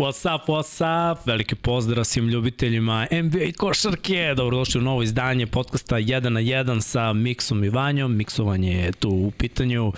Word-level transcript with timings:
What's 0.00 0.34
up, 0.34 0.48
what's 0.48 1.12
up? 1.12 1.26
Veliki 1.26 1.54
pozdrav 1.54 2.04
svim 2.04 2.28
ljubiteljima 2.28 3.06
NBA 3.12 3.52
košarke. 3.56 4.34
Dobrodošli 4.36 4.80
u 4.80 4.84
novo 4.84 5.02
izdanje 5.02 5.46
podcasta 5.46 5.96
1 5.96 6.28
na 6.28 6.40
1 6.40 6.80
sa 6.80 7.12
Miksom 7.12 7.64
i 7.64 7.68
Vanjom. 7.68 8.16
Miksovanje 8.16 8.72
je 8.72 8.92
tu 8.92 9.08
u 9.10 9.30
pitanju. 9.30 9.92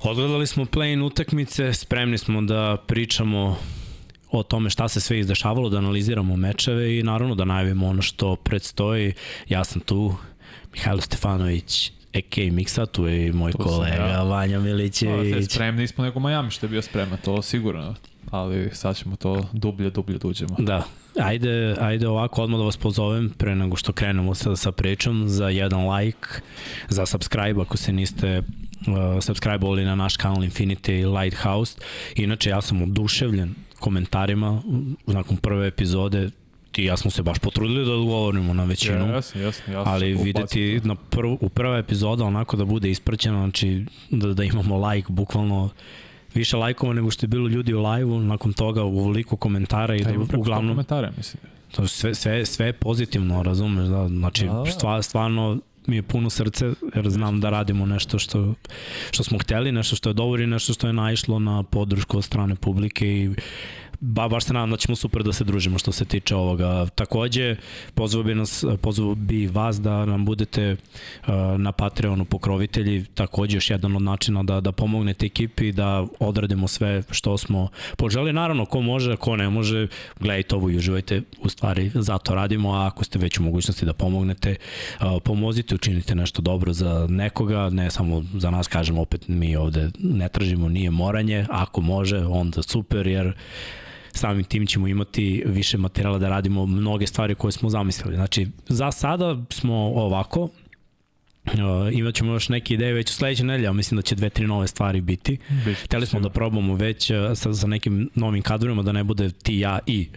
Odgledali 0.00 0.46
smo 0.46 0.64
play-in 0.64 1.02
utakmice, 1.02 1.74
spremni 1.74 2.18
smo 2.18 2.42
da 2.42 2.76
pričamo 2.86 3.56
o 4.30 4.42
tome 4.42 4.70
šta 4.70 4.88
se 4.88 5.00
sve 5.00 5.18
izdešavalo, 5.18 5.68
da 5.68 5.78
analiziramo 5.78 6.36
mečeve 6.36 6.98
i 6.98 7.02
naravno 7.02 7.34
da 7.34 7.44
najavimo 7.44 7.86
ono 7.86 8.02
što 8.02 8.36
predstoji. 8.36 9.14
Ja 9.48 9.64
sam 9.64 9.80
tu, 9.80 10.14
Mihajlo 10.72 11.00
Stefanović, 11.00 11.92
a.k. 12.14 12.50
Miksa, 12.50 12.86
tu 12.86 13.06
je 13.06 13.26
i 13.26 13.32
moj 13.32 13.52
tu 13.52 13.58
kolega 13.58 14.06
ja. 14.06 14.22
Vanja 14.22 14.60
Milićević. 14.60 15.50
Spremni 15.50 15.86
smo 15.86 16.04
nego 16.04 16.20
Miami 16.20 16.50
što 16.50 16.66
je 16.66 16.70
bio 16.70 16.82
spreman, 16.82 17.18
to 17.24 17.42
sigurno 17.42 17.94
ali 18.32 18.70
sad 18.72 18.96
ćemo 18.96 19.16
to 19.16 19.44
dublje, 19.52 19.90
dublje 19.90 20.18
da 20.18 20.28
uđemo. 20.28 20.56
Da, 20.58 20.84
ajde, 21.20 21.76
ajde 21.80 22.08
ovako 22.08 22.42
odmah 22.42 22.58
da 22.58 22.64
vas 22.64 22.76
pozovem 22.76 23.30
pre 23.38 23.54
nego 23.54 23.76
što 23.76 23.92
krenemo 23.92 24.34
sada 24.34 24.56
sa 24.56 24.72
pričom 24.72 25.28
za 25.28 25.48
jedan 25.48 25.96
like, 25.96 26.28
za 26.88 27.06
subscribe 27.06 27.60
ako 27.60 27.76
se 27.76 27.92
niste 27.92 28.38
uh, 28.38 28.94
subscribe-ovali 29.20 29.84
na 29.84 29.94
naš 29.94 30.16
kanal 30.16 30.42
Infinity 30.42 31.20
Lighthouse. 31.20 31.78
Inače, 32.16 32.50
ja 32.50 32.60
sam 32.60 32.82
oduševljen 32.82 33.54
komentarima 33.80 34.62
nakon 35.06 35.36
prve 35.36 35.66
epizode 35.66 36.30
ti 36.72 36.84
ja 36.84 36.96
smo 36.96 37.10
se 37.10 37.22
baš 37.22 37.38
potrudili 37.38 37.84
da 37.84 37.92
odgovorimo 37.92 38.54
na 38.54 38.64
većinu. 38.64 39.06
Ja, 39.06 39.14
jasno, 39.14 39.40
jasno, 39.40 39.74
jasno. 39.74 39.92
Ali 39.92 40.14
videti 40.14 40.80
na 40.84 40.94
prv, 40.94 41.32
u 41.40 41.48
prva 41.48 41.78
epizoda 41.78 42.24
onako 42.24 42.56
da 42.56 42.64
bude 42.64 42.90
ispraćena, 42.90 43.38
znači 43.38 43.84
da, 44.10 44.34
da 44.34 44.44
imamo 44.44 44.88
like 44.88 45.12
bukvalno 45.12 45.70
više 46.34 46.56
lajkova 46.56 46.92
nego 46.92 47.10
što 47.10 47.24
je 47.24 47.28
bilo 47.28 47.48
ljudi 47.48 47.74
u 47.74 47.82
live-u, 47.82 48.20
nakon 48.20 48.52
toga 48.52 48.84
u 48.84 49.04
veliko 49.04 49.36
komentara 49.36 49.96
i 49.96 50.04
da, 50.04 50.12
da 50.12 50.38
uglavnom... 50.38 50.72
komentare, 50.72 51.10
mislim. 51.16 51.42
To 51.70 51.88
sve, 51.88 52.14
sve, 52.14 52.46
sve 52.46 52.66
je 52.66 52.72
pozitivno, 52.72 53.42
razumeš, 53.42 53.88
da, 53.88 54.08
znači 54.08 54.46
da, 54.46 54.52
da. 54.52 54.70
Stva, 54.70 55.02
stvarno 55.02 55.58
mi 55.86 55.96
je 55.96 56.02
puno 56.02 56.30
srce 56.30 56.70
jer 56.94 57.10
znam 57.10 57.40
da 57.40 57.50
radimo 57.50 57.86
nešto 57.86 58.18
što, 58.18 58.54
što 59.10 59.24
smo 59.24 59.38
hteli, 59.38 59.72
nešto 59.72 59.96
što 59.96 60.10
je 60.10 60.14
dobro 60.14 60.42
i 60.42 60.46
nešto 60.46 60.72
što 60.72 60.86
je 60.86 60.92
naišlo 60.92 61.38
na 61.38 61.62
podršku 61.62 62.16
od 62.16 62.24
strane 62.24 62.54
publike 62.54 63.08
i 63.08 63.30
ba, 64.02 64.28
baš 64.28 64.44
se 64.44 64.52
nadam 64.52 64.70
da 64.70 64.76
ćemo 64.76 64.96
super 64.96 65.22
da 65.22 65.32
se 65.32 65.44
družimo 65.44 65.78
što 65.78 65.92
se 65.92 66.04
tiče 66.04 66.34
ovoga. 66.34 66.86
Takođe, 66.94 67.56
pozvao 67.94 68.24
bi, 68.24 68.34
nas, 68.34 68.64
pozvao 68.80 69.14
bi 69.14 69.46
vas 69.46 69.80
da 69.80 70.04
nam 70.04 70.24
budete 70.24 70.72
uh, 70.72 71.34
na 71.58 71.72
Patreonu 71.72 72.24
pokrovitelji, 72.24 73.04
takođe 73.14 73.56
još 73.56 73.70
jedan 73.70 73.96
od 73.96 74.02
načina 74.02 74.42
da, 74.42 74.60
da 74.60 74.72
pomognete 74.72 75.26
ekipi, 75.26 75.72
da 75.72 76.06
odradimo 76.20 76.68
sve 76.68 77.02
što 77.10 77.38
smo 77.38 77.68
poželi. 77.96 78.32
Naravno, 78.32 78.64
ko 78.64 78.80
može, 78.80 79.16
ko 79.16 79.36
ne 79.36 79.48
može, 79.48 79.86
gledajte 80.20 80.54
ovo 80.54 80.70
i 80.70 80.76
uživajte, 80.76 81.22
u 81.42 81.48
stvari 81.48 81.90
zato 81.94 82.34
radimo, 82.34 82.72
a 82.72 82.86
ako 82.86 83.04
ste 83.04 83.18
već 83.18 83.38
u 83.38 83.42
mogućnosti 83.42 83.86
da 83.86 83.92
pomognete, 83.92 84.56
uh, 85.00 85.06
pomozite, 85.24 85.74
učinite 85.74 86.14
nešto 86.14 86.42
dobro 86.42 86.72
za 86.72 87.06
nekoga, 87.10 87.70
ne 87.70 87.90
samo 87.90 88.24
za 88.34 88.50
nas, 88.50 88.68
kažemo 88.68 89.02
opet, 89.02 89.28
mi 89.28 89.56
ovde 89.56 89.90
ne 89.98 90.28
tražimo, 90.28 90.68
nije 90.68 90.90
moranje, 90.90 91.46
ako 91.50 91.80
može, 91.80 92.18
onda 92.18 92.62
super, 92.62 93.06
jer 93.06 93.34
samim 94.12 94.44
tim 94.44 94.66
ćemo 94.66 94.88
imati 94.88 95.42
više 95.46 95.78
materijala 95.78 96.18
da 96.18 96.28
radimo 96.28 96.66
mnoge 96.66 97.06
stvari 97.06 97.34
koje 97.34 97.52
smo 97.52 97.70
zamislili. 97.70 98.16
Znači, 98.16 98.46
za 98.68 98.92
sada 98.92 99.36
smo 99.50 99.74
ovako, 99.74 100.48
Uh, 101.46 101.52
imat 101.92 102.14
ćemo 102.14 102.32
još 102.32 102.48
neke 102.48 102.74
ideje 102.74 102.92
već 102.92 103.10
u 103.10 103.14
sledećoj 103.14 103.46
nedelji, 103.46 103.66
a 103.66 103.72
mislim 103.72 103.96
da 103.96 104.02
će 104.02 104.14
dve, 104.14 104.30
tri 104.30 104.46
nove 104.46 104.66
stvari 104.66 105.00
biti. 105.00 105.38
Biće, 105.64 105.84
Hteli 105.84 106.06
smo 106.06 106.20
da 106.20 106.30
probamo 106.30 106.74
već 106.74 107.10
uh, 107.10 107.16
sa, 107.34 107.54
sa 107.54 107.66
nekim 107.66 108.10
novim 108.14 108.42
kadrovima, 108.42 108.82
da 108.82 108.92
ne 108.92 109.04
bude 109.04 109.30
ti, 109.30 109.58
ja 109.58 109.78
i 109.86 110.08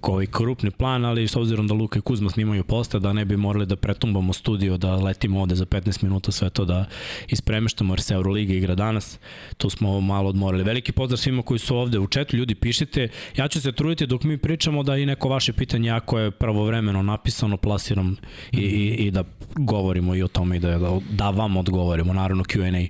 koji 0.00 0.26
krupni 0.26 0.70
plan, 0.70 1.04
ali 1.04 1.28
s 1.28 1.36
obzirom 1.36 1.66
da 1.66 1.74
Luka 1.74 1.98
i 1.98 2.02
Kuzma 2.02 2.30
snimaju 2.30 2.64
posta, 2.64 2.98
da 2.98 3.12
ne 3.12 3.24
bi 3.24 3.36
morali 3.36 3.66
da 3.66 3.76
pretumbamo 3.76 4.32
studio, 4.32 4.76
da 4.76 4.96
letimo 4.96 5.40
ovde 5.40 5.54
za 5.54 5.66
15 5.66 6.02
minuta, 6.02 6.32
sve 6.32 6.50
to 6.50 6.64
da 6.64 6.84
ispremeštamo, 7.28 7.92
jer 7.92 8.00
se 8.00 8.14
Euroliga 8.14 8.54
igra 8.54 8.74
danas. 8.74 9.18
Tu 9.56 9.70
smo 9.70 10.00
malo 10.00 10.28
odmorili. 10.28 10.64
Veliki 10.64 10.92
pozdrav 10.92 11.18
svima 11.18 11.42
koji 11.42 11.58
su 11.58 11.76
ovde 11.76 11.98
u 11.98 12.06
četu, 12.06 12.36
ljudi 12.36 12.54
pišite. 12.54 13.08
Ja 13.36 13.48
ću 13.48 13.60
se 13.60 13.72
truditi 13.72 14.06
dok 14.06 14.22
mi 14.22 14.38
pričamo 14.38 14.82
da 14.82 14.96
i 14.96 15.06
neko 15.06 15.28
vaše 15.28 15.52
pitanje, 15.52 15.90
ako 15.90 16.18
je 16.18 16.30
pravovremeno 16.30 17.02
napisano, 17.02 17.56
plasiram 17.56 18.16
i, 18.52 18.60
i, 18.60 19.06
i 19.06 19.10
da 19.10 19.24
govorimo 19.56 20.14
i 20.14 20.22
o 20.22 20.28
tome 20.28 20.57
i 20.58 20.60
da, 20.60 20.78
da, 20.78 21.00
da 21.10 21.30
vam 21.30 21.56
odgovorimo. 21.56 22.12
Naravno 22.12 22.44
Q&A 22.44 22.88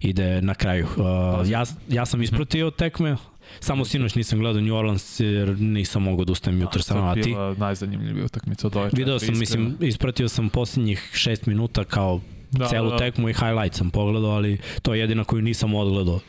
ide 0.00 0.42
na 0.42 0.54
kraju. 0.54 0.86
Uh, 0.96 1.50
ja, 1.50 1.64
ja 1.88 2.06
sam 2.06 2.22
ispratio 2.22 2.70
tekme, 2.70 3.16
Samo 3.60 3.84
sinoć 3.84 4.14
nisam 4.14 4.38
gledao 4.38 4.62
New 4.62 4.74
Orleans 4.74 5.20
jer 5.20 5.58
nisam 5.58 6.02
mogao 6.02 6.24
da 6.24 6.32
ustajem 6.32 6.60
jutro 6.60 6.82
sa 6.82 7.10
a 7.10 7.14
ti? 7.14 7.32
To 7.32 7.48
je 7.48 7.56
najzanimljivija 7.56 8.24
utakmica 8.24 8.66
od 8.66 8.76
ove 8.76 8.90
Video 8.92 9.18
sam, 9.18 9.38
mislim, 9.38 9.76
ispratio 9.80 10.28
sam 10.28 10.48
posljednjih 10.48 11.10
šest 11.14 11.46
minuta 11.46 11.84
kao 11.84 12.20
da, 12.50 12.66
celu 12.66 12.90
da, 12.90 12.92
da. 12.92 12.98
tekmu 12.98 13.28
i 13.28 13.34
highlight 13.34 13.76
sam 13.76 13.90
pogledao, 13.90 14.30
ali 14.30 14.58
to 14.82 14.94
je 14.94 15.00
jedina 15.00 15.24
koju 15.24 15.42
nisam 15.42 15.74
odgledao. 15.74 16.20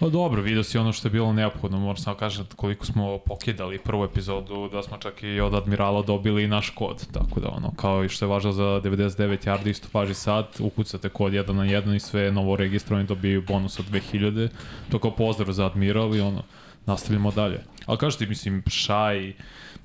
Pa 0.00 0.08
dobro, 0.08 0.42
vidio 0.42 0.62
si 0.62 0.78
ono 0.78 0.92
što 0.92 1.08
je 1.08 1.12
bilo 1.12 1.32
neophodno, 1.32 1.78
moram 1.78 1.96
samo 1.96 2.16
kažem 2.16 2.46
koliko 2.56 2.86
smo 2.86 3.18
pokidali 3.18 3.78
prvu 3.78 4.04
epizodu, 4.04 4.68
da 4.72 4.82
smo 4.82 4.98
čak 4.98 5.22
i 5.22 5.40
od 5.40 5.54
Admirala 5.54 6.02
dobili 6.02 6.48
naš 6.48 6.70
kod, 6.70 7.06
tako 7.12 7.40
da 7.40 7.48
ono, 7.48 7.72
kao 7.76 8.04
i 8.04 8.08
što 8.08 8.24
je 8.24 8.28
važno 8.28 8.52
za 8.52 8.62
99 8.62 9.46
yardi, 9.46 9.68
isto 9.68 9.88
važi 9.92 10.14
sad, 10.14 10.46
ukucate 10.58 11.08
kod 11.08 11.32
1 11.32 11.52
na 11.52 11.64
1 11.64 11.94
i 11.94 12.00
sve 12.00 12.32
novo 12.32 12.56
registrovani 12.56 13.08
dobiju 13.08 13.42
bonus 13.48 13.78
od 13.78 13.84
2000, 13.90 14.48
to 14.90 14.98
kao 14.98 15.10
pozdrav 15.10 15.52
za 15.52 15.66
Admiral 15.66 16.16
i 16.16 16.20
ono, 16.20 16.42
nastavljamo 16.86 17.30
dalje. 17.30 17.60
Ali 17.86 17.98
kažete, 17.98 18.26
mislim, 18.26 18.62
Šaj, 18.66 19.32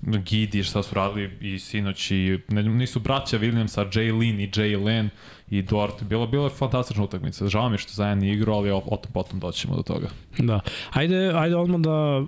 Gidi, 0.06 0.64
šta 0.64 0.84
su 0.84 0.96
radili 0.96 1.32
i 1.42 1.60
sinoć 1.60 2.12
i 2.12 2.40
ne, 2.50 2.64
nisu 2.64 3.00
braća 3.00 3.40
Williams, 3.40 3.80
a 3.82 3.86
Jay 3.86 4.20
Lin 4.20 4.40
i 4.40 4.50
Jay 4.50 4.86
Len 4.86 5.10
i 5.50 5.62
Dort. 5.62 6.04
Bilo, 6.04 6.28
bilo 6.28 6.44
je 6.44 6.50
fantastična 6.50 7.04
utakmica. 7.04 7.48
Žao 7.48 7.70
mi 7.70 7.78
što 7.78 7.94
zajedno 7.94 8.22
nije 8.22 8.34
igrao, 8.34 8.56
ali 8.56 8.72
o, 8.72 8.78
o 8.78 8.98
tom 8.98 9.12
potom 9.12 9.40
doćemo 9.40 9.76
do 9.76 9.82
toga. 9.82 10.08
Da. 10.38 10.60
Ajde, 10.92 11.32
ajde 11.36 11.56
odmah 11.56 11.80
da 11.80 12.18
uh, 12.18 12.28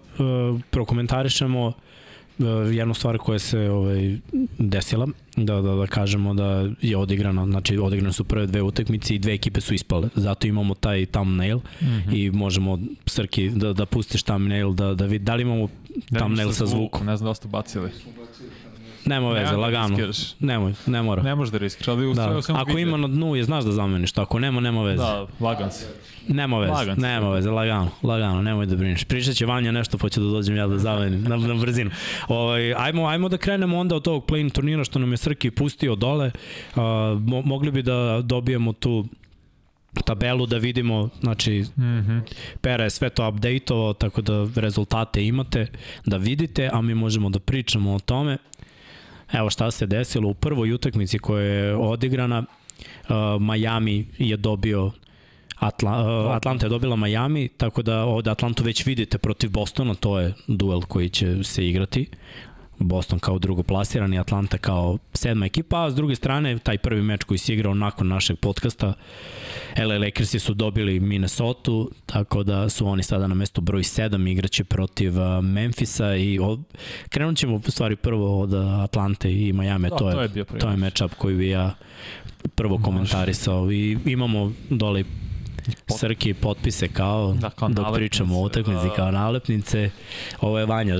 prokomentarišemo 0.70 1.68
uh, 1.68 1.74
jednu 2.74 2.94
stvar 2.94 3.18
koja 3.18 3.40
se 3.40 3.60
ovaj, 3.60 4.18
desila, 4.58 5.08
da, 5.36 5.62
da, 5.62 5.76
da 5.76 5.88
kažemo 5.88 6.34
da 6.34 6.70
je 6.82 6.98
odigrano, 6.98 7.46
znači 7.46 7.78
odigrane 7.78 8.14
su 8.14 8.24
prve 8.24 8.48
dve 8.48 8.62
utakmice 8.62 9.16
i 9.16 9.20
dve 9.20 9.34
ekipe 9.34 9.62
su 9.62 9.74
ispale, 9.74 10.10
zato 10.16 10.48
imamo 10.48 10.74
taj 10.74 11.06
thumbnail 11.06 11.58
mm 11.58 11.86
-hmm. 11.86 12.16
i 12.16 12.32
možemo 12.32 12.80
Srki 13.06 13.50
da, 13.50 13.74
da 13.74 13.86
pustiš 13.86 14.24
thumbnail, 14.24 14.74
da, 14.74 14.94
da 14.94 15.06
vidi, 15.06 15.26
da 15.26 15.36
li 15.36 15.42
imamo 15.42 15.68
thumbnail 16.18 16.52
sa 16.52 16.66
zvukom. 16.66 17.06
Ne 17.06 17.18
znam 17.18 17.30
da 17.30 17.34
ste 17.34 17.48
bacili. 17.48 17.90
Nema 19.08 19.30
veze, 19.32 19.52
ne, 19.52 19.58
lagano. 19.58 19.98
Nemoj, 20.40 20.74
ne 20.86 21.02
mora. 21.02 21.22
Ne 21.22 21.36
možeš 21.36 21.52
da 21.52 21.58
riskiraš, 21.58 21.88
ali 21.88 22.16
da. 22.16 22.42
Sve, 22.42 22.56
Ako 22.56 22.78
ima 22.78 22.98
na 22.98 23.08
dnu 23.08 23.36
je, 23.36 23.44
znaš 23.44 23.64
da 23.64 23.72
zameniš, 23.72 24.18
ako 24.18 24.40
nema, 24.40 24.62
nema 24.62 24.84
veze. 24.84 25.04
Da, 25.04 25.28
lagan 25.40 25.72
se. 25.72 25.86
Nema 26.28 26.60
veze, 26.60 26.72
lagan 26.72 26.96
nema 27.00 27.30
veze, 27.30 27.50
lagano, 27.50 27.90
lagano, 28.04 28.42
nemoj 28.42 28.66
da 28.66 28.76
brineš. 28.76 29.04
Pričat 29.04 29.36
će 29.36 29.46
Vanja 29.46 29.72
nešto, 29.72 29.98
pa 29.98 30.10
ću 30.10 30.20
da 30.20 30.28
dođem 30.28 30.56
ja 30.56 30.68
da 30.68 30.78
zamenim 30.78 31.24
na, 31.24 31.38
na 31.38 31.54
brzinu. 31.54 31.92
Ovaj, 32.28 32.74
ajmo, 32.74 33.08
ajmo 33.08 33.30
da 33.30 33.38
krenemo 33.38 33.78
onda 33.78 33.96
od 33.96 34.04
tog 34.04 34.26
play 34.26 34.52
turnira 34.52 34.84
što 34.84 35.00
nam 35.00 35.12
je 35.12 35.18
Srki 35.18 35.52
pustio 35.52 35.96
dole. 35.96 36.32
Uh, 36.76 36.82
mo 37.22 37.42
mogli 37.42 37.72
bi 37.72 37.82
da 37.82 38.22
dobijemo 38.24 38.74
tu 38.74 39.06
tabelu 40.06 40.46
da 40.46 40.58
vidimo, 40.58 41.10
znači 41.22 41.66
mm 41.78 41.82
-hmm. 41.82 42.22
Pera 42.62 42.84
je 42.84 42.90
sve 42.90 43.10
to 43.10 43.30
updateovao, 43.30 43.94
tako 43.94 44.22
da 44.22 44.48
rezultate 44.56 45.26
imate, 45.28 45.68
da 46.06 46.18
vidite, 46.18 46.70
a 46.74 46.82
mi 46.82 46.96
možemo 46.96 47.30
da 47.30 47.40
pričamo 47.40 47.94
o 47.94 48.00
tome. 48.00 48.38
Evo 49.32 49.50
šta 49.50 49.72
se 49.72 49.86
desilo 49.86 50.30
u 50.30 50.34
prvoj 50.34 50.72
utakmici 50.72 51.20
koja 51.20 51.44
je 51.44 51.76
odigrana, 51.76 52.44
uh, 53.10 53.16
Miami 53.42 54.08
je 54.18 54.38
dobio 54.38 54.92
Atla, 55.56 56.26
uh, 56.26 56.36
Atlanta 56.36 56.66
je 56.66 56.70
dobila 56.70 56.96
Miami, 56.96 57.48
tako 57.48 57.82
da 57.82 58.04
ovde 58.04 58.32
Atlantu 58.32 58.64
već 58.64 58.86
vidite 58.86 59.18
protiv 59.18 59.50
Bostona, 59.50 59.94
to 59.94 60.20
je 60.20 60.34
duel 60.48 60.82
koji 60.82 61.10
će 61.10 61.44
se 61.44 61.68
igrati. 61.68 62.10
Boston 62.80 63.20
kao 63.20 63.40
drugo 63.40 63.64
plasirani, 63.64 64.20
Atlanta 64.20 64.58
kao 64.58 64.98
sedma 65.14 65.46
ekipa, 65.46 65.86
a 65.86 65.92
s 65.92 65.96
druge 65.96 66.16
strane 66.16 66.58
taj 66.60 66.78
prvi 66.78 67.02
meč 67.02 67.24
koji 67.24 67.38
se 67.38 67.54
igrao 67.54 67.74
nakon 67.74 68.08
našeg 68.08 68.38
podcasta, 68.38 68.94
LA 69.78 69.98
Lakersi 69.98 70.40
su 70.40 70.54
dobili 70.54 71.00
Minnesota, 71.00 71.72
tako 72.06 72.44
da 72.44 72.70
su 72.70 72.88
oni 72.88 73.04
sada 73.04 73.28
na 73.28 73.36
mestu 73.36 73.62
broj 73.62 73.82
7 73.82 74.32
igraće 74.32 74.64
protiv 74.64 75.14
Memfisa 75.42 76.16
i 76.16 76.40
od, 76.40 76.60
krenut 77.10 77.38
ćemo 77.38 77.56
u 77.56 77.72
stvari 77.72 77.96
prvo 77.96 78.40
od 78.42 78.54
Atlante 78.54 79.32
i 79.32 79.54
Miami, 79.54 79.90
da, 79.90 79.96
to, 79.96 80.10
je, 80.10 80.34
to 80.34 80.40
je, 80.40 80.46
to 80.46 80.70
je 80.70 80.78
matchup 80.78 81.14
koji 81.14 81.36
bi 81.36 81.50
ja 81.50 81.76
prvo 82.56 82.78
komentarisao 82.84 83.72
i 83.72 83.98
imamo 84.06 84.52
dole 84.70 85.04
Srki 85.88 86.34
potpise 86.34 86.88
kao, 86.88 87.34
da, 87.34 87.50
kao 87.50 87.70
dok 87.70 87.96
pričamo 87.96 88.40
o 88.40 88.42
utakmici 88.42 88.88
da, 88.88 88.94
kao 88.94 89.12
nalepnice. 89.12 89.90
Ovo 90.42 90.60
je 90.60 90.66
Vanja 90.66 90.98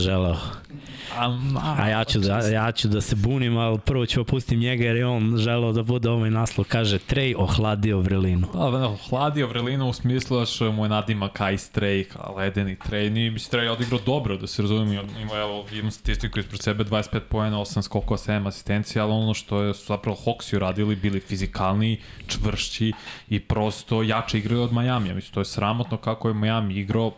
želao. 1.16 1.76
A 1.78 1.90
ja 1.90 2.04
ću, 2.04 2.20
da, 2.20 2.38
ja 2.40 2.72
ću 2.72 2.88
da 2.88 3.02
se 3.02 3.16
bunim, 3.16 3.58
ali 3.58 3.80
prvo 3.80 4.06
ću 4.06 4.22
opustim 4.22 4.60
njega 4.60 4.84
jer 4.84 4.96
je 4.96 5.06
on 5.06 5.38
želeo 5.38 5.72
da 5.74 5.84
bude 5.84 6.10
ovaj 6.10 6.30
naslov. 6.30 6.68
Kaže, 6.68 7.00
Trej 7.00 7.36
ohladio 7.38 8.00
vrelinu. 8.00 8.48
A, 8.54 8.72
da, 8.72 8.88
ohladio 8.88 9.48
vrelinu 9.48 9.90
u 9.90 9.94
smislu 9.94 10.40
da 10.40 10.46
što 10.46 10.72
mu 10.72 10.86
je 10.86 10.90
nadima 10.90 11.30
Kai 11.30 11.58
Stray, 11.58 12.06
ledeni 12.36 12.76
Trej. 12.76 13.10
Nije, 13.10 13.32
mislim, 13.32 13.52
Trej 13.52 13.66
je 13.66 13.72
odigrao 13.72 14.00
dobro, 14.06 14.38
da 14.38 14.48
se 14.48 14.62
razumem. 14.62 14.92
Ima, 14.94 15.36
evo, 15.36 15.66
imam 15.72 15.92
statistiku 15.92 16.40
ispred 16.40 16.62
sebe, 16.62 16.84
25 16.84 17.20
pojena, 17.20 17.58
8 17.58 17.82
skokova, 17.82 18.18
7 18.18 18.48
asistencija, 18.48 19.04
ali 19.04 19.14
ono 19.14 19.34
što 19.34 19.62
je, 19.62 19.74
su 19.74 19.86
zapravo 19.86 20.18
Hawksi 20.26 20.56
uradili, 20.56 20.96
bili 20.96 21.20
fizikalni, 21.20 22.00
čvršći 22.28 22.94
i 23.30 23.40
prosto 23.40 24.04
jače 24.04 24.38
igraju 24.38 24.62
od 24.62 24.74
Majamija. 24.74 25.16
Mislim, 25.16 25.34
to 25.34 25.40
je 25.40 25.46
sramotno 25.46 25.98
kako 25.98 26.28
je 26.28 26.34
Miami 26.34 26.76
igrao 26.76 27.12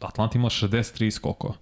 Atlanta 0.00 0.38
imala 0.38 0.50
63 0.50 1.10
skokova. 1.10 1.54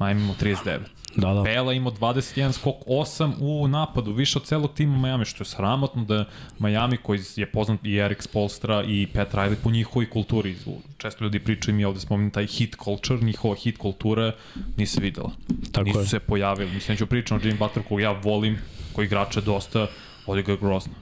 Miami 0.00 0.22
imao 0.22 0.34
39. 0.34 0.78
Da, 1.18 1.34
da. 1.34 1.42
Bela 1.42 1.72
imao 1.72 1.92
21 1.92 2.52
skok, 2.52 2.74
8 2.86 3.32
u 3.40 3.68
napadu, 3.68 4.12
više 4.12 4.38
od 4.38 4.44
celog 4.44 4.74
tima 4.74 4.98
Miami, 4.98 5.24
što 5.24 5.42
je 5.42 5.46
sramotno 5.46 6.04
da 6.04 6.24
Miami 6.58 6.96
koji 6.96 7.20
je 7.36 7.50
poznat 7.50 7.80
i 7.84 7.96
Erik 7.96 8.22
Spolstra 8.22 8.84
i 8.86 9.06
Pat 9.06 9.34
Riley 9.34 9.56
po 9.62 9.70
njihovoj 9.70 10.10
kulturi. 10.10 10.56
Često 10.98 11.24
ljudi 11.24 11.38
pričaju 11.38 11.74
mi 11.74 11.84
ovde 11.84 12.00
spominjem 12.00 12.30
taj 12.30 12.46
hit 12.46 12.76
culture, 12.84 13.20
njihova 13.20 13.54
hit 13.54 13.78
kultura 13.78 14.32
nije 14.76 14.86
se 14.86 15.00
videla. 15.00 15.30
Tako 15.72 15.84
Nisu 15.84 16.00
je. 16.00 16.06
se 16.06 16.18
pojavili. 16.18 16.70
Mislim, 16.70 16.94
neću 16.94 17.06
pričati 17.06 17.34
o 17.34 17.50
Jimmy 17.50 17.58
Butler 17.58 17.84
koga 17.88 18.02
ja 18.02 18.10
volim, 18.12 18.58
koji 18.92 19.06
igrače 19.06 19.40
dosta, 19.40 19.86
ovdje 20.26 20.42
ga 20.42 20.52
je 20.52 20.58
grozno. 20.58 20.92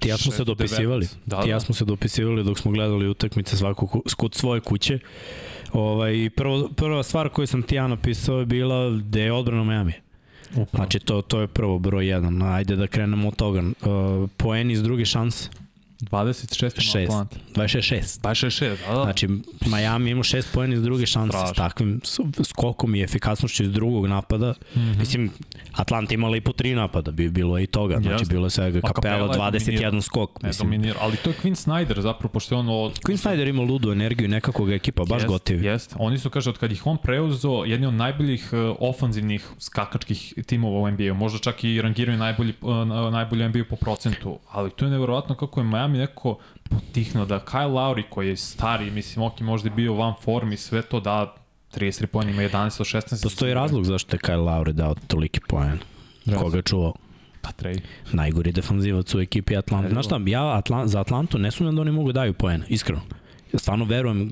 Ti 0.00 0.08
ja 0.08 0.16
smo 0.16 0.32
se 0.32 0.42
619. 0.42 0.46
dopisivali. 0.46 1.08
Da, 1.26 1.42
Ti 1.42 1.48
ja 1.48 1.56
da. 1.56 1.60
smo 1.60 1.74
se 1.74 1.84
dopisivali 1.84 2.44
dok 2.44 2.58
smo 2.58 2.70
gledali 2.70 3.08
utakmice 3.08 3.56
svako 3.56 4.02
kod 4.16 4.34
svoje 4.34 4.60
kuće. 4.60 4.98
Ovaj, 5.72 6.30
prvo, 6.36 6.68
prva 6.76 7.02
stvar 7.02 7.28
koju 7.28 7.46
sam 7.46 7.62
ti 7.62 7.74
ja 7.74 7.86
napisao 7.86 8.38
je 8.38 8.46
bila 8.46 8.90
da 8.90 9.20
je 9.20 9.32
odbrana 9.32 9.64
Miami. 9.64 9.92
Upravo. 10.50 10.68
Znači, 10.72 10.98
to, 10.98 11.22
to 11.22 11.40
je 11.40 11.46
prvo 11.46 11.78
broj 11.78 12.08
jedan. 12.08 12.42
Ajde 12.42 12.76
da 12.76 12.86
krenemo 12.86 13.28
od 13.28 13.36
toga. 13.36 13.60
Uh, 13.60 14.30
poeni 14.36 14.72
iz 14.72 14.82
druge 14.82 15.04
šanse, 15.04 15.50
26 16.00 16.80
šest. 16.80 16.96
Atlanta. 16.96 17.36
26-6. 17.54 18.20
Baš 18.22 18.42
je 18.42 18.50
6, 18.50 18.76
da, 18.88 18.94
da. 18.94 19.02
Znači, 19.02 19.28
Miami 19.66 20.10
ima 20.10 20.22
šest 20.22 20.52
poena 20.52 20.74
iz 20.74 20.82
druge 20.82 21.06
šanse 21.06 21.38
Strašno. 21.38 21.54
s 21.54 21.56
takvim 21.56 22.00
skokom 22.44 22.94
i 22.94 23.02
efikasnošću 23.02 23.62
iz 23.62 23.72
drugog 23.72 24.06
napada. 24.06 24.54
Mm. 24.74 24.78
-hmm. 24.78 24.98
Mislim, 24.98 25.30
Atlanta 25.72 26.14
imala 26.14 26.36
i 26.36 26.40
po 26.40 26.52
tri 26.52 26.74
napada, 26.74 27.10
bi 27.10 27.30
bilo 27.30 27.58
i 27.58 27.66
toga. 27.66 27.98
Znači, 28.00 28.22
Jeste. 28.22 28.34
bilo 28.34 28.46
je 28.46 28.50
svega 28.50 28.80
kapela, 28.80 29.28
Capela 29.28 29.46
je 29.46 29.52
21 29.52 29.64
dominirao. 29.64 30.02
skok. 30.02 30.42
Mislim, 30.42 30.70
dominira, 30.70 30.98
ali 31.00 31.16
to 31.16 31.30
je 31.30 31.36
Quinn 31.42 31.66
Snyder 31.66 32.00
zapravo, 32.00 32.32
pošto 32.32 32.54
je 32.54 32.58
on 32.58 32.68
od... 32.68 33.00
Quinn 33.00 33.28
Snyder 33.28 33.48
ima 33.48 33.62
ludu 33.62 33.92
energiju 33.92 34.24
i 34.24 34.28
nekako 34.28 34.64
ga 34.64 34.74
ekipa 34.74 35.04
baš 35.04 35.22
Jest, 35.22 35.26
gotivi. 35.26 35.66
Jest. 35.66 35.94
Oni 35.98 36.18
su, 36.18 36.30
kaže, 36.30 36.50
od 36.50 36.58
kad 36.58 36.72
ih 36.72 36.86
on 36.86 36.96
preuzeo, 36.96 37.64
jedni 37.64 37.86
od 37.86 37.94
najboljih 37.94 38.50
uh, 38.52 38.76
ofanzivnih 38.80 39.48
skakačkih 39.58 40.34
timova 40.46 40.78
u 40.78 40.90
NBA-u. 40.90 41.14
Možda 41.14 41.38
čak 41.38 41.64
i 41.64 41.82
rangiraju 41.82 42.18
najbolji, 42.18 42.52
uh, 42.60 42.86
najbolji 43.12 43.48
NBA 43.48 43.64
po 43.70 43.76
procentu. 43.76 44.38
Ali 44.50 44.70
to 44.70 44.84
je 44.84 44.90
nevjerovatno 44.90 45.34
kako 45.34 45.60
je 45.60 45.64
Miami 45.64 45.87
neko 45.96 46.38
potihnuo 46.70 47.24
da 47.24 47.40
Kyle 47.40 47.72
Lowry, 47.72 48.02
koji 48.10 48.28
je 48.28 48.36
stari, 48.36 48.90
mislim, 48.90 49.24
ok, 49.24 49.40
možda 49.40 49.68
je 49.68 49.74
bio 49.74 49.94
van 49.94 50.14
formi, 50.22 50.56
sve 50.56 50.82
to 50.82 51.00
da 51.00 51.34
33 51.74 52.06
pojena, 52.06 52.30
ima 52.30 52.42
11 52.42 52.80
od 52.80 52.86
16. 52.86 53.22
Postoji 53.22 53.54
razlog 53.54 53.84
zašto 53.84 54.16
je 54.16 54.20
Kyle 54.20 54.44
Lowry 54.44 54.72
dao 54.72 54.94
toliki. 55.06 55.40
Jeste. 56.24 56.44
Koga 56.44 56.56
je 56.56 56.62
čuvao? 56.62 56.94
Pa 57.40 57.52
trej. 57.52 57.80
Najgori 58.12 58.52
defanzivac 58.52 59.14
u 59.14 59.20
ekipi 59.20 59.56
Atlanta. 59.56 59.90
Znaš 59.90 60.06
šta, 60.06 60.20
ja 60.26 60.56
Atlan, 60.56 60.88
za 60.88 61.00
Atlantu 61.00 61.38
ne 61.38 61.50
sumnjam 61.50 61.76
da 61.76 61.82
oni 61.82 61.90
mogu 61.90 62.12
da 62.12 62.20
daju 62.20 62.34
poen, 62.34 62.62
iskreno. 62.68 63.00
Stvarno 63.54 63.84
verujem, 63.84 64.30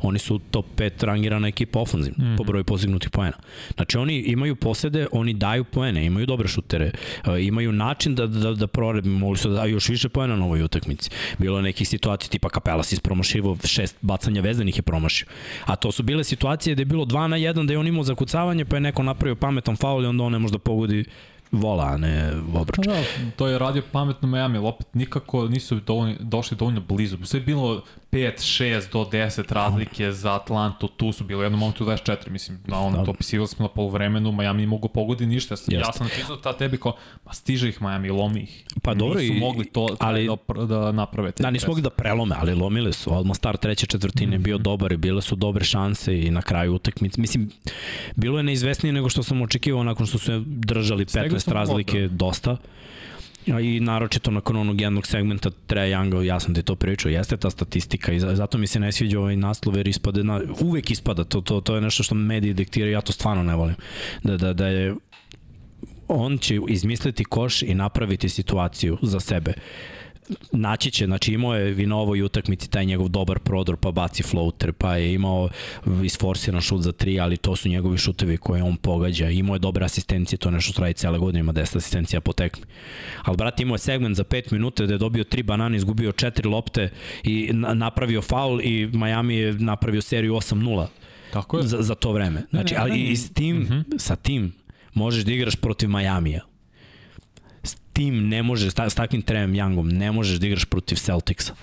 oni 0.00 0.18
su 0.18 0.38
top 0.50 0.66
5 0.76 1.04
rangirana 1.04 1.48
ekipa 1.48 1.80
ofanzivna 1.80 2.24
mm 2.24 2.28
-hmm. 2.28 2.36
po 2.36 2.44
broju 2.44 2.64
postignutih 2.64 3.10
poena. 3.10 3.36
Znači 3.74 3.98
oni 3.98 4.18
imaju 4.18 4.56
posede, 4.56 5.06
oni 5.12 5.32
daju 5.32 5.64
poene, 5.64 6.06
imaju 6.06 6.26
dobre 6.26 6.48
šutere, 6.48 6.90
uh, 7.26 7.44
imaju 7.44 7.72
način 7.72 8.14
da, 8.14 8.26
da, 8.26 8.54
da 8.54 8.66
prorebe, 8.66 9.08
mogli 9.08 9.38
su 9.38 9.48
da 9.48 9.54
daju 9.54 9.72
još 9.72 9.88
više 9.88 10.08
poena 10.08 10.36
na 10.36 10.44
ovoj 10.44 10.62
utakmici. 10.62 11.10
Bilo 11.38 11.58
je 11.58 11.62
nekih 11.62 11.88
situacija 11.88 12.30
tipa 12.30 12.48
Kapela 12.48 12.82
si 12.82 12.94
ispromašivo, 12.94 13.56
šest 13.64 13.96
bacanja 14.00 14.40
vezanih 14.40 14.78
je 14.78 14.82
promašio. 14.82 15.26
A 15.64 15.76
to 15.76 15.92
su 15.92 16.02
bile 16.02 16.24
situacije 16.24 16.74
da 16.74 16.80
je 16.80 16.86
bilo 16.86 17.04
2 17.04 17.26
na 17.26 17.36
1, 17.36 17.66
da 17.66 17.72
je 17.72 17.78
on 17.78 17.86
imao 17.86 18.04
zakucavanje, 18.04 18.64
pa 18.64 18.76
je 18.76 18.80
neko 18.80 19.02
napravio 19.02 19.36
pametan 19.36 19.76
faul 19.76 20.04
i 20.04 20.06
onda 20.06 20.24
on 20.24 20.32
ne 20.32 20.38
može 20.38 20.52
da 20.52 20.58
pogodi 20.58 21.04
vola, 21.52 21.84
a 21.84 21.96
ne 21.96 22.32
obruč. 22.54 22.76
Pa 22.76 22.92
da, 22.92 23.02
to 23.36 23.46
je 23.46 23.58
radio 23.58 23.82
pametno 23.92 24.28
Miami, 24.28 24.58
ali 24.58 24.66
opet 24.66 24.86
nikako 24.94 25.48
nisu 25.48 25.80
dovoljno, 25.80 26.14
došli 26.20 26.56
dovoljno 26.56 26.80
blizu. 26.80 27.16
Sve 27.24 27.40
je 27.40 27.44
bilo 27.44 27.82
5, 28.10 28.32
6 28.38 28.92
do 28.92 28.98
10 29.02 29.52
razlike 29.52 30.12
za 30.12 30.34
Atlantu, 30.34 30.88
tu 30.88 31.12
su 31.12 31.24
bilo 31.24 31.40
u 31.40 31.44
jednom 31.44 31.60
momentu 31.60 31.84
24, 31.84 31.98
mislim, 32.28 32.58
na 32.66 32.80
ono, 32.80 32.96
Da. 32.96 33.04
to 33.04 33.10
opisivali 33.10 33.48
smo 33.48 33.62
na 33.62 33.68
polovremenu, 33.68 34.32
Miami 34.32 34.66
mogu 34.66 34.88
pogodi 34.88 35.26
ništa. 35.26 35.54
Ja 35.66 35.78
Jeste. 35.78 35.92
sam 35.92 36.06
napisao 36.06 36.36
ta 36.36 36.52
tebi 36.52 36.78
kao, 36.78 36.92
pa 37.24 37.32
stiže 37.32 37.68
ih 37.68 37.82
Miami, 37.82 38.10
lomi 38.10 38.40
ih. 38.40 38.64
Pa 38.82 38.94
dobro 38.94 39.20
nisu 39.20 39.32
i- 39.32 39.38
mogli 39.38 39.64
to 39.66 39.88
ali- 39.98 40.28
da, 40.58 40.64
da 40.66 40.92
naprave. 40.92 41.32
te 41.32 41.42
Da, 41.42 41.50
nisu 41.50 41.66
mogli 41.68 41.82
da 41.82 41.90
prelome, 41.90 42.34
ali 42.38 42.54
lomili 42.54 42.92
su. 42.92 43.14
Odmah 43.14 43.36
start 43.36 43.60
treće 43.60 43.86
četvrtine 43.86 44.32
je 44.32 44.38
Mhm. 44.38 44.44
bio 44.44 44.58
dobar 44.58 44.92
i 44.92 44.96
bile 44.96 45.22
su 45.22 45.36
dobre 45.36 45.64
šanse 45.64 46.18
i 46.18 46.30
na 46.30 46.42
kraju 46.42 46.74
utakmice. 46.74 47.20
Mislim, 47.20 47.50
bilo 48.16 48.38
je 48.38 48.42
neizvesnije 48.42 48.92
nego 48.92 49.08
što 49.08 49.22
sam 49.22 49.42
očekivao 49.42 49.82
nakon 49.82 50.06
što 50.06 50.18
su 50.18 50.42
držali 50.46 51.04
Stegli 51.04 51.28
15 51.28 51.40
smo 51.40 51.52
razlike 51.52 52.08
dosta. 52.08 52.56
I 53.48 53.80
naročito 53.80 54.30
nakon 54.30 54.56
onog 54.56 54.80
jednog 54.80 55.06
segmenta 55.06 55.50
Treja 55.66 55.98
Younga, 56.00 56.22
ja 56.22 56.40
sam 56.40 56.54
ti 56.54 56.62
to 56.62 56.74
pričao, 56.74 57.10
jeste 57.10 57.36
ta 57.36 57.50
statistika 57.50 58.12
i 58.12 58.20
za- 58.20 58.34
zato 58.34 58.58
mi 58.58 58.66
se 58.66 58.80
ne 58.80 58.92
sviđa 58.92 59.20
ovaj 59.20 59.36
naslov 59.36 59.76
jer 59.76 59.88
ispade, 59.88 60.24
na, 60.24 60.40
uvek 60.60 60.90
ispada, 60.90 61.24
to, 61.24 61.40
to, 61.40 61.60
to 61.60 61.74
je 61.74 61.80
nešto 61.80 62.02
što 62.02 62.14
mediji 62.14 62.54
diktiraju, 62.54 62.92
ja 62.92 63.00
to 63.00 63.12
stvarno 63.12 63.42
ne 63.42 63.54
volim. 63.56 63.74
Da, 64.22 64.36
da, 64.36 64.52
da 64.52 64.66
je 64.66 64.94
on 66.08 66.38
će 66.38 66.58
izmisliti 66.68 67.24
koš 67.24 67.62
i 67.62 67.74
napraviti 67.74 68.28
situaciju 68.28 68.98
za 69.02 69.20
sebe 69.20 69.52
naći 70.52 70.90
će, 70.90 71.06
znači 71.06 71.32
imao 71.32 71.54
je 71.54 71.82
i 71.82 71.86
na 71.86 71.96
ovoj 71.96 72.22
utakmici 72.22 72.70
taj 72.70 72.84
njegov 72.84 73.08
dobar 73.08 73.38
prodor, 73.38 73.76
pa 73.76 73.90
baci 73.90 74.22
floater, 74.22 74.72
pa 74.72 74.96
je 74.96 75.14
imao 75.14 75.48
isforsiran 76.04 76.60
šut 76.60 76.82
za 76.82 76.92
tri, 76.92 77.20
ali 77.20 77.36
to 77.36 77.56
su 77.56 77.68
njegovi 77.68 77.98
šutevi 77.98 78.36
koje 78.36 78.62
on 78.62 78.76
pogađa. 78.76 79.30
Imao 79.30 79.54
je 79.54 79.58
dobre 79.58 79.84
asistencije, 79.84 80.38
to 80.38 80.50
nešto 80.50 80.72
što 80.72 80.82
radi 80.82 80.94
cele 80.94 81.18
godine, 81.18 81.40
ima 81.40 81.52
10 81.52 81.76
asistencija 81.76 82.20
po 82.20 82.32
tekmi. 82.32 82.64
Ali 83.22 83.36
brate, 83.36 83.62
imao 83.62 83.74
je 83.74 83.78
segment 83.78 84.16
za 84.16 84.24
5 84.24 84.52
minuta 84.52 84.86
da 84.86 84.94
je 84.94 84.98
dobio 84.98 85.24
tri 85.24 85.42
banane, 85.42 85.76
izgubio 85.76 86.12
četiri 86.12 86.48
lopte 86.48 86.90
i 87.24 87.50
na- 87.52 87.74
napravio 87.74 88.22
faul 88.22 88.60
i 88.60 88.86
Miami 88.92 89.36
je 89.36 89.52
napravio 89.52 90.02
seriju 90.02 90.34
8-0 90.34 90.86
Tako 91.32 91.58
je. 91.58 91.66
za, 91.66 91.82
za 91.82 91.94
to 91.94 92.12
vreme. 92.12 92.42
Znači, 92.50 92.74
ali 92.78 93.00
i 93.00 93.16
s 93.16 93.32
tim, 93.32 93.56
mm 93.56 93.66
-hmm. 93.68 93.98
sa 93.98 94.16
tim 94.16 94.52
možeš 94.94 95.24
da 95.24 95.32
igraš 95.32 95.56
protiv 95.56 95.88
Majamija. 95.88 96.44
Tim 97.98 98.28
ne 98.28 98.42
možeš, 98.42 98.72
s 98.72 98.94
takvim 98.94 99.22
Trejem 99.22 99.52
Youngom 99.52 99.92
ne 99.92 100.12
možeš 100.12 100.38
da 100.38 100.46
igraš 100.46 100.64
protiv 100.64 100.96
Celticsa. 100.96 101.54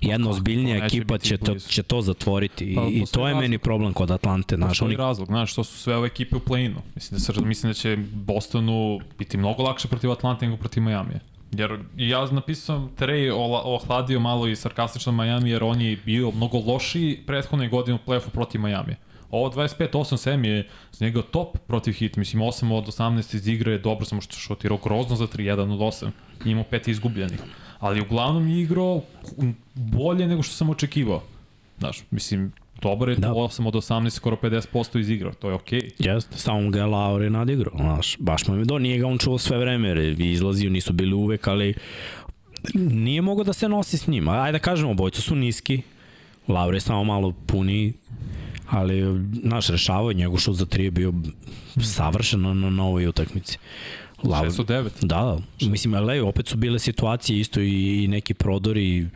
Jedna 0.00 0.30
ozbiljnija 0.30 0.76
to 0.76 0.82
neće 0.82 0.96
ekipa 0.96 1.18
će 1.18 1.36
to, 1.36 1.54
će 1.54 1.82
to 1.82 2.02
zatvoriti 2.02 2.74
Pa, 2.76 2.88
i 2.90 3.04
to 3.12 3.28
je 3.28 3.34
meni 3.34 3.46
razlog. 3.46 3.60
problem 3.60 3.92
kod 3.92 4.10
Atlante. 4.10 4.56
Znaš, 4.56 4.82
oni, 4.82 4.96
razlog, 4.96 5.26
znaš, 5.26 5.52
što 5.52 5.64
su 5.64 5.78
sve 5.78 5.96
ove 5.96 6.06
ekipe 6.06 6.36
u 6.36 6.40
play-inu. 6.40 6.76
Mislim 6.94 7.18
da, 7.18 7.24
se, 7.24 7.32
mislim 7.40 7.70
da 7.70 7.74
će 7.74 7.96
Bostonu 8.12 9.00
biti 9.18 9.36
mnogo 9.36 9.62
lakše 9.62 9.88
protiv 9.88 10.10
Atlante 10.10 10.46
nego 10.46 10.56
protiv 10.56 10.82
Majamija. 10.82 11.20
Jer 11.52 11.78
ja 11.96 12.26
napisao 12.26 12.88
Trey 12.98 13.32
ohladio 13.64 14.20
malo 14.20 14.48
i 14.48 14.56
sarkastično 14.56 15.12
Miami 15.12 15.50
jer 15.50 15.64
on 15.64 15.80
je 15.80 15.96
bio 15.96 16.30
mnogo 16.30 16.58
lošiji 16.58 17.18
prethodne 17.26 17.68
godine 17.68 17.94
u 17.94 18.10
play-offu 18.10 18.30
protiv 18.30 18.60
Majamija. 18.60 18.96
Ovo 19.32 19.50
25-8-7 19.50 20.44
je 20.44 20.68
za 20.92 21.04
njega 21.04 21.22
top 21.22 21.58
protiv 21.66 21.92
hit. 21.92 22.16
Mislim, 22.16 22.42
8 22.42 22.72
od 22.72 22.86
18 22.86 23.34
iz 23.34 23.48
igre 23.48 23.72
je 23.72 23.78
dobro, 23.78 24.04
samo 24.04 24.20
što 24.20 24.36
šutirao 24.36 24.78
grozno 24.84 25.16
za 25.16 25.26
3, 25.26 25.56
1 25.56 25.72
od 25.72 25.78
8. 25.78 26.10
I 26.44 26.50
imao 26.50 26.64
5 26.70 26.88
izgubljenih. 26.88 27.40
Ali 27.78 28.00
uglavnom 28.00 28.48
je 28.48 28.62
igrao 28.62 29.02
bolje 29.74 30.26
nego 30.26 30.42
što 30.42 30.54
sam 30.54 30.70
očekivao. 30.70 31.22
Znaš, 31.78 32.02
mislim, 32.10 32.52
dobro 32.82 33.12
je 33.12 33.16
Da. 33.16 33.28
da. 33.28 33.34
8 33.34 33.66
od 33.66 33.74
18, 33.74 34.10
skoro 34.10 34.36
50% 34.36 34.98
iz 35.00 35.10
igra, 35.10 35.32
to 35.32 35.48
je 35.48 35.54
okej. 35.54 35.80
Okay. 35.80 36.14
Jeste, 36.14 36.38
samo 36.38 36.70
ga 36.70 36.78
je 36.78 36.86
Lauri 36.86 37.30
nadigrao, 37.30 37.76
znaš, 37.76 38.16
baš 38.18 38.46
mu 38.46 38.56
je 38.56 38.64
do, 38.64 38.78
nije 38.78 38.98
ga 38.98 39.06
on 39.06 39.18
čuo 39.18 39.38
sve 39.38 39.58
vreme, 39.58 39.88
jer 39.88 39.98
je 39.98 40.32
izlazio, 40.32 40.70
nisu 40.70 40.92
bili 40.92 41.14
uvek, 41.14 41.48
ali 41.48 41.74
nije 42.74 43.22
mogao 43.22 43.44
da 43.44 43.52
se 43.52 43.68
nosi 43.68 43.98
s 43.98 44.06
njima. 44.06 44.42
Ajde 44.42 44.58
da 44.58 44.62
kažemo, 44.62 44.94
bojca 44.94 45.22
su 45.22 45.36
niski, 45.36 45.82
Lauri 46.48 46.76
je 46.76 46.80
samo 46.80 47.04
malo 47.04 47.32
puniji, 47.46 47.92
ali, 48.68 49.20
znaš, 49.42 49.68
rešavao, 49.68 50.12
njegov 50.12 50.38
šut 50.38 50.56
za 50.56 50.66
tri 50.66 50.84
je 50.84 50.90
bio 50.90 51.12
savršen 51.82 52.40
na, 52.40 52.54
na, 52.54 52.84
ovoj 52.84 53.06
utakmici. 53.06 53.58
Lauri, 54.22 54.50
6 54.50 54.60
od 54.60 54.66
9. 54.66 54.88
Da, 55.00 55.36
da. 55.60 55.66
Mislim, 55.66 55.94
ali 55.94 56.20
opet 56.20 56.48
su 56.48 56.56
bile 56.56 56.78
situacije 56.78 57.40
isto 57.40 57.60
i, 57.60 58.04
i 58.04 58.08
neki 58.08 58.34
prodori 58.34 59.06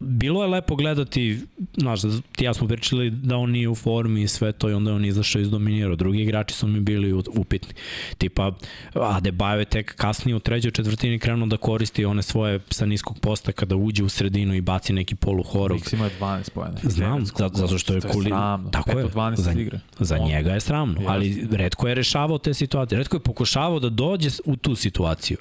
bilo 0.00 0.42
je 0.42 0.48
lepo 0.48 0.76
gledati, 0.76 1.40
znaš, 1.76 2.00
ti 2.36 2.44
ja 2.44 2.54
smo 2.54 2.68
pričali 2.68 3.10
da 3.10 3.36
on 3.36 3.50
nije 3.50 3.68
u 3.68 3.74
formi 3.74 4.22
i 4.22 4.28
sve 4.28 4.52
to 4.52 4.70
i 4.70 4.72
onda 4.72 4.90
je 4.90 4.96
on 4.96 5.04
izašao 5.04 5.40
iz 5.40 5.50
dominirao. 5.50 5.96
Drugi 5.96 6.22
igrači 6.22 6.54
su 6.54 6.66
mi 6.66 6.80
bili 6.80 7.12
upitni. 7.12 7.74
Tipa, 8.18 8.52
Adebayo 8.94 9.58
je 9.58 9.64
tek 9.64 9.94
kasnije 9.96 10.36
u 10.36 10.40
trećoj 10.40 10.70
četvrtini 10.70 11.18
krenuo 11.18 11.46
da 11.46 11.56
koristi 11.56 12.04
one 12.04 12.22
svoje 12.22 12.60
sa 12.70 12.86
niskog 12.86 13.18
posta 13.18 13.52
kada 13.52 13.76
uđe 13.76 14.04
u 14.04 14.08
sredinu 14.08 14.54
i 14.54 14.60
baci 14.60 14.92
neki 14.92 15.14
polu 15.14 15.42
horog. 15.42 15.78
Nix 15.78 15.94
ima 15.94 16.10
12 16.20 16.50
pojene. 16.50 16.76
Znam, 16.82 17.26
zato, 17.26 17.56
zato 17.56 17.78
što 17.78 17.94
je, 17.94 18.00
to 18.00 18.08
kuli... 18.08 18.30
sramno. 18.30 18.70
Tako 18.70 18.98
je, 18.98 19.06
12 19.06 19.36
za, 19.36 19.52
igre. 19.52 19.80
za 19.98 20.18
njega 20.18 20.50
je 20.50 20.60
sramno, 20.60 21.00
ali 21.06 21.46
redko 21.50 21.88
je 21.88 21.94
rešavao 21.94 22.38
te 22.38 22.54
situacije. 22.54 22.98
Redko 22.98 23.16
je 23.16 23.20
pokušavao 23.20 23.80
da 23.80 23.88
dođe 23.88 24.28
u 24.44 24.56
tu 24.56 24.74
situaciju. 24.74 25.36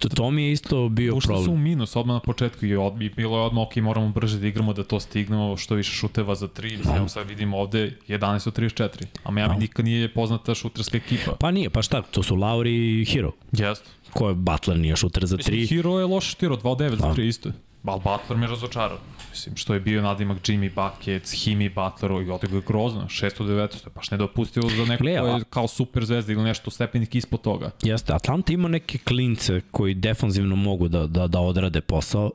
To, 0.00 0.08
to 0.08 0.30
mi 0.30 0.42
je 0.42 0.52
isto 0.52 0.88
bio 0.88 1.16
Ušli 1.16 1.26
problem. 1.28 1.44
su 1.44 1.52
u 1.52 1.58
minus 1.58 1.96
odmah 1.96 2.14
na 2.14 2.20
početku 2.20 2.66
i, 2.66 2.76
od, 2.76 3.02
i 3.02 3.08
bilo 3.08 3.38
je 3.38 3.44
odmah, 3.44 3.66
ok, 3.66 3.76
moramo 3.76 4.08
brže 4.08 4.38
da 4.38 4.46
igramo 4.46 4.72
da 4.72 4.84
to 4.84 5.00
stignemo, 5.00 5.56
što 5.56 5.74
više 5.74 5.92
šuteva 5.92 6.34
za 6.34 6.48
3, 6.48 6.76
mislim, 6.78 6.96
evo 6.96 7.08
sad 7.08 7.28
vidimo 7.28 7.58
ovde 7.58 7.96
11 8.08 8.48
od 8.48 8.56
34, 8.56 8.88
a 9.24 9.30
Miami 9.30 9.54
Da. 9.54 9.60
nikad 9.60 9.84
nije 9.84 10.08
poznata 10.08 10.54
šuterska 10.54 10.96
ekipa. 10.96 11.32
Pa 11.32 11.50
nije, 11.50 11.70
pa 11.70 11.82
šta, 11.82 12.02
to 12.02 12.22
su 12.22 12.36
Lauri 12.36 13.00
i 13.00 13.04
Hero. 13.04 13.32
Jeste. 13.52 13.88
Ko 14.12 14.28
je 14.28 14.34
Butler 14.34 14.78
nije 14.78 14.96
šuter 14.96 15.26
za 15.26 15.36
Mislim, 15.36 15.56
3. 15.56 15.68
Hero 15.68 15.98
je 15.98 16.04
loš 16.04 16.24
šutirao, 16.26 16.56
2 16.56 16.68
od 16.68 16.78
9 16.78 16.90
za 16.90 16.96
Da. 16.96 17.14
3 17.14 17.22
isto. 17.22 17.50
Al 17.84 17.98
Butler 17.98 18.38
me 18.38 18.46
razočarao. 18.46 18.98
Mislim, 19.30 19.56
što 19.56 19.74
je 19.74 19.80
bio 19.80 20.02
nadimak 20.02 20.38
Jimmy 20.38 20.70
Buckets, 20.74 21.32
Himi 21.44 21.68
Butleru 21.68 22.22
i 22.22 22.30
otigo 22.30 22.56
je 22.56 22.62
grozno. 22.66 23.02
6 23.02 23.42
od 23.42 23.48
9, 23.48 23.68
to 23.68 23.88
je 23.88 23.92
baš 23.94 24.10
nedopustivo 24.10 24.68
za 24.68 24.84
neko 24.84 25.02
Gle, 25.02 25.18
ko 25.18 25.26
je 25.26 25.44
kao 25.50 25.68
super 25.68 26.04
zvezda 26.04 26.32
ili 26.32 26.42
nešto 26.42 26.70
stepenik 26.70 27.14
ispod 27.14 27.40
toga. 27.40 27.70
Jeste, 27.82 28.12
Atlanta 28.12 28.52
ima 28.52 28.68
neke 28.68 28.98
klince 28.98 29.60
koji 29.70 29.94
defanzivno 29.94 30.56
mogu 30.56 30.88
da, 30.88 31.06
da, 31.06 31.26
da 31.26 31.40
odrade 31.40 31.80
posao. 31.80 32.30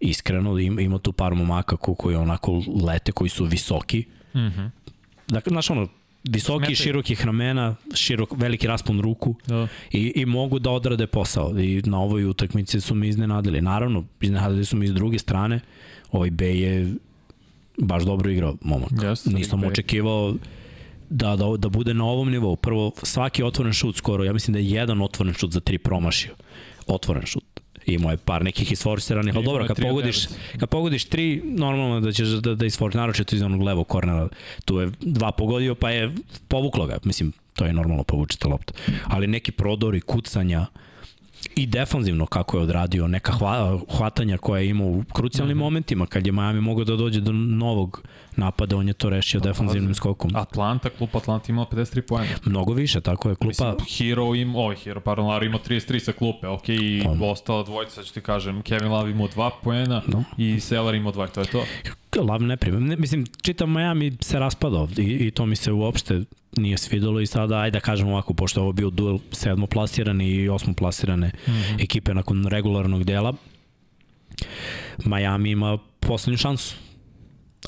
Iskreno, 0.00 0.58
ima, 0.58 0.80
ima 0.80 0.98
tu 0.98 1.12
par 1.12 1.34
momaka 1.34 1.76
ko, 1.76 1.94
koji 1.94 2.16
onako 2.16 2.62
lete, 2.86 3.12
koji 3.12 3.28
su 3.28 3.44
visoki. 3.44 4.04
Mm 4.34 4.38
-hmm. 4.38 4.70
Dakle, 5.28 5.50
znaš 5.50 5.70
ono, 5.70 5.88
visoki, 6.24 6.58
Smetaju. 6.58 6.76
širokih 6.76 7.24
ramena, 7.24 7.74
širok, 7.94 8.32
veliki 8.36 8.66
raspon 8.66 9.00
ruku 9.00 9.34
Da. 9.46 9.68
i, 9.90 10.12
i 10.16 10.26
mogu 10.26 10.58
da 10.58 10.70
odrade 10.70 11.06
posao. 11.06 11.58
I 11.58 11.82
na 11.84 12.00
ovoj 12.00 12.24
utakmici 12.24 12.80
su 12.80 12.94
me 12.94 13.08
iznenadili. 13.08 13.60
Naravno, 13.60 14.04
iznenadili 14.20 14.64
su 14.64 14.76
me 14.76 14.84
iz 14.84 14.94
druge 14.94 15.18
strane. 15.18 15.60
Ovaj 16.12 16.30
Bej 16.30 16.60
je 16.60 16.94
baš 17.78 18.02
dobro 18.02 18.30
igrao, 18.30 18.56
momak. 18.60 18.88
Jeste, 19.02 19.30
Nisam 19.30 19.60
Bey. 19.60 19.68
očekivao 19.68 20.34
da, 21.10 21.36
da, 21.36 21.56
da 21.58 21.68
bude 21.68 21.94
na 21.94 22.04
ovom 22.04 22.30
nivou. 22.30 22.56
Prvo, 22.56 22.92
svaki 23.02 23.42
otvoren 23.42 23.72
šut 23.72 23.96
skoro, 23.96 24.24
ja 24.24 24.32
mislim 24.32 24.52
da 24.52 24.58
je 24.58 24.70
jedan 24.70 25.02
otvoren 25.02 25.34
šut 25.34 25.50
za 25.52 25.60
tri 25.60 25.78
promašio. 25.78 26.34
Otvoren 26.86 27.26
šut. 27.26 27.53
Imao 27.86 28.10
je 28.10 28.16
par 28.16 28.44
nekih 28.44 28.72
isforsiranih, 28.72 29.36
ali 29.36 29.44
dobro, 29.44 29.66
kad 29.66 29.80
pogodiš, 29.80 30.26
kad 30.60 30.68
pogodiš 30.68 31.04
tri, 31.04 31.42
normalno 31.44 32.00
da 32.00 32.12
ćeš 32.12 32.28
da, 32.28 32.54
da 32.54 32.66
isforiš, 32.66 32.94
naročito 32.94 33.36
iz 33.36 33.42
onog 33.42 33.62
levog 33.62 33.88
kornera. 33.88 34.28
Tu 34.64 34.80
je 34.80 34.90
dva 35.00 35.32
pogodio, 35.32 35.74
pa 35.74 35.90
je 35.90 36.14
povuklo 36.48 36.86
ga. 36.86 36.98
Mislim, 37.04 37.32
to 37.54 37.64
je 37.64 37.72
normalno 37.72 38.02
povučite 38.04 38.48
loptu. 38.48 38.74
Ali 39.04 39.26
neki 39.26 39.52
prodori, 39.52 40.00
kucanja, 40.00 40.66
i 41.56 41.66
defanzivno 41.66 42.26
kako 42.26 42.56
je 42.56 42.62
odradio 42.62 43.08
neka 43.08 43.32
hva, 43.32 43.80
hvatanja 43.96 44.36
koja 44.36 44.60
je 44.60 44.68
imao 44.68 44.86
u 44.86 45.04
krucijalnim 45.12 45.56
mm 45.56 45.60
-hmm. 45.60 45.64
momentima 45.64 46.06
kad 46.06 46.26
je 46.26 46.32
Miami 46.32 46.60
mogao 46.60 46.84
da 46.84 46.96
dođe 46.96 47.20
do 47.20 47.32
novog 47.32 48.02
napada 48.36 48.76
on 48.76 48.88
je 48.88 48.94
to 48.94 49.10
rešio 49.10 49.40
defanzivnim 49.40 49.94
skokom 49.94 50.30
Atlanta, 50.34 50.90
klub 50.90 51.10
Atlanta 51.16 51.52
imao 51.52 51.64
53 51.64 52.00
poena. 52.00 52.34
mnogo 52.44 52.72
više 52.72 53.00
tako 53.00 53.28
je 53.28 53.34
klupa 53.34 53.48
Mislim, 53.48 53.74
Hero 53.98 54.34
im, 54.34 54.56
ovaj 54.56 54.76
Hero, 54.76 55.00
pardon, 55.00 55.26
Larry 55.26 55.46
imao 55.46 55.60
33 55.60 55.98
sa 55.98 56.12
klupe, 56.12 56.48
ok, 56.48 56.68
i 56.68 57.02
Pa. 57.04 57.26
ostala 57.26 57.62
dvojica, 57.62 58.02
ću 58.02 58.14
ti 58.14 58.20
kažem, 58.20 58.62
Kevin 58.62 58.88
Love 58.88 59.10
imao 59.10 59.28
2 59.28 59.50
poena 59.62 60.02
No. 60.06 60.24
i 60.38 60.60
Seller 60.60 60.94
imao 60.94 61.12
2, 61.12 61.28
to 61.28 61.40
je 61.40 61.46
to. 61.46 61.64
Lav 62.22 62.42
ne 62.42 62.56
prima. 62.56 62.80
Ne, 62.80 62.96
mislim, 62.96 63.26
čitam 63.42 63.70
Miami 63.70 64.16
se 64.20 64.38
raspadao 64.38 64.88
i, 64.96 65.02
i 65.02 65.30
to 65.30 65.46
mi 65.46 65.56
se 65.56 65.72
uopšte 65.72 66.22
nije 66.56 66.78
svidelo 66.78 67.20
i 67.20 67.26
sada, 67.26 67.58
ajde 67.58 67.76
da 67.76 67.80
kažem 67.80 68.08
ovako, 68.08 68.34
pošto 68.34 68.62
ovo 68.62 68.72
bio 68.72 68.90
duel 68.90 69.18
sedmoplasirane 69.32 70.28
i 70.28 70.48
osmoplasirane 70.48 71.26
mm 71.26 71.50
-hmm. 71.50 71.84
ekipe 71.84 72.14
nakon 72.14 72.46
regularnog 72.46 73.04
dela, 73.04 73.32
Miami 75.04 75.50
ima 75.50 75.78
poslednju 76.00 76.38
šansu. 76.38 76.76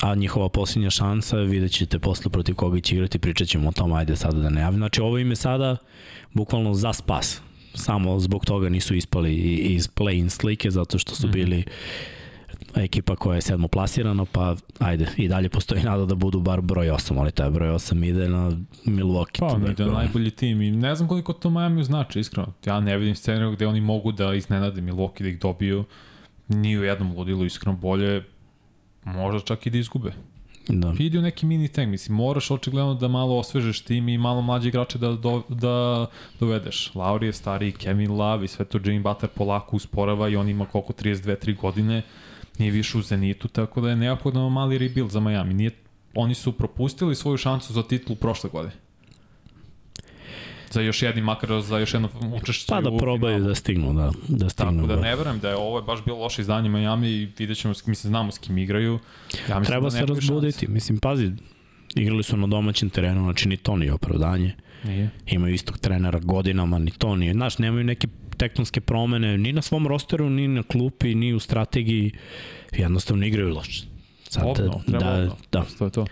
A 0.01 0.15
njihova 0.15 0.49
posljednja 0.49 0.89
šansa, 0.89 1.37
vidjet 1.37 1.71
ćete 1.71 1.99
posle 1.99 2.31
protiv 2.31 2.55
koga 2.55 2.79
će 2.79 2.95
igrati, 2.95 3.19
pričat 3.19 3.47
ćemo 3.47 3.69
o 3.69 3.71
tom, 3.71 3.93
ajde 3.93 4.15
sada 4.15 4.37
da 4.37 4.49
ne 4.49 4.61
javim. 4.61 4.79
Znači 4.79 5.01
ovo 5.01 5.17
im 5.17 5.29
je 5.29 5.35
sada 5.35 5.77
bukvalno 6.33 6.73
za 6.73 6.93
spas. 6.93 7.41
Samo 7.73 8.19
zbog 8.19 8.45
toga 8.45 8.69
nisu 8.69 8.95
ispali 8.95 9.35
iz 9.55 9.87
play-in 9.87 10.29
slike, 10.29 10.71
zato 10.71 10.97
što 10.97 11.15
su 11.15 11.27
bili 11.27 11.65
ekipa 12.75 13.15
koja 13.15 13.35
je 13.35 13.41
sedmoplasirana, 13.41 14.25
pa 14.25 14.55
ajde, 14.79 15.07
i 15.17 15.27
dalje 15.27 15.49
postoji 15.49 15.83
nada 15.83 16.05
da 16.05 16.15
budu 16.15 16.39
bar 16.39 16.61
broj 16.61 16.87
8, 16.87 17.19
ali 17.19 17.31
taj 17.31 17.49
broj 17.49 17.69
8 17.69 18.09
ide 18.09 18.29
na 18.29 18.51
Milwaukee. 18.85 19.39
Pa, 19.39 19.49
Tako 19.49 19.67
ide 19.67 19.85
na 19.85 19.91
najbolji 19.91 20.31
tim 20.31 20.61
i 20.61 20.71
ne 20.71 20.95
znam 20.95 21.09
koliko 21.09 21.33
to 21.33 21.49
Miami 21.49 21.83
znači, 21.83 22.19
iskreno. 22.19 22.53
Ja 22.65 22.79
ne 22.79 22.97
vidim 22.97 23.15
scenariju 23.15 23.51
gde 23.51 23.67
oni 23.67 23.81
mogu 23.81 24.11
da 24.11 24.33
iznenade 24.33 24.81
Milwaukee 24.81 25.21
da 25.21 25.29
ih 25.29 25.39
dobiju. 25.39 25.83
Ni 26.47 26.77
u 26.77 26.83
jednom 26.83 27.17
ludilu, 27.17 27.45
iskreno 27.45 27.77
bolje 27.77 28.23
možda 29.13 29.39
čak 29.39 29.65
i 29.65 29.69
da 29.69 29.77
izgube. 29.77 30.13
Da. 30.69 30.93
Idi 30.99 31.17
u 31.17 31.21
neki 31.21 31.45
mini 31.45 31.67
tank, 31.67 31.89
mislim, 31.89 32.15
moraš 32.15 32.51
očigledno 32.51 32.93
da 32.93 33.07
malo 33.07 33.37
osvežeš 33.37 33.81
tim 33.81 34.09
i 34.09 34.17
malo 34.17 34.41
mlađe 34.41 34.67
igrače 34.67 34.97
da, 34.97 35.11
do, 35.11 35.43
da 35.49 36.07
dovedeš. 36.39 36.91
Lauri 36.95 37.25
je 37.25 37.33
stariji, 37.33 37.71
Kevin 37.71 38.11
Love 38.11 38.45
i 38.45 38.47
sve 38.47 38.65
to 38.65 38.79
Jimmy 38.79 39.03
Butler 39.03 39.29
polako 39.35 39.75
usporava 39.75 40.29
i 40.29 40.35
on 40.35 40.49
ima 40.49 40.65
koliko 40.65 40.93
32-3 40.93 41.57
godine, 41.57 42.01
nije 42.59 42.71
više 42.71 42.97
u 42.97 43.01
Zenitu, 43.01 43.47
tako 43.47 43.81
da 43.81 43.89
je 43.89 43.95
neophodno 43.95 44.49
mali 44.49 44.77
rebuild 44.77 45.11
za 45.11 45.19
Miami. 45.19 45.53
Nije, 45.53 45.71
oni 46.15 46.35
su 46.35 46.51
propustili 46.51 47.15
svoju 47.15 47.37
šansu 47.37 47.73
za 47.73 47.83
titulu 47.83 48.15
prošle 48.15 48.49
godine. 48.49 48.86
Za 50.77 50.81
još 50.81 51.01
jedni, 51.01 51.21
makar 51.21 51.61
za 51.61 51.77
još 51.79 51.93
jedno 51.93 52.09
učešće 52.41 52.65
Pa 52.69 52.81
da 52.81 52.97
probaju 52.97 53.43
da 53.43 53.55
stignu, 53.55 53.93
da, 53.93 54.11
da 54.27 54.49
stignu. 54.49 54.71
Tako 54.73 54.87
da 54.87 54.95
do- 54.95 55.01
ne 55.01 55.15
verujem 55.15 55.39
da 55.39 55.49
je 55.49 55.55
ovo 55.55 55.77
je 55.77 55.83
baš 55.83 56.03
bilo 56.05 56.17
loše 56.17 56.41
izdanje 56.41 56.69
Miami 56.69 57.09
i 57.09 57.27
vidjet 57.37 57.57
ćemo, 57.57 57.73
mislim, 57.85 58.09
znamo 58.09 58.31
s 58.31 58.37
kim 58.37 58.57
igraju. 58.57 58.99
Ja 59.49 59.59
mislim 59.59 59.65
Treba 59.65 59.83
da 59.83 59.91
se 59.91 60.05
razbuditi. 60.05 60.67
Mislim, 60.67 60.97
pazi, 60.97 61.31
igrali 61.95 62.23
su 62.23 62.37
na 62.37 62.47
domaćem 62.47 62.89
terenu, 62.89 63.23
znači 63.23 63.49
ni 63.49 63.57
to 63.57 63.75
nije 63.75 63.93
opravdanje. 63.93 64.55
Nije. 64.83 65.09
Imaju 65.27 65.53
istog 65.53 65.77
trenera 65.77 66.19
godinama, 66.19 66.79
ni 66.79 66.91
to 66.91 67.15
nije. 67.15 67.33
Znaš, 67.33 67.57
nemaju 67.57 67.83
neke 67.83 68.07
tektonske 68.37 68.81
promene 68.81 69.37
ni 69.37 69.53
na 69.53 69.61
svom 69.61 69.87
rosteru, 69.87 70.29
ni 70.29 70.47
na 70.47 70.63
klupi, 70.63 71.15
ni 71.15 71.33
u 71.33 71.39
strategiji. 71.39 72.11
Jednostavno 72.71 73.25
igraju 73.25 73.53
loše. 73.53 73.83
Sad, 74.29 74.43
Obno, 74.45 74.81
da, 74.87 74.97
obno. 74.97 75.35
da. 75.51 75.65
To 75.77 75.85
je 75.85 75.91
to. 75.91 76.05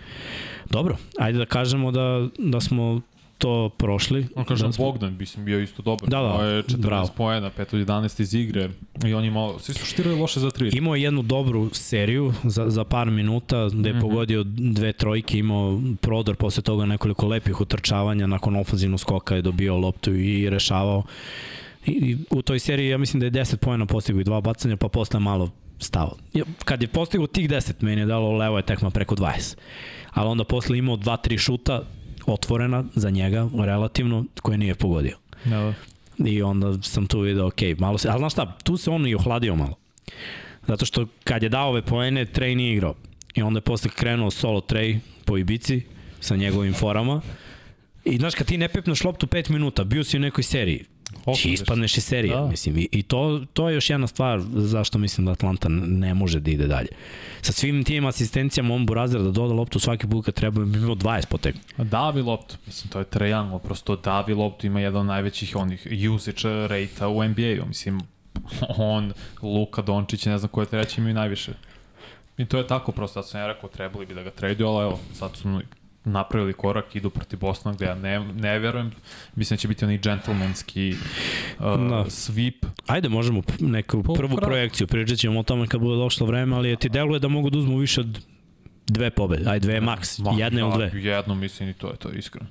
Dobro, 0.70 0.96
ajde 1.18 1.38
da 1.38 1.44
kažemo 1.46 1.90
da, 1.92 2.28
da 2.38 2.60
smo 2.60 3.00
to 3.38 3.68
prošli. 3.68 4.26
On 4.34 4.44
kaže 4.44 4.66
da 4.66 4.72
smo, 4.72 4.84
Bogdan, 4.84 5.16
mislim, 5.18 5.44
bio 5.44 5.60
isto 5.60 5.82
dobar. 5.82 6.08
Da, 6.08 6.20
da, 6.20 6.28
Imao 6.28 6.44
je 6.44 6.62
14 6.62 6.76
bravo. 6.76 7.08
poena, 7.16 7.50
5 7.58 7.60
od 7.60 7.88
11 7.88 8.20
iz 8.20 8.34
igre 8.34 8.70
i 9.06 9.14
on 9.14 9.24
imao, 9.24 9.58
svi 9.58 9.74
su 9.74 9.86
štirali 9.86 10.20
loše 10.20 10.40
za 10.40 10.50
3. 10.50 10.76
Imao 10.76 10.94
je 10.94 11.02
jednu 11.02 11.22
dobru 11.22 11.70
seriju 11.72 12.32
za, 12.44 12.70
za 12.70 12.84
par 12.84 13.10
minuta 13.10 13.68
gde 13.72 13.88
je 13.88 13.92
mm. 13.92 13.96
-hmm. 13.96 14.00
pogodio 14.00 14.44
dve 14.46 14.92
trojke, 14.92 15.38
imao 15.38 15.80
prodor, 16.00 16.36
posle 16.36 16.62
toga 16.62 16.86
nekoliko 16.86 17.26
lepih 17.26 17.60
utrčavanja, 17.60 18.26
nakon 18.26 18.56
ofenzivnog 18.56 19.00
skoka 19.00 19.36
je 19.36 19.42
dobio 19.42 19.76
loptu 19.76 20.14
i 20.14 20.50
rešavao. 20.50 21.02
I, 21.86 21.90
I 21.90 22.16
u 22.30 22.42
toj 22.42 22.58
seriji 22.58 22.88
ja 22.88 22.98
mislim 22.98 23.20
da 23.20 23.26
je 23.26 23.32
10 23.44 23.56
pojena 23.56 23.86
postigao 23.86 24.20
i 24.20 24.24
dva 24.24 24.40
bacanja, 24.40 24.76
pa 24.76 24.88
posle 24.88 25.20
malo 25.20 25.50
stao. 25.78 26.16
Kad 26.64 26.82
je 26.82 26.88
postigao 26.88 27.26
tih 27.26 27.50
10, 27.50 27.72
meni 27.80 28.00
je 28.00 28.06
dalo 28.06 28.36
levo 28.36 28.56
je 28.56 28.66
tekma 28.66 28.90
preko 28.90 29.14
20. 29.14 29.56
Ali 30.10 30.28
onda 30.28 30.44
posle 30.44 30.78
imao 30.78 30.96
2-3 30.96 31.38
šuta 31.38 31.82
otvorena 32.26 32.84
za 32.94 33.10
njega, 33.10 33.48
relativno, 33.58 34.24
koje 34.42 34.58
nije 34.58 34.74
pogodio. 34.74 35.16
Da, 35.44 35.74
da. 36.18 36.28
I 36.28 36.42
onda 36.42 36.82
sam 36.82 37.06
tu 37.06 37.20
video, 37.20 37.46
ok, 37.46 37.60
malo 37.78 37.98
se, 37.98 38.08
ali 38.08 38.18
znaš 38.18 38.32
šta, 38.32 38.56
tu 38.64 38.76
se 38.76 38.90
on 38.90 39.06
i 39.06 39.14
ohladio 39.14 39.56
malo. 39.56 39.74
Zato 40.66 40.86
što 40.86 41.06
kad 41.24 41.42
je 41.42 41.48
dao 41.48 41.68
ove 41.68 41.82
poene, 41.82 42.26
Trey 42.26 42.54
nije 42.54 42.72
igrao. 42.72 42.94
I 43.34 43.42
onda 43.42 43.58
je 43.58 43.62
posle 43.62 43.90
krenuo 43.90 44.30
solo 44.30 44.60
Trey 44.60 44.98
po 45.24 45.38
Ibici 45.38 45.82
sa 46.20 46.36
njegovim 46.36 46.74
forama. 46.74 47.20
I 48.04 48.16
znaš, 48.16 48.34
kad 48.34 48.46
ti 48.46 48.58
ne 48.58 48.68
pepneš 48.68 49.04
loptu 49.04 49.26
5 49.26 49.50
minuta, 49.50 49.84
bio 49.84 50.04
si 50.04 50.16
u 50.16 50.20
nekoj 50.20 50.44
seriji, 50.44 50.84
Či 51.36 51.50
ispadneš 51.50 51.98
iz 51.98 52.04
serije, 52.04 52.34
Da. 52.34 52.40
da. 52.40 52.46
mislim. 52.46 52.78
I, 52.78 52.88
i 52.92 53.02
to, 53.02 53.42
to 53.52 53.68
je 53.68 53.74
još 53.74 53.90
jedna 53.90 54.06
stvar 54.06 54.40
zašto 54.54 54.98
mislim 54.98 55.24
da 55.24 55.32
Atlanta 55.32 55.68
ne 55.68 56.14
može 56.14 56.40
da 56.40 56.50
ide 56.50 56.66
dalje. 56.66 56.88
Sa 57.42 57.52
svim 57.52 57.84
tim 57.84 58.06
asistencijama 58.06 58.74
on 58.74 58.86
Burazer 58.86 59.22
da 59.22 59.30
doda 59.30 59.54
loptu 59.54 59.78
svaki 59.78 60.06
put 60.06 60.24
kad 60.24 60.34
treba, 60.34 60.64
bi 60.64 60.78
imao 60.78 60.94
20 60.94 61.26
potek. 61.26 61.56
Davi 61.78 62.22
loptu, 62.22 62.56
mislim, 62.66 62.90
to 62.90 62.98
je 62.98 63.04
triangle, 63.04 63.58
prosto 63.64 63.96
davi 63.96 64.34
loptu 64.34 64.66
ima 64.66 64.80
jedan 64.80 65.00
od 65.00 65.06
najvećih 65.06 65.56
onih 65.56 65.86
usage 66.14 66.68
rate 66.68 67.06
u 67.06 67.24
NBA-u, 67.24 67.66
mislim, 67.66 68.00
on, 68.78 69.12
Luka 69.42 69.82
Dončić, 69.82 70.26
ne 70.26 70.38
znam 70.38 70.48
ko 70.48 70.60
je 70.60 70.66
treći, 70.66 71.00
imaju 71.00 71.14
najviše. 71.14 71.52
I 72.38 72.44
to 72.44 72.58
je 72.58 72.66
tako, 72.66 72.92
prosto, 72.92 73.22
sad 73.22 73.30
sam 73.30 73.40
ja 73.40 73.46
rekao, 73.46 73.68
trebali 73.68 74.06
bi 74.06 74.14
da 74.14 74.22
ga 74.22 74.30
traduju, 74.30 74.68
ali 74.68 74.84
evo, 74.84 75.00
sad 75.14 75.36
su 75.36 75.60
napravili 76.06 76.52
korak, 76.52 76.96
idu 76.96 77.10
protiv 77.10 77.38
Bostona, 77.38 77.74
gde 77.74 77.84
ja 77.84 77.94
ne, 77.94 78.18
ne 78.20 78.58
verujem. 78.58 78.90
Mislim 79.34 79.56
da 79.56 79.60
će 79.60 79.68
biti 79.68 79.84
onaj 79.84 79.98
džentlmenski 79.98 80.94
uh, 81.58 81.64
Da. 81.64 82.04
sweep. 82.04 82.66
Ajde, 82.86 83.08
možemo 83.08 83.42
neku 83.60 84.02
Pa, 84.02 84.12
prvu 84.12 84.28
kratko. 84.28 84.46
projekciju, 84.46 84.86
pričat 84.86 85.18
ćemo 85.18 85.40
o 85.40 85.42
tome 85.42 85.66
kad 85.66 85.80
bude 85.80 85.96
došlo 85.96 86.26
vreme, 86.26 86.56
ali 86.56 86.76
ti 86.76 86.88
deluje 86.88 87.20
da 87.20 87.28
mogu 87.28 87.50
da 87.50 87.58
uzmu 87.58 87.78
više 87.78 88.00
od 88.00 88.20
dve 88.86 89.10
pobede, 89.10 89.50
aj 89.50 89.60
dve 89.60 89.80
maks, 89.80 90.18
Ma, 90.18 90.32
jedne 90.32 90.60
ili 90.60 90.70
ja, 90.70 90.76
dve. 90.76 91.00
Jedno, 91.00 91.34
mislim, 91.34 91.68
i 91.68 91.74
to 91.74 91.90
je 91.90 91.96
to, 91.96 92.10
iskreno. 92.10 92.46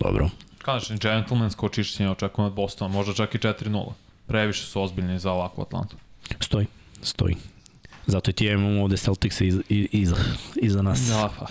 Dobro. 0.00 0.30
Kažem, 0.58 0.98
džentlmensko 0.98 1.66
očišćenje 1.66 2.10
očekujem 2.10 2.46
od 2.46 2.54
Bostona, 2.54 2.92
možda 2.92 3.14
čak 3.14 3.34
i 3.34 3.38
4-0. 3.38 3.92
Previše 4.26 4.66
su 4.66 4.82
ozbiljni 4.82 5.18
za 5.18 5.32
ovakvu 5.32 5.62
Atlantu. 5.62 5.96
Stoji, 6.40 6.66
stoji. 7.02 7.36
Zato 8.06 8.30
i 8.30 8.34
ti 8.34 8.46
ja 8.46 8.52
imamo 8.52 8.82
ovde 8.82 8.96
Celtics 8.96 9.40
iz, 9.40 9.58
iz, 9.68 9.86
iza, 9.92 10.16
iza 10.56 10.82
nas. 10.82 11.00
Da, 11.00 11.30
pa. 11.38 11.46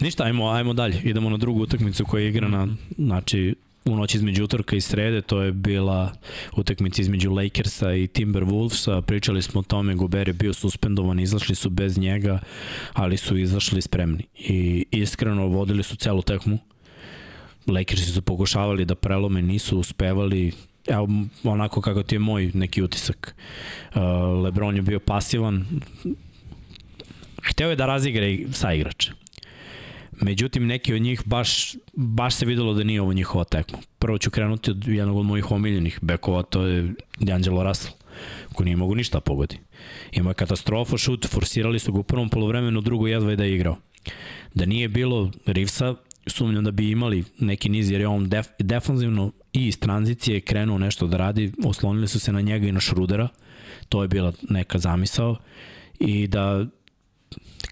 Ništa, 0.00 0.24
ajmo, 0.24 0.48
ajmo 0.48 0.72
dalje. 0.72 1.00
Idemo 1.04 1.30
na 1.30 1.36
drugu 1.36 1.62
utakmicu 1.62 2.04
koja 2.04 2.22
je 2.22 2.28
igrana, 2.28 2.68
znači, 2.98 3.54
u 3.84 3.96
noći 3.96 4.16
između 4.16 4.44
utorka 4.44 4.76
i 4.76 4.80
srede, 4.80 5.22
to 5.22 5.42
je 5.42 5.52
bila 5.52 6.12
utakmica 6.56 7.02
između 7.02 7.30
Lakersa 7.30 7.94
i 7.94 8.06
Timberwolvesa, 8.06 9.00
pričali 9.02 9.42
smo 9.42 9.60
o 9.60 9.62
tome, 9.62 9.94
Gober 9.94 10.28
je 10.28 10.34
bio 10.34 10.52
suspendovan, 10.52 11.20
izašli 11.20 11.54
su 11.54 11.70
bez 11.70 11.98
njega, 11.98 12.38
ali 12.92 13.16
su 13.16 13.36
izašli 13.36 13.82
spremni 13.82 14.24
i 14.34 14.86
iskreno 14.90 15.46
vodili 15.46 15.82
su 15.82 15.96
celu 15.96 16.22
tekmu. 16.22 16.58
Lakersi 17.66 18.12
su 18.12 18.22
pokušavali 18.22 18.84
da 18.84 18.94
prelome, 18.94 19.42
nisu 19.42 19.78
uspevali, 19.78 20.52
evo 20.86 21.08
onako 21.44 21.80
kako 21.80 22.02
ti 22.02 22.14
je 22.14 22.18
moj 22.18 22.50
neki 22.54 22.82
utisak. 22.82 23.34
Uh, 23.94 24.02
Lebron 24.44 24.76
je 24.76 24.82
bio 24.82 25.00
pasivan, 25.00 25.66
hteo 27.42 27.70
je 27.70 27.76
da 27.76 27.86
razigra 27.86 28.26
i 28.26 28.46
sa 28.52 28.72
igrače. 28.72 29.21
Međutim, 30.22 30.66
neki 30.66 30.94
od 30.94 31.02
njih 31.02 31.22
baš, 31.26 31.76
baš 31.92 32.34
se 32.34 32.46
videlo 32.46 32.74
da 32.74 32.84
nije 32.84 33.00
ovo 33.02 33.12
njihova 33.12 33.44
tekma. 33.44 33.78
Prvo 33.98 34.18
ću 34.18 34.30
krenuti 34.30 34.70
od 34.70 34.88
jednog 34.88 35.16
od 35.16 35.26
mojih 35.26 35.50
omiljenih 35.50 35.98
bekova, 36.02 36.42
to 36.42 36.66
je 36.66 36.94
D'Angelo 37.20 37.62
Russell, 37.68 37.94
koji 38.52 38.64
nije 38.64 38.76
mogu 38.76 38.94
ništa 38.94 39.20
pogodi. 39.20 39.58
Imao 40.12 40.30
je 40.30 40.34
katastrofa, 40.34 40.96
šut, 40.96 41.26
forsirali 41.26 41.78
su 41.78 41.92
ga 41.92 41.98
u 41.98 42.02
prvom 42.02 42.28
polovremenu, 42.28 42.80
drugo 42.80 43.06
jedva 43.06 43.30
je 43.30 43.36
da 43.36 43.44
je 43.44 43.54
igrao. 43.54 43.76
Da 44.54 44.66
nije 44.66 44.88
bilo 44.88 45.30
Rivsa, 45.46 45.94
sumnjam 46.26 46.64
da 46.64 46.70
bi 46.70 46.90
imali 46.90 47.24
neki 47.38 47.68
niz, 47.68 47.90
jer 47.90 48.00
je 48.00 48.08
on 48.08 48.28
def, 48.28 48.46
defanzivno 48.58 49.32
i 49.52 49.66
iz 49.66 49.78
tranzicije 49.78 50.40
krenuo 50.40 50.78
nešto 50.78 51.06
da 51.06 51.16
radi, 51.16 51.52
oslonili 51.64 52.08
su 52.08 52.20
se 52.20 52.32
na 52.32 52.40
njega 52.40 52.66
i 52.66 52.72
na 52.72 52.80
Šrudera, 52.80 53.28
to 53.88 54.02
je 54.02 54.08
bila 54.08 54.32
neka 54.50 54.78
zamisao, 54.78 55.36
i 56.00 56.26
da 56.26 56.66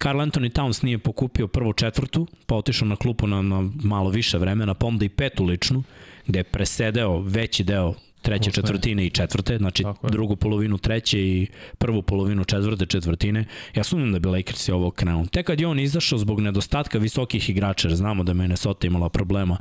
Carl 0.03 0.19
Anthony 0.19 0.51
Towns 0.51 0.83
nije 0.83 0.97
pokupio 0.97 1.47
prvu 1.47 1.73
četvrtu, 1.73 2.27
pa 2.45 2.55
otišao 2.55 2.87
na 2.87 2.95
klupu 2.95 3.27
na, 3.27 3.41
na 3.41 3.69
malo 3.83 4.09
više 4.09 4.37
vremena, 4.37 4.73
pa 4.73 4.87
onda 4.87 5.05
i 5.05 5.09
petu 5.09 5.45
ličnu, 5.45 5.83
gde 6.27 6.39
je 6.39 6.43
presedeo 6.43 7.19
veći 7.19 7.63
deo 7.63 7.93
treće 8.21 8.49
Uopšte. 8.49 8.61
četvrtine 8.61 9.05
i 9.05 9.09
četvrte, 9.09 9.57
znači 9.57 9.83
Tako 9.83 10.07
je. 10.07 10.11
drugu 10.11 10.35
polovinu 10.35 10.77
treće 10.77 11.19
i 11.19 11.47
prvu 11.77 12.01
polovinu 12.01 12.43
četvrte 12.43 12.85
četvrtine. 12.85 13.45
Ja 13.75 13.83
sumnjam 13.83 14.11
da 14.11 14.19
bi 14.19 14.29
Lakersi 14.29 14.71
ovo 14.71 14.91
krenuo. 14.91 15.25
Tek 15.25 15.47
kad 15.47 15.59
je 15.59 15.67
on 15.67 15.79
izašao 15.79 16.17
zbog 16.17 16.39
nedostatka 16.39 16.97
visokih 16.97 17.49
igrača, 17.49 17.87
jer 17.87 17.95
znamo 17.95 18.23
da 18.23 18.31
je 18.31 18.35
Minnesota 18.35 18.87
imala 18.87 19.09
problema 19.09 19.57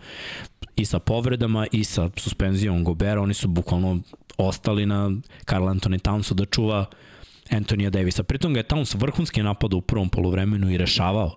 i 0.77 0.85
sa 0.85 0.99
povredama 0.99 1.67
i 1.73 1.85
sa 1.85 2.11
suspenzijom 2.17 2.85
Gobera, 2.85 3.21
oni 3.21 3.35
su 3.35 3.49
bukvalno 3.49 4.01
ostali 4.39 4.87
na 4.87 5.11
Carl 5.45 5.65
Anthony 5.65 5.99
Townsu 5.99 6.35
da 6.35 6.45
čuva 6.45 6.87
Antonija 7.51 7.91
Davisa. 7.91 8.23
Pritom 8.23 8.53
ga 8.55 8.61
je 8.61 8.65
Towns 8.65 8.95
vrhunski 9.01 9.43
napadao 9.43 9.79
u 9.79 9.83
prvom 9.83 10.09
poluvremenu 10.09 10.71
i 10.71 10.77
rešavao. 10.79 11.37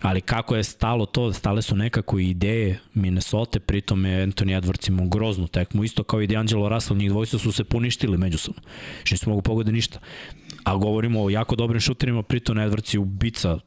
Ali 0.00 0.20
kako 0.20 0.56
je 0.56 0.64
stalo 0.64 1.06
to, 1.06 1.32
stale 1.32 1.62
su 1.62 1.76
nekako 1.76 2.18
i 2.18 2.30
ideje 2.30 2.78
Minnesota, 2.94 3.60
pritom 3.60 4.06
je 4.06 4.26
Anthony 4.26 4.60
Edwards 4.60 4.88
imao 4.88 5.06
groznu 5.06 5.48
tekmu, 5.48 5.84
isto 5.84 6.02
kao 6.02 6.22
i 6.22 6.26
D'Angelo 6.28 6.68
Russell, 6.68 6.98
njih 6.98 7.10
dvojica 7.10 7.38
su 7.38 7.52
se 7.52 7.64
puništili 7.64 8.18
međusobno. 8.18 8.62
Što 9.04 9.14
nisu 9.14 9.30
mogu 9.30 9.42
pogoditi 9.42 9.74
ništa. 9.74 9.98
A 10.64 10.76
govorimo 10.76 11.22
o 11.24 11.30
jako 11.30 11.56
dobrim 11.56 11.80
šuterima, 11.80 12.22
pritom 12.22 12.56
Edwards 12.56 12.94
je 12.94 13.00
ubica, 13.00 13.58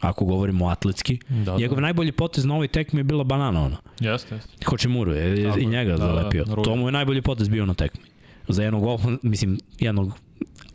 ako 0.00 0.24
govorimo 0.24 0.68
atletski. 0.68 1.18
Da, 1.28 1.56
Njegov 1.56 1.76
da. 1.76 1.80
najbolji 1.82 2.12
potez 2.12 2.44
na 2.44 2.54
ovoj 2.54 2.68
tekmi 2.68 3.00
je 3.00 3.04
bila 3.04 3.24
banana 3.24 3.62
ona. 3.64 3.76
Jeste, 4.00 4.34
jeste. 4.34 4.50
Hočimuru 4.66 5.12
je 5.12 5.44
Tako 5.44 5.58
i 5.58 5.62
je. 5.62 5.68
njega 5.68 5.90
Da, 5.92 5.98
da, 5.98 6.14
zalepio. 6.14 6.44
Rudi. 6.48 6.62
to 6.64 6.76
mu 6.76 6.88
je 6.88 6.92
najbolji 6.92 7.22
potez 7.22 7.48
bio 7.48 7.66
na 7.66 7.74
tekmi. 7.74 8.04
Za 8.48 8.62
jednog, 8.62 9.00
mislim, 9.22 9.58
jednog 9.78 10.12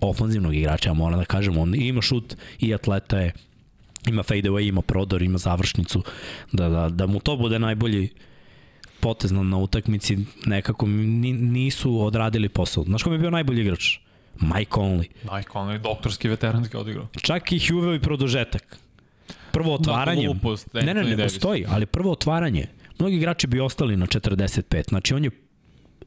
ofanzivnog 0.10 0.56
igrača, 0.56 0.90
ja 0.90 0.94
moram 0.94 1.20
da 1.20 1.26
kažem, 1.26 1.58
on 1.58 1.76
ima 1.76 2.02
šut 2.02 2.36
i 2.60 2.74
atleta 2.74 3.20
je, 3.20 3.32
ima 4.08 4.24
fade 4.24 4.50
away, 4.50 4.68
ima 4.68 4.82
prodor, 4.82 5.22
ima 5.22 5.38
završnicu, 5.38 6.04
da, 6.52 6.70
da, 6.70 6.90
da 6.90 7.08
mu 7.08 7.20
to 7.20 7.38
bude 7.38 7.60
najbolji 7.60 8.10
potez 9.00 9.32
na, 9.32 9.44
na 9.44 9.58
utakmici, 9.58 10.18
nekako 10.46 10.88
ni, 10.88 11.34
nisu 11.34 12.02
odradili 12.02 12.50
posao. 12.50 12.84
Znaš 12.84 13.04
ko 13.04 13.10
mi 13.10 13.16
je 13.16 13.20
bio 13.20 13.30
najbolji 13.30 13.62
igrač? 13.62 13.98
Mike 14.40 14.72
Conley. 14.72 15.08
Mike 15.34 15.50
Conley, 15.54 15.82
doktorski 15.82 16.30
veteranski 16.30 16.78
odigrao. 16.78 17.08
Čak 17.22 17.52
i 17.52 17.60
Huveo 17.60 17.96
i 17.96 18.00
produžetak. 18.00 18.78
Prvo 19.52 19.74
otvaranje. 19.74 20.26
glupost, 20.26 20.74
ne, 20.74 20.82
ne, 20.82 20.94
Anthony 20.94 21.10
ne, 21.10 21.16
Davis. 21.16 21.36
stoji, 21.36 21.66
ali 21.70 21.86
prvo 21.86 22.12
otvaranje. 22.12 22.68
Mnogi 23.00 23.16
igrači 23.16 23.48
bi 23.48 23.60
ostali 23.60 23.98
na 23.98 24.08
45. 24.08 24.90
Znači 24.90 25.14
on 25.14 25.24
je 25.24 25.32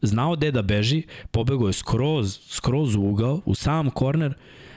znao 0.03 0.37
gde 0.37 0.51
da 0.51 0.63
beži, 0.63 1.03
pobegao 1.31 1.67
je 1.67 1.73
skroz, 1.73 2.39
skroz 2.49 2.95
u 2.95 3.03
ugao, 3.03 3.41
u 3.45 3.55
sam 3.55 3.91
korner, 3.91 4.35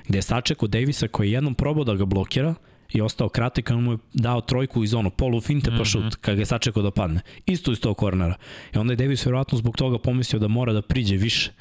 gde 0.07 0.17
je 0.17 0.21
sačekao 0.21 0.67
Davisa 0.67 1.07
koji 1.07 1.27
je 1.27 1.33
jednom 1.33 1.55
probao 1.55 1.83
da 1.83 1.93
ga 1.93 2.05
blokira 2.05 2.55
i 2.93 3.01
ostao 3.01 3.29
kratak, 3.29 3.71
a 3.71 3.75
on 3.75 3.83
mu 3.83 3.91
je 3.91 3.97
dao 4.13 4.41
trojku 4.41 4.83
iz 4.83 4.93
ono 4.93 5.09
polu 5.09 5.41
finte 5.41 5.71
pa 5.77 5.85
šut, 5.85 6.15
kad 6.15 6.35
ga 6.35 6.41
je 6.41 6.45
sačekao 6.45 6.83
da 6.83 6.91
padne. 6.91 7.21
Isto 7.45 7.71
iz 7.71 7.79
tog 7.79 7.97
kornera. 7.97 8.35
I 8.75 8.77
onda 8.77 8.93
je 8.93 8.97
Davis 8.97 9.25
verovatno 9.25 9.57
zbog 9.57 9.77
toga 9.77 9.97
pomislio 9.97 10.39
da 10.39 10.47
mora 10.47 10.73
da 10.73 10.81
priđe 10.81 11.15
više. 11.15 11.51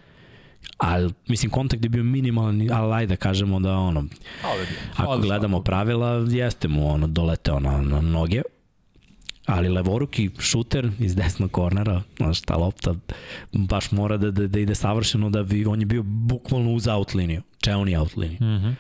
Ali, 0.79 1.13
mislim, 1.29 1.51
kontakt 1.51 1.85
je 1.85 1.89
bio 1.89 2.05
minimalan, 2.05 2.69
ali 2.73 2.95
ajde 2.95 3.07
da 3.07 3.17
kažemo 3.17 3.61
da 3.61 3.77
ono, 3.77 4.05
Ako 4.97 5.19
gledamo 5.19 5.63
pravila, 5.63 6.27
jeste 6.29 6.69
mu 6.69 6.93
ono 6.93 7.07
doleteo 7.07 7.61
na, 7.61 7.81
na 7.81 8.01
noge. 8.01 8.43
Ali 9.51 9.69
levoruki 9.69 10.31
šuter 10.39 10.91
iz 10.99 11.17
desnog 11.17 11.51
kornera, 11.51 12.03
znaš, 12.17 12.41
ta 12.41 12.57
lopta 12.57 12.95
baš 13.53 13.91
mora 13.91 14.17
da, 14.17 14.31
da, 14.31 14.47
da 14.47 14.59
ide 14.61 14.75
savršeno 14.75 15.31
da 15.31 15.43
bi, 15.43 15.67
on 15.67 15.81
je 15.81 15.87
bio 15.87 16.03
bukvalno 16.03 16.73
uz 16.73 16.89
out 16.89 17.15
liniju, 17.15 17.43
čeoni 17.59 17.97
out 17.97 18.17
liniju. 18.17 18.39
Mhm. 18.41 18.71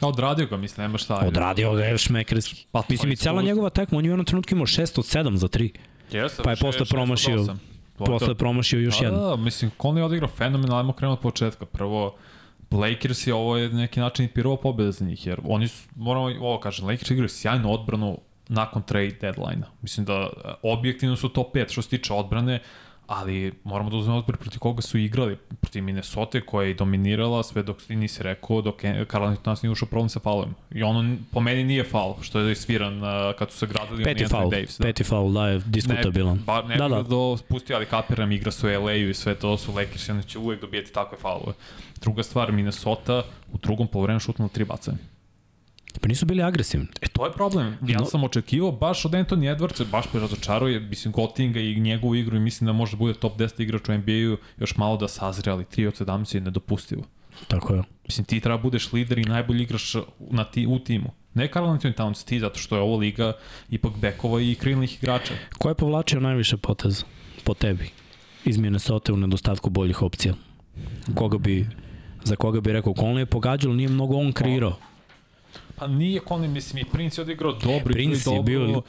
Odradio 0.00 0.46
ga, 0.46 0.56
mislim, 0.56 0.84
nema 0.84 0.98
šta. 0.98 1.14
Odradio 1.26 1.72
ga 1.72 1.84
je 1.84 1.98
šmekerski. 1.98 2.66
Pa, 2.72 2.82
Mislim 2.88 3.12
i 3.12 3.16
cela 3.16 3.42
njegova 3.42 3.70
tekma, 3.70 3.98
on 3.98 4.04
je 4.04 4.10
u 4.10 4.12
jednom 4.12 4.26
trenutku 4.26 4.54
imao 4.54 4.66
6 4.66 4.98
od 4.98 5.04
7 5.04 5.36
za 5.36 5.48
3. 5.48 5.70
Jeste, 6.12 6.42
Pa 6.42 6.50
je 6.50 6.56
posle 6.56 6.86
promašio-. 6.86 7.56
Posle 7.96 8.34
promašio 8.34 8.80
još 8.80 8.98
da, 8.98 9.04
jednu. 9.04 9.20
Da, 9.20 9.26
da, 9.26 9.36
mislim, 9.36 9.70
Conley 9.78 9.96
je 9.96 10.04
odigrao 10.04 10.28
fenomenalno, 10.28 10.76
ajmo 10.76 10.92
krenuti 10.92 11.18
od 11.18 11.22
početka. 11.22 11.66
Prvo, 11.66 12.14
Lakers 12.70 13.26
je 13.26 13.34
ovo 13.34 13.56
je 13.56 13.68
neki 13.68 14.00
način 14.00 14.24
i 14.24 14.28
prva 14.28 14.56
pobjeda 14.56 14.92
za 14.92 15.04
njih, 15.04 15.26
jer 15.26 15.40
oni 15.44 15.68
su, 15.68 15.88
moramo 15.96 16.26
ovo 16.26 16.60
kažem, 16.60 16.86
Lakers 16.86 17.10
igraju 17.10 17.28
sjajnu 17.28 17.72
odbranu 17.72 18.18
nakon 18.48 18.82
trade 18.82 19.16
deadline-a. 19.20 19.66
Mislim 19.82 20.06
da 20.06 20.12
e, 20.12 20.50
objektivno 20.62 21.16
su 21.16 21.28
top 21.28 21.54
5 21.54 21.72
što 21.72 21.82
se 21.82 21.88
tiče 21.88 22.12
odbrane, 22.12 22.60
ali 23.08 23.52
moramo 23.64 23.90
da 23.90 23.96
uzmemo 23.96 24.18
odbor 24.18 24.36
protiv 24.36 24.58
koga 24.58 24.82
su 24.82 24.98
igrali. 24.98 25.36
Protiv 25.60 25.84
Minnesota 25.84 26.40
koja 26.40 26.68
je 26.68 26.74
dominirala 26.74 27.42
sve 27.42 27.62
dok 27.62 27.82
ti 27.82 27.96
nisi 27.96 28.22
rekao, 28.22 28.60
dok 28.62 28.74
Karl 29.06 29.24
Anthony 29.24 29.62
nije 29.62 29.72
ušao 29.72 29.88
problem 29.88 30.08
sa 30.08 30.20
faulovima. 30.20 30.54
I 30.70 30.82
ono 30.82 31.16
po 31.32 31.40
meni 31.40 31.64
nije 31.64 31.84
faul, 31.84 32.14
što 32.20 32.40
je 32.40 32.54
sviran 32.54 33.02
uh, 33.02 33.08
kad 33.38 33.50
su 33.50 33.58
se 33.58 33.66
gradili 33.66 34.04
Peti 34.04 34.24
Anthony 34.24 34.50
Davis. 34.50 34.78
Da. 34.78 34.84
peti 34.84 35.04
faul, 35.04 35.32
da 35.32 35.48
je 35.48 35.62
diskutabilan. 35.66 36.36
Ne, 36.36 36.42
ba, 36.46 36.62
ne 36.62 36.76
da, 36.76 36.88
da, 36.88 37.02
do 37.02 37.36
spustio, 37.36 37.76
ali 37.76 37.86
kapiram, 37.86 38.32
igra 38.32 38.50
su 38.50 38.66
LA-u 38.66 39.08
i 39.08 39.14
sve 39.14 39.34
to 39.34 39.56
su 39.56 39.72
Lakers, 39.72 40.08
onda 40.08 40.22
će 40.22 40.38
uvek 40.38 40.60
dobijeti 40.60 40.92
takve 40.92 41.18
faulove. 41.18 41.52
Druga 42.00 42.22
stvar, 42.22 42.52
Minnesota 42.52 43.22
u 43.52 43.58
drugom 43.58 43.86
polovremenu 43.86 44.20
šutnula 44.20 44.48
tri 44.48 44.64
bacanja. 44.64 44.98
Pa 46.00 46.08
nisu 46.08 46.26
bili 46.26 46.42
agresivni. 46.42 46.86
E, 47.00 47.06
to 47.08 47.26
je 47.26 47.32
problem. 47.32 47.76
Ja 47.86 47.98
No. 47.98 48.04
sam 48.04 48.24
očekivao 48.24 48.72
baš 48.72 49.04
od 49.04 49.12
Anthony 49.12 49.56
Edwardsa, 49.56 49.84
baš 49.84 50.04
me 50.12 50.20
razočaruje, 50.20 50.80
mislim, 50.80 51.12
Gotinga 51.12 51.60
i 51.60 51.80
njegovu 51.80 52.14
igru 52.14 52.36
i 52.36 52.40
mislim 52.40 52.66
da 52.66 52.72
može 52.72 52.92
da 52.92 52.96
bude 52.96 53.14
top 53.14 53.36
10 53.38 53.62
igrač 53.62 53.88
u 53.88 53.92
NBA-u, 53.92 54.36
još 54.58 54.76
malo 54.76 54.96
da 54.96 55.08
sazre, 55.08 55.52
ali 55.52 55.64
3 55.64 55.86
od 55.86 55.94
17 55.98 56.34
je 56.34 56.40
nedopustivo. 56.40 57.02
Tako 57.48 57.74
je. 57.74 57.82
Mislim, 58.04 58.24
ti 58.24 58.40
treba 58.40 58.58
budeš 58.58 58.92
lider 58.92 59.18
i 59.18 59.24
najbolji 59.24 59.62
igrač 59.62 59.96
na 60.20 60.44
ti, 60.44 60.66
u 60.66 60.78
timu. 60.78 61.10
Ne 61.34 61.48
Karl 61.48 61.66
Anthony 61.66 61.94
Towns, 61.94 62.24
ti, 62.24 62.40
zato 62.40 62.58
što 62.58 62.76
je 62.76 62.82
ovo 62.82 62.96
liga 62.96 63.32
ipak 63.70 63.92
bekova 63.96 64.40
i 64.40 64.54
krilnih 64.54 64.94
igrača. 64.96 65.34
Ko 65.58 65.68
je 65.68 65.74
povlačio 65.74 66.20
najviše 66.20 66.56
poteza 66.56 67.04
po 67.44 67.54
tebi 67.54 67.90
iz 68.44 68.58
Minnesota 68.58 69.12
u 69.12 69.16
nedostatku 69.16 69.70
boljih 69.70 70.02
opcija? 70.02 70.34
Koga 71.14 71.38
bi, 71.38 71.66
za 72.24 72.36
koga 72.36 72.60
bi 72.60 72.72
rekao, 72.72 72.92
Conley 72.92 73.18
je 73.18 73.26
pogađao, 73.26 73.68
ali 73.70 73.76
nije 73.76 73.88
mnogo 73.88 74.16
on 74.16 74.32
kreirao. 74.32 74.76
Pa 75.78 75.86
nije 75.86 76.20
Conley, 76.20 76.48
mislim, 76.48 76.86
i 76.86 76.90
Prince 76.90 77.20
je 77.20 77.22
odigrao 77.22 77.52
dobro. 77.52 77.92
Prince 77.92 78.30
je 78.30 78.42
bio, 78.42 78.82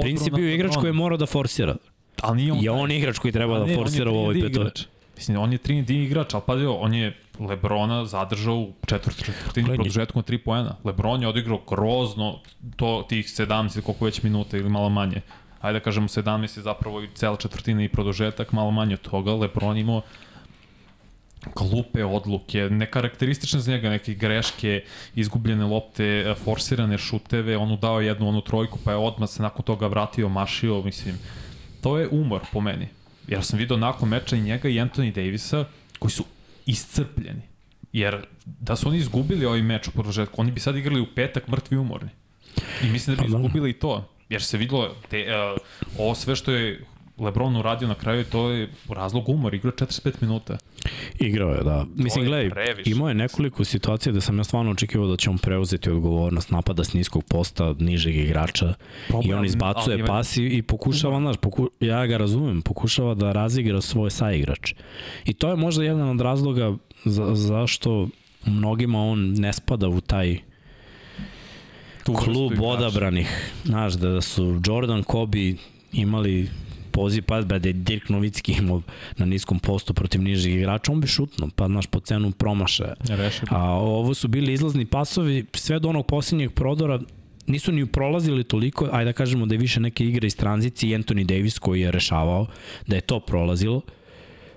Prince 0.00 0.24
je 0.24 0.30
bio 0.30 0.54
igrač 0.54 0.74
koji 0.74 0.88
je 0.88 0.92
morao 0.92 1.18
da 1.18 1.26
forsira. 1.26 1.76
Ali 2.20 2.36
nije 2.36 2.52
on... 2.52 2.58
Je 2.60 2.70
on 2.70 2.90
igrač 2.90 3.18
koji 3.18 3.32
treba 3.32 3.58
da 3.58 3.64
je 3.64 3.76
forsira 3.76 4.10
u 4.10 4.14
ovoj 4.14 4.38
igrač. 4.38 4.86
Mislim, 5.16 5.38
on 5.38 5.52
je 5.52 5.58
3 5.58 6.04
igrač, 6.04 6.34
ali 6.34 6.42
padio, 6.46 6.72
on 6.74 6.94
je 6.94 7.16
Lebrona 7.40 8.04
zadržao 8.04 8.54
u 8.54 8.72
četvrti 8.86 9.24
četvrtini 9.24 9.74
produžetkom 9.74 10.22
3 10.22 10.38
poena. 10.38 10.76
Lebron 10.84 11.22
je 11.22 11.28
odigrao 11.28 11.60
grozno 11.70 12.40
to, 12.76 13.06
tih 13.08 13.26
17 13.26 13.80
koliko 13.80 14.04
već 14.04 14.22
minuta 14.22 14.56
ili 14.56 14.68
malo 14.68 14.88
manje. 14.88 15.20
Ajde 15.60 15.78
da 15.78 15.84
kažemo 15.84 16.08
17 16.08 16.58
je 16.58 16.62
zapravo 16.62 17.02
i 17.02 17.08
cela 17.14 17.36
četvrtina 17.36 17.84
i 17.84 17.88
produžetak, 17.88 18.52
malo 18.52 18.70
manje 18.70 18.94
od 18.94 19.00
toga. 19.00 19.32
Lebron 19.32 19.78
imao 19.78 20.02
glupe 21.54 22.04
odluke, 22.04 22.68
nekarakteristične 22.70 23.60
za 23.60 23.72
njega, 23.72 23.90
neke 23.90 24.14
greške, 24.14 24.82
izgubljene 25.14 25.64
lopte, 25.64 26.34
forsirane 26.44 26.98
šuteve, 26.98 27.56
on 27.56 27.78
dao 27.80 28.00
jednu 28.00 28.28
onu 28.28 28.40
trojku, 28.40 28.78
pa 28.84 28.90
je 28.90 28.96
odmah 28.96 29.28
se 29.28 29.42
nakon 29.42 29.64
toga 29.64 29.86
vratio, 29.86 30.28
mašio, 30.28 30.82
mislim, 30.82 31.18
to 31.80 31.98
je 31.98 32.08
umor 32.08 32.40
po 32.52 32.60
meni. 32.60 32.88
Jer 33.28 33.44
sam 33.44 33.58
vidio 33.58 33.76
nakon 33.76 34.08
meča 34.08 34.36
i 34.36 34.40
njega 34.40 34.68
i 34.68 34.74
Anthony 34.74 35.14
Davisa, 35.14 35.64
koji 35.98 36.10
su 36.10 36.24
iscrpljeni. 36.66 37.42
Jer 37.92 38.26
da 38.44 38.76
su 38.76 38.88
oni 38.88 38.98
izgubili 38.98 39.46
ovaj 39.46 39.62
meč 39.62 39.88
u 39.88 39.90
produžetku, 39.90 40.40
oni 40.40 40.50
bi 40.50 40.60
sad 40.60 40.76
igrali 40.76 41.00
u 41.00 41.06
petak 41.14 41.48
mrtvi 41.48 41.76
umorni. 41.76 42.10
I 42.82 42.90
mislim 42.90 43.16
da 43.16 43.22
bi 43.22 43.28
pa 43.28 43.32
da. 43.32 43.38
izgubili 43.38 43.70
i 43.70 43.72
to. 43.72 44.08
Jer 44.28 44.42
se 44.42 44.58
videlo, 44.58 44.94
te, 45.08 45.26
uh, 45.26 45.60
ovo 45.98 46.14
sve 46.14 46.36
što 46.36 46.52
je 46.52 46.84
Lebron 47.18 47.56
uradio 47.56 47.88
na 47.88 47.94
kraju, 47.94 48.24
to 48.24 48.50
je 48.50 48.70
razlog 48.88 49.28
umor, 49.28 49.54
igra 49.54 49.72
45 49.72 50.12
minuta. 50.20 50.58
Igrao 51.18 51.50
je, 51.50 51.62
da. 51.64 51.86
Mislim, 51.96 52.24
gledaj, 52.24 52.50
imao 52.84 53.08
je 53.08 53.14
nekoliko 53.14 53.64
situacija 53.64 54.12
da 54.12 54.20
sam 54.20 54.38
ja 54.38 54.44
stvarno 54.44 54.70
očekivao 54.70 55.08
da 55.08 55.16
će 55.16 55.30
on 55.30 55.38
preuzeti 55.38 55.90
odgovornost 55.90 56.50
napada 56.50 56.84
s 56.84 56.92
niskog 56.92 57.24
posta, 57.24 57.74
nižeg 57.78 58.16
igrača 58.16 58.74
Problem, 59.08 59.30
i 59.30 59.34
on 59.34 59.44
izbacuje 59.44 59.94
ali, 59.94 60.06
pas 60.06 60.36
i, 60.36 60.46
i 60.46 60.62
pokušava, 60.62 61.20
znaš, 61.20 61.36
poku, 61.36 61.70
ja 61.80 62.06
ga 62.06 62.16
razumem, 62.16 62.62
pokušava 62.62 63.14
da 63.14 63.32
razigra 63.32 63.80
svoj 63.80 64.10
saigrač. 64.10 64.74
I 65.24 65.32
to 65.32 65.50
je 65.50 65.56
možda 65.56 65.84
jedan 65.84 66.08
od 66.08 66.20
razloga 66.20 66.74
za, 67.04 67.34
zašto 67.34 68.08
mnogima 68.46 69.02
on 69.02 69.32
ne 69.32 69.52
spada 69.52 69.88
u 69.88 70.00
taj 70.00 70.38
klub 72.04 72.52
odabranih. 72.60 73.52
Znaš, 73.64 73.92
da 73.94 74.20
su 74.20 74.60
Jordan, 74.66 75.02
Kobe 75.02 75.54
imali 75.92 76.48
poziv, 76.96 77.24
pa 77.28 77.42
da 77.42 77.68
je 77.68 77.72
Dirk 77.72 78.08
Novicki 78.08 78.52
imao 78.58 78.82
na 79.16 79.26
niskom 79.26 79.58
postu 79.58 79.94
protiv 79.94 80.22
nižih 80.22 80.54
igrača, 80.56 80.92
on 80.92 81.00
bi 81.00 81.06
šutno, 81.06 81.50
pa 81.56 81.66
znaš, 81.66 81.86
po 81.86 82.00
cenu 82.00 82.30
promaše. 82.32 82.94
A 83.50 83.62
ovo 83.72 84.14
su 84.14 84.28
bili 84.28 84.52
izlazni 84.52 84.86
pasovi, 84.86 85.44
sve 85.54 85.78
do 85.78 85.88
onog 85.88 86.06
posljednjeg 86.06 86.52
prodora, 86.52 87.00
nisu 87.46 87.72
ni 87.72 87.86
prolazili 87.86 88.44
toliko, 88.44 88.88
ajde 88.92 89.12
da 89.12 89.12
kažemo 89.12 89.46
da 89.46 89.54
je 89.54 89.58
više 89.58 89.80
neke 89.80 90.04
igre 90.04 90.26
iz 90.26 90.36
tranzicije 90.36 90.98
Anthony 90.98 91.24
Davis 91.24 91.58
koji 91.58 91.80
je 91.80 91.90
rešavao, 91.90 92.46
da 92.86 92.96
je 92.96 93.00
to 93.00 93.20
prolazilo. 93.20 93.82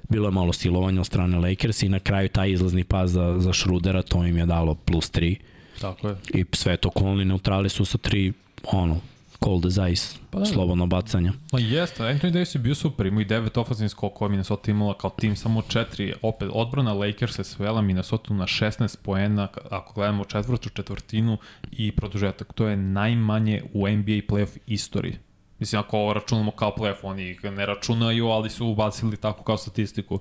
Bilo 0.10 0.28
je 0.28 0.32
malo 0.32 0.54
silovanja 0.54 1.02
od 1.02 1.06
strane 1.06 1.38
Lakers 1.38 1.84
i 1.84 1.90
na 1.90 2.00
kraju 2.00 2.30
taj 2.30 2.52
izlazni 2.52 2.84
pas 2.84 3.12
za, 3.12 3.36
za 3.40 3.54
Šrudera, 3.54 4.02
to 4.02 4.24
im 4.26 4.38
je 4.38 4.46
dalo 4.46 4.76
plus 4.76 5.12
3. 5.12 5.36
Tako 5.82 6.08
je. 6.08 6.16
I 6.34 6.46
sve 6.52 6.78
to 6.78 6.90
koloni 6.90 7.26
neutrali 7.26 7.70
su 7.70 7.86
sa 7.86 7.98
3, 7.98 8.34
ono, 8.72 9.02
cold 9.44 9.66
as 9.66 9.92
ice, 9.92 10.18
pa 10.30 10.40
da, 10.40 10.46
slobodno 10.46 10.86
bacanje. 10.86 11.32
Pa 11.52 11.60
jeste, 11.60 12.04
Anthony 12.04 12.32
Davis 12.32 12.56
je 12.56 12.60
bio 12.60 12.76
super, 12.76 13.06
imao 13.06 13.22
i 13.22 13.26
devet 13.26 13.58
ofazivnih 13.58 13.92
skokova, 13.92 14.30
Minnesota 14.30 14.72
imala 14.72 14.98
kao 14.98 15.10
tim 15.10 15.36
samo 15.36 15.62
četiri, 15.62 16.14
opet 16.22 16.50
odbrana 16.54 16.94
Lakers 16.94 17.36
se 17.36 17.44
svela 17.44 17.82
Minnesota 17.82 18.34
na 18.34 18.44
16 18.44 18.98
poena, 19.04 19.48
ako 19.70 19.94
gledamo 19.94 20.26
četvrtu 20.26 20.70
četvrtinu 20.70 21.38
i 21.72 21.92
produžetak, 21.92 22.54
to 22.54 22.68
je 22.68 22.78
najmanje 22.78 23.64
u 23.74 23.88
NBA 23.88 24.22
playoff 24.28 24.58
istoriji. 24.68 25.18
Mislim, 25.60 25.80
ako 25.80 25.98
ovo 25.98 26.14
računamo 26.14 26.52
kao 26.52 26.76
playoff, 26.78 27.04
oni 27.04 27.34
ga 27.34 27.52
ne 27.52 27.66
računaju, 27.66 28.28
ali 28.28 28.50
su 28.50 28.68
ubacili 28.68 29.18
tako 29.18 29.44
kao 29.44 29.58
statistiku. 29.58 30.20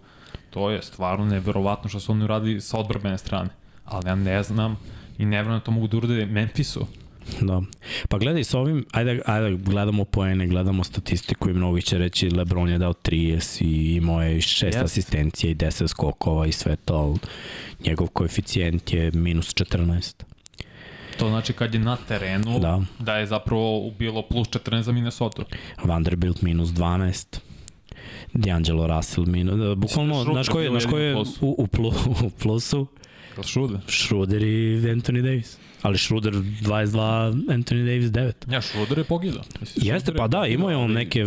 To 0.51 0.71
je 0.71 0.83
stvarno 0.83 1.25
neverovatno 1.25 1.89
što 1.89 2.01
su 2.01 2.13
oni 2.13 2.25
uradili 2.25 2.61
sa 2.61 2.79
odbrbene 2.79 3.19
strane. 3.19 3.51
Ali 3.85 4.09
ja 4.09 4.15
ne 4.15 4.43
znam 4.43 4.77
i 5.19 5.27
ne 5.27 5.43
vrlo 5.43 5.55
da 5.55 5.61
to 5.61 5.71
mogu 5.71 5.87
da 5.87 5.97
urade 5.97 6.27
Memphisu. 6.27 6.87
Da. 7.41 7.63
Pa 8.09 8.19
gledaj 8.19 8.45
sa 8.45 8.59
ovim, 8.59 8.85
ajde, 8.93 9.21
ajde 9.27 9.57
gledamo 9.57 10.05
poene, 10.05 10.47
gledamo 10.47 10.85
statistiku 10.85 11.51
i 11.51 11.55
mnogi 11.55 11.83
će 11.83 11.99
reći 11.99 12.31
Lebron 12.31 12.69
je 12.69 12.79
dao 12.79 12.93
30 12.93 13.65
i 13.65 13.95
imao 13.95 14.23
je 14.23 14.37
6 14.37 14.73
yes. 14.73 14.85
asistencija 14.85 15.51
i 15.51 15.55
10 15.55 15.89
skokova 15.89 16.47
i 16.47 16.53
sve 16.53 16.77
to, 16.77 17.17
njegov 17.85 18.07
koeficijent 18.07 18.93
je 18.93 19.11
minus 19.11 19.55
14. 19.55 20.23
To 21.19 21.29
znači 21.29 21.53
kad 21.53 21.75
je 21.75 21.81
na 21.81 21.97
terenu, 22.09 22.59
da, 22.59 22.83
da 22.99 23.17
je 23.17 23.27
zapravo 23.27 23.91
bilo 23.99 24.23
plus 24.23 24.49
14 24.49 24.81
za 24.81 24.93
Minnesota. 24.93 25.43
Vanderbilt 25.85 26.43
minus 26.43 26.69
12. 26.69 27.39
D'Angelo 28.35 28.97
Russell 28.97 29.27
minus, 29.27 29.77
bukvalno, 29.77 30.25
znaš 30.25 30.49
ko 30.49 30.61
je, 30.61 30.71
znaš 30.71 30.87
ko 30.87 30.99
je 30.99 31.17
u, 31.17 31.25
u, 31.41 31.67
plu, 31.67 31.93
u 32.27 32.31
plusu? 32.31 32.87
Schroeder. 33.43 33.79
Schroeder 33.89 34.43
i 34.43 34.81
Anthony 34.81 35.23
Davis. 35.23 35.59
Ali 35.83 35.99
Schroeder 35.99 36.33
22, 36.33 37.47
Anthony 37.49 37.85
Davis 37.85 38.11
9. 38.11 38.33
Ja, 38.53 38.63
Schroeder 38.63 38.99
je 38.99 39.05
pogledao. 39.05 39.43
Jeste, 39.77 40.15
pa 40.15 40.29
da, 40.29 40.47
imao 40.47 40.71
je 40.71 40.77
on 40.77 40.93
neke, 40.93 41.27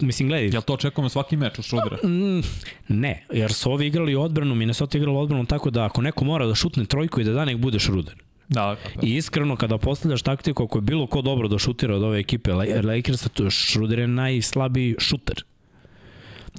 mislim, 0.00 0.28
gledaj. 0.28 0.48
Jel 0.48 0.62
to 0.62 0.74
očekujemo 0.74 1.08
svaki 1.08 1.36
meč 1.36 1.58
od 1.58 1.64
Schroedera? 1.64 1.96
Mm, 2.04 2.42
ne, 2.88 3.24
jer 3.32 3.52
su 3.52 3.72
ovi 3.72 3.86
igrali 3.86 4.14
odbranu, 4.14 4.54
Minnesota 4.54 4.98
igrala 4.98 5.20
odbranu 5.20 5.46
tako 5.46 5.70
da 5.70 5.84
ako 5.84 6.02
neko 6.02 6.24
mora 6.24 6.46
da 6.46 6.54
šutne 6.54 6.84
trojku 6.84 7.20
i 7.20 7.24
da 7.24 7.32
da 7.32 7.44
nek 7.44 7.56
bude 7.56 7.78
Schroeder. 7.78 8.14
Da, 8.48 8.76
da. 8.94 9.06
I 9.06 9.16
iskreno, 9.16 9.56
kada 9.56 9.78
postavljaš 9.78 10.22
taktiku, 10.22 10.64
ako 10.64 10.78
je 10.78 10.82
bilo 10.82 11.06
ko 11.06 11.22
dobro 11.22 11.48
da 11.48 11.58
šutira 11.58 11.96
od 11.96 12.02
ove 12.02 12.18
ekipe 12.18 12.52
Lakersa, 12.82 13.28
to 13.28 13.44
je 13.44 13.50
Schroeder 13.50 13.98
je 13.98 14.06
najslabiji 14.06 14.94
šuter. 14.98 15.44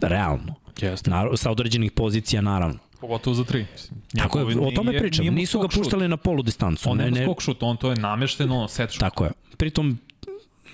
Realno. 0.01 0.55
Jeste. 0.81 1.09
Na, 1.09 1.37
sa 1.37 1.51
određenih 1.51 1.91
pozicija, 1.91 2.41
naravno. 2.41 2.79
Pogotovo 3.01 3.33
za 3.33 3.43
tri. 3.43 3.65
Tako 4.17 4.39
je, 4.39 4.45
o 4.59 4.71
tome 4.71 4.99
pričam. 4.99 5.25
Nisu 5.25 5.59
ga 5.59 5.67
puštali 5.67 6.03
šut. 6.03 6.09
na 6.09 6.17
polu 6.17 6.43
distancu. 6.43 6.89
On 6.89 6.97
ne, 6.97 7.11
nema 7.11 7.25
skok 7.25 7.41
šut, 7.41 7.63
on 7.63 7.77
to 7.77 7.89
je 7.89 7.95
namešteno 7.95 8.67
set 8.67 8.91
šut. 8.91 8.99
Tako 8.99 9.25
je. 9.25 9.31
Pritom 9.57 9.97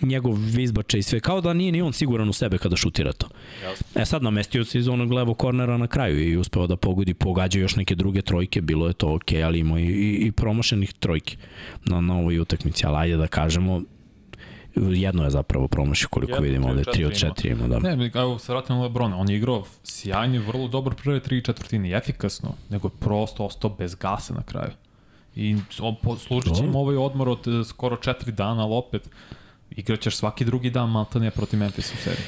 njegov 0.02 0.60
izbače 0.60 1.00
i 1.00 1.04
sve, 1.04 1.20
kao 1.20 1.42
da 1.42 1.54
nije 1.54 1.72
ni 1.72 1.82
on 1.82 1.94
siguran 1.94 2.30
u 2.30 2.34
sebe 2.34 2.58
kada 2.58 2.76
šutira 2.76 3.14
to. 3.14 3.28
Jasne. 3.64 4.02
E 4.02 4.06
sad 4.06 4.24
namestio 4.24 4.66
se 4.66 4.80
iz 4.80 4.88
onog 4.88 5.12
levo 5.12 5.34
kornera 5.34 5.78
na 5.78 5.88
kraju 5.88 6.30
i 6.30 6.38
uspeo 6.38 6.68
da 6.68 6.76
pogodi, 6.76 7.14
pogađa 7.14 7.60
još 7.60 7.76
neke 7.76 7.96
druge 7.96 8.22
trojke, 8.22 8.62
bilo 8.62 8.88
je 8.88 8.94
to 8.94 9.14
ok, 9.16 9.32
ali 9.46 9.60
imao 9.60 9.80
i, 9.80 9.84
i, 9.84 10.28
i 10.28 10.32
promašenih 10.32 10.94
trojke 10.94 11.38
na, 11.86 12.02
na 12.02 12.18
ovoj 12.18 12.40
utakmici, 12.40 12.86
ali 12.86 12.98
ajde 12.98 13.18
da 13.18 13.28
kažemo, 13.28 13.82
jedno 14.76 15.24
je 15.24 15.30
zapravo 15.30 15.68
promašio 15.68 16.08
koliko 16.10 16.32
jedno, 16.32 16.46
vidimo 16.46 16.68
ovde, 16.68 16.84
3 16.84 17.06
od 17.06 17.12
4 17.12 17.52
ima, 17.52 17.68
da. 17.68 17.80
Ne, 17.80 18.12
evo 18.14 18.40
se 18.40 18.52
vratim 18.52 18.76
na 18.76 18.82
Lebrona, 18.82 19.18
on 19.18 19.30
je 19.30 19.38
igrao 19.38 19.64
sjajno 19.84 20.42
vrlo 20.48 20.68
dobro 20.68 20.96
prve 21.04 21.20
3 21.20 21.46
četvrtine, 21.46 21.98
efikasno, 21.98 22.54
nego 22.70 22.88
je 22.88 22.92
prosto 23.00 23.46
ostao 23.46 23.70
bez 23.70 23.96
gasa 23.96 24.34
na 24.34 24.44
kraju. 24.44 24.72
I 25.36 25.56
služit 26.28 26.56
će 26.56 26.64
im 26.64 26.76
ovaj 26.76 26.98
odmor 26.98 27.30
od 27.30 27.48
e, 27.48 27.64
skoro 27.64 27.96
4 27.96 28.32
dana, 28.32 28.64
ali 28.64 28.74
opet 28.74 29.10
igraćeš 29.72 30.16
svaki 30.16 30.46
drugi 30.46 30.70
dan 30.70 30.92
malta 30.92 31.20
ne 31.20 31.32
protiv 31.32 31.60
Memphis 31.60 31.94
u 31.94 31.98
seriji. 31.98 32.26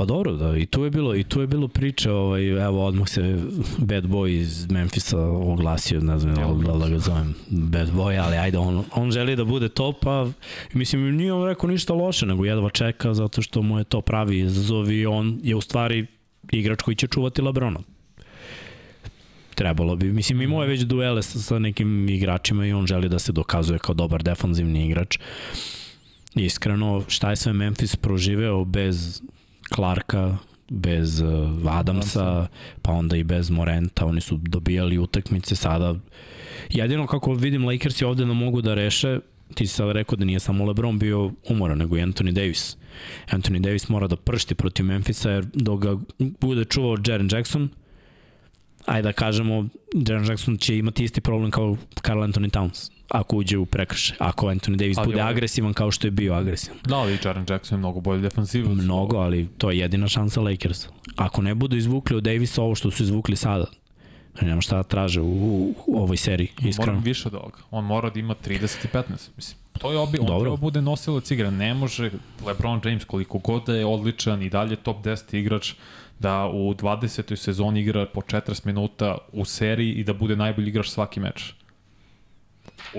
Pa 0.00 0.04
dobro, 0.04 0.32
da, 0.32 0.56
i 0.56 0.66
tu 0.66 0.84
je 0.84 0.90
bilo, 0.90 1.14
i 1.14 1.24
tu 1.24 1.40
je 1.40 1.46
bilo 1.46 1.68
priče, 1.68 2.10
ovaj, 2.10 2.48
evo 2.48 2.86
odmah 2.86 3.08
se 3.08 3.38
Bad 3.78 4.04
Boy 4.04 4.28
iz 4.28 4.70
Memfisa 4.70 5.20
oglasio, 5.20 6.00
ne 6.00 6.18
znam 6.18 6.34
da, 6.34 6.72
da 6.72 6.88
ga 6.88 6.98
zovem 6.98 7.34
Bad 7.50 7.90
Boy, 7.90 8.22
ali 8.24 8.36
ajde, 8.36 8.58
on, 8.58 8.84
on 8.94 9.10
želi 9.10 9.36
da 9.36 9.44
bude 9.44 9.68
top, 9.68 9.96
pa 10.02 10.26
mislim, 10.72 11.16
nije 11.16 11.32
on 11.32 11.48
rekao 11.48 11.70
ništa 11.70 11.94
loše, 11.94 12.26
nego 12.26 12.44
jedva 12.44 12.70
čeka 12.70 13.14
zato 13.14 13.42
što 13.42 13.62
mu 13.62 13.78
je 13.78 13.84
to 13.84 14.00
pravi 14.00 14.38
izazov 14.38 14.90
i 14.90 15.06
on 15.06 15.40
je 15.42 15.56
u 15.56 15.60
stvari 15.60 16.06
igrač 16.52 16.82
koji 16.82 16.94
će 16.94 17.06
čuvati 17.06 17.42
Lebrona. 17.42 17.80
Trebalo 19.54 19.96
bi, 19.96 20.12
mislim, 20.12 20.42
imao 20.42 20.62
je 20.62 20.68
već 20.68 20.80
duele 20.80 21.22
sa, 21.22 21.38
sa 21.38 21.58
nekim 21.58 22.08
igračima 22.08 22.66
i 22.66 22.72
on 22.72 22.86
želi 22.86 23.08
da 23.08 23.18
se 23.18 23.32
dokazuje 23.32 23.78
kao 23.78 23.94
dobar 23.94 24.22
defanzivni 24.22 24.86
igrač. 24.86 25.18
Iskreno, 26.34 27.04
šta 27.08 27.30
je 27.30 27.36
sve 27.36 27.52
Memphis 27.52 27.96
proživeo 27.96 28.64
bez 28.64 29.22
Clarka, 29.74 30.36
bez 30.70 31.20
uh, 31.20 31.72
Adamsa, 31.72 32.46
pa 32.82 32.92
onda 32.92 33.16
i 33.16 33.24
bez 33.24 33.50
Morenta, 33.50 34.06
oni 34.06 34.20
su 34.20 34.36
dobijali 34.36 34.98
utakmice 34.98 35.56
sada. 35.56 35.94
Jedino 36.70 37.06
kako 37.06 37.34
vidim 37.34 37.64
Lakers 37.64 38.00
je 38.00 38.06
ovde 38.06 38.24
da 38.24 38.32
mogu 38.32 38.62
da 38.62 38.74
reše, 38.74 39.18
ti 39.54 39.66
si 39.66 39.74
sad 39.74 39.90
rekao 39.90 40.16
da 40.16 40.24
nije 40.24 40.40
samo 40.40 40.64
LeBron 40.64 40.98
bio 40.98 41.32
umoran, 41.48 41.78
nego 41.78 41.96
i 41.96 42.00
Anthony 42.00 42.32
Davis. 42.32 42.76
Anthony 43.30 43.60
Davis 43.60 43.88
mora 43.88 44.06
da 44.06 44.16
pršti 44.16 44.54
protiv 44.54 44.86
Memphisa, 44.86 45.30
jer 45.30 45.46
dok 45.54 45.80
ga 45.80 45.96
bude 46.18 46.64
čuvao 46.64 46.96
Jaren 47.06 47.28
Jackson, 47.32 47.68
ajde 48.86 49.08
da 49.08 49.12
kažemo, 49.12 49.66
Jaren 49.94 50.24
Jackson 50.28 50.56
će 50.56 50.78
imati 50.78 51.04
isti 51.04 51.20
problem 51.20 51.50
kao 51.50 51.76
Carl 52.02 52.20
Anthony 52.20 52.50
Towns 52.50 52.90
ako 53.10 53.36
uđe 53.36 53.58
u 53.58 53.66
prekrše. 53.66 54.14
Ako 54.18 54.46
Anthony 54.46 54.76
Davis 54.76 54.98
ali 54.98 55.06
bude 55.06 55.22
ovaj... 55.22 55.30
agresivan 55.30 55.72
kao 55.72 55.90
što 55.90 56.06
je 56.06 56.10
bio 56.10 56.34
agresivan. 56.34 56.78
Da, 56.84 56.96
ali 56.96 57.18
Jaren 57.24 57.46
Jackson 57.48 57.76
je 57.76 57.78
mnogo 57.78 58.00
bolji 58.00 58.22
defansivac. 58.22 58.78
Mnogo, 58.78 59.16
ali 59.16 59.48
to 59.58 59.70
je 59.70 59.78
jedina 59.78 60.08
šansa 60.08 60.40
Lakers. 60.40 60.86
Ako 61.16 61.42
ne 61.42 61.54
budu 61.54 61.76
izvukli 61.76 62.16
od 62.16 62.22
Davisa 62.22 62.62
ovo 62.62 62.74
što 62.74 62.90
su 62.90 63.02
izvukli 63.02 63.36
sada, 63.36 63.66
nema 64.40 64.60
šta 64.60 64.76
da 64.76 64.82
traže 64.82 65.20
u, 65.20 65.74
u 65.86 66.02
ovoj 66.02 66.16
seriji, 66.16 66.48
iskreno. 66.58 66.92
Moram 66.92 67.04
više 67.04 67.28
od 67.28 67.34
ovoga. 67.34 67.58
On 67.70 67.84
mora 67.84 68.10
da 68.10 68.20
ima 68.20 68.34
30 68.46 68.84
i 68.84 68.88
15, 68.88 69.02
mislim. 69.36 69.58
To 69.78 69.92
je 69.92 69.98
obi, 69.98 70.18
on 70.18 70.26
Dobro. 70.26 70.40
treba 70.40 70.56
bude 70.56 70.82
nosilac 70.82 71.30
igre. 71.30 71.50
Ne 71.50 71.74
može 71.74 72.10
LeBron 72.46 72.80
James 72.84 73.04
koliko 73.04 73.38
god 73.38 73.66
da 73.66 73.74
je 73.74 73.86
odličan 73.86 74.42
i 74.42 74.50
dalje 74.50 74.76
top 74.76 75.04
10 75.04 75.36
igrač 75.36 75.74
da 76.20 76.46
u 76.46 76.74
20. 76.74 77.36
sezoni 77.36 77.80
igra 77.80 78.06
po 78.06 78.20
40 78.20 78.66
minuta 78.66 79.18
u 79.32 79.44
seriji 79.44 79.92
i 79.92 80.04
da 80.04 80.12
bude 80.12 80.36
najbolji 80.36 80.68
igrač 80.68 80.88
svaki 80.88 81.20
meč. 81.20 81.52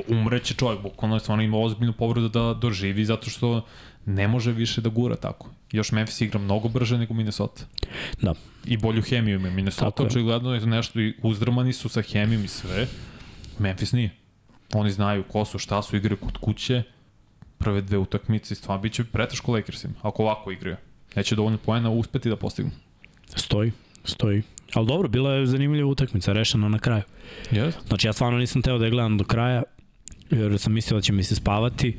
Umreće 0.08 0.54
čovjek, 0.54 0.82
bukvalno 0.82 1.16
je 1.16 1.20
stvarno 1.20 1.44
ima 1.44 1.58
ozbiljnu 1.58 1.94
povredu 1.94 2.30
da 2.30 2.54
doživi 2.54 3.06
zato 3.06 3.30
što 3.30 3.66
ne 4.06 4.28
može 4.28 4.52
više 4.52 4.82
da 4.82 4.90
gura 4.90 5.16
tako. 5.16 5.50
Još 5.72 5.92
Memphis 5.92 6.22
igra 6.22 6.40
mnogo 6.40 6.70
brže 6.70 6.98
nego 6.98 7.14
Minnesota. 7.14 7.64
Da. 8.22 8.34
I 8.66 8.78
bolju 8.78 9.02
hemiju 9.02 9.36
ima. 9.36 9.50
Minnesota 9.50 10.04
očigledno 10.04 10.54
je 10.54 10.66
nešto 10.66 11.00
i 11.00 11.14
uzdrmani 11.24 11.74
su 11.74 11.90
sa 11.90 12.02
hemijom 12.02 12.44
i 12.44 12.48
sve. 12.48 12.88
Memphis 13.60 13.92
nije. 13.92 14.10
Oni 14.74 14.92
znaju 14.92 15.24
ko 15.24 15.46
su, 15.46 15.60
šta 15.60 15.82
su, 15.82 15.96
igraju 15.96 16.18
kod 16.18 16.38
kuće. 16.38 16.84
Prve 17.58 17.82
dve 17.82 17.98
utakmice, 17.98 18.56
stvarno 18.56 18.82
bit 18.82 18.94
će 18.94 19.04
preteško 19.04 19.52
Lakersima, 19.52 19.94
ako 20.02 20.24
ovako 20.24 20.52
igraju. 20.52 20.76
Neće 21.16 21.36
dovoljno 21.36 21.58
poena 21.58 21.90
uspeti 21.90 22.30
da 22.30 22.36
postignu. 22.36 22.72
Stoji, 23.36 23.72
stoji. 24.04 24.42
Ali 24.74 24.88
dobro, 24.88 25.08
bila 25.08 25.34
je 25.34 25.46
zanimljiva 25.46 25.90
utakmica, 25.90 26.34
rešena 26.34 26.70
na 26.70 26.80
kraju. 26.80 27.04
Yes. 27.52 27.72
Znači 27.88 28.08
ja 28.08 28.14
stvarno 28.14 28.40
nisam 28.40 28.62
teo 28.62 28.78
da 28.78 28.86
je 28.86 28.92
gledam 28.92 29.18
do 29.18 29.24
kraja, 29.24 29.64
jer 30.30 30.60
sam 30.60 30.74
mislio 30.74 30.98
da 30.98 31.02
će 31.02 31.14
mi 31.14 31.24
se 31.24 31.36
spavati. 31.36 31.98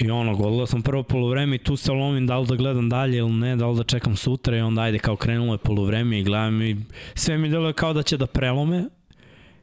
I 0.00 0.10
ono, 0.10 0.36
godila 0.36 0.66
sam 0.66 0.82
prvo 0.82 1.02
polovreme 1.02 1.56
i 1.56 1.58
tu 1.58 1.76
se 1.76 1.92
lomim 1.92 2.26
da 2.26 2.38
li 2.38 2.46
da 2.46 2.54
gledam 2.54 2.88
dalje 2.88 3.18
ili 3.18 3.30
ne, 3.32 3.56
da 3.56 3.66
li 3.66 3.76
da 3.76 3.84
čekam 3.84 4.16
sutra 4.16 4.56
i 4.56 4.60
onda 4.60 4.82
ajde 4.82 4.98
kao 4.98 5.16
krenulo 5.16 5.54
je 5.54 5.58
polovreme 5.58 6.20
i 6.20 6.24
gledam 6.24 6.62
i 6.62 6.76
sve 7.14 7.38
mi 7.38 7.48
deluje 7.48 7.72
kao 7.72 7.92
da 7.92 8.02
će 8.02 8.16
da 8.16 8.26
prelome. 8.26 8.84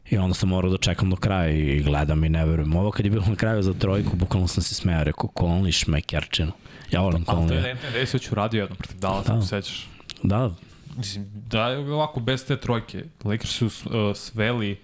I 0.10 0.18
onda 0.18 0.34
sam 0.34 0.50
morao 0.50 0.72
da 0.72 0.78
čekam 0.78 1.10
do 1.10 1.16
kraja 1.16 1.50
i 1.50 1.80
gledam 1.80 2.24
i 2.24 2.30
ne 2.30 2.46
verujem. 2.46 2.76
Ovo 2.76 2.92
kad 2.92 3.06
je 3.06 3.10
bilo 3.12 3.26
na 3.28 3.36
kraju 3.36 3.64
za 3.64 3.74
trojku, 3.74 4.16
bukvalno 4.16 4.48
sam 4.48 4.64
se 4.64 4.76
smeo, 4.76 5.04
rekao 5.04 5.30
Conley 5.36 5.72
šmekerčinu. 5.72 6.52
Ja 6.92 7.02
volim 7.02 7.24
Ali 7.28 7.48
to 7.48 7.54
je. 7.54 7.62
Anthony 7.76 7.94
Davis 7.94 8.14
već 8.14 8.32
uradio 8.32 8.62
jedno 8.62 8.76
protiv 8.76 9.00
Dallasa, 9.00 9.34
Da. 9.34 9.40
da. 9.40 9.46
sećaš. 9.46 9.88
Da, 10.28 10.52
Mislim, 10.98 11.26
da 11.50 11.68
je 11.68 11.94
ovako 11.94 12.20
bez 12.20 12.46
te 12.46 12.58
trojke. 12.58 13.04
Lakers 13.24 13.52
su 13.52 13.66
uh, 13.66 13.72
sveli 14.16 14.78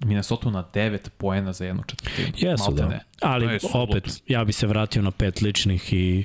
Minnesota 0.00 0.50
na 0.50 0.64
9 0.74 0.98
poena 1.16 1.52
za 1.52 1.64
jednu 1.64 1.82
četvrtinu. 1.86 2.28
Jesu, 2.36 2.72
da. 2.72 2.82
Maltene. 2.82 3.04
Ali 3.20 3.46
je 3.46 3.58
opet, 3.72 4.22
ja 4.26 4.44
bi 4.44 4.52
se 4.52 4.66
vratio 4.66 5.02
na 5.02 5.10
pet 5.10 5.42
ličnih 5.42 5.92
i 5.92 6.24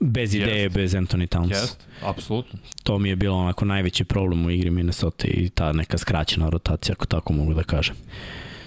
bez 0.00 0.34
Jest. 0.34 0.46
ideje, 0.46 0.68
bez 0.68 0.94
Anthony 0.94 1.36
Towns. 1.36 1.50
Jest, 1.50 1.86
apsolutno. 2.02 2.58
To 2.82 2.98
mi 2.98 3.08
je 3.08 3.16
bilo 3.16 3.36
onako 3.36 3.64
najveći 3.64 4.04
problem 4.04 4.46
u 4.46 4.50
igri 4.50 4.70
Minnesota 4.70 5.26
i 5.26 5.48
ta 5.48 5.72
neka 5.72 5.98
skraćena 5.98 6.48
rotacija, 6.48 6.92
ako 6.92 7.06
tako 7.06 7.32
mogu 7.32 7.54
da 7.54 7.62
kažem. 7.62 7.96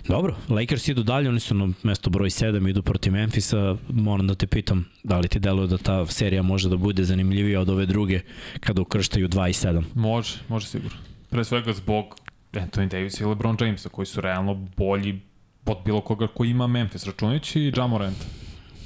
Dobro, 0.07 0.35
Lakers 0.49 0.87
idu 0.87 1.03
dalje, 1.03 1.29
oni 1.29 1.39
su 1.39 1.55
na 1.55 1.69
mesto 1.83 2.09
broj 2.09 2.29
7, 2.29 2.69
idu 2.69 2.81
protiv 2.81 3.13
Memphisa. 3.13 3.75
Moram 3.89 4.27
da 4.27 4.35
te 4.35 4.47
pitam, 4.47 4.85
da 5.03 5.19
li 5.19 5.27
ti 5.27 5.39
deluje 5.39 5.67
da 5.67 5.77
ta 5.77 6.05
serija 6.05 6.41
može 6.41 6.69
da 6.69 6.77
bude 6.77 7.03
zanimljivija 7.03 7.61
od 7.61 7.69
ove 7.69 7.85
druge 7.85 8.19
kada 8.59 8.81
ukrštaju 8.81 9.27
2 9.27 9.49
i 9.49 9.53
7? 9.53 9.83
Može, 9.95 10.37
može 10.47 10.67
sigurno. 10.67 10.97
Pre 11.29 11.43
svega 11.43 11.73
zbog 11.73 12.19
Anthony 12.53 12.89
Davis 12.89 13.19
i 13.19 13.25
LeBron 13.25 13.57
Jamesa, 13.59 13.89
koji 13.89 14.05
su 14.05 14.21
realno 14.21 14.53
bolji 14.77 15.21
od 15.65 15.77
bilo 15.85 16.01
koga 16.01 16.27
ko 16.27 16.45
ima 16.45 16.67
Memphis, 16.67 17.05
računajući 17.05 17.61
i 17.61 17.73
Jamorant. 17.77 18.17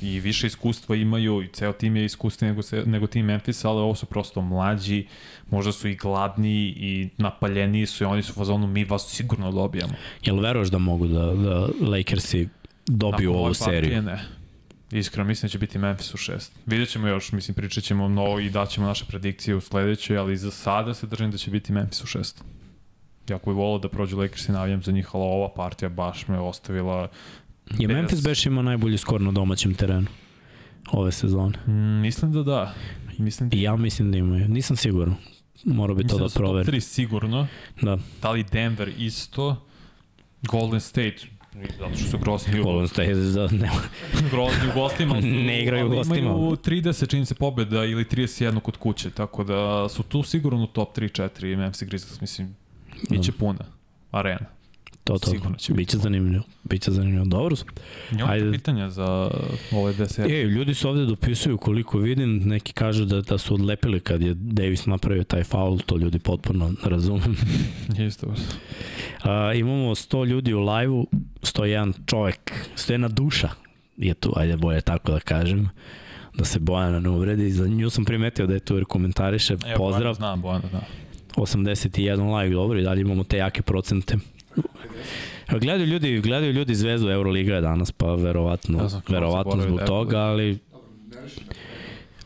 I 0.01 0.19
više 0.19 0.47
iskustva 0.47 0.95
imaju 0.95 1.41
i 1.43 1.47
ceo 1.47 1.73
tim 1.73 1.95
je 1.95 2.05
iskustva 2.05 2.47
nego, 2.47 2.61
se, 2.61 2.83
nego 2.85 3.07
tim 3.07 3.25
Memphis, 3.25 3.65
ali 3.65 3.79
ovo 3.79 3.95
su 3.95 4.05
prosto 4.05 4.41
mlađi, 4.41 5.07
možda 5.49 5.71
su 5.71 5.87
i 5.87 5.95
gladniji 5.95 6.73
i 6.77 7.09
napaljeniji 7.17 7.85
su 7.85 8.03
i 8.03 8.07
oni 8.07 8.23
su 8.23 8.31
u 8.31 8.35
fazonu 8.35 8.67
mi 8.67 8.85
vas 8.85 9.07
sigurno 9.07 9.51
dobijamo. 9.51 9.93
Jel 10.23 10.39
veruješ 10.39 10.67
da 10.69 10.77
mogu 10.77 11.07
da, 11.07 11.25
da 11.25 11.67
Lakersi 11.81 12.47
dobiju 12.85 13.31
Nakon 13.31 13.45
ovu 13.45 13.53
seriju? 13.53 14.01
Ne. 14.01 14.19
Iskreno, 14.91 15.27
mislim 15.27 15.47
da 15.47 15.51
će 15.51 15.57
biti 15.57 15.77
Memphis 15.77 16.13
u 16.13 16.17
šest. 16.17 16.51
Vidjet 16.65 16.89
ćemo 16.89 17.07
još, 17.07 17.31
mislim, 17.31 17.55
pričat 17.55 17.83
ćemo 17.83 18.09
mnogo 18.09 18.39
i 18.39 18.49
daćemo 18.49 18.87
naše 18.87 19.05
predikcije 19.05 19.55
u 19.55 19.61
sledećoj, 19.61 20.17
ali 20.17 20.37
za 20.37 20.51
sada 20.51 20.93
se 20.93 21.07
držim 21.07 21.31
da 21.31 21.37
će 21.37 21.51
biti 21.51 21.73
Memphis 21.73 22.03
u 22.03 22.07
šest. 22.07 22.43
Jako 23.29 23.49
bi 23.49 23.55
volao 23.55 23.79
da 23.79 23.89
prođu 23.89 24.17
Lakers 24.17 24.49
i 24.49 24.51
navijam 24.51 24.83
za 24.83 24.91
njih, 24.91 25.09
ali 25.13 25.23
ova 25.23 25.49
partija 25.53 25.89
baš 25.89 26.27
me 26.27 26.39
ostavila... 26.39 27.09
Je 27.71 27.87
Memphis 27.87 28.23
beš 28.23 28.45
ima 28.45 28.61
najbolji 28.61 28.97
skor 28.97 29.21
na 29.21 29.31
domaćem 29.31 29.73
terenu 29.73 30.07
ove 30.91 31.11
sezone? 31.11 31.57
Mm, 31.67 31.71
mislim 32.01 32.31
da 32.33 32.43
da. 32.43 32.73
Mislim 33.17 33.49
da 33.49 33.57
ja 33.57 33.75
mislim 33.75 34.11
da 34.11 34.17
imaju. 34.17 34.47
Nisam 34.47 34.75
siguran. 34.77 35.15
Mora 35.65 35.93
bi 35.93 35.97
to 35.97 36.03
Mislim 36.03 36.17
da 36.17 36.23
da 36.23 36.29
su 36.29 36.33
top 36.33 36.39
proverim. 36.39 36.73
3 36.73 36.79
sigurno. 36.79 37.47
Da, 37.81 37.97
Da 38.21 38.31
li 38.31 38.43
Denver 38.43 38.91
isto? 38.97 39.65
Golden 40.41 40.79
State, 40.79 41.15
zato 41.79 41.95
što 41.95 42.07
su 42.07 42.17
grozni 42.17 42.59
u, 42.59 42.63
Golden 42.63 42.87
State 42.87 43.13
da 43.13 43.47
ne, 43.47 43.69
grozni 44.31 44.67
u 44.67 44.73
gostima. 44.75 45.15
su- 45.21 45.27
Ne 45.27 45.61
igraju 45.63 45.85
u 45.85 45.89
gostima. 45.89 46.17
Imaju 46.19 46.37
30 46.39 47.09
čini 47.09 47.25
se 47.25 47.35
pobjeda 47.35 47.85
ili 47.85 48.03
31 48.05 48.59
kod 48.59 48.77
kuće, 48.77 49.09
tako 49.09 49.43
da 49.43 49.89
su 49.89 50.03
tu 50.03 50.23
sigurno 50.23 50.65
top 50.65 50.97
3-4 50.97 51.57
Memphis 51.57 51.83
Grizzlies, 51.83 52.21
mislim, 52.21 52.55
biće 53.09 53.31
puna 53.31 53.59
arena. 54.11 54.45
To 55.07 55.17
to. 55.17 55.31
Sigurno 55.31 55.57
će 55.57 55.73
biti 55.73 55.77
Biće 55.77 55.97
zanimljivo. 55.97 56.43
Biće 56.63 56.91
zanimljivo. 56.91 57.25
Dobro. 57.25 57.55
Imam 58.11 58.29
Ajde. 58.29 58.51
Pitanja 58.51 58.89
za 58.89 59.31
ove 59.71 59.93
dve 59.93 60.07
serije. 60.07 60.41
E, 60.41 60.45
ljudi 60.45 60.73
su 60.73 60.89
ovde 60.89 61.05
dopisuju 61.05 61.57
koliko 61.57 61.97
vidim, 61.97 62.41
neki 62.45 62.73
kažu 62.73 63.05
da, 63.05 63.21
da 63.21 63.37
su 63.37 63.53
odlepili 63.53 63.99
kad 63.99 64.21
je 64.21 64.33
Davis 64.33 64.85
napravio 64.85 65.23
taj 65.23 65.43
faul, 65.43 65.79
to 65.79 65.97
ljudi 65.97 66.19
potpuno 66.19 66.73
razumem. 66.83 67.37
Isto. 68.07 68.33
A, 69.23 69.53
imamo 69.53 69.95
100 69.95 70.25
ljudi 70.25 70.53
u 70.53 70.59
live-u, 70.59 71.07
101 71.41 71.93
čovek, 72.05 72.67
101 72.75 73.09
duša 73.09 73.49
je 73.97 74.13
tu, 74.13 74.33
ajde 74.35 74.57
bolje 74.57 74.81
tako 74.81 75.11
da 75.11 75.19
kažem, 75.19 75.69
da 76.37 76.45
se 76.45 76.59
Bojana 76.59 76.99
ne 76.99 77.09
uvredi. 77.09 77.51
Za 77.51 77.67
nju 77.67 77.89
sam 77.89 78.05
primetio 78.05 78.47
da 78.47 78.53
je 78.53 78.59
tu 78.59 78.75
jer 78.75 78.85
komentariše, 78.85 79.53
Evo, 79.53 79.77
pozdrav, 79.77 80.01
Bojana 80.01 80.13
Znam, 80.13 80.41
Bojana 80.41 80.67
zna. 80.69 80.81
81 81.35 82.41
like, 82.41 82.53
dobro, 82.53 82.79
i 82.79 82.83
dalje 82.83 83.01
imamo 83.01 83.23
te 83.23 83.37
jake 83.37 83.61
procente. 83.61 84.17
Gledaju 85.49 85.87
ljudi, 85.89 86.21
gledaju 86.21 86.53
ljudi 86.53 86.75
Zvezdu 86.75 87.09
Euroliga 87.09 87.55
je 87.55 87.61
danas, 87.61 87.91
pa 87.91 88.15
verovatno, 88.15 88.77
Ja 88.83 89.01
verovatno 89.07 89.61
zbog 89.61 89.79
da 89.79 89.85
toga, 89.85 90.17
ali 90.17 90.57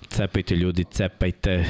cepajte 0.08 0.56
ljudi, 0.56 0.84
cepajte. 0.92 1.66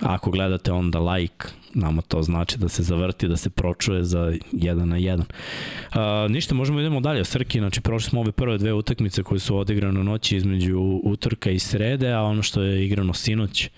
Ako 0.00 0.30
gledate 0.30 0.72
onda 0.72 0.98
like, 0.98 1.46
nama 1.74 2.02
to 2.02 2.22
znači 2.22 2.58
da 2.58 2.68
se 2.68 2.82
zavrti, 2.82 3.28
da 3.28 3.36
se 3.36 3.50
pročuje 3.50 4.04
za 4.04 4.32
1 4.52 4.84
na 4.84 4.96
1. 4.96 5.18
Uh, 5.18 6.30
ništa, 6.30 6.54
možemo 6.54 6.80
idemo 6.80 7.00
dalje. 7.00 7.24
Srki, 7.24 7.58
znači 7.58 7.80
prošli 7.80 8.10
smo 8.10 8.20
ove 8.20 8.32
prve 8.32 8.58
dve 8.58 8.72
utakmice 8.72 9.22
koje 9.22 9.38
su 9.38 9.56
odigrane 9.56 10.00
u 10.00 10.04
noći 10.04 10.36
između 10.36 11.00
utorka 11.04 11.50
i 11.50 11.58
srede, 11.58 12.12
a 12.12 12.22
ono 12.22 12.42
što 12.42 12.62
je 12.62 12.86
igrano 12.86 13.14
sinoć, 13.14 13.70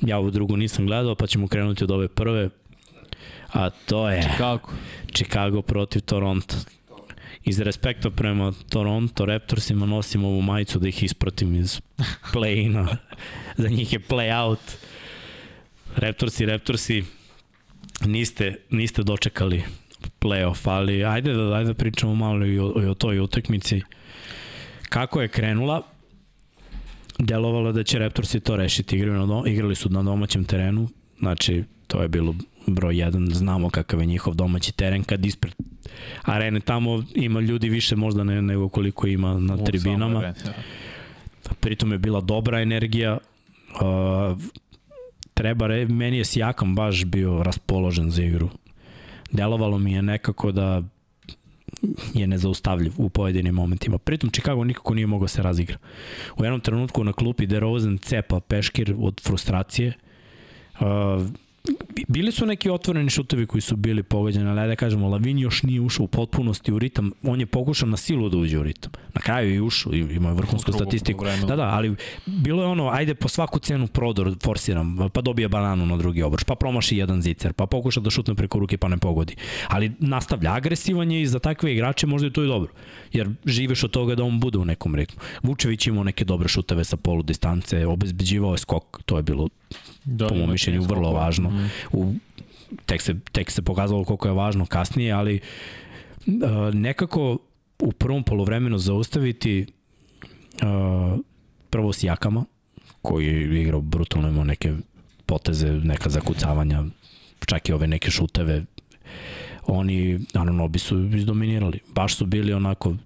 ja 0.00 0.18
ovu 0.18 0.30
drugu 0.30 0.56
nisam 0.56 0.86
gledao, 0.86 1.14
pa 1.14 1.26
ćemo 1.26 1.48
krenuti 1.48 1.84
od 1.84 1.90
ove 1.90 2.08
prve. 2.08 2.48
A 3.52 3.70
to 3.70 4.10
je 4.10 4.34
Kako? 4.38 4.72
Chicago 5.14 5.62
protiv 5.62 6.02
Toronto. 6.02 6.56
Iz 7.44 7.60
respekta 7.60 8.10
prema 8.10 8.52
Toronto 8.68 9.26
Raptorsima 9.26 9.86
nosim 9.86 10.24
ovu 10.24 10.42
majicu 10.42 10.78
da 10.78 10.88
ih 10.88 11.02
ispratim 11.02 11.54
iz 11.54 11.80
play-ina. 12.32 12.96
Za 13.62 13.68
njih 13.68 13.92
je 13.92 14.00
play-out. 14.00 14.76
Raptorsi, 15.96 16.46
Raptorsi, 16.46 17.04
niste, 18.04 18.56
niste 18.70 19.02
dočekali 19.02 19.64
play-off, 20.20 20.70
ali 20.70 21.04
ajde 21.04 21.32
da, 21.32 21.54
ajde 21.54 21.68
da 21.68 21.74
pričamo 21.74 22.14
malo 22.14 22.46
i 22.46 22.58
o, 22.58 22.74
i 22.82 22.86
o 22.86 22.94
toj 22.94 23.20
utakmici. 23.20 23.82
Kako 24.88 25.22
je 25.22 25.28
krenula, 25.28 25.82
delovalo 27.18 27.72
da 27.72 27.82
će 27.82 27.98
Raptorsi 27.98 28.40
to 28.40 28.56
rešiti. 28.56 28.96
Igrali, 28.96 29.26
na 29.26 29.42
igrali 29.46 29.74
su 29.74 29.88
na 29.88 30.02
domaćem 30.02 30.44
terenu, 30.44 30.88
znači 31.20 31.64
to 31.86 32.02
je 32.02 32.08
bilo 32.08 32.34
broj 32.66 32.94
1, 32.94 33.32
znamo 33.32 33.70
kakav 33.70 34.00
je 34.00 34.06
njihov 34.06 34.34
domaći 34.34 34.72
teren, 34.72 35.04
kad 35.04 35.26
ispred 35.26 35.54
arene 36.22 36.60
tamo 36.60 37.04
ima 37.14 37.40
ljudi 37.40 37.68
više 37.68 37.96
možda 37.96 38.24
ne, 38.24 38.42
nego 38.42 38.68
koliko 38.68 39.06
ima 39.06 39.38
na 39.38 39.54
U 39.54 39.64
tribinama. 39.64 40.18
areni, 40.18 40.38
da. 40.44 40.52
Pritom 41.60 41.92
je 41.92 41.98
bila 41.98 42.20
dobra 42.20 42.60
energija. 42.60 43.18
Uh, 43.80 44.38
treba 45.34 45.66
re, 45.66 45.86
meni 45.86 46.18
je 46.18 46.24
Sijakam 46.24 46.74
baš 46.74 47.04
bio 47.04 47.42
raspoložen 47.42 48.10
za 48.10 48.22
igru. 48.22 48.48
Delovalo 49.30 49.78
mi 49.78 49.92
je 49.92 50.02
nekako 50.02 50.52
da 50.52 50.82
je 52.14 52.26
nezaustavljiv 52.26 52.92
u 52.96 53.08
pojedinim 53.08 53.54
momentima. 53.54 53.98
Pritom 53.98 54.30
Chicago 54.30 54.64
nikako 54.64 54.94
nije 54.94 55.06
mogao 55.06 55.28
se 55.28 55.42
razigra. 55.42 55.76
U 56.36 56.44
jednom 56.44 56.60
trenutku 56.60 57.04
na 57.04 57.12
klupi 57.12 57.46
DeRozan 57.46 57.98
cepa 57.98 58.40
peškir 58.40 58.94
od 58.98 59.20
frustracije. 59.20 59.92
Uh, 60.80 61.26
bili 62.08 62.32
su 62.32 62.46
neki 62.46 62.70
otvoreni 62.70 63.10
šutevi 63.10 63.46
koji 63.46 63.60
su 63.60 63.76
bili 63.76 64.02
pogođeni, 64.02 64.50
ali 64.50 64.68
da 64.68 64.76
kažemo, 64.76 65.08
Lavin 65.08 65.38
još 65.38 65.62
nije 65.62 65.80
ušao 65.80 66.04
u 66.04 66.08
potpunosti 66.08 66.72
u 66.72 66.78
ritam, 66.78 67.12
on 67.22 67.40
je 67.40 67.46
pokušao 67.46 67.88
na 67.88 67.96
silu 67.96 68.28
da 68.28 68.36
uđe 68.36 68.58
u 68.58 68.62
ritam. 68.62 68.92
Na 69.14 69.20
kraju 69.20 69.52
je 69.52 69.62
ušao, 69.62 69.92
ima 69.92 70.32
vrhunsku 70.32 70.72
statistiku. 70.72 71.24
Da, 71.46 71.56
da, 71.56 71.62
ali 71.62 71.96
bilo 72.26 72.62
je 72.62 72.68
ono, 72.68 72.88
ajde 72.88 73.14
po 73.14 73.28
svaku 73.28 73.58
cenu 73.58 73.86
prodor 73.86 74.34
forsiram, 74.42 74.96
pa 75.12 75.20
dobije 75.20 75.48
bananu 75.48 75.86
na 75.86 75.96
drugi 75.96 76.22
obruč, 76.22 76.44
pa 76.44 76.54
promaši 76.54 76.96
jedan 76.96 77.22
zicer, 77.22 77.52
pa 77.52 77.66
pokuša 77.66 78.00
da 78.00 78.10
šutne 78.10 78.34
preko 78.34 78.58
ruke 78.58 78.76
pa 78.76 78.88
ne 78.88 78.98
pogodi. 78.98 79.36
Ali 79.68 79.92
nastavlja 79.98 80.54
agresivan 80.54 81.12
je 81.12 81.22
i 81.22 81.26
za 81.26 81.38
takve 81.38 81.72
igrače 81.72 82.06
možda 82.06 82.26
je 82.26 82.32
to 82.32 82.44
i 82.44 82.46
dobro, 82.46 82.72
jer 83.12 83.30
živiš 83.44 83.84
od 83.84 83.90
toga 83.90 84.14
da 84.14 84.24
on 84.24 84.40
bude 84.40 84.58
u 84.58 84.64
nekom 84.64 84.94
ritmu. 84.94 85.20
Vučević 85.42 85.86
imao 85.86 86.04
neke 86.04 86.24
dobre 86.24 86.48
šuteve 86.48 86.84
sa 86.84 86.96
polu 86.96 87.22
distance, 87.22 87.86
obezbeđivao 87.86 88.52
je 88.52 88.58
skok, 88.58 89.02
to 89.06 89.16
je 89.16 89.22
bilo 89.22 89.48
da, 90.04 90.28
po 90.28 90.34
mom 90.34 90.50
mišljenju 90.50 90.82
vrlo 90.82 91.12
važno. 91.12 91.50
Mm. 91.50 91.70
U, 91.92 92.14
tek, 92.86 93.02
se, 93.02 93.14
tek 93.32 93.50
se 93.50 93.62
pokazalo 93.62 94.04
koliko 94.04 94.28
je 94.28 94.34
važno 94.34 94.66
kasnije, 94.66 95.12
ali 95.12 95.40
uh, 96.26 96.74
nekako 96.74 97.38
u 97.78 97.92
prvom 97.92 98.22
polovremenu 98.22 98.78
zaustaviti 98.78 99.66
uh, 100.62 101.18
prvo 101.70 101.92
s 101.92 102.02
Jakama, 102.02 102.44
koji 103.02 103.26
je 103.26 103.62
igrao 103.62 103.80
brutalno, 103.80 104.28
imao 104.28 104.44
neke 104.44 104.74
poteze, 105.26 105.72
neka 105.72 106.10
zakucavanja, 106.10 106.84
čak 107.46 107.68
i 107.68 107.72
ove 107.72 107.86
neke 107.86 108.10
šuteve, 108.10 108.64
oni, 109.66 110.20
bi 110.68 110.78
su 110.78 111.10
izdominirali. 111.16 111.80
Baš 111.94 112.16
su 112.16 112.26
bili 112.26 112.52
onako 112.52 112.96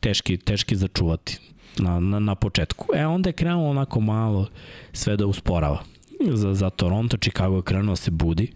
teški, 0.00 0.36
teški 0.36 0.76
za 0.76 0.88
čuvati 0.88 1.38
na, 1.78 2.00
na, 2.00 2.18
na 2.18 2.34
početku. 2.34 2.86
E, 2.94 3.06
onda 3.06 3.28
je 3.28 3.32
krenulo 3.32 3.70
onako 3.70 4.00
malo 4.00 4.48
sve 4.92 5.16
da 5.16 5.26
usporava. 5.26 5.82
Za, 6.32 6.54
za 6.54 6.70
Toronto, 6.70 7.16
Chicago 7.16 7.56
je 7.56 7.62
krenuo 7.62 7.92
da 7.92 7.96
se 7.96 8.10
budi. 8.10 8.52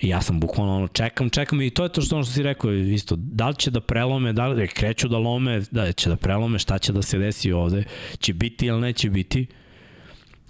I 0.00 0.08
ja 0.08 0.22
sam 0.22 0.40
bukvalno 0.40 0.76
ono, 0.76 0.88
čekam, 0.88 1.30
čekam 1.30 1.62
i 1.62 1.70
to 1.70 1.82
je 1.82 1.88
to 1.88 2.00
što, 2.00 2.16
ono 2.16 2.24
što 2.24 2.32
si 2.32 2.42
rekao 2.42 2.72
isto, 2.72 3.16
da 3.16 3.48
li 3.48 3.54
će 3.54 3.70
da 3.70 3.80
prelome, 3.80 4.32
da 4.32 4.46
li 4.46 4.68
kreću 4.68 5.08
da 5.08 5.18
lome, 5.18 5.62
da 5.70 5.92
će 5.92 6.08
da 6.08 6.16
prelome, 6.16 6.58
šta 6.58 6.78
će 6.78 6.92
da 6.92 7.02
se 7.02 7.18
desi 7.18 7.52
ovde, 7.52 7.84
će 8.18 8.34
biti 8.34 8.66
ili 8.66 8.80
neće 8.80 9.10
biti. 9.10 9.46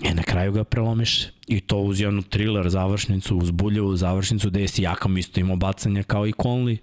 E, 0.05 0.15
na 0.15 0.23
kraju 0.23 0.53
ga 0.53 0.65
prelomiš 0.65 1.27
i 1.47 1.61
to 1.61 1.79
uz 1.79 2.01
jednu 2.01 2.23
thriller 2.23 2.69
završnicu, 2.69 3.37
uz 3.37 3.51
buljevu 3.51 3.97
završnicu, 3.97 4.51
gde 4.51 4.61
je 4.61 4.69
si 4.69 4.83
Jakam 4.83 5.19
isto 5.19 5.41
imao 5.41 5.57
bacanja 5.57 6.03
kao 6.03 6.27
i 6.27 6.33
Conley. 6.33 6.77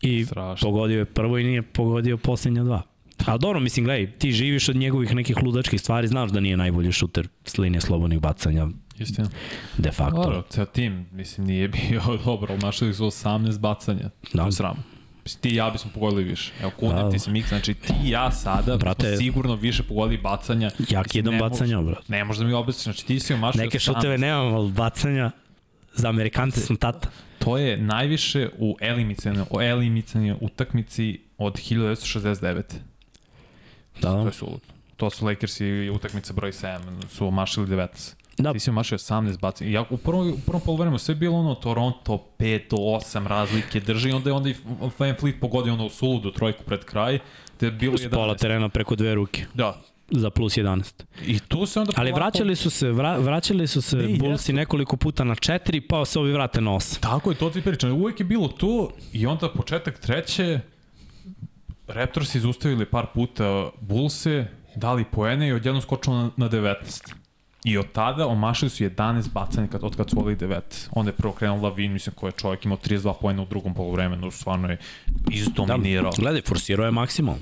I 0.00 0.24
Strašno. 0.24 0.68
pogodio 0.68 0.98
je 0.98 1.04
prvo 1.04 1.38
i 1.38 1.44
nije 1.44 1.62
pogodio 1.62 2.16
poslednja 2.16 2.62
dva. 2.62 2.82
Ali 3.26 3.38
dobro, 3.38 3.60
mislim, 3.60 3.84
gledaj, 3.84 4.10
ti 4.10 4.32
živiš 4.32 4.68
od 4.68 4.76
njegovih 4.76 5.14
nekih 5.14 5.36
ludačkih 5.42 5.80
stvari, 5.80 6.08
znaš 6.08 6.30
da 6.30 6.40
nije 6.40 6.56
najbolji 6.56 6.92
šuter 6.92 7.28
s 7.44 7.58
linije 7.58 7.80
slobodnih 7.80 8.20
bacanja. 8.20 8.66
Istina. 8.98 9.28
De 9.78 9.90
facto. 9.90 10.22
Dobro, 10.22 10.42
ceo 10.50 10.64
tim, 10.64 11.06
mislim, 11.12 11.46
nije 11.46 11.68
bio 11.68 12.02
dobro, 12.24 12.52
ali 12.52 12.62
našli 12.62 12.94
su 12.94 13.04
18 13.04 13.58
bacanja. 13.58 14.10
Da. 14.32 14.52
Sram. 14.52 14.84
Mislim, 15.24 15.40
ti 15.40 15.48
i 15.48 15.54
ja 15.54 15.70
bismo 15.70 15.90
pogodili 15.94 16.24
više. 16.24 16.52
Evo, 16.62 16.70
kudim 16.76 16.96
da. 16.96 17.10
ti 17.10 17.18
se 17.18 17.30
mik, 17.30 17.48
znači 17.48 17.74
ti 17.74 17.92
i 18.04 18.10
ja 18.10 18.30
sada 18.30 18.76
brate, 18.76 19.16
sigurno 19.16 19.54
više 19.54 19.82
pogodili 19.82 20.22
bacanja. 20.22 20.70
Jak 20.88 21.14
jedan 21.14 21.38
bacanja, 21.38 21.82
brate. 21.82 22.02
Ne 22.08 22.24
možda 22.24 22.44
mi 22.44 22.52
objasniš, 22.52 22.84
znači 22.84 23.06
ti 23.06 23.20
si 23.20 23.34
omašio 23.34 23.62
Neke 23.62 23.78
šuteve 23.78 24.18
nemam, 24.18 24.54
ali 24.54 24.72
bacanja 24.72 25.30
za 25.94 26.08
Amerikance 26.08 26.60
sam 26.60 26.76
tata. 26.76 27.08
To 27.38 27.58
je 27.58 27.76
najviše 27.76 28.48
u 28.58 28.76
elimicanje, 29.60 30.34
utakmici 30.40 31.20
od 31.38 31.52
1969. 31.54 32.62
Da. 34.00 34.12
To 34.12 34.26
je 34.26 34.32
suludo. 34.32 34.60
To 34.96 35.10
su 35.10 35.26
Lakersi 35.26 35.90
utakmice 35.94 36.32
broj 36.32 36.52
7, 36.52 36.78
su 37.08 37.26
omašili 37.26 37.66
19. 37.66 38.14
Da. 38.38 38.52
Ti 38.52 38.60
si 38.60 38.70
omašio 38.70 38.98
18 38.98 39.40
bacanja. 39.40 39.70
Ja, 39.70 39.84
u 39.90 39.96
prvom, 39.96 40.28
u 40.28 40.38
prvom 40.46 40.62
polovremenu 40.62 40.98
sve 40.98 41.12
je 41.12 41.16
bilo 41.16 41.38
ono 41.38 41.54
Toronto 41.54 42.26
5 42.38 42.70
do 42.70 42.76
8 42.76 43.26
razlike 43.26 43.80
drži, 43.80 44.12
onda 44.12 44.30
je 44.30 44.34
onda 44.34 44.50
i 44.50 44.54
Van 44.98 45.14
Fleet 45.20 45.40
pogodio 45.40 45.72
ono 45.72 45.86
u 45.86 45.90
suludu 45.90 46.32
trojku 46.32 46.64
pred 46.64 46.84
kraj. 46.84 47.18
Te 47.56 47.66
je 47.66 47.72
bilo 47.72 47.94
Uz 47.94 48.06
pola 48.12 48.34
terena 48.34 48.68
preko 48.68 48.96
dve 48.96 49.14
ruke. 49.14 49.44
Da, 49.54 49.80
za 50.10 50.30
plus 50.30 50.56
11. 50.56 51.02
I 51.26 51.38
tu 51.38 51.66
se 51.66 51.80
onda 51.80 51.92
Ali 51.96 52.10
polako... 52.10 52.24
vraćali 52.24 52.56
su 52.56 52.70
se, 52.70 52.90
vra, 52.90 53.18
vraćali 53.18 53.66
su 53.66 53.82
se 53.82 53.96
ne, 53.96 54.16
Bullsi 54.18 54.52
nekoliko 54.52 54.96
puta 54.96 55.24
na 55.24 55.34
4, 55.34 55.82
pa 55.88 56.04
se 56.04 56.18
ovi 56.18 56.32
vrate 56.32 56.60
na 56.60 56.70
8. 56.70 57.00
Tako 57.00 57.30
je, 57.30 57.36
to 57.36 57.50
ti 57.50 57.62
pričam. 57.62 57.92
Uvijek 57.92 58.20
je 58.20 58.26
bilo 58.26 58.48
tu 58.48 58.90
i 59.12 59.26
onda 59.26 59.48
početak 59.48 59.98
treće, 59.98 60.60
Raptors 61.86 62.34
izustavili 62.34 62.84
par 62.84 63.06
puta 63.14 63.70
Bullse, 63.80 64.46
dali 64.76 65.04
poene 65.04 65.48
i 65.48 65.52
odjedno 65.52 65.80
skočilo 65.80 66.16
na, 66.16 66.30
na 66.36 66.48
19. 66.48 67.14
I 67.64 67.78
od 67.78 67.92
tada 67.92 68.26
omašili 68.26 68.70
su 68.70 68.84
11 68.84 69.32
bacanja 69.32 69.66
kad, 69.66 69.84
od 69.84 69.96
kad 69.96 70.10
su 70.10 70.18
ovali 70.18 70.36
9. 70.36 70.60
Onda 70.90 71.08
je 71.08 71.14
prvo 71.14 71.32
krenuo 71.32 71.62
Lavin, 71.62 71.92
mislim, 71.92 72.14
koji 72.14 72.28
je 72.28 72.32
čovjek 72.32 72.64
imao 72.64 72.78
32 72.78 73.14
poena 73.20 73.42
u 73.42 73.46
drugom 73.46 73.74
polovremenu, 73.74 74.30
stvarno 74.30 74.68
je 74.68 74.78
izdominirao. 75.30 76.10
Da, 76.10 76.22
gledaj, 76.22 76.42
forsirao 76.42 76.84
je 76.84 76.90
maksimum. 76.90 77.36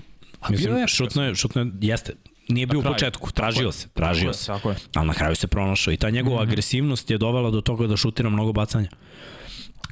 Mislim, 0.49 0.77
je, 0.77 0.89
šutno 0.89 1.25
je, 1.25 1.35
šutno 1.35 1.63
je, 1.63 1.71
jeste, 1.81 2.13
nije 2.49 2.67
bio 2.67 2.81
u 2.81 2.83
početku, 2.83 3.31
tražio 3.31 3.73
se, 3.73 3.89
tražio 3.89 4.33
tako 4.33 4.39
se. 4.39 4.47
Tako 4.47 4.71
je. 4.71 4.77
Ali 4.95 5.07
na 5.07 5.15
kraju 5.15 5.37
se 5.37 5.47
pronašao 5.47 5.93
i 5.93 5.97
ta 5.97 6.11
njegova 6.11 6.37
mm 6.37 6.39
-hmm. 6.39 6.49
agresivnost 6.51 7.11
je 7.11 7.19
dovela 7.19 7.51
do 7.51 7.61
toga 7.61 7.87
da 7.87 7.97
šutira 7.97 8.31
mnogo 8.31 8.53
bacanja. 8.53 8.89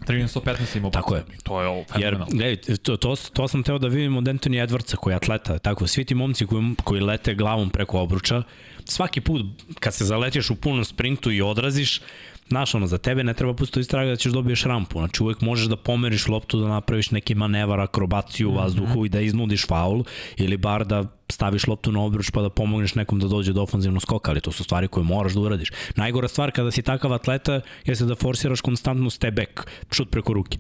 1315 0.07 0.77
imao. 0.77 0.91
Tako 0.91 1.15
je. 1.15 1.25
To 1.43 1.63
je 1.63 1.69
ovo 1.69 1.85
fenomenalno. 1.93 2.27
Jer, 2.31 2.39
gledaj, 2.39 2.77
to, 2.77 2.97
to, 2.97 3.17
to 3.33 3.49
sam 3.49 3.63
teo 3.63 3.79
da 3.79 3.89
vidim 3.89 4.17
od 4.17 4.25
Anthony 4.25 4.67
Edwardsa 4.67 4.97
koji 4.97 5.13
je 5.13 5.17
atleta. 5.17 5.59
Tako, 5.59 5.87
svi 5.87 6.05
ti 6.05 6.15
momci 6.15 6.47
koji, 6.47 6.75
koji 6.85 7.01
lete 7.01 7.35
glavom 7.35 7.71
preko 7.71 8.01
obruča, 8.01 8.43
svaki 8.85 9.21
put 9.21 9.43
kad 9.81 9.95
se 9.95 10.05
zaletiš 10.05 10.51
u 10.51 10.57
punom 10.57 10.85
sprintu 10.85 11.33
i 11.33 11.43
odraziš, 11.43 12.01
Znaš, 12.51 12.75
ono, 12.75 12.87
za 12.87 12.99
tebe 12.99 13.25
ne 13.25 13.35
treba 13.35 13.55
pustiti 13.55 13.81
istraga 13.81 14.11
da 14.11 14.17
ćeš 14.17 14.33
dobiješ 14.33 14.65
rampu. 14.65 14.99
Znači, 14.99 15.23
uvek 15.23 15.41
možeš 15.41 15.67
da 15.67 15.77
pomeriš 15.77 16.29
loptu, 16.29 16.61
da 16.61 16.69
napraviš 16.69 17.11
neki 17.11 17.35
manevar, 17.35 17.81
akrobaciju 17.81 18.51
u 18.51 18.55
vazduhu 18.55 18.93
mm 18.93 19.03
-hmm. 19.03 19.07
i 19.07 19.09
da 19.09 19.21
iznudiš 19.21 19.67
faul, 19.67 20.05
ili 20.37 20.57
bar 20.57 20.87
da 20.87 21.05
staviš 21.29 21.67
loptu 21.67 21.93
na 21.93 22.03
obruč 22.03 22.31
pa 22.31 22.43
da 22.43 22.51
pomogneš 22.51 22.95
nekom 22.95 23.19
da 23.19 23.29
dođe 23.29 23.53
do 23.53 23.63
ofanzivnog 23.63 24.03
skoka, 24.03 24.31
ali 24.31 24.41
to 24.41 24.53
su 24.53 24.65
stvari 24.65 24.89
koje 24.89 25.05
moraš 25.05 25.33
da 25.33 25.41
uradiš. 25.41 25.71
Najgora 25.97 26.29
stvar 26.29 26.51
kada 26.51 26.71
si 26.71 26.83
takav 26.83 27.13
atleta 27.13 27.61
jeste 27.85 28.05
da 28.05 28.15
forsiraš 28.15 28.61
konstantno 28.61 29.11
step 29.11 29.35
back, 29.35 29.71
šut 29.93 30.11
preko 30.11 30.33
ruke. 30.33 30.59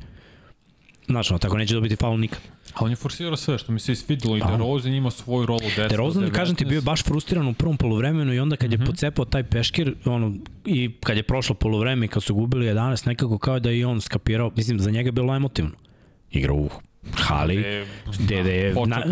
Znaš, 1.06 1.30
ono, 1.30 1.38
tako 1.38 1.58
neće 1.58 1.74
dobiti 1.74 1.96
faul 1.96 2.18
nikad. 2.18 2.40
A 2.74 2.84
on 2.84 2.90
je 2.90 2.96
forsirao 2.96 3.36
sve 3.36 3.58
što 3.58 3.72
mi 3.72 3.80
se 3.80 3.92
isvidilo 3.92 4.36
i 4.36 4.40
DeRozan 4.40 4.92
ima 4.92 5.10
svoju 5.10 5.46
rolu 5.46 5.60
10 5.60 5.88
DeRozan, 5.88 6.30
kažem 6.30 6.56
ti, 6.56 6.64
bio 6.64 6.76
je 6.76 6.82
baš 6.82 7.04
frustriran 7.04 7.48
u 7.48 7.54
prvom 7.54 7.76
polovremenu 7.76 8.34
i 8.34 8.40
onda 8.40 8.56
kad 8.56 8.72
je 8.72 8.78
mm 8.78 8.80
-hmm. 8.80 8.86
pocepao 8.86 9.24
taj 9.24 9.44
peškir, 9.44 9.94
ono, 10.04 10.34
i 10.64 10.90
kad 11.00 11.16
je 11.16 11.22
prošlo 11.22 11.54
polovreme 11.54 12.06
i 12.06 12.08
kad 12.08 12.22
su 12.22 12.34
gubili 12.34 12.66
11, 12.66 13.06
nekako 13.06 13.38
kao 13.38 13.60
da 13.60 13.70
i 13.70 13.84
on 13.84 14.00
skapirao, 14.00 14.50
mislim, 14.56 14.80
za 14.80 14.90
njega 14.90 15.08
je 15.08 15.12
bilo 15.12 15.36
emotivno. 15.36 15.70
Igra 16.30 16.52
u 16.52 16.68
hali, 17.14 17.84
gde 18.18 18.36
je 18.36 18.74
na, 18.86 19.02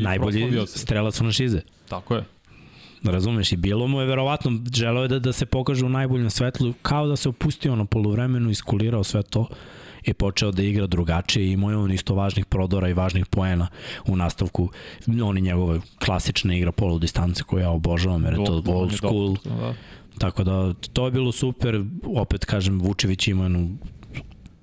najbolji 0.00 0.66
strelac 0.66 1.18
franšize. 1.18 1.60
Tako 1.88 2.14
je. 2.14 2.24
Razumeš, 3.04 3.52
i 3.52 3.56
bilo 3.56 3.86
mu 3.86 4.00
je 4.00 4.06
verovatno, 4.06 4.60
želeo 4.74 5.02
je 5.02 5.08
da, 5.08 5.18
da 5.18 5.32
se 5.32 5.46
pokaže 5.46 5.84
u 5.84 5.88
najboljem 5.88 6.30
svetlu, 6.30 6.72
kao 6.82 7.06
da 7.06 7.16
se 7.16 7.28
opustio 7.28 7.76
na 7.76 7.84
polovremenu, 7.84 8.50
iskulirao 8.50 9.04
sve 9.04 9.22
to 9.22 9.48
je 10.06 10.14
počeo 10.14 10.50
da 10.50 10.62
igra 10.62 10.86
drugačije 10.86 11.46
i 11.46 11.52
imao 11.52 11.70
je 11.70 11.76
on 11.76 11.92
isto 11.92 12.14
važnih 12.14 12.46
prodora 12.46 12.88
i 12.88 12.92
važnih 12.92 13.26
poena 13.26 13.68
u 14.06 14.16
nastavku. 14.16 14.68
On 15.22 15.38
i 15.38 15.40
njegove 15.40 15.80
klasične 16.04 16.58
igra 16.58 16.72
polu 16.72 16.98
distance 16.98 17.42
koje 17.42 17.62
ja 17.62 17.70
obožavam, 17.70 18.24
jer 18.24 18.32
je 18.32 18.44
to 18.44 18.62
old 18.66 18.94
school. 18.94 19.36
Da. 19.44 19.74
Tako 20.18 20.44
da, 20.44 20.74
to 20.92 21.04
je 21.04 21.10
bilo 21.10 21.32
super. 21.32 21.82
Opet, 22.16 22.44
kažem, 22.44 22.80
Vučević 22.80 23.28
ima 23.28 23.42
jednu 23.42 23.70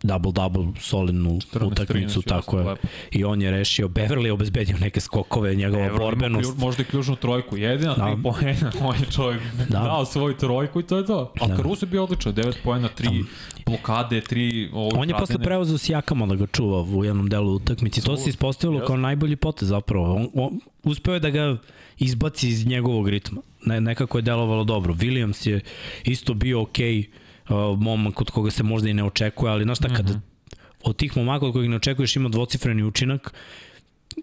double-double 0.04 0.73
solidnu 0.80 1.39
utakmicu, 1.62 2.21
tako 2.21 2.58
je. 2.58 2.65
Lepo. 2.65 2.88
I 3.12 3.23
on 3.23 3.41
je 3.41 3.51
rešio, 3.51 3.88
Beverly 3.88 4.25
je 4.25 4.34
obezbedio 4.34 4.77
neke 4.77 4.99
skokove, 4.99 5.56
njegova 5.56 5.89
Beverly 5.89 5.97
borbenost. 5.97 6.51
Klju, 6.51 6.60
možda 6.60 6.82
i 6.82 6.86
ključnu 6.86 7.15
trojku, 7.15 7.58
jedina 7.58 7.95
da. 7.95 8.06
tri 8.06 8.23
poena, 8.23 8.71
on 8.89 8.95
je 8.95 9.06
čovjek 9.12 9.41
da. 9.69 9.80
dao 9.80 10.06
svoju 10.06 10.38
trojku 10.38 10.80
i 10.80 10.84
to 10.84 10.97
je 10.97 11.06
to. 11.06 11.34
A 11.41 11.47
da. 11.47 11.56
Caruso 11.56 11.86
je 11.86 11.89
bio 11.89 12.04
odličan, 12.04 12.34
9 12.34 12.54
poena, 12.63 12.89
3 12.97 13.04
da. 13.04 13.25
Blokade, 13.65 14.21
3 14.21 14.69
On 14.74 15.10
je 15.10 15.15
posle 15.19 15.38
preuzeo 15.38 15.78
s 15.78 15.89
Jakama 15.89 16.26
da 16.26 16.36
ga 16.36 16.47
čuva 16.47 16.82
u 16.82 17.06
jednom 17.06 17.30
delu 17.30 17.56
utakmici. 17.56 18.02
To 18.02 18.17
se 18.17 18.30
ispostavilo 18.30 18.80
yes. 18.80 18.88
kao 18.88 18.97
najbolji 18.97 19.36
potez 19.36 19.69
zapravo. 19.69 20.15
On, 20.15 20.30
on, 20.34 20.60
uspeo 20.84 21.13
je 21.13 21.19
da 21.19 21.30
ga 21.30 21.58
izbaci 21.97 22.47
iz 22.50 22.67
njegovog 22.67 23.10
ritma. 23.10 23.41
Ne, 23.65 23.82
nekako 23.82 24.17
je 24.17 24.21
delovalo 24.21 24.63
dobro. 24.63 24.93
Williams 24.93 25.50
je 25.50 25.62
isto 26.04 26.34
bio 26.34 26.62
okej. 26.62 26.93
Okay 26.93 27.21
uh, 27.52 27.80
momak 27.80 28.21
od 28.21 28.32
koga 28.32 28.52
se 28.52 28.63
možda 28.63 28.89
i 28.89 28.93
ne 28.93 29.04
očekuje, 29.04 29.52
ali 29.52 29.63
znaš 29.63 29.78
šta, 29.78 29.88
kada 29.88 30.13
mm 30.13 30.15
-hmm. 30.15 30.56
od 30.84 30.95
tih 30.95 31.17
momaka 31.17 31.45
od 31.45 31.54
kojih 31.54 31.69
ne 31.69 31.76
očekuješ 31.76 32.15
ima 32.15 32.30
dvocifreni 32.30 32.84
učinak, 32.84 33.34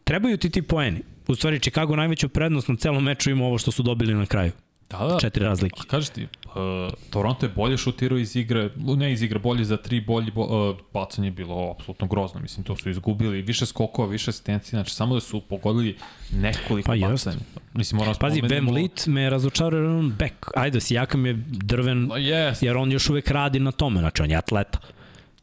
trebaju 0.05 0.37
ti 0.37 0.51
ti 0.51 0.62
poeni. 0.62 1.01
U 1.29 1.35
stvari, 1.35 1.61
Chicago 1.61 1.96
najveću 1.96 2.29
prednost 2.29 2.68
na 2.68 2.77
celom 2.77 3.05
meču 3.05 3.31
ima 3.31 3.44
ovo 3.44 3.59
što 3.59 3.70
su 3.70 3.83
dobili 3.83 4.14
na 4.14 4.27
kraju. 4.27 4.53
Da, 4.90 4.98
da. 4.98 5.18
Četiri 5.20 5.44
razlike. 5.44 5.81
A 5.81 5.85
kaži 5.85 6.12
ti, 6.12 6.27
uh, 6.48 6.61
Toronto 7.11 7.46
je 7.46 7.50
bolje 7.50 7.76
šutirao 7.76 8.18
iz 8.18 8.37
igre, 8.37 8.70
ne 8.76 9.12
iz 9.12 9.22
igre, 9.22 9.38
bolje 9.38 9.64
za 9.64 9.76
tri, 9.76 10.00
bolje 10.00 10.30
bo, 10.32 10.42
uh, 10.70 10.76
bacanje 10.92 11.28
je 11.28 11.32
bilo 11.32 11.70
apsolutno 11.70 12.06
grozno, 12.06 12.40
mislim, 12.40 12.64
to 12.64 12.76
su 12.76 12.90
izgubili, 12.90 13.42
više 13.42 13.66
skokova, 13.66 14.08
više 14.08 14.30
asistencije, 14.30 14.70
znači 14.70 14.90
samo 14.90 15.14
da 15.14 15.20
su 15.20 15.40
pogodili 15.40 15.96
nekoliko 16.32 16.87
Pa 16.87 16.96
bacanja. 16.98 17.37
Mislim, 17.74 17.98
moram 17.98 18.14
Pazi, 18.14 18.40
spomenemo- 18.40 18.64
Bam 18.64 18.74
Lit 18.74 19.06
me 19.06 19.30
razočarao 19.30 19.98
on 19.98 20.11
back. 20.11 20.34
Ajde, 20.56 20.80
Sijakam 20.80 21.26
je 21.26 21.34
drven, 21.48 21.98
No, 21.98 22.14
Yes. 22.14 22.64
jer 22.64 22.76
on 22.76 22.92
još 22.92 23.11
uvek 23.11 23.30
radi 23.30 23.61
na 23.61 23.72
tome, 23.72 24.00
znači 24.00 24.22
on 24.22 24.30
je 24.30 24.37
atleta. 24.37 24.78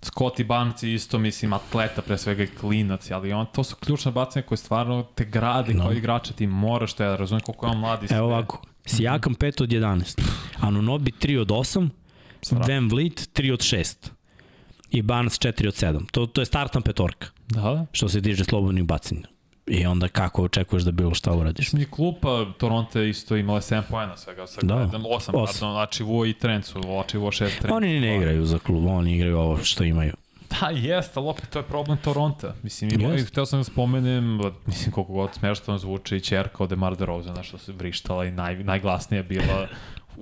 Scotty 0.03 0.43
Barnes 0.43 0.83
je 0.83 0.93
isto, 0.93 1.19
mislim, 1.19 1.53
atleta, 1.53 2.01
pre 2.01 2.17
svega 2.17 2.43
i 2.43 2.47
klinac, 2.49 3.11
ali 3.11 3.33
on, 3.33 3.45
to 3.45 3.63
su 3.63 3.75
ključne 3.75 4.11
bacanje 4.11 4.43
koje 4.43 4.57
stvarno 4.57 5.03
te 5.05 5.25
grade 5.25 5.73
No. 5.73 5.83
kao 5.83 5.93
igrača, 5.93 6.33
ti 6.33 6.47
moraš 6.47 6.99
ja 6.99 7.15
razumijem 7.15 7.41
koliko 7.41 7.65
je 7.65 7.71
on 7.71 7.77
mladi. 7.77 8.07
Evo 8.09 8.27
ovako, 8.27 8.61
Sijakam 8.85 9.35
5 9.35 9.61
od 9.61 9.69
11, 9.69 10.21
Anunobi 10.57 11.11
3 11.13 11.37
od 11.37 11.47
8, 11.49 11.89
Sram. 12.41 12.61
Van 12.61 12.89
Vliet 12.89 13.29
3 13.33 13.53
od 13.53 13.59
6 13.59 13.95
i 14.89 15.01
Barnes 15.01 15.33
4 15.35 15.67
od 15.67 15.73
7. 15.75 16.11
To, 16.11 16.25
to 16.25 16.41
je 16.41 16.45
startna 16.45 16.81
petorka, 16.81 17.27
Da, 17.47 17.61
da. 17.61 17.85
što 17.91 18.09
se 18.09 18.21
tiče 18.21 18.43
slobodnih 18.43 18.83
bacanja. 18.83 19.27
I 19.67 19.85
onda 19.85 20.07
kako 20.07 20.43
očekuješ 20.43 20.83
da 20.83 20.91
bilo 20.91 21.13
šta 21.13 21.33
uradiš? 21.33 21.65
Mislim, 21.65 21.81
i 21.81 21.85
klupa 21.85 22.45
Toronto 22.57 22.99
je 22.99 23.09
isto 23.09 23.35
imala 23.35 23.61
7 23.61 23.81
poena 23.81 24.17
svega, 24.17 24.47
sa 24.47 24.61
Da. 24.61 24.75
da. 24.75 24.97
8, 24.97 25.05
Osam. 25.07 25.33
pardon, 25.35 25.71
znači 25.71 26.03
Vo 26.03 26.25
i 26.25 26.33
Trent 26.33 26.65
su, 26.65 26.81
znači 26.81 27.17
Vo 27.17 27.27
6 27.27 27.37
Trent. 27.37 27.71
Oni 27.71 27.87
ni 27.87 27.99
ne 27.99 28.17
igraju 28.17 28.45
za 28.45 28.59
klub, 28.59 28.85
oni 28.87 29.15
igraju 29.15 29.37
ovo 29.37 29.57
što 29.57 29.83
imaju. 29.83 30.13
Da, 30.51 30.69
jeste, 30.69 31.11
ali 31.15 31.27
opet 31.27 31.49
to 31.49 31.59
je 31.59 31.63
problem 31.63 31.97
Toronto. 31.97 32.53
Mislim, 32.63 32.91
ima, 32.93 33.09
Jeste. 33.09 33.27
hteo 33.27 33.45
sam 33.45 33.59
da 33.59 33.63
spomenem, 33.63 34.39
mislim, 34.65 34.91
koliko 34.91 35.13
god 35.13 35.29
smešno 35.33 35.77
zvuči 35.77 36.15
i 36.15 36.21
čerka 36.21 36.63
od 36.63 36.69
Demar 36.69 36.95
DeRozana, 36.95 37.43
što 37.43 37.57
se 37.57 37.71
vrištala 37.73 38.25
i 38.25 38.31
naj, 38.31 38.55
najglasnija 38.55 39.23
bila 39.23 39.67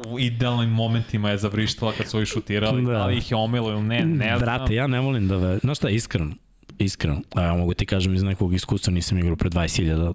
u 0.07 0.19
idealnim 0.19 0.69
momentima 0.69 1.29
je 1.29 1.37
zavrištala 1.37 1.91
kad 1.91 2.07
su 2.07 2.17
ovi 2.17 2.25
šutirali, 2.25 2.85
Da. 2.85 2.91
ali 2.93 3.17
ih 3.17 3.31
je 3.31 3.37
omelo 3.37 3.71
ili 3.71 3.81
ne, 3.81 4.05
ne 4.05 4.27
znam. 4.27 4.39
Brate, 4.39 4.75
ja 4.75 4.87
ne 4.87 4.99
volim 4.99 5.27
da... 5.27 5.37
Ve... 5.37 5.57
Znaš 5.57 5.77
šta, 5.77 5.89
iskreno, 5.89 6.31
iskreno, 6.79 7.21
a 7.35 7.41
ja 7.41 7.53
mogu 7.53 7.73
ti 7.73 7.85
kažem 7.85 8.15
iz 8.15 8.23
nekog 8.23 8.53
iskustva, 8.53 8.93
nisam 8.93 9.17
igrao 9.17 9.35
pre 9.35 9.49
20.000, 9.49 10.13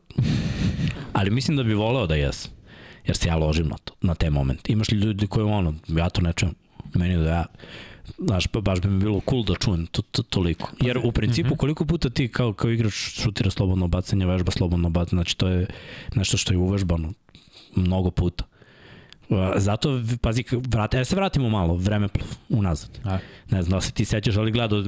ali 1.13 1.31
mislim 1.31 1.57
da 1.57 1.63
bi 1.63 1.75
voleo 1.75 2.07
da 2.07 2.15
jes, 2.15 2.49
jer 3.07 3.17
se 3.17 3.29
ja 3.29 3.37
ložim 3.37 3.67
na 3.67 3.77
to, 3.77 3.93
na 4.01 4.15
te 4.15 4.31
momente. 4.31 4.73
Imaš 4.73 4.91
li 4.91 4.99
ljudi 4.99 5.27
koji 5.27 5.45
ono, 5.45 5.75
ja 5.89 6.09
to 6.09 6.23
ne 6.23 6.33
čujem, 6.33 6.55
meni 6.95 7.17
da 7.17 7.31
ja, 7.31 7.45
znaš, 8.19 8.49
ba- 8.49 8.61
baš 8.61 8.81
bi 8.81 8.89
mi 8.89 8.99
bilo 8.99 9.21
cool 9.31 9.45
da 9.45 9.55
čujem 9.55 9.87
to, 9.87 10.03
to, 10.03 10.23
toliko. 10.23 10.71
Jer 10.81 10.99
u 11.05 11.13
principu 11.13 11.57
koliko 11.57 11.85
puta 11.85 12.11
ti 12.11 12.29
kao, 12.29 12.53
kao 12.53 12.71
igrač 12.71 12.93
šutira 12.93 13.51
slobodno 13.51 13.89
bacanje, 13.89 14.27
vežba 14.27 14.51
slobodno 14.53 14.91
bacanje, 14.91 15.19
znači 15.19 15.37
to 15.37 15.49
je 15.49 15.67
nešto 16.15 16.37
što 16.37 16.53
je 16.53 16.59
uvežbano 16.59 17.13
mnogo 17.77 18.11
puta. 18.11 18.45
Zato, 19.57 20.01
pazi, 20.21 20.45
vrati, 20.69 20.97
ja 20.97 21.05
se 21.05 21.17
vratimo 21.17 21.49
malo, 21.49 21.75
vremeplov, 21.75 22.29
unazad 22.49 22.99
Aj. 23.05 23.19
ne 23.51 23.63
znam 23.63 23.77
da 23.77 23.81
se 23.81 23.93
ti 23.93 24.05
sećaš, 24.05 24.37
ali 24.37 24.53
gledao, 24.53 24.83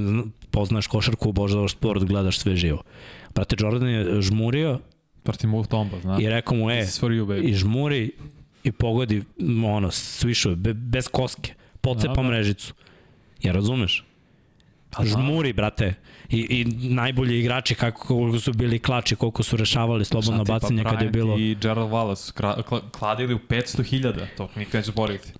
poznaješ 0.50 0.86
košarku, 0.86 1.32
božao 1.32 1.68
sport, 1.68 2.04
gledaš 2.04 2.38
sve 2.38 2.56
živo. 2.56 2.82
Brate, 3.34 3.56
Jordan 3.58 3.88
je 3.88 4.22
žmurio 4.22 4.78
Protiv 5.22 5.50
Move 5.50 5.66
Tomba, 5.68 6.00
znaš. 6.00 6.22
i 6.22 6.28
rekao 6.28 6.56
mu, 6.56 6.70
e, 6.70 6.74
you, 6.74 7.44
i 7.44 7.54
žmuri 7.54 8.12
i 8.64 8.72
pogodi, 8.72 9.22
ono, 9.66 9.90
svišuje, 9.90 10.56
be, 10.56 10.74
bez 10.74 11.08
koske, 11.08 11.54
pocepa 11.80 12.14
Da, 12.14 12.22
da. 12.22 12.28
mrežicu. 12.28 12.74
Ja 13.42 13.52
razumeš? 13.52 14.04
Pa. 14.90 15.04
Žmuri, 15.04 15.52
brate. 15.52 15.94
I, 16.30 16.38
I 16.40 16.64
najbolji 16.88 17.38
igrači 17.38 17.74
kako 17.74 18.06
koliko 18.06 18.38
su 18.40 18.52
bili 18.52 18.78
klači, 18.78 19.16
koliko 19.16 19.42
su 19.42 19.56
rešavali 19.56 20.04
slobodno 20.04 20.44
bacanje 20.44 20.84
pa 20.84 20.90
kad 20.90 21.02
je 21.02 21.10
bilo... 21.10 21.38
I 21.38 21.54
Gerald 21.54 21.90
Wallace 21.90 22.32
kra, 22.32 22.62
kla, 22.62 22.90
kladili 22.90 23.34
u 23.34 23.38
500.000, 23.38 24.26
to 24.36 24.48
nikad 24.56 24.74
neću 24.74 24.86
zaboraviti. 24.86 25.32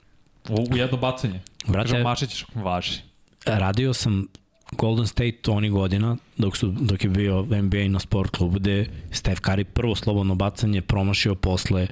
U, 0.48 0.66
u 0.74 0.76
jedno 0.76 0.96
bacanje. 0.98 1.40
Brate- 1.66 1.88
Kažem, 1.90 2.02
Mašić 2.02 2.44
važi. 2.54 2.98
radio 3.46 3.94
sam 3.94 4.26
Golden 4.72 5.06
State 5.06 5.36
oni 5.48 5.70
godina 5.70 6.16
dok 6.38 6.56
su 6.56 6.66
dok 6.68 7.04
je 7.04 7.10
bio 7.10 7.42
NBA 7.42 7.88
na 7.88 7.98
sport 8.00 8.30
klubu 8.30 8.58
gde 8.58 8.86
Steph 9.10 9.40
Curry 9.40 9.64
prvo 9.64 9.94
slobodno 9.94 10.34
bacanje 10.34 10.80
promašio 10.80 11.34
posle 11.34 11.86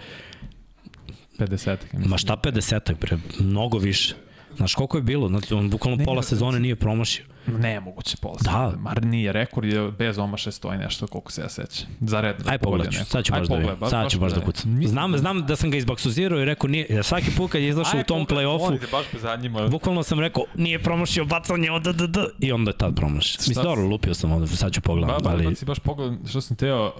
50. 1.39 1.77
ma 2.07 2.19
šta 2.19 2.37
50 2.37 2.95
bre 3.01 3.19
mnogo 3.41 3.79
više 3.79 4.15
Znaš 4.57 4.75
koliko 4.75 4.97
je 4.97 5.03
bilo? 5.03 5.29
Znači, 5.29 5.55
on 5.55 5.71
bukvalno 5.71 5.97
Ne, 5.97 6.05
pola 6.05 6.17
ne, 6.17 6.23
sezone 6.23 6.61
nije 6.61 6.77
promašio. 6.77 7.25
Nemoguće 7.49 8.17
pola 8.17 8.37
Da. 8.41 8.51
sata. 8.51 8.77
Mar 8.77 9.05
nije, 9.05 9.33
rekord 9.33 9.73
je 9.73 9.91
bez 9.91 10.19
omaše 10.19 10.53
stoji 10.53 10.79
nešto 10.79 11.07
koliko 11.07 11.33
se 11.33 11.43
ja 11.43 11.49
sećam. 11.49 11.89
Za 12.01 12.21
red. 12.21 12.37
Aj 12.47 12.59
pogledat 12.59 12.93
ću, 12.93 13.05
sad 13.05 13.25
ću 13.25 13.33
baš 13.33 13.49
da 13.49 13.57
vidim. 13.57 13.77
Sad 13.91 14.11
ću 14.11 14.21
baš 14.21 14.33
da 14.33 14.41
kucam. 14.41 14.81
Znam, 14.87 15.19
znam 15.19 15.47
da 15.47 15.57
sam 15.57 15.71
ga 15.71 15.77
izbaksuzirao 15.77 16.41
i 16.41 16.45
rekao 16.45 16.69
nije, 16.69 17.03
svaki 17.03 17.31
put 17.37 17.51
kad 17.51 17.61
je 17.63 17.69
izašao 17.69 18.01
u 18.01 18.03
tom 18.03 18.27
play-offu, 18.27 19.71
bukvalno 19.71 20.03
sam 20.03 20.21
rekao 20.21 20.45
nije 20.55 20.83
promašio 20.83 21.25
bacanje 21.25 21.71
od 21.71 21.83
d, 21.83 22.07
d, 22.07 22.21
i 22.41 22.53
onda 22.53 22.71
je 22.71 22.77
tad 22.77 22.97
promašio. 22.97 23.39
Mislim, 23.49 23.65
dobro, 23.65 23.87
lupio 23.87 24.15
sam 24.15 24.33
ovde, 24.33 24.47
sad 24.47 24.73
ću 24.73 24.81
Ba, 24.81 24.85
pogledati, 24.85 25.25
ba, 25.25 25.31
ali... 25.31 25.47
ali... 25.47 25.57
si 25.57 25.65
baš 25.65 25.79
pogledam 25.79 26.19
što 26.29 26.41
sam 26.41 26.57
teo, 26.57 26.93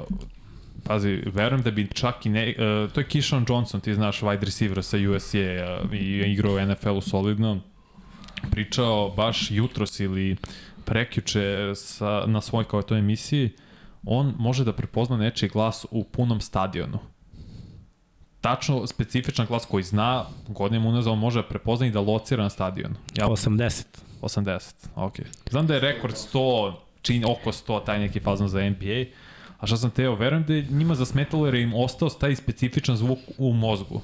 pazi, 0.85 1.23
verujem 1.27 1.63
da 1.63 1.71
bi 1.71 1.89
čak 1.95 2.27
i 2.27 2.29
ne, 2.29 2.55
uh, 2.59 2.93
to 2.93 3.01
je 3.01 3.07
Kishon 3.07 3.45
Johnson, 3.49 3.81
ti 3.81 3.95
znaš 3.95 4.21
wide 4.21 4.45
receiver 4.45 4.85
sa 4.85 4.97
USC 4.97 5.35
uh, 5.35 5.95
i 5.95 6.33
igrao 6.33 6.55
u 6.55 6.61
NFL-u 6.61 7.01
solidno, 7.01 7.61
pričao 8.51 9.11
baš 9.11 9.51
jutros 9.51 10.01
ili 10.01 10.37
prekjuče 10.85 11.73
sa, 11.75 12.25
na 12.27 12.41
svoj 12.41 12.65
kao 12.65 12.83
toj 12.83 12.99
emisiji, 12.99 13.51
on 14.05 14.35
može 14.39 14.65
da 14.65 14.73
prepozna 14.73 15.17
nečiji 15.17 15.49
glas 15.49 15.87
u 15.91 16.05
punom 16.05 16.41
stadionu. 16.41 16.99
Tačno 18.41 18.87
specifičan 18.87 19.47
glas 19.47 19.67
koji 19.67 19.85
zna, 19.85 20.25
godinama 20.49 20.89
unazad 20.89 21.13
on 21.13 21.19
može 21.19 21.43
da 21.43 21.49
prepozna 21.49 21.87
i 21.87 21.91
da 21.91 22.01
locira 22.01 22.43
na 22.43 22.51
stadionu. 22.51 22.95
Ja 23.17 23.27
80. 23.27 23.85
80, 24.23 24.75
ok. 24.95 25.15
Znam 25.51 25.67
da 25.67 25.75
je 25.75 25.81
rekord 25.81 26.15
100, 26.15 26.75
čini 27.03 27.25
oko 27.25 27.53
100, 27.53 27.85
taj 27.85 27.99
neki 27.99 28.21
fazon 28.21 28.49
za 28.49 28.71
NBA, 28.71 29.05
a 29.59 29.67
šta 29.67 29.77
sam 29.77 29.91
teo, 29.91 30.15
verujem 30.15 30.45
da 30.45 30.55
je 30.55 30.67
njima 30.71 30.95
zasmetalo 30.95 31.47
jer 31.47 31.55
je 31.55 31.63
im 31.63 31.75
ostao 31.75 32.09
taj 32.09 32.37
specifičan 32.37 32.97
zvuk 32.97 33.19
u 33.39 33.53
mozgu. 33.53 34.01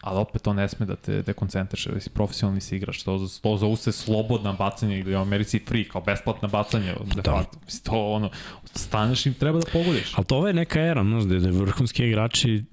Ali 0.00 0.18
opet 0.18 0.42
to 0.42 0.52
ne 0.52 0.68
sme 0.68 0.86
da 0.86 0.96
te 0.96 1.22
dekoncentriše, 1.22 1.90
da 1.90 2.00
si 2.00 2.10
profesionalni 2.10 2.60
si 2.60 2.76
igrač, 2.76 3.02
to, 3.02 3.18
to 3.42 3.56
zovu 3.56 3.76
se 3.76 3.92
slobodna 3.92 4.52
bacanje 4.52 4.98
ili 4.98 5.14
u 5.14 5.18
Americi 5.18 5.58
free, 5.58 5.84
kao 5.84 6.00
besplatna 6.00 6.48
bacanje, 6.48 6.94
de 7.06 7.22
Da. 7.22 7.32
facto. 7.32 7.58
To 7.84 8.06
ono, 8.08 8.30
staneš 8.66 9.26
i 9.26 9.34
treba 9.34 9.58
da 9.58 9.66
pogodiš. 9.72 10.12
Ali 10.14 10.26
to 10.26 10.46
je 10.46 10.54
neka 10.54 10.80
era, 10.80 11.04
znaš, 11.04 11.24
da 11.24 11.38
da 11.38 11.50
vrhunski 11.50 12.04
igrači 12.04 12.64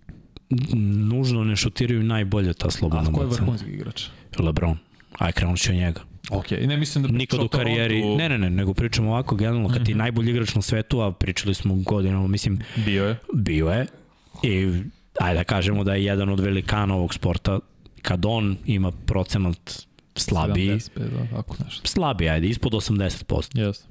nužno 1.04 1.44
ne 1.44 1.56
šutiraju 1.56 2.04
najbolje 2.04 2.54
ta 2.54 2.68
A 2.68 2.72
slobodna 2.72 3.12
ko 3.12 3.22
je 3.22 3.28
bacanja. 3.28 3.42
vrhunski 3.42 3.70
igrač? 3.70 4.04
Lebron. 4.40 4.78
Aj, 5.14 5.32
krenut 5.32 5.60
ću 5.60 5.74
njega. 5.74 6.02
Ok, 6.32 6.52
i 6.52 6.68
ne 6.68 6.78
mislim 6.78 7.04
da 7.04 7.10
Nikad 7.10 7.40
u 7.40 7.48
karijeri, 7.48 8.04
ne, 8.08 8.30
ne, 8.30 8.38
ne, 8.38 8.50
nego 8.50 8.74
pričamo 8.74 9.10
ovako 9.10 9.36
generalno, 9.36 9.70
kad 9.70 9.86
ti 9.86 9.92
je 9.92 9.96
najbolji 9.96 10.32
igrač 10.32 10.56
na 10.56 10.62
svetu, 10.62 11.02
a 11.02 11.12
pričali 11.12 11.54
smo 11.54 11.76
godinama, 11.76 12.28
mislim, 12.28 12.60
Bio 12.78 13.06
je. 13.06 13.18
bio 13.34 13.68
je, 13.68 13.86
i 14.44 14.82
ajde 15.20 15.38
da 15.38 15.44
kažemo 15.44 15.84
da 15.84 15.94
je 15.94 16.04
jedan 16.04 16.30
od 16.30 16.40
velikana 16.40 16.96
ovog 16.96 17.14
sporta, 17.14 17.60
kad 18.02 18.26
on 18.26 18.58
ima 18.66 18.92
procenat 18.92 19.88
slabiji, 20.16 20.70
75, 20.70 20.90
da, 20.98 21.36
tako 21.36 21.56
nešto. 21.66 21.88
slabiji, 21.88 22.30
ajde, 22.30 22.48
ispod 22.48 22.72
80%. 22.72 23.60
Jeste. 23.60 23.88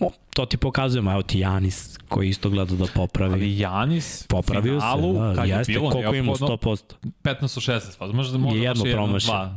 O, 0.00 0.10
to 0.34 0.46
ti 0.46 0.56
pokazujemo, 0.56 1.12
evo 1.12 1.22
ti 1.22 1.38
Janis, 1.38 1.98
koji 2.08 2.28
isto 2.28 2.50
gleda 2.50 2.74
da 2.74 2.86
popravi. 2.94 3.32
Ali 3.32 3.58
Janis, 3.58 4.26
Popravio 4.26 4.80
se, 4.80 4.86
finalu, 4.86 5.12
da, 5.12 5.34
kad 5.34 5.48
je 5.48 5.54
jeste, 5.56 5.72
bilo 5.72 5.90
koliko 5.90 6.14
ima 6.14 6.26
neophodno, 6.26 6.56
100%. 6.56 6.94
15 7.22 7.42
od 7.42 7.82
16, 7.82 7.98
pa 7.98 8.06
možda 8.06 8.32
da 8.32 8.38
možda 8.38 8.58
Je 8.58 8.64
jedno 8.64 8.84
promašio. 8.84 9.50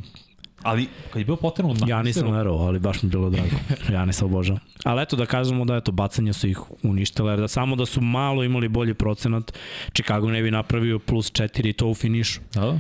Ali 0.63 0.87
kad 1.09 1.19
je 1.19 1.25
bilo 1.25 1.37
potrebno 1.37 1.75
Ja 1.87 2.03
nisam 2.03 2.31
verovao, 2.31 2.67
ali 2.67 2.79
baš 2.79 3.01
mi 3.03 3.07
je 3.07 3.11
bilo 3.11 3.29
drago. 3.29 3.55
Ja 3.93 4.05
nisam 4.05 4.27
obožao. 4.27 4.57
Ali 4.83 5.01
eto 5.01 5.15
da 5.15 5.25
kažemo 5.25 5.65
da 5.65 5.75
eto 5.75 5.91
bacanja 5.91 6.33
su 6.33 6.47
ih 6.47 6.59
uništile, 6.83 7.31
jer 7.31 7.39
da 7.39 7.47
samo 7.47 7.75
da 7.75 7.85
su 7.85 8.01
malo 8.01 8.43
imali 8.43 8.67
bolji 8.67 8.93
procenat, 8.93 9.53
Chicago 9.93 10.29
ne 10.29 10.41
bi 10.41 10.51
napravio 10.51 10.99
plus 10.99 11.31
4 11.31 11.69
i 11.69 11.73
to 11.73 11.87
u 11.87 11.95
finišu. 11.95 12.39
Da. 12.53 12.79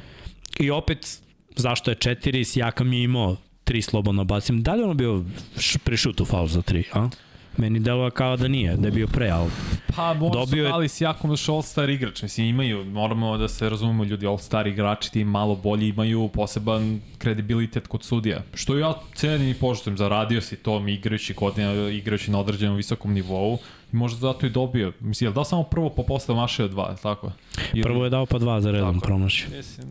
I 0.59 0.71
opet, 0.71 1.21
zašto 1.55 1.91
je 1.91 1.95
4, 1.95 2.43
Sijakam 2.43 2.93
je 2.93 3.03
imao 3.03 3.35
tri 3.63 3.81
slobodno 3.81 4.23
bacim. 4.23 4.61
Da 4.63 4.73
li 4.73 4.83
ono 4.83 4.93
bio 4.93 5.23
š, 5.57 5.77
pri 5.77 5.97
šutu 5.97 6.25
faul 6.25 6.47
za 6.47 6.61
3, 6.61 6.83
a? 6.93 7.09
Meni 7.57 7.79
deluje 7.79 8.11
kao 8.11 8.37
da 8.37 8.47
nije, 8.47 8.77
da 8.77 8.87
je 8.87 8.91
bio 8.91 9.07
pre, 9.07 9.29
ali 9.29 9.49
Pa 9.95 10.13
možda 10.13 10.39
Dobio 10.39 10.65
su 10.65 10.71
dali 10.71 10.87
s 10.87 11.01
jakom 11.01 11.31
još 11.31 11.47
All-Star 11.47 11.89
igrač. 11.89 12.21
Mislim, 12.21 12.47
imaju, 12.47 12.85
moramo 12.85 13.37
da 13.37 13.47
se 13.47 13.69
razumemo 13.69 14.03
ljudi, 14.03 14.25
All-Star 14.25 14.67
igrači 14.67 15.11
ti 15.11 15.23
malo 15.23 15.55
bolji 15.55 15.87
imaju 15.87 16.27
poseban 16.33 17.01
kredibilitet 17.17 17.87
kod 17.87 18.03
sudija. 18.03 18.41
Što 18.53 18.77
ja 18.77 18.93
cenim 19.15 19.49
i 19.49 19.53
poštujem, 19.53 19.97
zaradio 19.97 20.41
si 20.41 20.55
to 20.55 20.87
igrajući 20.87 21.33
godine, 21.33 21.97
igrajući 21.97 22.31
na 22.31 22.39
određenom 22.39 22.75
visokom 22.75 23.13
nivou 23.13 23.57
i 23.93 23.95
možda 23.95 24.19
zato 24.19 24.45
i 24.45 24.49
dobio. 24.49 24.93
Mislim, 24.99 25.25
je 25.25 25.29
li 25.29 25.35
dao 25.35 25.43
samo 25.43 25.63
prvo 25.63 25.89
pa 25.89 26.03
posle 26.03 26.35
mašio 26.35 26.67
dva, 26.67 26.95
tako? 27.03 27.31
Ili... 27.73 27.83
prvo 27.83 28.03
je 28.03 28.09
dao 28.09 28.25
pa 28.25 28.37
dva 28.37 28.61
za 28.61 28.71
redom 28.71 28.93
Tako. 28.93 29.05
promašio. 29.05 29.47
Mislim, 29.57 29.87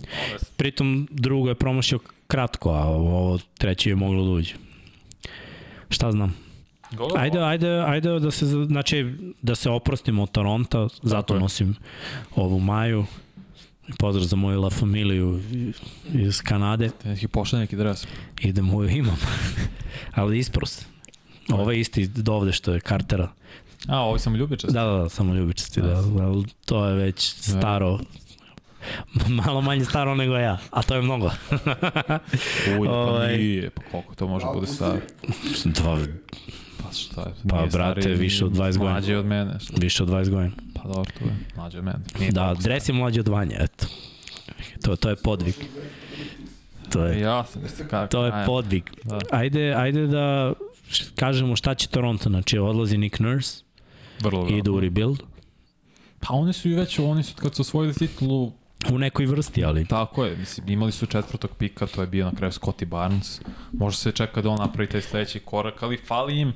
Pritom 0.57 1.09
drugo 1.11 1.49
je 1.49 1.55
promašio 1.55 1.99
kratko, 2.27 2.71
a 2.71 2.85
ovo 2.85 3.39
treći 3.59 3.89
je 3.89 3.97
moglo 3.97 4.25
da 4.25 4.31
uđe. 4.31 4.55
Šta 5.91 6.13
znam? 6.13 6.47
Golova. 6.93 7.20
Ajde, 7.20 7.39
ajde, 7.39 7.68
ajde 7.68 8.20
da 8.20 8.30
se, 8.30 8.47
znači, 8.47 9.14
da 9.43 9.55
se 9.55 9.70
oprostimo 9.70 10.22
od 10.22 10.30
Toronta, 10.30 10.89
zato 11.03 11.34
je. 11.34 11.41
nosim 11.41 11.76
ovu 12.36 12.61
maju. 12.61 13.05
Pozdrav 13.99 14.24
za 14.24 14.36
moju 14.36 14.61
La 14.61 14.70
Familiju 14.70 15.41
iz 16.12 16.43
Kanade. 16.43 16.91
Te 17.03 17.09
neki 17.09 17.28
pošle 17.28 17.59
neki 17.59 17.76
dres. 17.76 18.07
Idem 18.41 18.74
u 18.74 18.84
imam. 18.84 19.16
Ali 20.14 20.39
isprost. 20.39 20.86
Ovo 21.53 21.72
je 21.72 21.80
isti 21.80 22.07
do 22.07 22.32
ovde 22.32 22.53
što 22.53 22.72
je 22.72 22.80
Cartera. 22.80 23.28
A, 23.89 24.01
ovo 24.01 24.18
sam 24.18 24.34
ljubičast. 24.34 24.74
Da, 24.74 24.84
da, 24.84 24.93
da, 24.93 25.09
samo 25.09 25.34
ljubičasti, 25.34 25.80
da, 25.82 25.97
ali 26.20 26.45
to 26.64 26.86
je 26.86 26.95
već 26.95 27.34
staro, 27.41 27.99
malo 29.45 29.61
manje 29.61 29.84
staro 29.84 30.14
nego 30.14 30.34
ja, 30.34 30.59
a 30.70 30.82
to 30.82 30.95
je 30.95 31.03
mnogo. 31.03 31.30
Uj, 32.80 32.89
pa 32.89 32.93
Ovaj. 32.93 33.36
nije, 33.36 33.70
pa 33.70 33.82
koliko 33.91 34.14
to 34.14 34.26
može 34.28 34.47
bude 34.55 34.66
staro? 34.66 34.99
Dva, 35.64 35.99
Pa 36.79 36.93
šta 36.93 37.20
je? 37.20 37.35
Pa, 37.49 37.66
brate, 37.66 38.01
stariji, 38.01 38.16
više 38.16 38.45
od 38.45 38.53
20 38.53 38.57
godina. 38.68 38.91
Mlađi 38.91 39.14
od 39.14 39.26
mene. 39.26 39.61
šta? 39.61 39.74
više 39.76 40.03
od 40.03 40.09
20 40.09 40.31
godina. 40.31 40.53
Pa 40.74 40.83
dobro, 40.85 41.12
tu 41.18 41.24
je. 41.24 41.37
Mlađi 41.57 41.79
od 41.79 41.85
mene. 41.85 41.99
Nije 42.18 42.33
Da, 42.33 42.55
dres 42.55 42.89
je 42.89 42.93
mlađi 42.93 43.20
od 43.20 43.29
Vanja, 43.29 43.57
eto. 43.61 43.87
To, 44.83 44.97
to 44.97 45.09
je 45.11 45.16
podvig. 45.16 45.55
To 46.89 47.05
je, 47.05 47.20
Ja 47.20 47.45
sam 47.45 47.64
isto 47.66 47.85
kako. 47.91 48.11
to 48.11 48.26
je 48.26 48.33
podvig. 48.47 48.91
Da. 49.05 49.18
Ajde, 49.31 49.74
ajde 49.74 50.07
da 50.07 50.53
kažemo 51.14 51.57
šta 51.57 51.74
će 51.74 51.89
Toronto, 51.89 52.29
znači 52.29 52.59
odlazi 52.59 52.99
Nick 52.99 53.18
Nurse, 53.18 53.62
Vrlo, 54.20 54.45
vrlo. 54.45 54.57
ide 54.59 54.70
u 54.70 54.81
rebuild, 54.81 55.18
Pa 56.20 56.35
oni 56.35 56.53
su 56.53 56.68
i 56.68 56.74
već, 56.74 56.99
oni 56.99 57.22
su 57.22 57.35
kad 57.37 57.55
su 57.55 57.62
osvojili 57.62 57.95
titulu, 57.95 58.53
u 58.93 58.99
nekoj 58.99 59.26
vrsti, 59.26 59.64
ali 59.64 59.87
tako 59.87 60.24
je, 60.24 60.37
mislim, 60.37 60.68
imali 60.68 60.93
su 60.93 61.07
četvrtog 61.07 61.51
pika, 61.59 61.87
to 61.87 62.01
je 62.01 62.07
bio 62.07 62.24
na 62.24 62.35
kraju 62.35 62.53
Scotty 62.53 62.85
Barnes. 62.85 63.41
Može 63.72 63.97
se 63.97 64.12
čeka 64.12 64.43
da 64.43 64.51
on 64.51 64.59
napravi 64.59 64.89
taj 64.89 65.03
sledeći 65.03 65.41
korak, 65.41 65.83
ali 65.83 65.97
fali 65.97 66.41
im, 66.41 66.53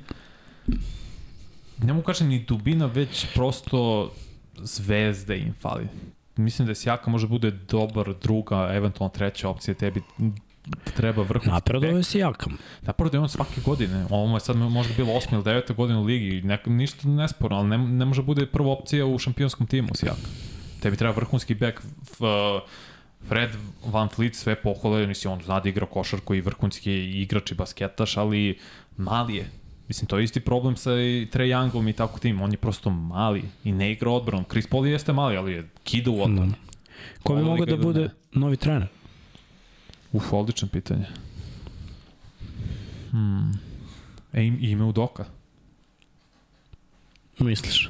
ne 1.81 1.93
mogu 1.93 2.05
kažem 2.05 2.27
ni 2.27 2.39
dubina, 2.39 2.85
već 2.85 3.25
prosto 3.33 4.11
zvezde 4.57 5.37
im 5.37 5.53
fali. 5.61 5.87
Mislim 6.35 6.67
da 6.67 6.75
Sjaka 6.75 7.11
može 7.11 7.27
bude 7.27 7.51
dobar 7.51 8.13
druga, 8.21 8.69
eventualno 8.73 9.09
treća 9.09 9.49
opcija, 9.49 9.73
tebi 9.73 10.01
treba 10.95 11.21
vrhunski 11.21 11.49
napredove 11.49 11.93
je 11.93 12.03
si 12.03 12.19
jakam. 12.19 12.57
Napravo 12.81 13.09
je 13.13 13.19
on 13.19 13.29
svake 13.29 13.61
godine, 13.65 14.05
ovo 14.09 14.35
je 14.35 14.39
sad 14.39 14.57
možda 14.57 14.93
bilo 14.97 15.13
8 15.13 15.33
ili 15.33 15.43
9 15.43 15.75
godina 15.75 15.99
u 15.99 16.03
ligi, 16.03 16.41
ne, 16.41 16.59
ništa 16.65 17.07
nesporno, 17.07 17.57
ali 17.57 17.67
ne, 17.67 17.77
ne 17.77 18.05
može 18.05 18.21
bude 18.21 18.45
prva 18.45 18.71
opcija 18.71 19.05
u 19.05 19.19
šampionskom 19.19 19.67
timu 19.67 19.89
Sijak. 19.93 20.17
Tebi 20.83 20.99
treba 20.99 21.15
vrhunski 21.15 21.55
bek, 21.55 21.79
f, 22.03 22.19
Fred 23.27 23.55
Van 23.85 24.09
Fleet 24.11 24.35
sve 24.35 24.55
pohvale, 24.55 25.07
mislim, 25.07 25.33
on 25.33 25.41
zna 25.41 25.59
da 25.63 25.69
igra 25.69 25.85
košarku 25.85 26.35
i 26.35 26.41
vrhunski 26.41 26.93
igrač 27.21 27.51
i 27.51 27.55
basketaš, 27.55 28.17
ali 28.17 28.57
mali 28.97 29.35
je. 29.35 29.49
Mislim, 29.87 30.07
to 30.07 30.17
je 30.17 30.23
isti 30.23 30.39
problem 30.39 30.75
sa 30.75 30.91
i 30.99 31.27
Trae 31.31 31.47
Youngom 31.47 31.89
i 31.89 31.93
tako 31.93 32.19
tim, 32.19 32.41
on 32.41 32.51
je 32.51 32.57
prosto 32.57 32.89
mali 32.89 33.43
i 33.63 33.71
ne 33.71 33.91
igra 33.91 34.11
odbranom. 34.11 34.45
Chris 34.49 34.67
Paul 34.67 34.87
jeste 34.87 35.13
mali, 35.13 35.37
ali 35.37 35.53
je 35.53 35.69
kida 35.83 36.11
u 36.11 36.21
odbranu. 36.21 36.51
Da. 36.51 36.57
Ko 37.23 37.35
bi 37.35 37.41
mogao 37.41 37.65
da 37.65 37.77
bude 37.77 38.01
ne? 38.01 38.09
novi 38.31 38.57
trener? 38.57 38.87
Uf, 40.11 40.33
odlično 40.33 40.67
pitanje. 40.67 41.05
Hmm. 43.11 43.51
E, 44.33 44.43
im, 44.43 44.57
ime 44.61 44.85
Udoka. 44.85 45.25
Misliš? 47.39 47.89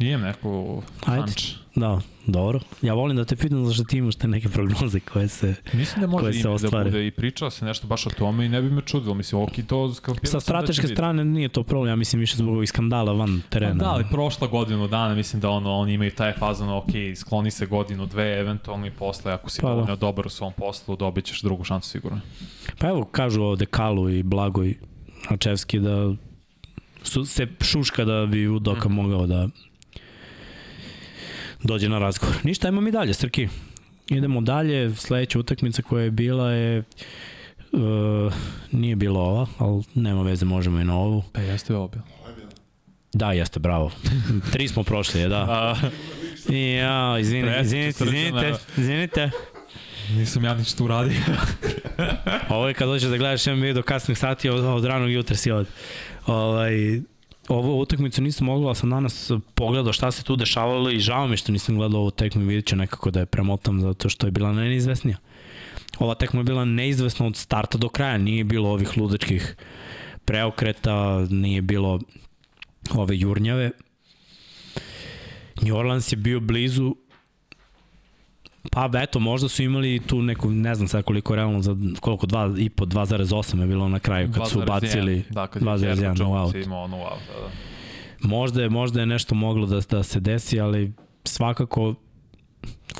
Imam 0.00 0.24
Ajde. 0.24 1.22
hunch. 1.22 1.54
Da, 1.74 2.00
dobro. 2.26 2.60
Ja 2.82 2.94
volim 2.94 3.16
da 3.16 3.24
te 3.24 3.36
pitam 3.36 3.64
zašto 3.64 3.84
ti 3.84 3.98
imaš 3.98 4.16
te 4.16 4.28
neke 4.28 4.48
prognoze 4.48 5.00
koje 5.00 5.28
se... 5.28 5.54
Mislim 5.72 6.00
da 6.00 6.06
može 6.06 6.40
ime 6.40 6.56
da 6.70 6.84
bude 6.84 7.06
i 7.06 7.10
pričao 7.10 7.50
se 7.50 7.64
nešto 7.64 7.86
baš 7.86 8.06
o 8.06 8.10
tome 8.10 8.46
i 8.46 8.48
ne 8.48 8.62
bi 8.62 8.70
me 8.70 8.82
čudilo. 8.82 9.14
Mislim, 9.14 9.42
ok, 9.42 9.50
to 9.66 9.94
Sa 10.22 10.40
strateške 10.40 10.86
strane 10.86 11.24
nije 11.24 11.48
to 11.48 11.62
problem, 11.62 11.88
ja 11.92 11.96
mislim 11.96 12.20
više 12.20 12.36
zbog 12.36 12.54
ovih 12.54 12.68
skandala 12.68 13.12
van 13.12 13.42
terena. 13.48 13.74
Da, 13.74 13.90
ali 13.90 14.04
prošla 14.10 14.46
godinu 14.46 14.88
dana, 14.88 15.14
mislim 15.14 15.40
da 15.40 15.50
ono, 15.50 15.72
oni 15.72 15.92
imaju 15.92 16.10
taj 16.10 16.32
fazon, 16.32 16.68
ok, 16.70 16.90
skloni 17.16 17.50
se 17.50 17.66
godinu, 17.66 18.06
dve, 18.06 18.40
eventualno 18.40 18.86
i 18.86 18.90
posle, 18.90 19.32
ako 19.32 19.50
si 19.50 19.60
Pa 19.60 19.68
pa, 19.68 19.86
da. 19.86 19.96
dobar 19.96 20.26
u 20.26 20.30
svom 20.30 20.52
poslu, 20.52 20.96
dobit 20.96 21.24
ćeš 21.24 21.42
drugu 21.42 21.64
šansu 21.64 21.90
sigurno. 21.90 22.20
Pa 22.78 22.88
evo, 22.88 23.04
kažu 23.04 23.42
ovde 23.42 23.66
Kalu 23.66 24.10
i 24.10 24.22
Blagoj 24.22 24.74
Ačevski 25.28 25.78
da 25.78 26.14
su, 27.02 27.24
se 27.24 27.46
šuška 27.60 28.04
da 28.04 28.26
bi 28.26 28.48
Udoka 28.48 28.88
Mhm. 28.88 28.94
mogao 28.94 29.26
da 29.26 29.48
dođe 31.62 31.88
na 31.88 31.98
razgovor. 31.98 32.36
Ništa, 32.42 32.68
ajmo 32.68 32.80
mi 32.80 32.90
dalje, 32.90 33.14
Srki. 33.14 33.48
Idemo 34.10 34.40
dalje, 34.40 34.94
sledeća 34.94 35.38
utakmica 35.38 35.82
koja 35.82 36.04
je 36.04 36.10
bila 36.10 36.52
je 36.52 36.82
Uh, 37.72 38.32
nije 38.72 38.96
bila 38.96 39.20
ova, 39.20 39.46
ali 39.58 39.82
nema 39.94 40.22
veze, 40.22 40.44
možemo 40.44 40.80
i 40.80 40.84
na 40.84 40.98
ovu. 40.98 41.22
Pa 41.32 41.40
jeste 41.40 41.76
ovo 41.76 41.88
bilo. 41.88 42.04
Da, 43.12 43.32
jeste, 43.32 43.60
bravo. 43.60 43.92
Tri 44.52 44.68
smo 44.68 44.82
prošli, 44.82 45.20
je, 45.20 45.28
da. 45.28 45.36
A, 45.36 45.76
I 46.48 46.72
ja, 46.72 47.18
izvinite, 47.18 47.64
srđana. 47.64 48.16
izvinite, 48.16 48.54
izvinite. 48.76 49.30
nisam 50.10 50.44
ja 50.44 50.54
ništa 50.54 50.84
uradio. 50.84 51.20
Ovo 52.50 52.68
je 52.68 52.74
kad 52.74 52.88
dođeš 52.88 53.10
da 53.10 53.16
gledaš 53.16 53.46
NBA 53.46 53.72
do 53.72 53.82
kasnih 53.82 54.18
sati, 54.18 54.48
od, 54.48 54.64
od 54.64 54.84
ranog 54.84 55.10
jutra 55.10 55.36
si 55.36 55.50
od. 55.50 55.66
Ovaj, 56.26 57.00
ovu 57.48 57.80
utakmicu 57.80 58.22
nisam 58.22 58.46
mogla, 58.46 58.74
sam 58.74 58.90
danas 58.90 59.30
pogledao 59.54 59.92
šta 59.92 60.10
se 60.10 60.22
tu 60.22 60.36
dešavalo 60.36 60.90
i 60.90 61.00
žao 61.00 61.28
mi 61.28 61.36
što 61.36 61.52
nisam 61.52 61.76
gledao 61.76 62.00
ovu 62.00 62.10
tekmu 62.10 62.42
i 62.42 62.46
vidjet 62.46 62.66
ću 62.66 62.76
nekako 62.76 63.10
da 63.10 63.20
je 63.20 63.26
premotam 63.26 63.80
zato 63.80 64.08
što 64.08 64.26
je 64.26 64.30
bila 64.30 64.52
neizvesnija. 64.52 65.16
Ova 65.98 66.14
tekma 66.14 66.40
je 66.40 66.44
bila 66.44 66.64
neizvesna 66.64 67.26
od 67.26 67.36
starta 67.36 67.78
do 67.78 67.88
kraja, 67.88 68.18
nije 68.18 68.44
bilo 68.44 68.70
ovih 68.70 68.98
ludačkih 68.98 69.56
preokreta, 70.24 71.26
nije 71.30 71.62
bilo 71.62 72.00
ove 72.94 73.18
jurnjave. 73.18 73.70
New 75.62 75.76
Orleans 75.76 76.12
je 76.12 76.16
bio 76.16 76.40
blizu 76.40 76.94
Pa 78.70 78.90
eto, 78.94 79.20
možda 79.20 79.48
su 79.48 79.62
imali 79.62 80.00
tu 80.06 80.22
neku, 80.22 80.50
ne 80.50 80.74
znam 80.74 80.88
sad 80.88 81.04
koliko 81.04 81.36
realno, 81.36 81.62
za 81.62 81.76
koliko, 82.00 82.26
2,5, 82.26 82.70
2,8 82.86 83.60
je 83.60 83.66
bilo 83.66 83.88
na 83.88 83.98
kraju 83.98 84.32
kad 84.34 84.48
su 84.48 84.58
2,1, 84.58 84.62
ubacili 84.62 85.24
da, 85.30 85.46
kad 85.46 85.62
je 85.62 85.68
2,1 85.68 85.78
Jerry 85.78 86.18
no 86.18 86.24
Jones 86.24 86.54
out. 86.54 86.64
imao 86.64 86.88
no 86.88 86.96
out. 86.96 87.20
Da, 87.28 87.40
da. 87.40 88.28
Možda 88.28 88.62
je, 88.62 88.68
možda 88.68 89.00
je 89.00 89.06
nešto 89.06 89.34
moglo 89.34 89.66
da, 89.66 89.80
da 89.90 90.02
se 90.02 90.20
desi, 90.20 90.60
ali 90.60 90.92
svakako 91.24 91.94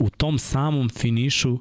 u 0.01 0.11
tom 0.11 0.39
samom 0.39 0.89
finišu 0.89 1.59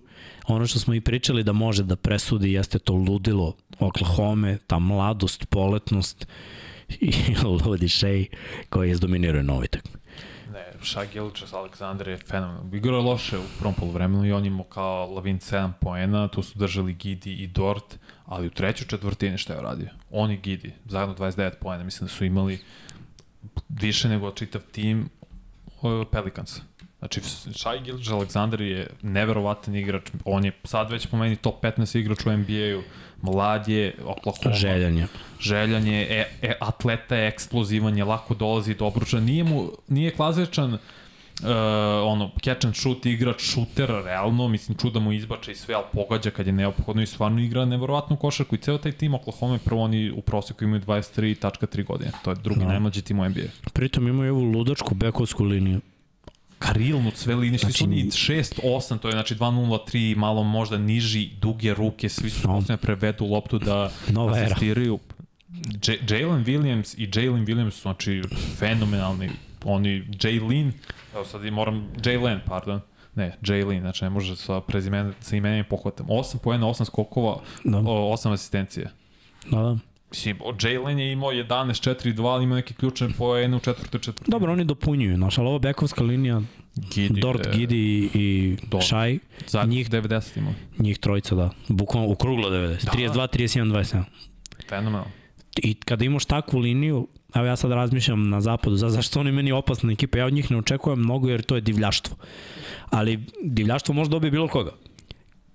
ono 0.47 0.67
što 0.67 0.79
smo 0.79 0.93
i 0.93 1.01
pričali 1.01 1.43
da 1.43 1.53
može 1.53 1.83
da 1.83 1.95
presudi 1.95 2.53
jeste 2.53 2.79
to 2.79 2.93
ludilo 2.93 3.55
Oklahoma, 3.79 4.57
ta 4.67 4.79
mladost, 4.79 5.45
poletnost 5.49 6.27
i 6.89 7.13
ludi 7.65 7.89
Shea 7.89 8.23
koji 8.69 8.87
je 8.87 8.91
izdominirao 8.91 9.43
novi 9.43 9.67
tekmi. 9.67 9.91
Ne, 9.91 10.06
Shai 10.83 11.07
Gilchas 11.13 11.53
Aleksandar 11.53 12.07
je 12.07 12.17
fenomenal. 12.17 12.75
Igrao 12.75 12.97
je 12.97 13.03
loše 13.03 13.37
u 13.37 13.43
prvom 13.59 13.73
polovremenu 13.73 14.25
i 14.25 14.31
on 14.31 14.45
imao 14.45 14.63
kao 14.63 15.13
Lavin 15.13 15.39
7 15.39 15.71
poena, 15.81 16.27
tu 16.27 16.43
su 16.43 16.59
držali 16.59 16.93
Gidi 16.93 17.33
i 17.33 17.47
Dort, 17.47 17.99
ali 18.25 18.47
u 18.47 18.49
trećoj 18.49 18.87
četvrtini 18.87 19.37
šta 19.37 19.53
je 19.53 19.59
uradio? 19.59 19.89
On 20.11 20.31
i 20.31 20.37
Gidi, 20.37 20.73
zajedno 20.85 21.15
29 21.15 21.51
poena, 21.61 21.83
mislim 21.83 22.07
da 22.07 22.13
su 22.13 22.25
imali 22.25 22.59
više 23.69 24.09
nego 24.09 24.31
čitav 24.31 24.61
tim 24.71 25.09
o, 25.81 26.05
Pelicansa. 26.11 26.61
Znači, 26.99 27.21
Shai 27.53 27.81
Gilchas 27.83 28.11
Aleksandar 28.11 28.61
je 28.61 28.89
neverovatan 29.01 29.75
igrač, 29.75 30.03
on 30.25 30.45
je 30.45 30.51
sad 30.63 30.91
već 30.91 31.07
po 31.07 31.17
meni 31.17 31.35
top 31.35 31.63
15 31.63 31.99
igrač 31.99 32.25
u 32.25 32.31
NBA-u, 32.31 32.81
mlad 33.21 33.67
je, 33.67 33.95
Oklahoma, 34.05 34.55
Željan 34.55 34.97
je. 34.97 35.07
željan 35.39 35.87
je, 35.87 36.01
e, 36.01 36.25
e, 36.41 36.53
atleta 36.59 37.15
je, 37.15 37.27
eksplozivan 37.27 37.97
je, 37.97 38.03
lako 38.03 38.33
dolazi 38.33 38.75
do 38.75 38.85
obruča. 38.85 39.19
Nije 39.19 39.43
mu, 39.43 39.71
nije 39.87 40.11
klasičan 40.11 40.73
uh, 40.73 40.79
ono, 42.03 42.31
catch 42.43 42.65
and 42.65 42.75
shoot 42.75 43.05
igrač, 43.05 43.41
šuter, 43.41 43.89
realno, 44.05 44.47
mislim, 44.47 44.77
čuda 44.77 44.99
mu 44.99 45.11
izbača 45.11 45.51
i 45.51 45.55
sve, 45.55 45.75
ali 45.75 45.85
pogađa 45.93 46.31
kad 46.31 46.47
je 46.47 46.53
neophodno 46.53 47.01
i 47.01 47.05
stvarno 47.05 47.41
igra 47.41 47.65
neverovatnu 47.65 48.15
košarku 48.15 48.55
i 48.55 48.57
ceo 48.57 48.77
taj 48.77 48.91
tim 48.91 49.13
Oklahoma, 49.13 49.59
prvo 49.65 49.83
oni 49.83 50.11
u 50.11 50.21
proseku 50.21 50.63
imaju 50.63 50.81
23.3 50.81 51.85
godine, 51.85 52.11
to 52.23 52.31
je 52.31 52.35
drugi 52.35 52.59
Da. 52.59 52.65
no. 52.65 52.71
najmlađi 52.71 53.01
tim 53.01 53.19
u 53.19 53.29
NBA. 53.29 53.47
Pritom 53.73 54.07
imaju 54.07 54.35
ovu 54.35 54.43
ludačku 54.43 54.95
bekovsku 54.95 55.43
liniju. 55.43 55.81
Karilnu, 56.59 57.11
sve 57.15 57.35
linije, 57.35 57.59
svi 57.59 57.71
su 57.71 57.77
Znači, 57.77 57.83
oni 57.83 58.03
6-8, 58.03 58.97
to 58.99 59.07
je 59.07 59.11
znači 59.11 59.35
2-0-3, 59.35 60.15
malo 60.15 60.43
možda 60.43 60.77
niži, 60.77 61.29
duge 61.41 61.73
ruke, 61.73 62.09
svi 62.09 62.29
su 62.29 62.47
No. 62.47 62.61
da 62.61 62.77
prevedu 62.77 63.25
loptu 63.25 63.59
da 63.59 63.91
Nova 64.09 64.33
asistiraju. 64.37 64.99
Jalen 66.09 66.45
Williams 66.45 66.95
i 66.97 67.19
Jalen 67.19 67.45
Williams 67.45 67.71
su 67.71 67.81
znači 67.81 68.21
fenomenalni. 68.57 69.29
Oni, 69.65 70.03
Jalen, 70.23 70.73
evo 71.15 71.25
sad 71.25 71.45
i 71.45 71.51
moram, 71.51 71.87
Jalen, 72.05 72.39
pardon, 72.45 72.81
ne, 73.15 73.37
Jalen, 73.47 73.81
znači 73.81 74.03
ne 74.03 74.09
može 74.09 74.35
sa 74.35 74.61
prezimenom, 74.61 75.13
sa 75.19 75.35
imenom 75.35 75.59
i 75.59 75.63
pohvatam. 75.63 76.05
8 76.07 76.37
poena, 76.37 76.65
8 76.67 76.85
skokova, 76.85 77.39
Da. 77.63 77.77
o, 77.77 78.13
8 78.13 78.33
asistencije. 78.33 78.89
Da, 79.51 79.57
da. 79.57 79.77
Mislim, 80.09 80.37
Jalen 80.63 80.99
je 80.99 81.11
imao 81.11 81.31
11-4-2, 81.31 82.25
ali 82.25 82.43
ima 82.43 82.55
neke 82.55 82.73
ključne 82.73 83.09
poene 83.09 83.57
u 83.57 83.59
četvrtoj 83.59 83.99
četvrtini. 83.99 84.31
Dobro, 84.31 84.53
oni 84.53 84.65
dopunjuju, 84.65 85.15
znaš, 85.15 85.37
ali 85.37 85.47
ova 85.47 85.59
bekovska 85.59 86.03
linija, 86.03 86.41
Gidi, 86.75 87.19
Dort, 87.21 87.45
je 87.45 87.51
Gidi 87.51 87.77
i 88.13 88.57
Dort. 88.63 88.85
Shai, 88.85 89.19
Zajedno 89.47 89.71
njih- 89.71 89.77
njih 89.79 89.89
90 89.93 90.37
imao. 90.37 90.53
njih 90.79 90.97
trojica, 90.97 91.35
da, 91.35 91.49
bukvalno 91.67 92.09
ukruglo 92.09 92.49
90, 92.49 92.85
Da. 92.85 92.91
32, 92.91 93.27
31, 93.27 93.65
27. 93.65 94.03
Fenomenalno. 94.69 95.07
I 95.57 95.73
kada 95.75 96.05
imaš 96.05 96.25
takvu 96.25 96.59
liniju, 96.59 97.07
evo 97.35 97.45
ja 97.45 97.55
sad 97.55 97.71
razmišljam 97.71 98.29
na 98.29 98.41
zapadu, 98.41 98.75
za, 98.75 98.89
zašto 98.89 99.19
oni 99.19 99.31
meni 99.31 99.51
opasna 99.51 99.91
ekipa, 99.91 100.17
ja 100.17 100.25
od 100.25 100.33
njih 100.33 100.51
ne 100.51 100.57
očekujem 100.57 100.99
mnogo 100.99 101.29
jer 101.29 101.41
to 101.41 101.55
je 101.55 101.61
divljaštvo. 101.61 102.15
ali 102.89 103.19
divljaštvo 103.43 103.93
može 103.93 104.09
dobiti 104.09 104.31
bilo 104.31 104.47
koga. 104.47 104.71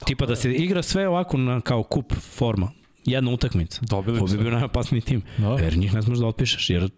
Tipa 0.07 0.27
da 0.27 0.37
se 0.37 0.53
igra 0.53 0.83
sve 0.83 1.09
ovako 1.09 1.37
na, 1.37 1.61
kao 1.61 1.83
kup 1.83 2.13
forma, 2.15 2.71
jedna 3.05 3.31
utakmica. 3.31 3.81
Dobili 3.83 4.19
Ovo 4.19 4.27
bi 4.27 4.39
bio 4.39 4.51
najopasniji 4.51 5.01
tim. 5.01 5.23
Da. 5.39 5.49
Jer 5.49 5.77
njih 5.77 5.95
ne 5.95 6.03
smeš 6.03 6.19
da 6.19 6.27
otpišeš, 6.27 6.71
jer 6.71 6.91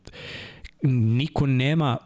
niko 0.92 1.46
nema 1.46 1.98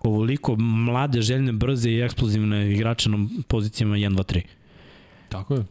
ovoliko 0.00 0.56
mlade, 0.56 1.22
željne, 1.22 1.52
brze 1.52 1.90
i 1.90 2.00
eksplozivne 2.00 2.72
igrače 2.72 3.10
na 3.10 3.28
pozicijama 3.48 3.96
1, 3.96 4.16
2, 4.16 4.34
3. 4.34 4.42
Tako 5.28 5.54
je. 5.54 5.64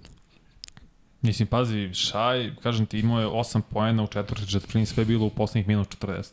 Mislim, 1.21 1.47
pazi, 1.47 1.93
Šaj, 1.93 2.55
kažem 2.63 2.85
ti, 2.85 2.99
imao 2.99 3.21
je 3.21 3.27
8 3.27 3.61
poena 3.69 4.03
u 4.03 4.07
četvrti 4.07 4.51
četvrtini, 4.51 4.85
sve 4.85 5.01
je 5.01 5.05
bilo 5.05 5.25
u 5.25 5.29
poslednjih 5.29 5.67
minut 5.67 5.97
40. 6.01 6.23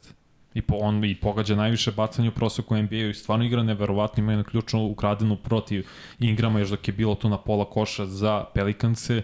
I 0.55 0.62
po, 0.62 0.74
on 0.74 1.05
i 1.05 1.14
pogađa 1.14 1.57
najviše 1.57 1.92
bacanja 1.92 2.28
u 2.28 2.32
proseku 2.32 2.76
NBA-u 2.76 3.11
i 3.11 3.14
stvarno 3.14 3.45
igra 3.45 3.62
neverovatno, 3.62 4.22
ima 4.22 4.32
jednu 4.32 4.45
ključnu 4.45 4.86
ukradenu 4.86 5.36
protiv 5.36 5.86
Ingrama 6.18 6.59
još 6.59 6.68
dok 6.68 6.88
je 6.88 6.95
bilo 6.95 7.14
tu 7.14 7.28
na 7.28 7.38
pola 7.38 7.64
koša 7.64 8.07
za 8.07 8.45
Pelikance. 8.55 9.22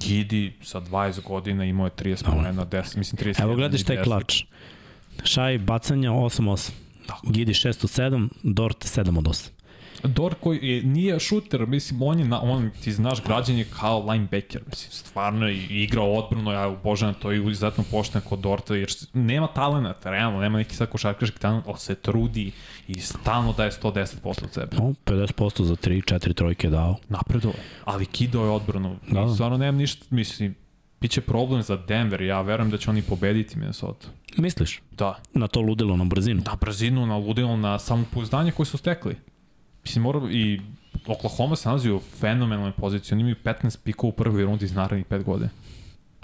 Gidi 0.00 0.52
sa 0.62 0.80
20 0.80 1.22
godina 1.22 1.64
imao 1.64 1.86
je 1.86 1.90
30 1.90 2.24
poena, 2.24 2.66
10, 2.66 2.96
mislim 2.96 3.34
30. 3.34 3.42
Evo 3.42 3.54
gledaš 3.54 3.82
taj 3.82 4.02
klač. 4.02 4.42
Šaj 5.24 5.58
bacanja 5.58 6.10
8-8. 6.10 6.70
Gidi 7.22 7.52
6 7.52 7.68
od 7.68 8.12
7, 8.12 8.28
Dort 8.42 8.84
7 8.84 9.18
od 9.18 9.24
8. 9.24 9.55
Dor 10.04 10.34
koji 10.40 10.58
je, 10.62 10.82
nije 10.82 11.20
šuter, 11.20 11.66
mislim, 11.66 12.02
on 12.02 12.18
je, 12.18 12.24
na, 12.24 12.42
on, 12.42 12.70
ti 12.84 12.92
znaš, 12.92 13.22
građan 13.22 13.56
je 13.56 13.64
kao 13.64 14.10
linebacker, 14.10 14.62
mislim, 14.66 14.90
stvarno 14.90 15.48
je 15.48 15.66
igra 15.70 16.02
odbrano, 16.02 16.52
ja 16.52 16.66
obožavam 16.66 17.14
to 17.14 17.32
i 17.32 17.50
izuzetno 17.50 17.84
pošten 17.90 18.20
kod 18.20 18.38
Dorta, 18.38 18.76
jer 18.76 18.88
nema 19.12 19.46
talenta, 19.46 20.10
realno, 20.10 20.40
nema 20.40 20.58
neki 20.58 20.74
sad 20.74 20.88
košarkaški 20.88 21.38
talent, 21.38 21.64
ali 21.66 21.78
se 21.78 21.94
trudi 21.94 22.52
i 22.88 23.00
stalno 23.00 23.52
daje 23.52 23.70
110% 23.70 24.44
od 24.44 24.52
sebe. 24.52 24.76
No, 24.76 24.94
50% 25.06 25.62
za 25.62 25.76
3, 25.76 26.14
4 26.14 26.34
trojke 26.34 26.70
dao. 26.70 26.96
Napredo 27.08 27.48
je, 27.48 27.54
ali 27.84 28.06
kidao 28.06 28.44
je 28.44 28.50
odbranu. 28.50 28.96
Da. 29.08 29.20
Da. 29.20 29.30
I 29.30 29.34
stvarno 29.34 29.56
nemam 29.56 29.76
ništa, 29.76 30.06
mislim, 30.10 30.54
Biće 31.00 31.20
problem 31.20 31.62
za 31.62 31.76
Denver, 31.76 32.22
ja 32.22 32.40
verujem 32.40 32.70
da 32.70 32.78
će 32.78 32.90
oni 32.90 33.02
pobediti 33.02 33.58
Minnesota. 33.58 34.08
Misliš? 34.36 34.80
Da. 34.90 35.18
Na 35.34 35.46
to 35.48 35.60
ludilo, 35.60 35.96
na 35.96 36.04
brzinu? 36.04 36.42
Na 36.46 36.56
brzinu, 36.60 37.06
na 37.06 37.16
ludilo, 37.16 37.56
na 37.56 37.78
samopouzdanje 37.78 38.50
koje 38.50 38.66
su 38.66 38.78
stekli. 38.78 39.16
Mislim, 39.86 40.02
mora, 40.02 40.20
i 40.30 40.60
Oklahoma 41.06 41.56
se 41.56 41.68
nalazi 41.68 41.90
u 41.90 42.00
fenomenalnoj 42.20 42.72
poziciji. 42.72 43.14
Oni 43.14 43.20
imaju 43.20 43.36
15 43.44 43.78
pikova 43.84 44.08
u 44.08 44.12
prvoj 44.12 44.44
rundi 44.44 44.64
iz 44.64 44.72
narednih 44.74 45.06
5 45.06 45.22
godine. 45.24 45.50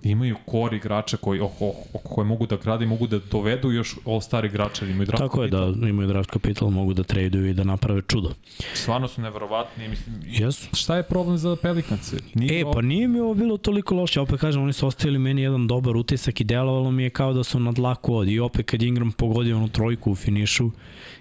Imaju 0.05 0.37
kor 0.47 0.75
igrača 0.75 1.17
koji, 1.17 1.41
oko, 1.41 1.69
oko 1.95 2.09
koje 2.09 2.25
mogu 2.25 2.47
da 2.47 2.57
grade 2.57 2.87
mogu 2.87 3.07
da 3.07 3.19
dovedu 3.31 3.71
još 3.71 3.95
all-star 4.07 4.45
igrača. 4.45 4.87
Imaju 4.87 5.07
draft 5.07 5.23
Tako 5.23 5.43
je 5.43 5.51
kapital. 5.51 5.75
da 5.75 5.89
imaju 5.89 6.09
draft 6.09 6.31
kapital, 6.31 6.71
mogu 6.71 6.95
da 6.95 7.03
traduju 7.03 7.47
i 7.47 7.55
da 7.55 7.65
naprave 7.65 8.03
čudo. 8.09 8.31
Stvarno 8.75 9.09
su 9.09 9.21
neverovatni. 9.21 9.89
Mislim, 9.89 10.15
Jesu. 10.27 10.69
šta 10.73 10.97
je 10.97 11.03
problem 11.03 11.39
za 11.39 11.57
Pelikance? 11.57 12.17
Nije 12.35 12.61
E, 12.61 12.65
pa 12.73 12.81
nije 12.81 13.09
mi 13.09 13.21
ovo 13.21 13.35
bilo 13.35 13.57
toliko 13.57 13.95
loše, 13.95 14.21
opet 14.21 14.41
kažem, 14.41 14.63
oni 14.63 14.73
su 14.73 14.87
ostavili 14.87 15.19
meni 15.19 15.43
jedan 15.43 15.67
dobar 15.67 15.97
utisak 15.97 16.41
i 16.41 16.45
delovalo 16.45 16.91
mi 16.91 17.03
je 17.03 17.11
kao 17.11 17.33
da 17.33 17.45
su 17.45 17.61
na 17.61 17.73
dlaku 17.73 18.15
od 18.15 18.29
i 18.29 18.41
opet 18.41 18.67
kad 18.67 18.83
Ingram 18.83 19.13
pogodio 19.13 19.57
onu 19.57 19.69
trojku 19.69 20.13
u 20.13 20.17
finišu 20.17 20.71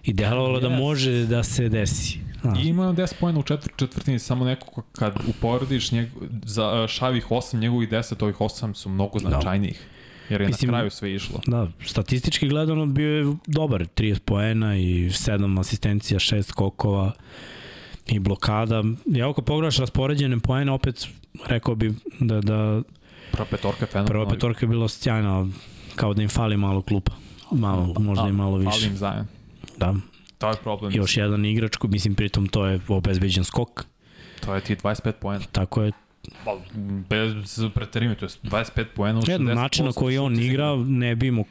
i 0.03 0.13
delovalo 0.13 0.59
da 0.59 0.69
Yes. 0.69 0.79
može 0.79 1.25
da 1.25 1.43
se 1.43 1.69
desi. 1.69 2.30
I 2.57 2.67
ima 2.67 2.83
10 2.85 3.13
pojena 3.19 3.39
u 3.39 3.43
četvrt, 3.43 3.73
četvrtini, 3.75 4.19
samo 4.19 4.45
neko 4.45 4.67
ko- 4.67 4.83
kad 4.91 5.13
uporediš 5.27 5.91
njeg, 5.91 6.09
za 6.43 6.87
Šavih 6.87 7.25
8, 7.27 7.59
njegovih 7.59 7.89
10, 7.89 8.23
ovih 8.23 8.35
8 8.37 8.73
su 8.73 8.89
mnogo 8.89 9.19
značajnijih. 9.19 9.87
Jer 10.29 10.41
je 10.41 10.47
Mislim- 10.47 10.71
na 10.71 10.77
kraju 10.77 10.91
sve 10.91 11.15
išlo. 11.15 11.39
Da, 11.47 11.67
statistički 11.85 12.47
gledano 12.47 12.85
bio 12.85 13.09
je 13.09 13.35
dobar, 13.47 13.85
30 13.87 14.19
poena 14.19 14.77
i 14.77 15.09
7 15.09 15.59
asistencija, 15.59 16.19
6 16.19 16.43
skokova 16.43 17.11
i 18.07 18.19
blokada. 18.19 18.83
Ja 19.05 19.29
ako 19.29 19.41
pogledaš 19.41 19.77
raspoređene 19.77 20.39
poene, 20.39 20.71
opet 20.71 21.07
rekao 21.47 21.75
bi 21.75 21.93
da, 22.19 22.41
da 22.41 22.81
Prva 23.31 23.45
petorka 23.45 23.83
je 23.83 23.87
fenomenalna. 23.87 24.07
prva 24.07 24.29
petorka 24.29 24.65
je 24.65 24.69
bila 24.69 24.87
sjajna, 24.89 25.47
kao 25.95 26.13
da 26.13 26.21
im 26.21 26.29
fali 26.29 26.57
malo 26.57 26.81
klupa. 26.81 27.11
Malo, 27.51 27.93
možda 27.99 28.27
i 28.27 28.33
malo 28.33 28.57
više. 28.57 28.71
Fali 28.71 28.85
im 28.85 28.97
zajem. 28.97 29.27
Da. 29.77 29.95
To 30.41 30.49
je 30.49 30.55
problem. 30.63 30.91
Još 30.95 31.17
jedan 31.17 31.45
igrač, 31.45 31.77
mislim 31.83 32.15
pritom 32.15 32.47
to 32.47 32.65
je 32.65 32.79
obezbeđen 32.87 33.43
skok, 33.43 33.85
To 34.45 34.55
je 34.55 34.61
ti 34.61 34.75
25 34.75 35.11
poena. 35.11 35.45
tako 35.51 35.83
je 35.83 35.91
Pa, 36.45 36.57
bez 37.09 37.59
preterime, 37.75 38.15
to 38.15 38.25
je 38.25 38.29
25 38.43 38.85
poena 38.95 39.19
u 39.19 39.21
60%. 39.21 39.29
jedan 39.31 39.55
način 39.55 39.85
na 39.85 39.91
koji 39.91 40.17
on 40.17 40.39
igra 40.39 40.75
ne 40.75 41.15
bi, 41.15 41.31
mo, 41.31 41.43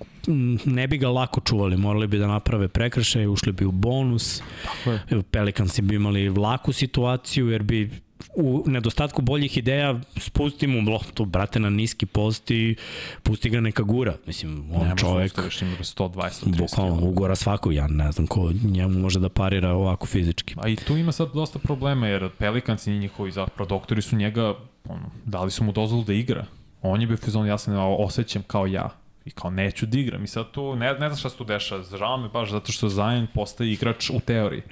ne 0.64 0.86
bi 0.86 0.98
ga 0.98 1.08
lako 1.08 1.40
čuvali, 1.40 1.76
morali 1.76 2.06
bi 2.06 2.18
da 2.18 2.26
naprave 2.26 2.68
prekršaj, 2.68 3.26
ušli 3.26 3.52
bi 3.52 3.64
u 3.64 3.70
bonus, 3.72 4.42
Tako 4.64 4.90
je. 4.90 5.02
Evo, 5.10 5.22
Pelikansi 5.22 5.82
bi 5.82 5.94
imali 5.94 6.28
laku 6.28 6.72
situaciju 6.72 7.48
jer 7.48 7.62
bi 7.62 7.90
u 8.34 8.64
nedostatku 8.66 9.22
boljih 9.22 9.58
ideja 9.58 10.00
spusti 10.16 10.66
mu 10.66 10.90
loptu, 10.90 11.24
brate, 11.24 11.60
na 11.60 11.70
niski 11.70 12.06
post 12.06 12.50
i 12.50 12.76
pusti 13.22 13.50
ga 13.50 13.60
neka 13.60 13.82
gura. 13.82 14.14
Mislim, 14.26 14.64
on 14.74 14.88
Ne 14.88 14.96
čovek, 14.96 15.32
Još 15.44 15.62
ima 15.62 15.76
120, 15.76 16.46
30 16.46 16.58
bukvalno, 16.58 17.08
ugora 17.08 17.36
svakog, 17.36 17.74
ja 17.74 17.86
ne 17.86 18.12
znam 18.12 18.26
ko 18.26 18.52
njemu 18.64 18.98
može 18.98 19.20
da 19.20 19.28
parira 19.28 19.72
ovako 19.72 20.06
fizički. 20.06 20.54
A 20.56 20.68
i 20.68 20.76
tu 20.76 20.96
ima 20.96 21.12
sad 21.12 21.32
dosta 21.34 21.58
problema, 21.58 22.06
jer 22.06 22.30
Pelikanci 22.38 22.92
i 22.92 22.98
njihovi 22.98 23.30
zapravo 23.30 23.68
doktori 23.68 24.02
su 24.02 24.16
njega, 24.16 24.54
ono, 24.88 25.10
dali 25.24 25.50
su 25.50 25.64
mu 25.64 25.72
dozvolu 25.72 26.04
da 26.04 26.12
igra. 26.12 26.46
On 26.82 27.00
je 27.00 27.06
bio 27.06 27.16
fizon, 27.16 27.46
ja 27.46 27.58
se 27.58 27.70
ne 27.70 27.78
osjećam 27.78 28.42
kao 28.46 28.66
ja. 28.66 28.90
I 29.24 29.30
kao 29.30 29.50
neću 29.50 29.86
da 29.86 29.98
igram. 29.98 30.24
I 30.24 30.26
sad 30.26 30.50
tu, 30.50 30.76
ne, 30.76 30.92
ne 30.92 31.08
znam 31.08 31.16
šta 31.16 31.30
se 31.30 31.36
tu 31.36 31.44
dešava. 31.44 31.82
Žao 31.98 32.16
me 32.16 32.28
baš 32.28 32.50
zato 32.50 32.72
što 32.72 32.88
Zion 32.88 33.26
postaje 33.34 33.72
igrač 33.72 34.10
u 34.10 34.20
teoriji. 34.20 34.62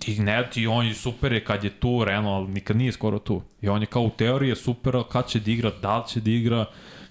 Ti 0.00 0.18
ne, 0.18 0.48
ti 0.50 0.66
on 0.66 0.86
je 0.86 0.94
super 0.94 1.32
je 1.32 1.44
kad 1.44 1.64
je 1.64 1.70
tu, 1.70 2.04
realno, 2.04 2.30
ali 2.30 2.48
nikad 2.48 2.76
nije 2.76 2.92
skoro 2.92 3.18
tu. 3.18 3.42
I 3.62 3.68
on 3.68 3.82
je 3.82 3.86
kao 3.86 4.02
u 4.02 4.10
teoriji 4.10 4.48
je 4.48 4.56
super, 4.56 4.96
ali 4.96 5.04
kad 5.12 5.28
će 5.28 5.40
da 5.40 5.50
igra, 5.50 5.72
da 5.82 5.98
li 5.98 6.08
će 6.08 6.20
da 6.20 6.30
igra. 6.30 6.64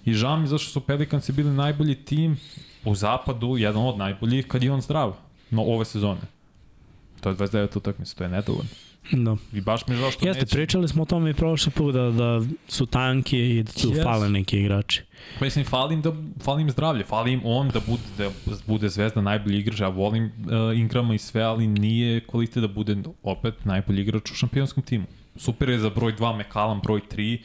I 0.04 0.14
žao 0.14 0.36
mi 0.36 0.46
zašto 0.46 0.70
su 0.70 0.80
Pelikanci 0.80 1.32
bili 1.32 1.50
najbolji 1.50 1.94
tim 1.94 2.36
u 2.84 2.94
zapadu, 2.94 3.56
jedan 3.56 3.82
od 3.82 3.98
najboljih, 3.98 4.46
kad 4.46 4.62
je 4.62 4.72
on 4.72 4.80
zdrav. 4.80 5.16
No, 5.50 5.62
ove 5.62 5.84
sezone. 5.84 6.20
To 7.20 7.28
je 7.28 7.36
29 7.36 7.76
utakmica, 7.76 8.16
to 8.16 8.24
je 8.24 8.30
nedovoljno. 8.30 8.89
Da. 9.12 9.36
I 9.52 9.60
baš 9.60 9.86
mi 9.86 9.94
je 9.94 9.98
žao 10.00 10.10
što 10.10 10.26
Jeste, 10.26 10.42
neće. 10.42 10.56
pričali 10.56 10.88
smo 10.88 11.02
o 11.02 11.06
tome 11.06 11.30
i 11.30 11.34
prošli 11.34 11.72
put 11.72 11.94
da, 11.94 12.10
da 12.10 12.40
su 12.68 12.86
tanki 12.86 13.38
i 13.38 13.62
da 13.62 13.72
su 13.72 13.90
Yes. 13.90 14.02
fale 14.02 14.28
neki 14.28 14.60
igrači. 14.60 15.02
Mislim, 15.40 15.64
fali 15.64 15.94
im, 15.94 16.02
da, 16.02 16.12
fali 16.42 16.62
im 16.62 16.70
zdravlje, 16.70 17.04
fali 17.04 17.32
im 17.32 17.40
on 17.44 17.68
da 17.68 17.80
bude, 17.86 18.02
da 18.18 18.30
bude 18.66 18.88
zvezda 18.88 19.20
najbolji 19.20 19.58
igrač. 19.58 19.80
Ja 19.80 19.88
volim 19.88 20.24
uh, 20.24 20.78
Ingrama 20.78 21.14
i 21.14 21.18
sve, 21.18 21.42
ali 21.42 21.66
nije 21.66 22.20
kvalitet 22.26 22.60
da 22.62 22.68
bude 22.68 22.96
opet 23.22 23.64
najbolji 23.64 24.00
igrač 24.02 24.30
u 24.30 24.34
šampionskom 24.34 24.82
timu. 24.82 25.04
Super 25.36 25.68
je 25.68 25.78
za 25.78 25.90
broj 25.90 26.12
2 26.16 26.40
McCallum, 26.40 26.80
broj 26.80 27.00
3. 27.12 27.38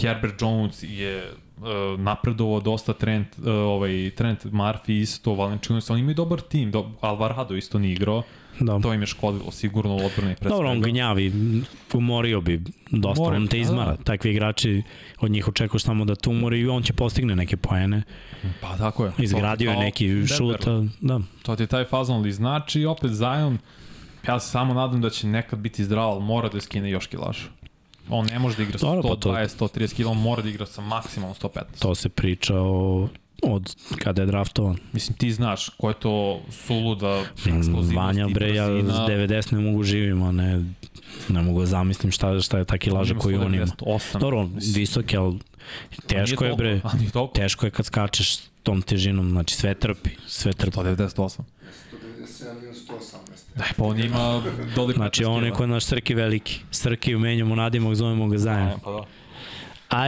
Herbert 0.00 0.42
Jones 0.42 0.82
je 0.82 1.30
uh, 1.58 2.00
napredovao 2.00 2.60
dosta 2.60 2.92
Trent, 2.92 3.28
uh, 3.38 3.44
ovaj, 3.46 4.10
Trent 4.16 4.44
Murphy 4.44 5.00
isto, 5.00 5.34
Valenčinos, 5.34 5.90
oni 5.90 6.00
imaju 6.00 6.14
dobar 6.14 6.40
tim, 6.40 6.70
do, 6.70 6.90
Alvarado 7.00 7.54
isto 7.56 7.78
nije 7.78 7.92
igrao, 7.92 8.22
Da. 8.60 8.80
to 8.80 8.94
im 8.94 9.00
je 9.00 9.06
škodilo 9.06 9.50
sigurno 9.50 9.94
u 9.94 10.06
odbrani 10.06 10.34
Dobro, 10.40 10.70
on 10.70 10.80
gnjavi, 10.82 11.32
umorio 11.94 12.40
bi 12.40 12.60
dosta, 12.90 13.22
Mora, 13.22 13.36
on 13.36 13.46
te 13.46 13.56
da, 13.56 13.60
izmara. 13.60 13.90
da. 13.90 13.96
Takvi 13.96 14.30
igrači, 14.30 14.82
od 15.20 15.30
njih 15.30 15.48
očekuješ 15.48 15.82
samo 15.82 16.04
da 16.04 16.14
te 16.14 16.30
umori 16.30 16.60
i 16.60 16.68
on 16.68 16.82
će 16.82 16.92
postigne 16.92 17.36
neke 17.36 17.56
poene. 17.56 18.02
Pa 18.60 18.76
tako 18.76 19.04
je. 19.04 19.12
Izgradio 19.18 19.70
je 19.70 19.76
neki 19.76 20.08
Denver. 20.08 20.28
šut, 20.28 20.66
da. 21.00 21.20
To 21.42 21.56
ti 21.56 21.62
je 21.62 21.66
taj 21.66 21.84
fazon, 21.84 22.16
ali 22.16 22.32
znači 22.32 22.84
opet 22.84 23.10
Zion, 23.10 23.58
ja 24.28 24.40
se 24.40 24.50
samo 24.50 24.74
nadam 24.74 25.00
da 25.00 25.10
će 25.10 25.26
nekad 25.26 25.58
biti 25.58 25.84
zdrav, 25.84 26.08
ali 26.08 26.22
mora 26.22 26.48
da 26.48 26.60
skine 26.60 26.90
još 26.90 27.06
kilaža. 27.06 27.42
On 28.08 28.26
ne 28.26 28.38
može 28.38 28.56
da 28.56 28.62
igra 28.62 28.78
sa 28.78 28.86
Dobro, 28.86 29.02
pa 29.04 29.16
to- 29.16 29.28
120, 29.28 29.48
130 29.48 29.94
kg, 29.94 30.06
on 30.06 30.18
mora 30.18 30.42
da 30.42 30.48
igra 30.48 30.66
sa 30.66 30.80
maksimalno 30.82 31.34
115. 31.34 31.78
To 31.78 31.94
se 31.94 32.08
priča 32.08 32.54
o, 32.56 33.08
od 33.52 33.76
kada 33.98 34.22
je 34.22 34.26
draftovan. 34.26 34.76
Mislim, 34.92 35.16
ti 35.16 35.32
znaš 35.32 35.68
ko 35.68 35.88
je 35.88 35.94
to 35.94 36.40
suluda 36.50 37.20
eksplozivnost 37.20 37.92
Vanja, 37.94 38.28
bre, 38.28 38.54
ja 38.54 38.66
s 38.66 38.96
90 39.08 39.52
ne 39.52 39.60
mogu 39.60 39.82
živim, 39.82 40.22
a 40.22 40.32
ne, 40.32 40.64
ne 41.28 41.42
mogu 41.42 41.60
da 41.60 41.66
zamislim 41.66 42.12
šta, 42.12 42.40
šta 42.40 42.58
je 42.58 42.64
ta 42.64 42.78
kilaža 42.78 43.14
koju 43.14 43.40
on 43.40 43.54
ima. 43.54 43.66
198. 43.66 44.18
Dobro, 44.18 44.40
on 44.40 44.52
visok 44.74 45.12
je, 45.12 45.18
ali 45.18 45.38
teško 46.06 46.44
je, 46.44 46.54
bre, 46.54 46.80
teško 47.34 47.66
je 47.66 47.70
kad 47.70 47.86
skačeš 47.86 48.38
tom 48.62 48.82
težinom, 48.82 49.30
znači 49.30 49.54
sve 49.54 49.74
trpi, 49.74 50.10
sve 50.26 50.52
trpi. 50.52 50.78
198. 50.78 51.40
197 52.24 52.60
minus 52.60 52.88
118. 52.88 53.56
Da, 53.56 53.64
pa 53.76 53.84
on 53.84 54.00
ima 54.00 54.42
doli 54.74 54.94
Znači, 54.94 55.24
on 55.24 55.44
je 55.44 55.50
kod 55.50 55.68
naš 55.68 55.84
Srki 55.84 56.14
veliki. 56.14 56.60
Srki 56.70 57.16
menjamo 57.16 57.54
nadimak, 57.54 57.94
zovemo 57.94 58.28
ga 58.28 58.38
Zajan. 58.38 58.80
Pa 58.84 58.90
da. 58.90 59.04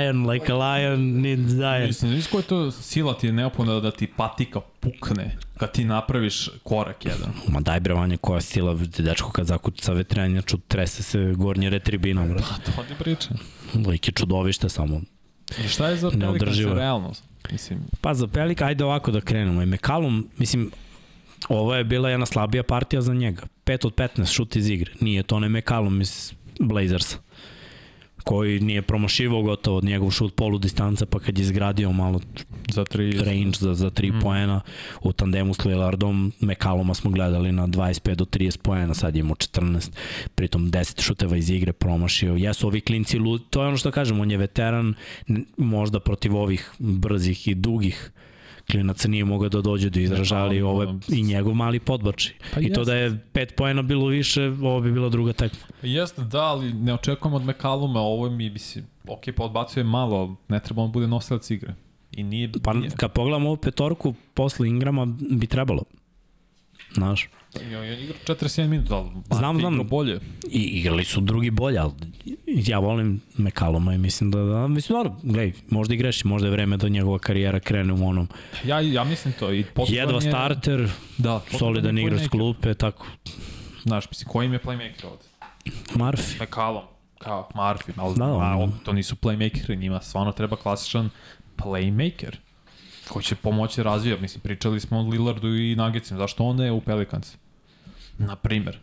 Iron 0.03 0.31
like 0.31 0.53
a 0.53 0.57
lion 0.57 1.21
needs 1.21 1.53
Zajan. 1.53 1.87
Mislim, 1.87 2.13
znaš 2.13 2.27
koja 2.27 2.39
je 2.39 2.47
to 2.47 2.71
sila 2.71 3.19
ti 3.19 3.27
je 3.27 3.33
neophodna 3.33 3.81
da 3.81 3.91
ti 3.91 4.07
patika 4.07 4.61
pukne 4.61 5.37
kad 5.57 5.73
ti 5.73 5.85
napraviš 5.85 6.49
korak 6.63 7.05
jedan. 7.05 7.33
Ma 7.49 7.61
daj 7.61 7.81
bre 7.81 7.95
Vanja, 7.95 8.17
koja 8.17 8.41
sila, 8.41 8.75
dečko 8.99 9.31
kad 9.31 9.47
zakuca 9.47 9.93
vetrenjaču, 9.93 10.59
trese 10.69 11.03
se 11.03 11.33
gornje 11.37 11.71
retribina, 11.71 12.27
bre. 12.27 12.39
Pa 12.39 12.73
to 12.73 12.83
ti 12.89 12.95
priča. 12.99 13.29
Lik 13.87 14.09
je 14.09 14.13
čudovište 14.13 14.69
samo. 14.69 15.01
I 15.65 15.69
šta 15.69 15.89
je 15.89 15.97
za 15.97 16.11
je. 16.57 16.75
realnost? 16.75 17.25
Mislim, 17.53 17.79
Pa 18.01 18.15
za 18.15 18.27
Pelika, 18.27 18.67
ajde 18.67 18.85
ovako 18.85 19.11
da 19.11 19.21
krenemo. 19.21 19.63
I 19.63 19.67
Mekalum, 19.67 20.29
mislim, 20.39 20.71
ovo 21.49 21.75
je 21.75 21.85
bila 21.85 22.11
jedna 22.11 22.27
slabija 22.27 22.63
partija 22.63 23.03
za 23.03 23.15
njega. 23.15 23.43
5 23.65 23.87
od 23.87 23.95
15 23.95 24.33
šut 24.33 24.57
iz 24.57 24.69
igre. 24.69 24.93
Nije 25.01 25.23
to 25.23 25.37
onaj 25.37 25.49
McCallum 25.49 26.01
iz 26.01 26.33
Blazersa 26.61 27.26
koji 28.27 28.61
nije 28.61 28.83
promašivao 28.83 29.43
gotovo 29.43 29.77
od 29.77 29.85
njegov 29.85 30.11
šut 30.11 30.35
polu 30.35 30.59
distanca, 30.59 31.07
pa 31.07 31.19
kad 31.19 31.39
je 31.39 31.43
izgradio 31.43 31.93
malo 31.93 32.21
Za 32.69 32.85
tri... 32.85 33.13
range 33.13 33.59
za, 33.59 33.75
za 33.75 33.91
3 33.91 34.13
mm. 34.13 34.21
poena 34.21 34.61
u 35.03 35.13
tandemu 35.13 35.55
s 35.55 35.65
Lillardom, 35.65 36.33
McCalluma 36.41 36.95
smo 36.95 37.11
gledali 37.11 37.53
na 37.53 37.67
25 37.67 38.15
do 38.15 38.25
30 38.25 38.59
poena, 38.59 38.95
sad 38.95 39.17
je 39.17 39.21
imao 39.21 39.35
14, 39.35 39.91
pritom 40.35 40.71
10 40.71 41.03
šuteva 41.03 41.37
iz 41.37 41.51
igre 41.51 41.73
promašio. 41.73 42.35
Jesu 42.35 42.67
ovi 42.67 42.81
klinci, 42.81 43.19
lud, 43.19 43.43
to 43.51 43.63
je 43.63 43.69
ono 43.69 43.77
što 43.77 43.91
kažem, 43.91 44.21
on 44.21 44.31
je 44.31 44.37
veteran, 44.37 44.95
možda 45.57 46.01
protiv 46.01 46.37
ovih 46.37 46.71
brzih 46.79 47.49
i 47.49 47.55
dugih 47.55 48.11
klinaca 48.71 49.09
nije 49.09 49.25
mogao 49.25 49.49
da 49.49 49.61
dođe 49.61 49.91
do 49.91 50.01
izražaja, 50.01 50.43
ali 50.43 50.63
ovo 50.63 50.83
je 50.83 50.89
i 51.09 51.23
njegov 51.23 51.55
mali 51.55 51.81
podbači. 51.81 52.35
Pa 52.55 52.61
I 52.61 52.73
to 52.73 52.85
da 52.85 52.95
je 52.95 53.11
5 53.11 53.53
poena 53.57 53.83
bilo 53.83 54.07
više, 54.07 54.43
ovo 54.43 54.81
bi 54.81 54.93
bila 54.93 55.09
druga 55.09 55.33
tekma. 55.33 55.67
Jeste, 55.83 56.23
da, 56.23 56.43
ali 56.43 56.73
ne 56.73 56.95
očekujemo 56.95 57.37
od 57.37 57.45
McCalluma, 57.45 58.01
ovo 58.01 58.31
mi 58.31 58.51
bi 58.51 58.59
se, 58.59 58.83
ok, 59.09 59.21
podbacuje 59.37 59.85
malo, 59.85 60.37
ne 60.49 60.61
treba 60.61 60.83
on 60.83 60.93
bude 60.93 61.07
nosilac 61.07 61.51
igre. 61.51 61.75
I 62.13 62.23
nije, 62.23 62.53
pa 62.63 62.73
nije. 62.73 62.91
kad 62.91 63.13
pogledamo 63.13 63.49
ovu 63.49 63.57
petorku 63.57 64.15
posle 64.35 64.69
Ingrama 64.69 65.07
bi 65.31 65.47
trebalo. 65.47 65.83
Znaš. 66.95 67.29
Ja, 67.63 67.85
ja 67.85 67.99
igra 67.99 68.17
47 68.27 68.67
minuta, 68.67 68.95
ali 68.95 69.09
znam, 69.31 69.59
znam, 69.61 69.89
bolje. 69.89 70.21
I 70.51 70.61
igrali 70.61 71.05
su 71.05 71.21
drugi 71.21 71.51
bolje, 71.51 71.79
ali 71.79 71.93
ja 72.47 72.79
volim 72.79 73.21
McCalluma 73.37 73.95
i 73.95 73.99
mislim 73.99 74.31
da, 74.31 74.39
da 74.39 74.69
mislim, 74.69 74.97
dobro, 74.99 75.17
gledaj, 75.23 75.53
možda 75.71 75.95
i 75.95 75.97
greši, 75.97 76.27
možda 76.27 76.49
je 76.49 76.53
vreme 76.53 76.77
da 76.77 76.89
njegova 76.89 77.19
karijera 77.19 77.61
krene 77.61 77.93
u 77.93 78.09
onom. 78.09 78.29
Ja, 78.65 78.81
ja 78.81 79.05
mislim 79.05 79.35
to. 79.39 79.53
I 79.53 79.65
Jedva 79.89 80.15
je, 80.15 80.21
starter, 80.21 80.89
da, 81.19 81.41
solidan 81.59 81.99
igra 81.99 82.19
s 82.19 82.29
klupe, 82.29 82.75
tako. 82.75 83.07
Znaš, 83.83 84.11
mislim, 84.11 84.29
koji 84.29 84.47
im 84.47 84.53
je 84.53 84.59
playmaker 84.59 85.07
ovde? 85.07 85.25
Murphy. 85.95 86.43
McCallum, 86.43 86.83
kao 87.19 87.49
Murphy, 87.55 87.93
ali 87.97 88.15
da, 88.17 88.25
a, 88.25 88.57
on, 88.59 88.73
to 88.85 88.93
nisu 88.93 89.17
playmakeri, 89.17 89.79
njima 89.79 90.01
stvarno 90.01 90.33
treba 90.33 90.57
klasičan 90.57 91.11
playmaker 91.57 92.37
koji 93.09 93.23
će 93.23 93.35
pomoći 93.35 93.81
da 93.81 93.83
razvija. 93.83 94.17
Mislim, 94.17 94.41
pričali 94.41 94.81
smo 94.81 94.99
o 94.99 95.03
Lillardu 95.03 95.49
i 95.49 95.77
Nuggetsima, 95.77 96.19
zašto 96.19 96.45
on 96.45 96.61
je 96.61 96.73
u 96.73 96.81
Pelicans? 96.81 97.37
Na 98.19 98.37
primer. 98.37 98.79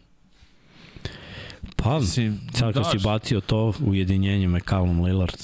Pa, 1.76 2.00
Mislim, 2.00 2.40
sad 2.54 2.74
kad 2.74 2.92
si 2.92 2.98
bacio 3.04 3.42
to 3.42 3.74
ujedinjenje 3.86 4.48
McCallum 4.48 5.02
Lillard, 5.02 5.38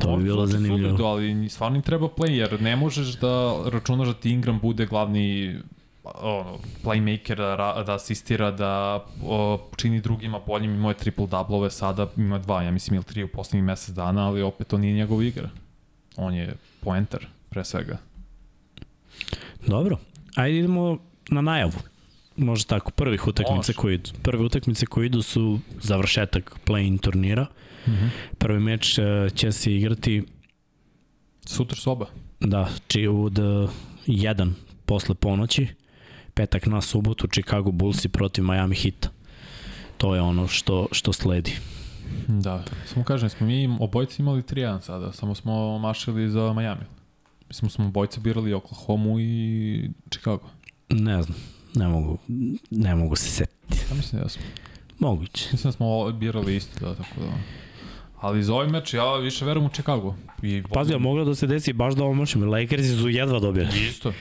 to 0.00 0.16
bi 0.16 0.24
bilo 0.24 0.46
zanimljivo. 0.46 0.90
Super, 0.90 1.06
ali 1.06 1.48
stvarno 1.48 1.76
im 1.76 1.82
treba 1.82 2.08
play, 2.08 2.30
jer 2.30 2.62
ne 2.62 2.76
možeš 2.76 3.06
da 3.06 3.62
računaš 3.66 4.08
da 4.08 4.14
ti 4.14 4.30
Ingram 4.30 4.60
bude 4.60 4.86
glavni 4.86 5.56
ono, 6.04 6.58
playmaker, 6.84 7.36
da, 7.36 7.82
da 7.86 7.94
asistira, 7.94 8.50
da 8.50 9.04
o, 9.24 9.68
čini 9.76 10.00
drugima 10.00 10.40
boljim, 10.46 10.74
imao 10.74 10.90
je 10.90 10.96
triple-double-ove 10.96 11.70
sada, 11.70 12.10
ima 12.16 12.38
dva, 12.38 12.62
ja 12.62 12.70
mislim, 12.70 12.94
ili 12.94 13.04
tri 13.04 13.24
u 13.24 13.28
poslednjih 13.28 13.64
mesec 13.64 13.94
dana, 13.94 14.26
ali 14.26 14.42
opet 14.42 14.66
to 14.66 14.78
nije 14.78 14.94
njegov 14.94 15.22
igra. 15.22 15.50
On 16.16 16.34
je 16.34 16.54
poenter, 16.80 17.26
pre 17.48 17.64
svega. 17.64 17.98
Dobro, 19.66 19.98
ajde 20.34 20.58
idemo 20.58 20.98
na 21.30 21.40
najavu 21.40 21.78
može 22.36 22.66
tako, 22.66 22.90
prvih 22.90 23.26
utakmica 23.26 23.72
koji 23.72 23.94
idu. 23.94 24.10
Prve 24.22 24.44
utakmice 24.44 24.86
koji 24.86 25.06
idu 25.06 25.22
su 25.22 25.60
završetak 25.82 26.56
play-in 26.66 26.98
turnira. 26.98 27.46
Mm 27.86 27.90
-hmm. 27.90 28.08
Prvi 28.38 28.60
meč 28.60 28.98
uh, 28.98 29.32
će 29.34 29.52
se 29.52 29.76
igrati 29.76 30.22
Sutra 31.46 31.76
soba. 31.76 32.06
Da, 32.40 32.68
či 32.88 33.06
od 33.06 33.32
1 34.06 34.52
posle 34.86 35.14
ponoći, 35.14 35.66
petak 36.34 36.66
na 36.66 36.80
subotu, 36.80 37.26
Chicago 37.26 37.70
Bullsi 37.70 38.08
protiv 38.08 38.44
Miami 38.44 38.76
Heat. 38.76 39.08
To 39.98 40.14
je 40.14 40.20
ono 40.20 40.48
što, 40.48 40.88
što 40.92 41.12
sledi. 41.12 41.52
Da, 42.28 42.64
samo 42.86 43.04
kažem, 43.04 43.30
smo 43.30 43.46
mi 43.46 43.76
obojci 43.80 44.22
imali 44.22 44.42
3-1 44.42 44.80
sada, 44.80 45.12
samo 45.12 45.34
smo 45.34 45.78
mašili 45.78 46.30
za 46.30 46.52
Miami. 46.52 46.84
Mislim, 47.48 47.70
smo 47.70 47.86
obojci 47.86 48.20
birali 48.20 48.52
Oklahoma 48.52 49.20
i 49.20 49.90
Chicago. 50.10 50.48
Ne 50.88 51.22
znam. 51.22 51.38
Ne 51.74 51.88
mogu, 51.88 52.18
ne 52.70 52.94
mogu 52.94 53.16
se 53.16 53.30
setiti. 53.30 53.78
Ja 53.90 53.96
mislim 53.96 54.22
da 54.22 54.28
smo. 54.28 54.42
Moguće. 54.98 55.48
Mislim 55.52 55.68
da 55.68 55.72
smo 55.72 56.12
birali 56.12 56.56
isto, 56.56 56.80
da, 56.80 56.94
tako 56.94 57.20
da... 57.20 57.32
Ali 58.20 58.42
za 58.42 58.54
ovaj 58.54 58.68
meč 58.68 58.94
ja 58.94 59.16
više 59.16 59.44
verujem 59.44 59.66
u 59.66 59.72
Chicago. 59.72 60.14
I 60.42 60.62
Pazi, 60.72 60.92
ja 60.92 60.98
moglo 60.98 61.24
da 61.24 61.34
se 61.34 61.46
desi 61.46 61.72
baš 61.72 61.94
da 61.94 62.04
možemo. 62.04 62.46
Lakersi 62.46 62.96
su 62.96 63.08
jedva 63.08 63.40
dobili. 63.40 63.68
Isto. 63.88 64.12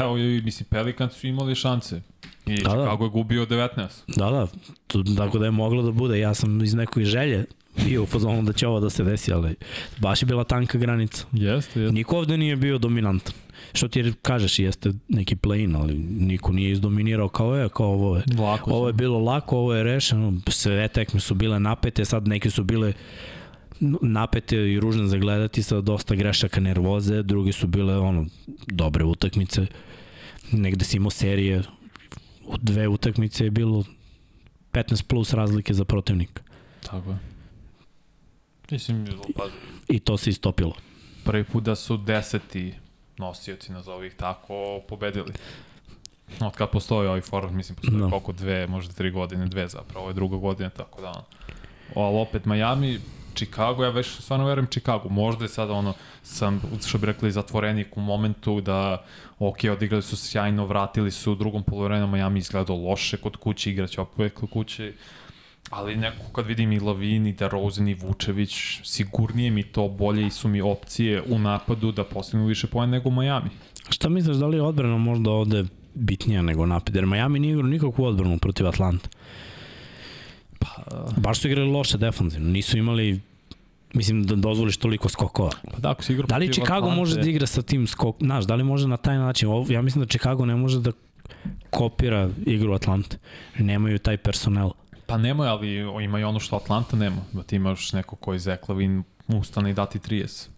Evo, 0.00 0.14
mislim, 0.16 0.66
Pelicans 0.70 1.12
su 1.12 1.26
imali 1.26 1.54
šanse. 1.54 2.02
I 2.46 2.62
da, 2.62 2.62
da. 2.62 2.70
Chicago 2.70 2.96
da. 2.96 3.04
je 3.04 3.10
gubio 3.10 3.46
19. 3.46 3.88
Da, 4.16 4.30
da. 4.30 4.46
Tako 5.16 5.38
da 5.38 5.44
je 5.44 5.50
moglo 5.50 5.82
da 5.82 5.90
bude. 5.90 6.18
Ja 6.18 6.34
sam 6.34 6.64
iz 6.64 6.74
nekoj 6.74 7.04
želje 7.04 7.44
bio 7.76 8.02
u 8.02 8.06
fazonu 8.06 8.42
da 8.42 8.52
će 8.52 8.66
ovo 8.66 8.80
da 8.80 8.90
se 8.90 9.04
desi, 9.04 9.32
ali 9.32 9.54
baš 9.98 10.22
je 10.22 10.26
bila 10.26 10.44
tanka 10.44 10.78
granica. 10.78 11.24
Jeste, 11.32 11.80
jeste. 11.80 11.92
Niko 11.92 12.18
ovde 12.18 12.36
nije 12.36 12.56
bio 12.56 12.78
dominantan 12.78 13.34
što 13.72 13.88
ti 13.88 14.12
kažeš 14.22 14.58
jeste 14.58 14.92
neki 15.08 15.36
play-in, 15.36 15.76
ali 15.76 15.94
niko 15.98 16.52
nije 16.52 16.72
izdominirao 16.72 17.28
kao 17.28 17.56
je, 17.56 17.68
kao 17.68 17.86
ovo 17.86 18.16
je. 18.16 18.22
Lako 18.38 18.70
ovo 18.70 18.86
je 18.86 18.92
bilo 18.92 19.18
lako, 19.18 19.56
ovo 19.56 19.74
je 19.74 19.82
rešeno, 19.82 20.32
sve 20.48 20.88
tekme 20.88 21.20
su 21.20 21.34
bile 21.34 21.60
napete, 21.60 22.04
sad 22.04 22.28
neke 22.28 22.50
su 22.50 22.64
bile 22.64 22.92
napete 24.00 24.56
i 24.72 24.80
ružne 24.80 25.06
za 25.06 25.18
gledati 25.18 25.62
sa 25.62 25.80
dosta 25.80 26.14
grešaka 26.14 26.60
nervoze, 26.60 27.22
druge 27.22 27.52
su 27.52 27.66
bile 27.66 27.98
ono 27.98 28.26
dobre 28.66 29.04
utakmice. 29.04 29.66
Negde 30.52 30.84
si 30.84 30.96
imao 30.96 31.10
serije 31.10 31.62
u 32.46 32.56
dve 32.58 32.88
utakmice 32.88 33.44
je 33.44 33.50
bilo 33.50 33.84
15 34.72 35.02
plus 35.02 35.32
razlike 35.32 35.74
za 35.74 35.84
protivnika. 35.84 36.42
Tako 36.82 37.10
je. 37.10 37.33
Mislim, 38.74 39.06
pa... 39.36 39.44
I 39.88 40.00
to 40.00 40.16
se 40.16 40.30
istopilo. 40.30 40.74
Prvi 41.24 41.44
put 41.44 41.64
da 41.64 41.74
su 41.74 41.96
deseti 41.96 42.74
nosioci, 43.16 43.72
nazovi 43.72 44.06
ih 44.06 44.14
tako, 44.14 44.80
pobedili. 44.88 45.32
Od 46.40 46.54
kad 46.54 46.70
postoji 46.70 47.08
ovaj 47.08 47.20
format, 47.20 47.52
mislim, 47.52 47.76
postoji 47.76 47.98
no. 47.98 48.04
Da. 48.04 48.10
koliko 48.10 48.32
dve, 48.32 48.66
možda 48.66 48.92
tri 48.92 49.10
godine, 49.10 49.46
dve 49.46 49.68
zapravo, 49.68 50.00
ovo 50.00 50.10
je 50.10 50.14
druga 50.14 50.36
godina, 50.36 50.70
tako 50.70 51.00
da. 51.00 51.12
Ali 51.94 52.18
opet 52.18 52.44
Miami, 52.44 53.00
Chicago, 53.34 53.84
ja 53.84 53.90
već 53.90 54.06
stvarno 54.06 54.46
verujem 54.46 54.66
Chicago. 54.66 55.08
Možda 55.08 55.44
je 55.44 55.48
sada 55.48 55.72
ono, 55.72 55.94
sam, 56.22 56.62
što 56.86 56.98
bi 56.98 57.06
rekli, 57.06 57.32
zatvorenik 57.32 57.96
u 57.96 58.00
momentu 58.00 58.60
da, 58.60 59.04
ok, 59.38 59.58
odigrali 59.72 60.02
su 60.02 60.16
sjajno, 60.16 60.66
vratili 60.66 61.10
su 61.10 61.32
u 61.32 61.34
drugom 61.34 61.62
polovremenu, 61.62 62.06
Miami 62.06 62.38
izgledao 62.38 62.76
loše 62.76 63.16
kod 63.16 63.36
kuće, 63.36 63.70
igraće 63.70 64.00
opet 64.00 64.34
kod 64.34 64.50
kuće. 64.50 64.92
Ali 65.70 65.96
neko 65.96 66.24
kad 66.32 66.46
vidim 66.46 66.72
i 66.72 66.80
Lavin 66.80 67.26
i 67.26 67.32
DeRozan 67.32 67.88
i 67.88 67.94
Vučević, 67.94 68.80
sigurnije 68.84 69.50
mi 69.50 69.62
to 69.62 69.88
bolje 69.88 70.26
i 70.26 70.30
su 70.30 70.48
mi 70.48 70.60
opcije 70.60 71.22
u 71.22 71.38
napadu 71.38 71.92
da 71.92 72.04
postignu 72.04 72.46
više 72.46 72.66
poena 72.66 72.92
nego 72.92 73.10
Miami. 73.10 73.50
Šta 73.90 74.08
misliš, 74.08 74.36
da 74.36 74.46
li 74.46 74.56
je 74.56 74.62
odbrana 74.62 74.98
možda 74.98 75.30
ovde 75.30 75.64
bitnija 75.94 76.42
nego 76.42 76.66
napad? 76.66 76.94
Jer 76.94 77.06
Miami 77.06 77.38
nije 77.38 77.52
igrao 77.52 77.66
nikakvu 77.66 78.04
odbranu 78.04 78.38
protiv 78.38 78.68
Atlanta. 78.68 79.08
Pa, 80.58 80.68
Baš 81.16 81.40
su 81.40 81.48
igrali 81.48 81.70
loše 81.70 81.98
defanzivno. 81.98 82.50
Nisu 82.50 82.78
imali 82.78 83.20
mislim 83.94 84.24
da 84.24 84.34
dozvoliš 84.34 84.76
toliko 84.76 85.08
skokova. 85.08 85.50
Pa 85.72 85.78
da, 85.78 85.90
ako 85.90 86.02
si 86.02 86.12
igra 86.12 86.26
Da 86.26 86.36
li 86.36 86.52
Chicago 86.52 86.86
Atlante... 86.86 86.96
može 86.96 87.20
da 87.20 87.28
igra 87.28 87.46
sa 87.46 87.62
tim 87.62 87.86
skok, 87.86 88.16
znaš, 88.20 88.44
da 88.44 88.54
li 88.54 88.64
može 88.64 88.88
na 88.88 88.96
taj 88.96 89.18
način? 89.18 89.48
Ja 89.68 89.82
mislim 89.82 90.04
da 90.04 90.08
Chicago 90.08 90.46
ne 90.46 90.56
može 90.56 90.80
da 90.80 90.92
kopira 91.70 92.30
igru 92.46 92.72
Atlante. 92.72 93.16
Nemaju 93.58 93.98
taj 93.98 94.16
personel. 94.16 94.70
Pa 95.06 95.16
nemoj, 95.18 95.48
ali 95.48 95.76
ima 96.04 96.20
i 96.20 96.24
ono 96.24 96.40
što 96.40 96.56
Atlanta 96.56 96.96
nema. 96.96 97.22
Da 97.32 97.42
ti 97.42 97.56
imaš 97.56 97.92
neko 97.92 98.16
koji 98.16 98.38
Zeklavin 98.38 99.04
ustane 99.28 99.70
i 99.70 99.74
dati 99.74 99.98
30. 99.98 100.48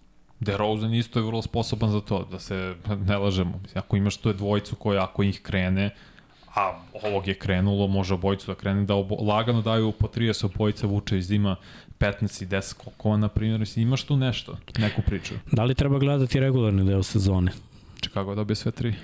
DeRozan 0.40 0.94
isto 0.94 1.18
je 1.18 1.26
vrlo 1.26 1.42
sposoban 1.42 1.90
za 1.90 2.00
to, 2.00 2.28
da 2.30 2.38
se 2.38 2.74
ne 3.06 3.18
lažemo. 3.18 3.60
Ako 3.74 3.96
imaš 3.96 4.16
tu 4.16 4.32
dvojicu 4.32 4.76
koja 4.76 5.04
ako 5.04 5.22
ih 5.22 5.42
krene, 5.42 5.90
a 6.54 6.80
ovog 7.02 7.28
je 7.28 7.34
krenulo, 7.34 7.86
može 7.86 8.14
obojicu 8.14 8.46
da 8.46 8.54
krene, 8.54 8.84
da 8.84 8.94
obo, 8.94 9.14
lagano 9.14 9.62
daju 9.62 9.92
po 9.92 10.06
30 10.06 10.44
obojica 10.44 10.86
vuče 10.86 11.18
iz 11.18 11.28
dima 11.28 11.56
15 11.98 12.42
i 12.42 12.46
10 12.46 12.74
kokova, 12.74 13.16
na 13.16 13.28
primjer, 13.28 13.68
imaš 13.76 14.04
tu 14.04 14.16
nešto, 14.16 14.56
neku 14.78 15.02
priču. 15.02 15.34
Da 15.52 15.64
li 15.64 15.74
treba 15.74 15.98
gledati 15.98 16.40
regularni 16.40 16.84
deo 16.84 17.02
sezone? 17.02 17.52
Chicago 18.00 18.34
dobije 18.34 18.56
sve 18.56 18.72
tri. 18.72 18.94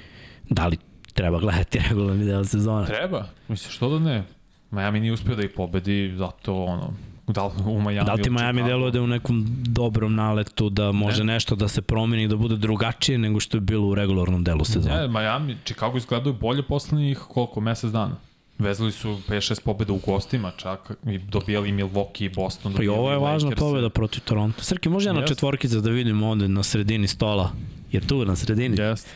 Da 0.51 0.67
li 0.67 0.79
treba 1.13 1.39
gledati 1.39 1.79
regularni 1.89 2.25
deo 2.25 2.45
sezone? 2.45 2.87
Treba, 2.87 3.27
mislim, 3.49 3.73
što 3.73 3.89
da 3.89 3.99
ne? 3.99 4.25
Miami 4.73 5.01
nije 5.01 5.13
uspio 5.13 5.37
da 5.37 5.43
ih 5.43 5.51
pobedi, 5.57 6.15
zato 6.17 6.65
ono, 6.65 6.93
da 7.27 7.47
li 7.47 7.53
u 7.67 7.81
Miami 7.81 8.07
Da 8.07 8.13
li 8.13 8.23
ti 8.23 8.31
Miami 8.31 8.63
deluje 8.63 8.91
da 8.91 8.99
je 8.99 9.03
u 9.03 9.07
nekom 9.07 9.47
dobrom 9.63 10.15
naletu 10.15 10.71
da 10.71 10.93
može 10.93 11.25
ne. 11.25 11.33
nešto 11.33 11.55
da 11.55 11.69
se 11.69 11.83
promeni 11.83 12.29
da 12.29 12.37
bude 12.37 12.57
drugačije 12.57 13.19
nego 13.19 13.41
što 13.41 13.57
je 13.57 13.61
bilo 13.61 13.89
u 13.89 13.95
regularnom 13.95 14.45
delu 14.45 14.65
sezona? 14.65 15.01
Ne, 15.01 15.09
Miami, 15.09 15.57
Chicago 15.65 15.97
izgledaju 15.97 16.37
bolje 16.41 16.63
poslednjih 16.63 17.19
koliko, 17.19 17.61
mesec 17.61 17.91
dana. 17.91 18.17
Vezali 18.59 18.93
su 18.93 19.09
5-6 19.29 19.61
pobjeda 19.65 19.93
u 19.93 20.01
gostima 20.07 20.53
čak 20.57 20.93
i 21.07 21.19
dobijali 21.19 21.73
Milwaukee 21.73 22.25
i 22.25 22.29
Boston. 22.29 22.75
Pa 22.77 22.83
i 22.83 22.89
ovo 22.89 23.11
je 23.11 23.19
važna 23.19 23.51
pobjeda 23.59 23.91
protiv 23.91 24.21
Toronto. 24.21 24.63
Srki, 24.63 24.89
može 24.89 25.09
jedna 25.09 25.23
yes. 25.23 25.29
četvorkica 25.29 25.81
da 25.81 25.91
vidimo 25.91 26.29
ovde 26.29 26.49
na 26.49 26.63
sredini 26.63 27.07
stola? 27.07 27.51
Jer 27.93 28.07
tu 28.07 28.25
na 28.25 28.37
sredini. 28.37 28.77
Jeste. 28.81 29.11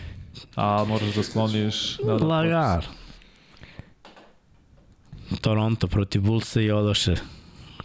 A 0.57 0.85
moraš 0.89 1.15
da 1.15 1.23
skloniš... 1.23 1.97
Da, 1.97 2.19
da, 2.19 2.27
Lagar. 2.27 2.87
Toronto 5.41 5.87
protiv 5.87 6.23
Bullsa 6.23 6.61
i 6.61 6.71
odoše 6.71 7.15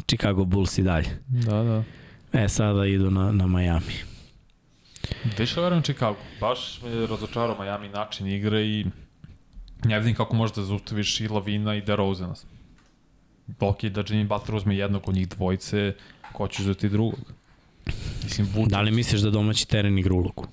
Chicago 0.07 0.45
Bulls 0.45 0.77
i 0.77 0.83
dalje. 0.83 1.19
Da, 1.27 1.63
da. 1.63 1.83
E, 2.33 2.49
sada 2.49 2.85
idu 2.85 3.11
na, 3.11 3.31
na 3.31 3.47
Miami. 3.47 3.93
Više 5.37 5.61
verujem 5.61 5.83
Chicago. 5.83 6.17
Baš 6.39 6.81
me 6.81 7.07
razočarao 7.07 7.57
Miami 7.59 7.89
način 7.89 8.27
igre 8.27 8.65
i 8.65 8.85
ne 9.83 9.99
vidim 9.99 10.15
kako 10.15 10.35
možeš 10.35 10.55
da 10.55 10.63
zaustaviš 10.63 11.19
i 11.21 11.27
Lavina 11.27 11.75
i 11.75 11.81
DeRozana. 11.81 12.35
Ok, 13.59 13.83
da 13.83 14.03
Jimmy 14.03 14.27
Butler 14.27 14.55
uzme 14.55 14.77
jednog 14.77 15.09
od 15.09 15.15
njih 15.15 15.29
dvojice, 15.29 15.93
ko 16.33 16.47
će 16.47 16.61
uzeti 16.61 16.89
drugog? 16.89 17.33
Mislim, 18.23 18.47
Vučić... 18.53 18.71
Da 18.71 18.81
li 18.81 18.91
misliš 18.91 19.21
da 19.21 19.29
domaći 19.29 19.67
teren 19.67 19.97
igra 19.97 20.13
ulogu? 20.13 20.47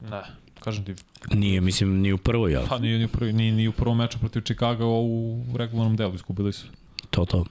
Ne, 0.00 0.22
kažem 0.68 0.84
ti. 0.84 0.94
Nije, 1.34 1.60
mislim, 1.60 2.00
ni 2.00 2.12
u 2.12 2.18
prvoj, 2.18 2.56
ali 2.56 2.66
Pa 2.68 2.78
nije 2.78 2.98
ni 2.98 3.04
u, 3.04 3.08
prvi, 3.08 3.32
ni, 3.32 3.52
ni 3.52 3.68
u 3.68 3.72
prvom 3.72 3.98
meču 3.98 4.18
protiv 4.18 4.40
Chicago 4.40 4.86
u 4.86 5.44
regularnom 5.56 5.96
delu, 5.96 6.14
izgubili 6.14 6.52
su. 6.52 6.66
to 7.10 7.24
to. 7.24 7.44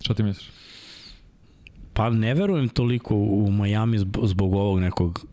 Šta 0.00 0.14
ti 0.14 0.22
misliš? 0.22 0.50
Pa 1.92 2.10
ne 2.10 2.34
verujem 2.34 2.68
toliko 2.68 3.14
u 3.14 3.50
Miami 3.50 3.98
zbog, 4.22 4.54
ovog 4.54 4.80
nekog 4.80 5.26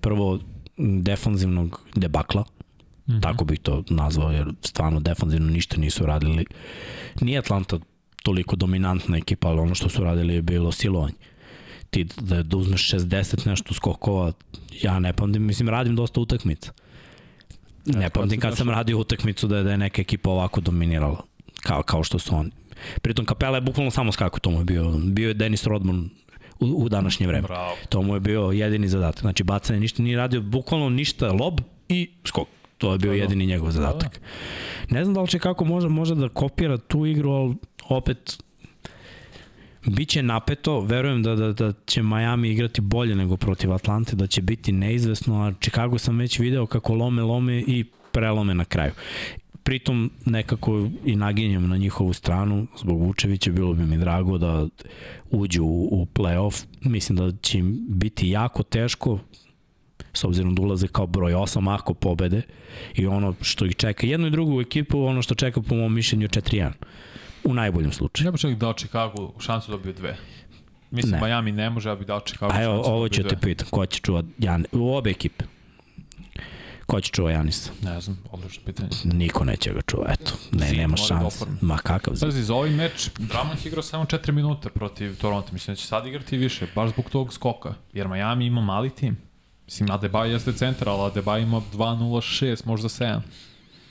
prvo 0.00 0.38
defanzivnog 0.76 1.80
debakla, 1.94 2.42
mm 2.42 3.12
-hmm. 3.12 3.22
tako 3.22 3.44
bih 3.44 3.60
to 3.60 3.82
nazvao, 3.90 4.30
jer 4.30 4.52
stvarno 4.62 5.00
defanzivno 5.00 5.50
ništa 5.50 5.76
nisu 5.76 6.06
radili. 6.06 6.44
Nije 7.20 7.38
Atlanta 7.38 7.78
toliko 8.22 8.56
dominantna 8.56 9.16
ekipa, 9.16 9.48
ali 9.48 9.60
ono 9.60 9.74
što 9.74 9.88
su 9.88 10.04
radili 10.04 10.34
je 10.34 10.42
bilo 10.42 10.72
silovanje. 10.72 11.14
Ti 11.96 12.04
da, 12.20 12.42
da 12.42 12.56
uzmeš 12.56 12.90
60 12.90 13.46
nešto 13.46 13.74
skokova, 13.74 14.32
ja 14.82 14.98
ne 14.98 15.12
pamtim, 15.12 15.46
mislim 15.46 15.68
radim 15.68 15.96
dosta 15.96 16.20
utakmica. 16.20 16.72
Ne 17.86 18.10
pamtim 18.10 18.40
kad 18.40 18.56
sam 18.56 18.70
radio 18.70 18.98
utakmicu 18.98 19.46
da 19.46 19.56
je, 19.56 19.62
da 19.62 19.70
je 19.70 19.78
neka 19.78 20.02
ekipa 20.02 20.30
ovako 20.30 20.60
dominirala, 20.60 21.22
kao, 21.62 21.82
kao 21.82 22.02
što 22.02 22.18
su 22.18 22.36
oni. 22.36 22.50
Pritom 23.02 23.24
Kapela 23.24 23.56
je 23.56 23.60
bukvalno 23.60 23.90
samo 23.90 24.12
skako, 24.12 24.40
to 24.40 24.50
mu 24.50 24.58
je 24.58 24.64
bio, 24.64 24.92
bio 25.04 25.28
je 25.28 25.34
Denis 25.34 25.64
Rodman 25.64 26.10
u, 26.60 26.66
u 26.66 26.88
današnje 26.88 27.26
vreme. 27.26 27.48
Bravo. 27.48 27.72
To 27.88 28.02
mu 28.02 28.14
je 28.14 28.20
bio 28.20 28.42
jedini 28.42 28.88
zadatak. 28.88 29.20
Znači 29.20 29.44
bacanje 29.44 29.80
ništa 29.80 30.02
nije 30.02 30.16
radio, 30.16 30.40
bukvalno 30.40 30.88
ništa, 30.88 31.32
lob 31.32 31.60
i 31.88 32.10
skok. 32.24 32.48
To 32.78 32.92
je 32.92 32.98
bio 32.98 33.10
Da, 33.10 33.16
da. 33.16 33.22
jedini 33.22 33.46
njegov 33.46 33.70
zadatak. 33.70 34.20
Ne 34.90 35.04
znam 35.04 35.14
da 35.14 35.20
li 35.20 35.28
će 35.28 35.38
kako 35.38 35.64
može, 35.64 35.88
može 35.88 36.14
da 36.14 36.28
kopira 36.28 36.78
tu 36.78 37.06
igru, 37.06 37.30
ali 37.30 37.54
opet 37.88 38.42
Biće 39.86 40.22
napeto, 40.22 40.80
verujem 40.80 41.22
da, 41.22 41.34
da, 41.34 41.52
da 41.52 41.72
će 41.86 42.02
Miami 42.02 42.50
igrati 42.50 42.80
bolje 42.80 43.14
nego 43.14 43.36
protiv 43.36 43.72
Atlante, 43.72 44.16
da 44.16 44.26
će 44.26 44.42
biti 44.42 44.72
neizvesno, 44.72 45.42
a 45.42 45.52
Chicago 45.60 45.98
sam 45.98 46.18
već 46.18 46.38
video 46.38 46.66
kako 46.66 46.94
lome, 46.94 47.22
lome 47.22 47.64
i 47.66 47.84
prelome 48.12 48.54
na 48.54 48.64
kraju. 48.64 48.92
Pritom 49.62 50.10
nekako 50.24 50.88
i 51.04 51.16
naginjem 51.16 51.68
na 51.68 51.76
njihovu 51.76 52.12
stranu, 52.12 52.66
zbog 52.78 53.00
Vučevića 53.02 53.52
bilo 53.52 53.72
bi 53.72 53.86
mi 53.86 53.98
drago 53.98 54.38
da 54.38 54.66
uđu 55.30 55.64
u, 55.64 55.88
u 56.02 56.06
playoff. 56.14 56.64
Mislim 56.80 57.18
da 57.18 57.32
će 57.42 57.58
im 57.58 57.86
biti 57.88 58.28
jako 58.28 58.62
teško, 58.62 59.18
s 60.12 60.24
obzirom 60.24 60.54
da 60.54 60.62
ulaze 60.62 60.88
kao 60.88 61.06
broj 61.06 61.32
8 61.32 61.74
ako 61.74 61.94
pobede 61.94 62.42
i 62.94 63.06
ono 63.06 63.34
što 63.40 63.66
ih 63.66 63.76
čeka, 63.76 64.06
jednu 64.06 64.26
i 64.26 64.30
drugu 64.30 64.60
ekipu, 64.60 65.04
ono 65.04 65.22
što 65.22 65.34
čeka 65.34 65.62
po 65.62 65.74
mom 65.74 65.94
mišljenju 65.94 66.28
4-1 66.28 66.72
u 67.46 67.54
najboljem 67.54 67.92
slučaju. 67.92 68.26
Ja 68.26 68.30
bih 68.30 68.40
čak 68.40 68.54
dao 68.54 68.72
Chicago 68.72 69.32
šansu 69.40 69.70
dobiju 69.70 69.92
dve. 69.94 70.16
Mislim, 70.90 71.12
Ne. 71.12 71.26
Miami 71.26 71.52
ne 71.52 71.70
može, 71.70 71.88
ja 71.88 71.94
bih 71.94 72.06
dao 72.06 72.20
Chicago 72.20 72.52
A 72.54 72.62
evo, 72.62 72.82
ovo 72.84 73.08
ću 73.08 73.22
te 73.22 73.28
dve. 73.28 73.40
pitam, 73.40 73.66
ko 73.70 73.86
će 73.86 74.00
čuva 74.00 74.22
Jan, 74.38 74.64
u 74.72 74.94
obe 74.96 75.10
ekipe? 75.10 75.44
Ko 76.86 77.00
će 77.00 77.10
čuva 77.10 77.30
Janisa? 77.30 77.70
Ne 77.82 78.00
znam, 78.00 78.18
odlično 78.30 78.62
pitanje. 78.64 78.88
Niko 79.04 79.44
neće 79.44 79.72
ga 79.72 79.80
čuva, 79.82 80.06
eto. 80.08 80.32
Ne, 80.52 80.66
Zid 80.66 80.78
nema 80.78 80.90
da 80.90 81.02
šans. 81.02 81.24
oformi. 81.24 81.56
Ma 81.60 81.78
kakav 81.78 82.14
zid? 82.14 82.26
Pazi, 82.28 82.42
za 82.42 82.54
ovaj 82.54 82.70
meč 82.70 83.10
Drummond 83.18 83.66
igrao 83.66 83.82
samo 83.82 84.04
4 84.04 84.32
minuta 84.32 84.68
protiv 84.70 85.16
Toronto. 85.16 85.52
Mislim 85.52 85.74
da 85.74 85.76
će 85.76 85.86
sad 85.86 86.06
igrati 86.06 86.36
više, 86.36 86.66
baš 86.74 86.90
zbog 86.90 87.10
tog 87.10 87.32
skoka. 87.32 87.74
Jer 87.92 88.08
Miami 88.08 88.46
ima 88.46 88.60
mali 88.60 88.90
tim. 88.90 89.16
Mislim, 89.64 89.88
Adebayo 89.88 90.24
jeste 90.24 90.52
centar, 90.52 90.88
ali 90.88 91.12
Adebayo 91.12 91.42
ima 91.42 91.62
2.06, 91.74 92.66
možda 92.66 92.88
7. 92.88 93.20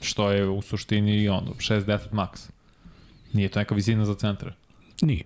Što 0.01 0.31
je 0.31 0.47
u 0.47 0.61
suštini 0.61 1.29
ono, 1.29 1.51
6-10 1.51 1.99
max. 2.11 2.49
Nije 3.35 3.49
to 3.49 3.59
neka 3.59 3.75
visina 3.75 4.05
za 4.05 4.15
centra. 4.15 4.53
Nije. 5.01 5.23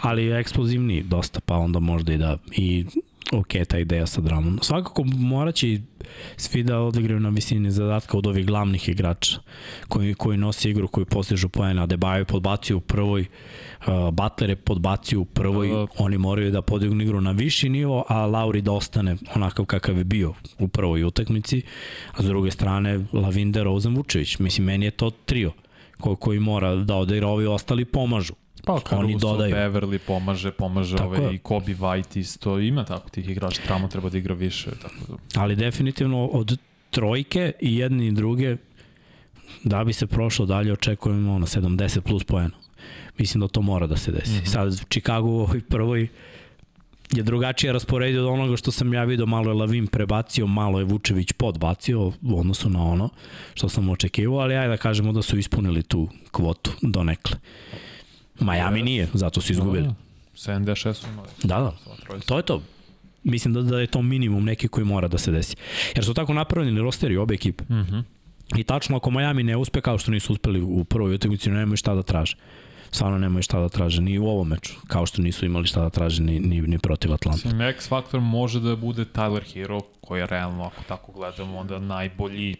Ali 0.00 0.24
je 0.24 0.40
eksplozivniji 0.40 1.02
dosta, 1.02 1.40
pa 1.40 1.56
onda 1.56 1.78
možda 1.78 2.12
i 2.12 2.18
da 2.18 2.38
i 2.52 2.84
ok, 3.32 3.48
ta 3.68 3.78
ideja 3.78 4.06
sa 4.06 4.20
dramom. 4.20 4.58
Svakako 4.62 5.04
morat 5.04 5.54
će 5.54 5.80
svi 6.36 6.62
da 6.62 6.78
odigraju 6.78 7.20
na 7.20 7.28
visini 7.28 7.70
zadatka 7.70 8.18
od 8.18 8.26
ovih 8.26 8.46
glavnih 8.46 8.88
igrača 8.88 9.40
koji, 9.88 10.14
koji 10.14 10.38
nosi 10.38 10.70
igru, 10.70 10.88
koji 10.88 11.04
postižu 11.04 11.48
pojene. 11.48 11.82
Adebayo 11.82 12.18
je 12.18 12.24
podbacio 12.24 12.76
u 12.76 12.80
prvoj, 12.80 13.20
uh, 13.20 14.10
Butler 14.12 14.50
je 14.50 14.56
podbacio 14.56 15.20
u 15.20 15.24
prvoj, 15.24 15.68
da. 15.68 15.86
oni 15.98 16.18
moraju 16.18 16.50
da 16.50 16.62
podignu 16.62 17.04
igru 17.04 17.20
na 17.20 17.30
viši 17.30 17.68
nivo, 17.68 18.04
a 18.08 18.26
Lauri 18.26 18.60
da 18.60 18.72
ostane 18.72 19.16
onakav 19.34 19.64
kakav 19.64 19.98
je 19.98 20.04
bio 20.04 20.34
u 20.58 20.68
prvoj 20.68 21.04
utakmici, 21.04 21.62
a 22.12 22.22
s 22.22 22.26
druge 22.26 22.50
strane 22.50 23.04
Lavinder, 23.12 23.64
Rozen, 23.64 23.96
Vučević. 23.96 24.38
Mislim, 24.38 24.66
meni 24.66 24.84
je 24.84 24.90
to 24.90 25.10
trio 25.10 25.52
ko, 26.00 26.16
koji 26.16 26.40
mora 26.40 26.76
da 26.76 26.94
odigra, 26.96 27.28
ovi 27.28 27.46
ostali 27.46 27.84
pomažu. 27.84 28.34
Pa, 28.64 28.72
Oni 28.72 28.82
Caruso, 29.12 29.18
dodaju. 29.18 29.54
Beverly 29.54 29.98
pomaže, 30.06 30.50
pomaže 30.50 30.96
Tako 30.96 31.08
ovaj, 31.08 31.24
je. 31.24 31.34
i 31.34 31.38
Kobe 31.38 31.74
White 31.74 32.18
isto. 32.20 32.58
Ima 32.58 32.84
tako 32.84 33.10
tih 33.10 33.28
igrača, 33.28 33.62
Tramo 33.62 33.88
treba 33.88 34.08
da 34.08 34.18
igra 34.18 34.34
više. 34.34 34.70
Tako 34.70 34.94
da. 35.08 35.40
ali 35.40 35.56
definitivno 35.56 36.26
od 36.26 36.58
trojke 36.90 37.52
i 37.60 37.76
jedne 37.76 38.06
i 38.06 38.12
druge 38.12 38.56
da 39.64 39.84
bi 39.84 39.92
se 39.92 40.06
prošlo 40.06 40.46
dalje 40.46 40.72
očekujemo 40.72 41.34
ono 41.34 41.46
70 41.46 42.00
plus 42.00 42.24
poena. 42.24 42.56
Mislim 43.18 43.40
da 43.40 43.48
to 43.48 43.62
mora 43.62 43.86
da 43.86 43.96
se 43.96 44.12
desi. 44.12 44.30
Mm. 44.30 44.34
-hmm. 44.34 44.52
Sad 44.52 44.84
Chicago 44.90 45.28
u 45.28 45.40
ovoj 45.40 45.60
prvoj 45.60 46.08
je 47.12 47.22
drugačije 47.22 47.72
rasporedio 47.72 48.20
od 48.20 48.28
onoga 48.28 48.56
što 48.56 48.70
sam 48.70 48.94
ja 48.94 49.04
vidio, 49.04 49.26
malo 49.26 49.50
je 49.50 49.54
Lavin 49.54 49.86
prebacio, 49.86 50.46
malo 50.46 50.78
je 50.78 50.84
Vučević 50.84 51.32
podbacio 51.32 52.00
u 52.22 52.40
odnosu 52.40 52.70
na 52.70 52.82
ono 52.82 53.08
što 53.54 53.68
sam 53.68 53.88
očekivao, 53.88 54.38
ali 54.38 54.56
ajde 54.56 54.68
da 54.68 54.76
kažemo 54.76 55.12
da 55.12 55.22
su 55.22 55.38
ispunili 55.38 55.82
tu 55.82 56.08
kvotu 56.30 56.70
donekle. 56.82 57.36
Miami 58.40 58.82
nije, 58.82 59.08
zato 59.14 59.40
su 59.40 59.52
izgubili. 59.52 59.86
Da, 59.86 59.94
76 60.34 60.92
su 60.92 61.06
imali. 61.12 61.28
Da, 61.42 61.58
da. 61.58 61.72
To 62.26 62.36
je 62.36 62.42
to. 62.42 62.62
Mislim 63.24 63.54
da, 63.54 63.62
da 63.62 63.80
je 63.80 63.86
to 63.86 64.02
minimum 64.02 64.44
neki 64.44 64.68
koji 64.68 64.84
mora 64.84 65.08
da 65.08 65.18
se 65.18 65.30
desi. 65.30 65.56
Jer 65.94 66.04
su 66.04 66.14
tako 66.14 66.34
napravljeni 66.34 66.80
rosteri 66.80 67.16
obe 67.16 67.34
ekipe. 67.34 67.64
Mhm. 67.70 67.98
I 68.56 68.64
tačno 68.64 68.96
ako 68.96 69.10
Miami 69.10 69.42
ne 69.42 69.56
uspe 69.56 69.80
kao 69.80 69.98
što 69.98 70.10
nisu 70.10 70.32
uspeli 70.32 70.60
u 70.60 70.84
prvoj 70.84 71.14
utakmici, 71.14 71.50
nemaju 71.50 71.76
šta 71.76 71.94
da 71.94 72.02
traže. 72.02 72.36
Stvarno 72.90 73.18
nemaju 73.18 73.42
šta 73.42 73.60
da 73.60 73.68
traže 73.68 74.02
ni 74.02 74.18
u 74.18 74.26
ovom 74.26 74.48
meču, 74.48 74.74
kao 74.86 75.06
što 75.06 75.22
nisu 75.22 75.46
imali 75.46 75.66
šta 75.66 75.80
da 75.80 75.90
traže 75.90 76.22
ni, 76.22 76.40
ni, 76.40 76.60
ni 76.60 76.78
protiv 76.78 77.12
Atlanta. 77.12 77.40
Mislim, 77.44 77.60
X 77.60 77.88
faktor 77.88 78.20
može 78.20 78.60
da 78.60 78.76
bude 78.76 79.04
Tyler 79.04 79.52
Hero, 79.52 79.80
koji 80.00 80.20
je 80.20 80.26
realno, 80.26 80.64
ako 80.64 80.82
tako 80.88 81.12
gledamo, 81.12 81.58
onda 81.58 81.78
najbolji 81.78 82.56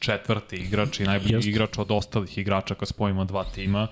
četvrti 0.00 0.56
igrač 0.56 1.00
i 1.00 1.04
najbolji 1.04 1.34
Jeste. 1.34 1.50
igrač 1.50 1.78
od 1.78 1.90
ostalih 1.90 2.38
igrača 2.38 2.74
kad 2.74 2.88
spojimo 2.88 3.24
dva 3.24 3.44
tima. 3.44 3.86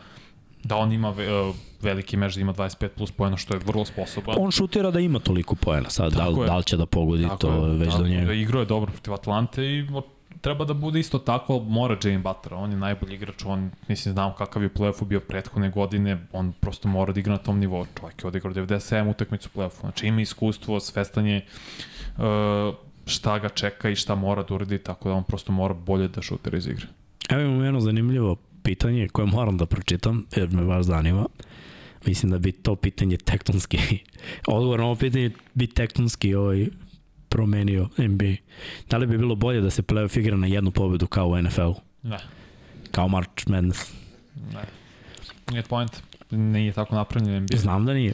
Da 0.64 0.76
on 0.76 0.92
ima 0.92 1.10
ve, 1.10 1.24
e, 1.24 1.52
veliki 1.80 2.16
meč, 2.16 2.34
da 2.34 2.40
ima 2.40 2.52
25 2.54 2.88
plus 2.88 3.10
pojena, 3.10 3.36
što 3.36 3.54
je 3.54 3.60
vrlo 3.66 3.84
sposoban. 3.84 4.36
On 4.38 4.50
šutira 4.50 4.90
da 4.90 5.00
ima 5.00 5.18
toliko 5.18 5.54
poena, 5.54 5.90
sad 5.90 6.12
da, 6.12 6.18
Tako 6.18 6.40
li, 6.40 6.46
da 6.46 6.56
li 6.56 6.64
će 6.64 6.76
da 6.76 6.86
pogodi, 6.86 7.28
to 7.40 7.66
je 7.66 7.76
već 7.76 7.94
do 7.94 8.08
njega. 8.08 8.26
Da 8.26 8.32
igrao 8.32 8.60
je 8.60 8.66
dobro 8.66 8.92
protiv 8.92 9.14
Atlante 9.14 9.64
i 9.64 9.82
treba 10.40 10.64
da 10.64 10.74
bude 10.74 11.00
isto 11.00 11.18
tako, 11.18 11.52
ali 11.52 11.64
mora 11.64 11.96
Jimmy 11.96 12.22
Butler, 12.22 12.54
on 12.54 12.70
je 12.70 12.76
najbolji 12.76 13.14
igrač, 13.14 13.44
on, 13.44 13.70
mislim, 13.88 14.12
znam 14.12 14.34
kakav 14.34 14.62
je 14.62 14.70
u 15.00 15.04
bio 15.04 15.20
prethodne 15.20 15.70
godine, 15.70 16.26
on 16.32 16.52
prosto 16.60 16.88
mora 16.88 17.12
da 17.12 17.20
igra 17.20 17.32
na 17.32 17.38
tom 17.38 17.58
nivou, 17.58 17.86
čovjek 18.16 18.24
je 18.24 18.28
odigrao 18.28 18.54
97 18.54 19.10
utakmicu 19.10 19.48
u 19.54 19.58
play-offu, 19.58 19.80
znači 19.80 20.06
ima 20.06 20.20
iskustvo, 20.20 20.80
svestan 20.80 21.26
je 21.26 21.46
uh, 22.16 22.24
šta 23.06 23.38
ga 23.38 23.48
čeka 23.48 23.90
i 23.90 23.96
šta 23.96 24.14
mora 24.14 24.42
da 24.42 24.54
uradi, 24.54 24.78
tako 24.78 25.08
da 25.08 25.14
on 25.14 25.24
prosto 25.24 25.52
mora 25.52 25.74
bolje 25.74 26.08
da 26.08 26.22
šutira 26.22 26.58
iz 26.58 26.66
igre. 26.66 26.86
Evo 27.28 27.42
imam 27.42 27.64
jedno 27.64 27.80
zanimljivo 27.80 28.36
pitanje 28.62 29.08
koje 29.08 29.26
moram 29.26 29.56
da 29.56 29.66
pročitam, 29.66 30.24
jer 30.36 30.50
me 30.50 30.64
baš 30.64 30.84
zanima. 30.84 31.26
Mislim 32.06 32.32
da 32.32 32.38
bi 32.38 32.52
to 32.52 32.76
pitanje 32.76 33.16
tektonski, 33.16 33.78
odgovor 34.46 34.78
na 34.78 34.84
ovo 34.84 34.94
pitanje 34.94 35.30
bi 35.54 35.66
tektonski 35.66 36.34
ovaj, 36.34 36.66
promenio 37.28 37.88
NBA. 37.98 38.34
Da 38.90 38.96
li 38.96 39.06
bi 39.06 39.18
bilo 39.18 39.34
bolje 39.36 39.60
da 39.60 39.70
se 39.70 39.82
playoff 39.82 40.18
igra 40.18 40.36
na 40.36 40.46
jednu 40.46 40.70
pobedu 40.70 41.06
kao 41.06 41.26
u 41.26 41.38
NFL-u? 41.38 41.74
Ne, 42.02 42.18
Kao 42.90 43.08
March 43.08 43.48
Madness? 43.48 43.92
ne. 44.52 44.62
Nije 45.50 45.62
point. 45.62 45.90
Nije 46.30 46.72
tako 46.72 46.94
napravljen 46.94 47.42
NBA. 47.42 47.56
Znam 47.56 47.86
da 47.86 47.94
nije. 47.94 48.12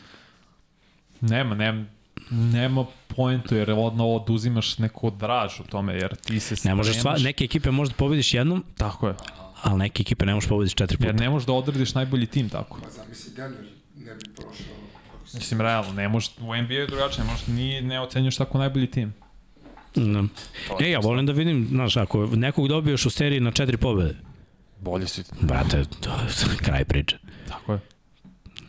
Nema, 1.21 1.55
nema, 1.55 1.85
nema 2.31 2.85
pointu 3.09 3.55
jer 3.55 3.71
odno 3.73 4.07
oduzimaš 4.07 4.79
neku 4.79 5.11
draž 5.11 5.61
u 5.61 5.65
tome, 5.65 5.95
jer 5.95 6.17
ti 6.17 6.41
se 6.41 6.69
Ne 6.69 6.75
možeš 6.75 6.95
sva, 6.95 7.03
spremaš- 7.13 7.25
neke 7.25 7.45
ekipe 7.45 7.71
možda 7.71 7.95
pobediš 7.95 8.35
jednom, 8.35 8.65
Tako 8.77 9.09
je. 9.09 9.15
ali 9.63 9.79
neke 9.79 10.01
ekipe 10.01 10.27
ne 10.27 10.35
možeš 10.35 10.49
pobediš 10.49 10.75
četiri 10.75 10.97
puta. 10.97 11.09
Jer 11.09 11.15
ne 11.15 11.31
možeš 11.31 11.47
da 11.47 11.53
odrediš 11.53 11.95
najbolji 11.95 12.27
tim 12.27 12.49
tako. 12.49 12.81
Pa 12.81 12.91
zamisli 12.91 13.33
Denver 13.37 13.65
ne 13.97 14.15
bi 14.15 14.25
prošao. 14.35 14.75
Se... 15.27 15.39
Mislim, 15.39 15.61
realno, 15.61 15.93
ne 15.93 16.09
možeš, 16.09 16.31
u 16.41 16.57
NBA 16.57 16.75
je 16.75 16.87
drugačije, 16.87 17.25
ne 17.25 17.31
možeš, 17.31 17.47
ni, 17.47 17.81
ne 17.81 18.01
ocenjuješ 18.01 18.37
tako 18.37 18.59
najbolji 18.59 18.87
tim. 18.87 19.15
Ne. 19.95 20.23
To 20.69 20.79
E, 20.81 20.91
ja 20.91 20.99
volim 20.99 21.27
da 21.27 21.33
vidim, 21.33 21.67
znaš, 21.71 21.97
ako 21.97 22.27
nekog 22.27 22.69
dobiješ 22.69 23.07
u 23.07 23.11
seriji 23.11 23.41
na 23.41 23.51
četiri 23.51 23.77
pobede, 23.77 24.15
Bolji 24.81 25.07
su. 25.07 25.23
Brate, 25.41 25.85
to 26.01 26.11
je 26.11 26.57
kraj 26.67 26.85
priče. 26.85 27.19
Tako 27.49 27.73
je. 27.73 27.81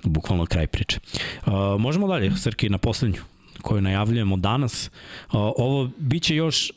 Bukvalno 0.04 0.46
kraj 0.46 0.68
priče. 0.68 1.00
Uh, 1.46 1.54
možemo 1.80 2.08
dalje, 2.08 2.32
Srki, 2.38 2.70
na 2.70 2.78
poslednju 2.78 3.22
koju 3.62 3.82
najavljujemo 3.82 4.38
danas. 4.38 4.88
Uh, 4.88 5.34
ovo 5.34 5.90
biće 5.98 6.36
još 6.36 6.72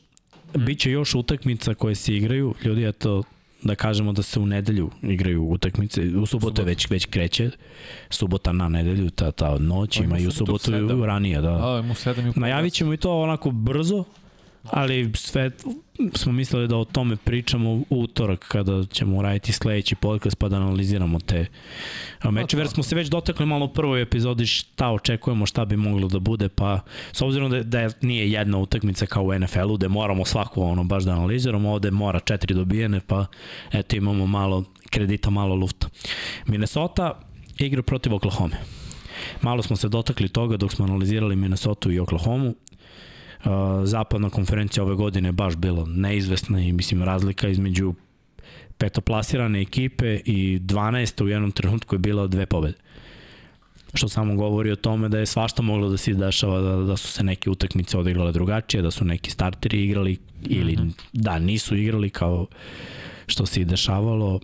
biće 0.54 0.90
još 0.90 1.14
utakmica 1.14 1.74
koje 1.74 1.94
se 1.94 2.14
igraju. 2.14 2.54
Ljudi, 2.64 2.84
eto, 2.84 3.22
da 3.62 3.74
kažemo 3.74 4.12
da 4.12 4.22
se 4.22 4.40
u 4.40 4.46
nedelju 4.46 4.90
igraju 5.02 5.44
utakmice. 5.44 6.02
U 6.02 6.26
subotu 6.26 6.62
već 6.64 6.90
već 6.90 7.06
kreće. 7.06 7.50
Subota 8.10 8.52
na 8.52 8.68
nedelju, 8.68 9.10
ta, 9.10 9.32
ta 9.32 9.58
noć, 9.58 10.00
ima 10.00 10.18
i 10.18 10.26
u 10.26 10.30
subotu 10.30 10.70
ranije. 11.06 11.40
Da. 11.40 11.76
A, 11.76 11.82
mu 11.82 11.94
sedam 11.94 12.26
i 12.26 12.32
Najavit 12.36 12.72
ćemo 12.72 12.92
i 12.92 12.96
to 12.96 13.20
onako 13.20 13.50
brzo, 13.50 14.04
ali 14.70 15.10
sve 15.14 15.50
smo 16.14 16.32
mislili 16.32 16.68
da 16.68 16.76
o 16.76 16.84
tome 16.84 17.16
pričamo 17.16 17.70
u 17.70 17.84
utorak 17.90 18.44
kada 18.48 18.84
ćemo 18.84 19.16
uraditi 19.16 19.52
sledeći 19.52 19.94
podcast 19.94 20.38
pa 20.38 20.48
da 20.48 20.56
analiziramo 20.56 21.20
te 21.20 21.46
mečeve. 22.30 22.60
Jer 22.60 22.68
smo 22.68 22.82
se 22.82 22.94
već 22.94 23.08
dotakli 23.08 23.46
malo 23.46 23.64
u 23.64 23.72
prvoj 23.72 24.02
epizodi 24.02 24.46
šta 24.46 24.90
očekujemo, 24.90 25.46
šta 25.46 25.64
bi 25.64 25.76
moglo 25.76 26.08
da 26.08 26.18
bude, 26.18 26.48
pa 26.48 26.80
s 27.12 27.22
obzirom 27.22 27.50
da, 27.50 27.62
da 27.62 27.90
nije 28.00 28.30
jedna 28.30 28.58
utakmica 28.58 29.06
kao 29.06 29.24
u 29.24 29.38
NFL-u, 29.38 29.76
da 29.76 29.88
moramo 29.88 30.24
svaku 30.24 30.62
ono 30.62 30.84
baš 30.84 31.04
da 31.04 31.12
analiziramo, 31.12 31.72
ovde 31.72 31.90
mora 31.90 32.20
četiri 32.20 32.54
dobijene, 32.54 33.00
pa 33.00 33.26
eto 33.72 33.96
imamo 33.96 34.26
malo 34.26 34.64
kredita, 34.90 35.30
malo 35.30 35.54
lufta. 35.54 35.88
Minnesota 36.46 37.20
igra 37.58 37.82
protiv 37.82 38.14
Oklahoma. 38.14 38.56
Malo 39.42 39.62
smo 39.62 39.76
se 39.76 39.88
dotakli 39.88 40.28
toga 40.28 40.56
dok 40.56 40.72
smo 40.72 40.84
analizirali 40.84 41.36
Minnesota 41.36 41.92
i 41.92 41.98
Oklahoma 41.98 42.52
zapadna 43.84 44.30
konferencija 44.30 44.84
ove 44.84 44.94
godine 44.94 45.32
baš 45.32 45.56
bila 45.56 45.84
neizvesna 45.86 46.60
i 46.60 46.72
mislim 46.72 47.02
razlika 47.02 47.48
između 47.48 47.94
petoplasirane 48.78 49.60
ekipe 49.60 50.20
i 50.24 50.58
12. 50.60 51.24
u 51.24 51.28
jednom 51.28 51.52
trenutku 51.52 51.94
je 51.94 51.98
bila 51.98 52.26
dve 52.26 52.46
pobede. 52.46 52.78
Što 53.94 54.08
samo 54.08 54.34
govori 54.34 54.70
o 54.70 54.76
tome 54.76 55.08
da 55.08 55.18
je 55.18 55.26
svašta 55.26 55.62
moglo 55.62 55.88
da 55.88 55.96
se 55.96 56.10
izdešava, 56.10 56.60
da, 56.60 56.76
da 56.76 56.96
su 56.96 57.08
se 57.08 57.24
neke 57.24 57.50
utakmice 57.50 57.98
odigrale 57.98 58.32
drugačije, 58.32 58.82
da 58.82 58.90
su 58.90 59.04
neki 59.04 59.30
starteri 59.30 59.84
igrali 59.84 60.18
ili 60.42 60.72
mm 60.72 60.78
-hmm. 60.78 60.92
da 61.12 61.38
nisu 61.38 61.76
igrali 61.76 62.10
kao 62.10 62.46
što 63.26 63.46
se 63.46 63.60
i 63.60 63.64
dešavalo. 63.64 64.40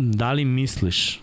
Da 0.00 0.32
li 0.32 0.44
misliš 0.44 1.20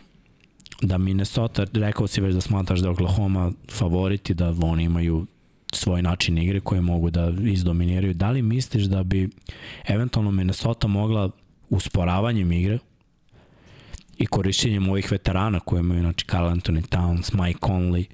da 0.82 0.98
Minnesota, 0.98 1.66
rekao 1.74 2.08
si 2.08 2.22
već 2.22 2.36
da 2.36 2.42
smatraš 2.42 2.80
da 2.80 2.88
je 2.88 2.92
Oklahoma 2.92 3.52
favoriti, 3.72 4.34
da 4.34 4.56
oni 4.62 4.84
imaju 4.84 5.26
svoj 5.74 6.02
način 6.02 6.38
igre 6.38 6.60
koje 6.60 6.82
mogu 6.82 7.10
da 7.10 7.34
izdominiraju. 7.44 8.14
Da 8.14 8.32
li 8.32 8.42
misliš 8.42 8.84
da 8.84 9.04
bi 9.04 9.30
eventualno 9.88 10.32
Minnesota 10.32 10.88
mogla 10.88 11.30
usporavanjem 11.70 12.52
igre 12.52 12.80
i 14.18 14.26
korišćenjem 14.26 14.90
ovih 14.90 15.12
veterana 15.12 15.60
koje 15.60 15.80
imaju, 15.80 16.02
znači 16.02 16.26
Carl 16.26 16.48
Anthony 16.48 16.82
Towns, 16.88 17.46
Mike 17.46 17.60
Conley, 17.60 18.06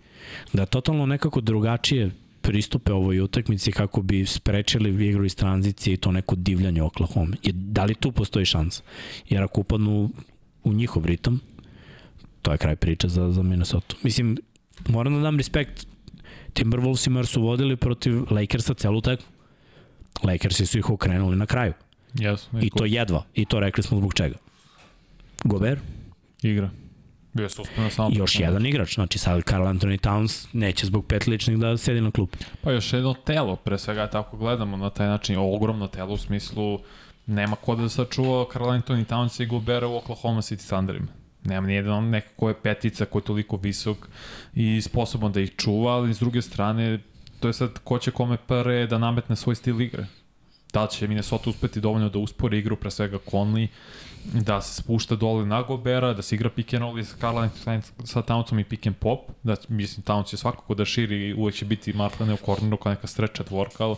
da 0.53 0.66
totalno 0.66 1.06
nekako 1.06 1.41
drugačije 1.41 2.12
pristupe 2.41 2.93
ovoj 2.93 3.20
utakmici 3.20 3.72
kako 3.72 4.01
bi 4.01 4.26
sprečili 4.26 5.08
igru 5.08 5.26
iz 5.26 5.36
tranzicije 5.36 5.93
i 5.93 5.97
to 5.97 6.12
neko 6.12 6.36
divljanje 6.36 6.82
Oklahoma. 6.82 7.36
I 7.43 7.51
da 7.51 7.86
li 7.86 7.95
tu 7.95 8.12
postoji 8.12 8.45
šans? 8.45 8.82
Jer 9.30 9.43
ako 9.43 9.62
upadnu 9.62 10.10
u 10.64 10.74
njihov 10.74 11.06
ritam, 11.06 11.39
to 12.41 12.51
je 12.51 12.58
kraj 12.58 12.76
priče 12.76 13.08
za, 13.08 13.32
za 13.32 13.43
Minnesota. 13.43 13.95
Mislim, 14.03 14.38
moram 14.88 15.14
da 15.16 15.20
dam 15.20 15.38
respekt 15.38 15.88
Timberwolvesima 16.56 17.20
jer 17.20 17.28
su 17.28 17.41
vodili 17.41 17.76
protiv 17.76 18.22
Lakersa 18.32 18.74
celu 18.74 19.01
tekmu. 19.01 19.26
Lakersi 20.24 20.66
su 20.66 20.78
ih 20.78 20.89
okrenuli 20.89 21.36
na 21.36 21.45
kraju. 21.45 21.74
Yes, 22.14 22.64
I 22.66 22.70
to 22.70 22.86
jedva. 22.86 23.24
I 23.34 23.45
to 23.45 23.60
rekli 23.60 23.84
smo 23.84 23.97
zbog 23.97 24.14
čega. 24.14 24.36
Gober? 25.43 25.80
Igra. 26.41 26.70
Bio 27.34 27.49
se 27.49 27.62
uspuno 27.62 27.89
samo. 27.89 28.10
Još 28.14 28.39
jedan 28.39 28.66
igrač. 28.66 28.95
Znači 28.95 29.18
sad 29.20 29.43
Carl 29.43 29.64
Anthony 29.64 29.99
Towns 29.99 30.47
neće 30.53 30.86
zbog 30.86 31.06
pet 31.06 31.28
ličnih 31.28 31.58
da 31.58 31.78
sedi 31.78 32.01
na 32.01 32.12
klupu. 32.12 32.38
Pa 32.62 32.72
još 32.72 32.93
jedno 32.93 33.14
telo, 33.14 33.56
pre 33.56 33.78
svega 33.78 34.08
tako 34.08 34.38
gledamo 34.38 34.78
na 34.78 34.89
taj 34.89 35.08
način. 35.08 35.38
Ogromno 35.38 35.88
telo 35.88 36.14
u 36.14 36.18
smislu 36.18 36.80
nema 37.26 37.56
ko 37.56 37.76
da 37.76 37.89
sačuva 37.89 38.45
Carl 38.53 38.66
Anthony 38.66 39.06
Towns 39.06 39.43
i 39.43 39.45
Gobera 39.45 39.88
u 39.88 39.95
Oklahoma 39.95 40.41
City 40.41 40.68
Thunderima. 40.68 41.08
Nema 41.45 41.67
nijedan 41.67 42.09
neko 42.09 42.27
ko 42.35 42.49
je 42.49 42.61
petica, 42.63 43.05
ko 43.05 43.17
je 43.17 43.23
toliko 43.23 43.57
visok 43.57 44.07
i 44.53 44.81
sposoban 44.81 45.31
da 45.31 45.41
ih 45.41 45.55
čuva, 45.57 45.93
ali 45.93 46.13
s 46.13 46.19
druge 46.19 46.41
strane, 46.41 46.99
to 47.39 47.47
je 47.47 47.53
sad 47.53 47.79
ko 47.83 47.99
će 47.99 48.11
kome 48.11 48.37
pre 48.37 48.87
da 48.87 48.97
nametne 48.97 49.35
svoj 49.35 49.55
stil 49.55 49.81
igre. 49.81 50.05
Da 50.76 50.88
će 50.88 51.07
Minnesota 51.07 51.49
uspeti 51.49 51.82
dovoljno 51.82 52.09
da 52.09 52.19
uspori 52.19 52.57
igru, 52.59 52.76
pre 52.76 52.91
svega 52.91 53.17
Conley, 53.32 53.67
da 54.34 54.61
se 54.61 54.82
spušta 54.82 55.15
dole 55.15 55.45
na 55.45 55.61
Gobera, 55.61 56.13
da 56.13 56.21
se 56.21 56.36
igra 56.36 56.49
pick 56.49 56.73
and 56.73 56.82
roll 56.82 57.03
sa 57.03 57.15
Carla 57.19 57.49
sa 58.03 58.21
Townsom 58.21 58.59
i 58.59 58.63
pick 58.63 58.88
and 58.88 58.95
pop, 58.95 59.19
da 59.43 59.55
mislim 59.69 60.03
Towns 60.03 60.28
će 60.28 60.38
svakako 60.38 60.76
da 60.76 60.86
širi, 60.86 61.34
uvek 61.34 61.55
će 61.55 61.65
biti 61.65 61.93
Martlane 61.93 62.34
u 62.34 62.38
korneru 62.38 62.78
kao 62.78 62.91
neka 62.91 63.07
stretch 63.07 63.41
dvorka, 63.47 63.86
ali 63.86 63.95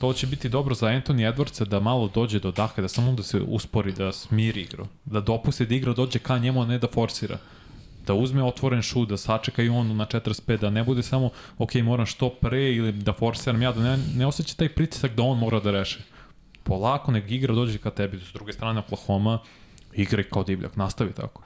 to 0.00 0.12
će 0.12 0.26
biti 0.26 0.48
dobro 0.48 0.74
za 0.74 0.86
Anthony 0.86 1.32
Edwardsa 1.32 1.64
da 1.64 1.80
malo 1.80 2.10
dođe 2.14 2.40
do 2.40 2.50
daha, 2.50 2.82
da 2.82 2.88
samo 2.88 3.12
da 3.12 3.22
se 3.22 3.40
uspori, 3.40 3.92
da 3.92 4.12
smiri 4.12 4.60
igru, 4.60 4.86
da 5.04 5.20
dopuste 5.20 5.66
da 5.66 5.74
igra 5.74 5.92
dođe 5.92 6.18
ka 6.18 6.38
njemu, 6.38 6.62
a 6.62 6.66
ne 6.66 6.78
da 6.78 6.88
forsira 6.88 7.38
da 8.06 8.14
uzme 8.14 8.44
otvoren 8.44 8.82
šut, 8.82 9.08
da 9.08 9.16
sačeka 9.16 9.62
i 9.62 9.68
on 9.68 9.96
na 9.96 10.06
45, 10.06 10.60
da 10.60 10.70
ne 10.70 10.84
bude 10.84 11.02
samo, 11.02 11.30
ok, 11.58 11.74
moram 11.74 12.06
što 12.06 12.28
pre 12.30 12.72
ili 12.72 12.92
da 12.92 13.12
forsiram 13.12 13.62
ja, 13.62 13.72
da 13.72 13.82
ne, 13.82 13.98
ne 14.16 14.26
osjeća 14.26 14.54
taj 14.54 14.68
pritisak 14.68 15.14
da 15.14 15.22
on 15.22 15.38
mora 15.38 15.60
da 15.60 15.70
reši. 15.70 15.98
Polako 16.66 17.12
nek 17.12 17.30
igra 17.30 17.54
dođe 17.54 17.78
ka 17.78 17.90
tebi, 17.90 18.20
s 18.20 18.32
druge 18.32 18.52
strane 18.52 18.80
Oklahoma, 18.80 19.38
igre 19.92 20.24
kao 20.24 20.44
divljak, 20.44 20.76
nastavi 20.76 21.12
tako. 21.12 21.42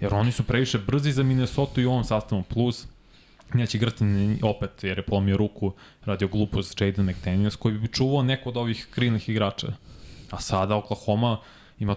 Jer 0.00 0.14
oni 0.14 0.32
su 0.32 0.42
previše 0.42 0.78
brzi 0.78 1.12
za 1.12 1.22
Minnesota 1.22 1.80
i 1.80 1.84
u 1.86 1.90
ovom 1.90 2.04
sastavu, 2.04 2.42
plus 2.42 2.86
neće 3.54 3.78
igrati 3.78 4.04
opet 4.42 4.84
jer 4.84 4.98
je 4.98 5.06
polomio 5.06 5.36
ruku, 5.36 5.72
radio 6.04 6.28
glupost 6.28 6.80
Jaden 6.80 7.06
McDaniels 7.06 7.56
koji 7.56 7.78
bi 7.78 7.88
čuvao 7.88 8.22
neko 8.22 8.48
od 8.48 8.56
ovih 8.56 8.88
krilnih 8.90 9.28
igrača. 9.28 9.72
A 10.30 10.40
sada 10.40 10.76
Oklahoma 10.76 11.38
ima 11.78 11.96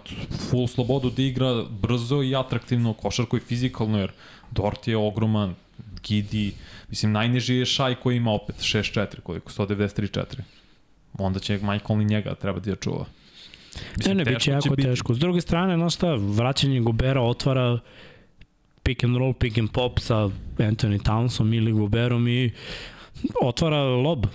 full 0.49 0.67
slobodu 0.67 1.09
da 1.09 1.21
igra 1.21 1.63
brzo 1.69 2.23
i 2.23 2.35
atraktivno 2.35 2.93
košarko 2.93 3.37
i 3.37 3.39
fizikalno 3.39 3.99
jer 3.99 4.11
Dort 4.51 4.87
je 4.87 4.97
ogroman, 4.97 5.55
Gidi, 6.03 6.53
mislim 6.89 7.11
najniži 7.11 7.55
je 7.55 7.65
Šaj 7.65 7.95
koji 7.95 8.17
ima 8.17 8.31
opet 8.31 8.55
6-4 8.55 9.21
koliko, 9.21 9.51
193-4. 9.51 10.41
Onda 11.17 11.39
će 11.39 11.53
Michael 11.53 12.01
i 12.01 12.05
njega 12.05 12.35
treba 12.35 12.59
da 12.59 12.75
čuva. 12.75 13.05
Mislim, 13.97 14.17
ne, 14.17 14.23
ne, 14.23 14.31
bit 14.31 14.41
će 14.41 14.51
jako 14.51 14.69
biti... 14.69 14.81
teško. 14.87 15.13
S 15.13 15.19
druge 15.19 15.41
strane, 15.41 15.77
no 15.77 15.89
šta, 15.89 16.15
vraćanje 16.15 16.79
Gobera 16.79 17.21
otvara 17.21 17.79
pick 18.83 19.03
and 19.03 19.17
roll, 19.17 19.33
pick 19.33 19.57
and 19.57 19.71
pop 19.71 19.99
sa 19.99 20.29
Anthony 20.57 20.99
Townsom 21.03 21.53
ili 21.53 21.71
Goberom 21.71 22.27
i 22.27 22.51
otvara 23.41 23.83
lob. 23.83 24.25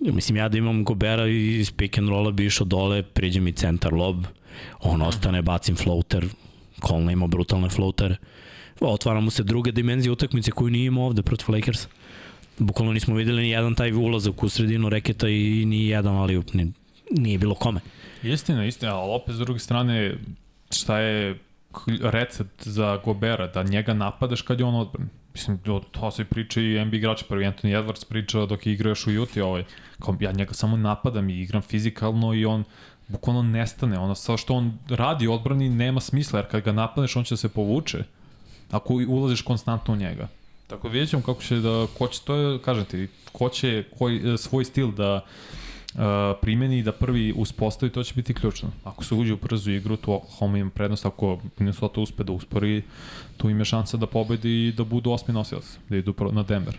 Mislim, 0.00 0.36
ja 0.36 0.48
da 0.48 0.58
imam 0.58 0.84
Gobera 0.84 1.26
iz 1.26 1.70
pick 1.70 1.98
and 1.98 2.08
rolla 2.08 2.30
bi 2.30 2.46
išao 2.46 2.66
dole, 2.66 3.02
priđe 3.02 3.40
mi 3.40 3.52
centar 3.52 3.92
lob, 3.92 4.24
on 4.80 5.02
ostane, 5.02 5.42
bacim 5.42 5.76
floater, 5.76 6.26
Colin 6.88 7.10
ima 7.10 7.26
brutalne 7.26 7.68
floatere. 7.68 8.16
Otvara 8.80 9.20
mu 9.20 9.30
se 9.30 9.42
druge 9.42 9.72
dimenzije 9.72 10.12
utakmice 10.12 10.50
koju 10.50 10.70
nije 10.70 10.86
imao 10.86 11.06
ovde 11.06 11.22
protiv 11.22 11.54
Lakers. 11.54 11.88
Bukvalno 12.58 12.92
nismo 12.92 13.14
videli 13.14 13.42
ni 13.42 13.50
jedan 13.50 13.74
taj 13.74 13.92
ulazak 13.92 14.42
u 14.42 14.48
sredinu 14.48 14.88
reketa 14.88 15.28
i 15.28 15.64
ni 15.66 15.86
jedan, 15.86 16.14
ali 16.14 16.42
nije 17.10 17.38
bilo 17.38 17.54
kome. 17.54 17.80
Istina, 18.22 18.64
istina, 18.66 18.96
ali 18.96 19.12
opet 19.14 19.34
s 19.34 19.38
druge 19.38 19.58
strane, 19.58 20.16
šta 20.70 20.98
je 20.98 21.38
recept 22.00 22.68
za 22.68 22.96
Gobera, 23.04 23.46
da 23.46 23.62
njega 23.62 23.94
napadaš 23.94 24.42
kad 24.42 24.60
je 24.60 24.66
on 24.66 24.74
odbran. 24.74 25.08
Mislim, 25.34 25.58
to 25.90 26.10
se 26.10 26.24
priča 26.24 26.60
i 26.60 26.84
NBA 26.84 26.96
igrači, 26.96 27.24
prvi 27.28 27.44
Anthony 27.44 27.82
Edwards 27.82 28.08
priča 28.08 28.46
dok 28.46 28.66
je 28.66 28.72
igrao 28.72 28.90
još 28.90 29.06
u 29.06 29.10
Juti, 29.10 29.40
ovaj, 29.40 29.64
kao 29.98 30.16
ja 30.20 30.32
njega 30.32 30.54
samo 30.54 30.76
napadam 30.76 31.30
i 31.30 31.40
igram 31.40 31.62
fizikalno 31.62 32.34
i 32.34 32.44
on 32.44 32.64
bukvalno 33.08 33.42
nestane. 33.42 33.98
Ono, 33.98 34.14
sa 34.14 34.36
što 34.36 34.54
on 34.54 34.78
radi 34.88 35.28
odbrani 35.28 35.68
nema 35.68 36.00
smisla, 36.00 36.38
jer 36.38 36.50
kad 36.50 36.64
ga 36.64 36.72
napadneš 36.72 37.16
on 37.16 37.24
će 37.24 37.36
se 37.36 37.48
povuče 37.48 38.04
ako 38.70 38.94
ulaziš 39.08 39.42
konstantno 39.42 39.94
u 39.94 39.96
njega. 39.96 40.28
Tako 40.72 40.88
vidjet 40.88 41.10
ćemo 41.10 41.22
kako 41.22 41.42
će 41.42 41.56
da, 41.56 41.86
ko 41.98 42.08
će, 42.08 42.20
to 42.24 42.84
ti, 42.90 43.08
ko 43.32 43.48
će 43.48 43.84
koji, 43.98 44.38
svoj 44.38 44.64
stil 44.64 44.92
da 44.92 45.24
uh, 45.94 46.00
primeni 46.40 46.78
i 46.78 46.82
da 46.82 46.92
prvi 46.92 47.32
uspostavi, 47.36 47.92
to 47.92 48.02
će 48.02 48.14
biti 48.14 48.34
ključno. 48.34 48.70
Ako 48.84 49.04
se 49.04 49.14
uđe 49.14 49.32
u 49.32 49.36
brzu 49.36 49.70
igru, 49.70 49.96
tu 49.96 50.12
Oklahoma 50.12 50.58
ima 50.58 50.70
prednost, 50.70 51.06
ako 51.06 51.38
Minnesota 51.58 52.00
uspe 52.00 52.24
da 52.24 52.32
uspori, 52.32 52.82
tu 53.36 53.50
ima 53.50 53.64
šansa 53.64 53.96
da 53.96 54.06
pobedi 54.06 54.68
i 54.68 54.72
da 54.72 54.84
budu 54.84 55.10
osmi 55.10 55.34
nosilac, 55.34 55.78
da 55.88 55.96
idu 55.96 56.14
na 56.32 56.42
Denver. 56.42 56.78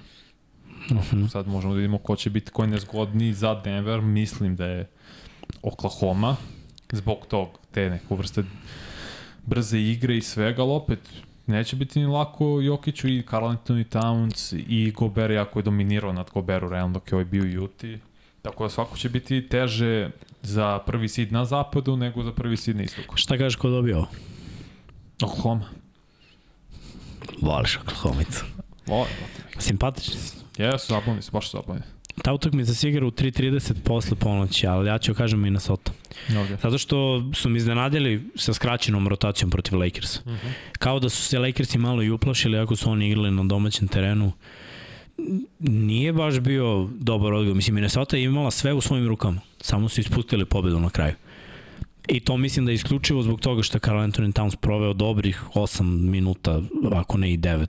-huh. 0.90 1.30
Sad 1.30 1.48
možemo 1.48 1.74
da 1.74 1.78
vidimo 1.78 1.98
ko 1.98 2.16
će 2.16 2.30
biti 2.30 2.52
ko 2.52 2.64
je 2.64 2.68
nezgodniji 2.68 3.34
za 3.34 3.62
Denver, 3.62 4.02
mislim 4.02 4.56
da 4.56 4.66
je 4.66 4.90
Oklahoma, 5.62 6.36
zbog 6.92 7.18
tog, 7.30 7.60
te 7.72 7.90
neku 7.90 8.16
vrste 8.16 8.44
brze 9.46 9.80
igre 9.80 10.18
i 10.18 10.22
svega, 10.22 10.62
ali 10.62 10.72
opet 10.72 11.00
neće 11.48 11.76
biti 11.76 12.00
ni 12.00 12.06
lako 12.06 12.62
Jokiću 12.62 13.08
i 13.08 13.24
Carl 13.30 13.46
Anthony 13.46 13.84
Towns 13.84 14.64
i 14.68 14.92
Gober 14.92 15.32
jako 15.32 15.60
je 15.60 15.64
dominirao 15.64 16.14
nad 16.14 16.30
Goberu 16.34 16.70
realno 16.70 16.94
dok 16.94 17.12
je 17.12 17.16
ovaj 17.16 17.26
bio 17.26 17.44
u 17.44 17.48
Juti 17.48 18.00
Tako 18.44 18.64
da 18.64 18.70
svako 18.70 18.98
će 18.98 19.10
biti 19.10 19.48
teže 19.50 20.10
za 20.42 20.80
prvi 20.80 21.08
sid 21.08 21.32
na 21.32 21.46
zapadu 21.46 21.98
nego 21.98 22.24
za 22.24 22.32
prvi 22.32 22.58
sid 22.58 22.76
na 22.76 22.84
istoku. 22.84 23.18
Šta 23.18 23.38
kažeš 23.38 23.56
ko 23.56 23.70
dobio 23.70 23.98
ovo? 23.98 24.08
Oklahoma. 25.24 25.66
Voliš 27.42 27.78
Oklahomicu. 27.78 28.46
Volim. 28.88 29.14
Simpatični 29.60 30.20
su. 30.20 30.38
Jesu, 30.58 30.94
zabavni 30.94 31.22
su, 31.22 31.32
baš 31.32 31.50
su 31.50 31.58
zabavni. 31.58 31.82
Ta 32.22 32.34
utakmica 32.34 32.74
se 32.74 32.90
igra 32.90 33.06
u 33.06 33.12
3.30 33.12 33.74
posle 33.84 34.16
ponoći, 34.16 34.68
ali 34.68 34.88
ja 34.90 34.98
ću 34.98 35.14
kažem 35.14 35.42
Minnesota. 35.42 35.92
Okay. 36.30 36.62
Zato 36.62 36.78
što 36.78 37.30
su 37.34 37.50
mi 37.50 37.58
iznenadili 37.58 38.30
sa 38.36 38.54
skraćenom 38.54 39.08
rotacijom 39.08 39.52
protiv 39.52 39.80
Lakersa. 39.80 40.20
Uh 40.26 40.32
-huh. 40.32 40.52
Kao 40.80 41.00
da 41.00 41.10
su 41.10 41.24
se 41.24 41.40
Lakersi 41.40 41.78
malo 41.78 42.04
i 42.04 42.10
uplašili 42.10 42.58
ako 42.58 42.76
su 42.76 42.92
oni 42.92 43.08
igrali 43.08 43.32
na 43.32 43.44
domaćem 43.44 43.88
terenu. 43.88 44.32
Nije 45.60 46.14
baš 46.14 46.40
bio 46.40 46.90
dobar 47.00 47.34
odgovor. 47.34 47.56
Mislim, 47.56 47.76
Minnesota 47.76 48.18
je 48.18 48.24
imala 48.24 48.52
sve 48.52 48.74
u 48.74 48.82
svojim 48.82 49.08
rukama. 49.08 49.42
Samo 49.62 49.90
su 49.90 50.02
ispustili 50.02 50.46
pobedu 50.46 50.80
na 50.80 50.90
kraju. 50.90 51.14
I 52.08 52.20
to 52.20 52.38
mislim 52.38 52.66
da 52.66 52.72
je 52.72 52.76
isključivo 52.76 53.22
zbog 53.22 53.42
toga 53.42 53.64
što 53.64 53.76
je 53.76 53.80
Carl 53.80 53.98
Anthony 53.98 54.34
Towns 54.34 54.56
proveo 54.56 54.94
dobrih 54.94 55.44
8 55.56 55.84
minuta, 55.84 56.62
ako 56.94 57.18
ne 57.18 57.34
i 57.34 57.38
9 57.38 57.68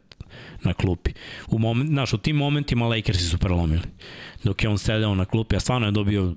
na 0.63 0.75
klupi. 0.75 1.13
U, 1.49 1.59
moment, 1.59 1.91
znaš, 1.91 2.13
u 2.13 2.19
tim 2.19 2.37
momentima 2.37 2.87
Lakersi 2.87 3.25
su 3.25 3.39
prelomili. 3.39 3.83
Dok 4.45 4.63
je 4.63 4.69
on 4.69 4.79
sedeo 4.79 5.15
na 5.15 5.25
klupi, 5.25 5.57
a 5.57 5.61
stvarno 5.61 5.87
je 5.87 5.93
dobio 5.93 6.35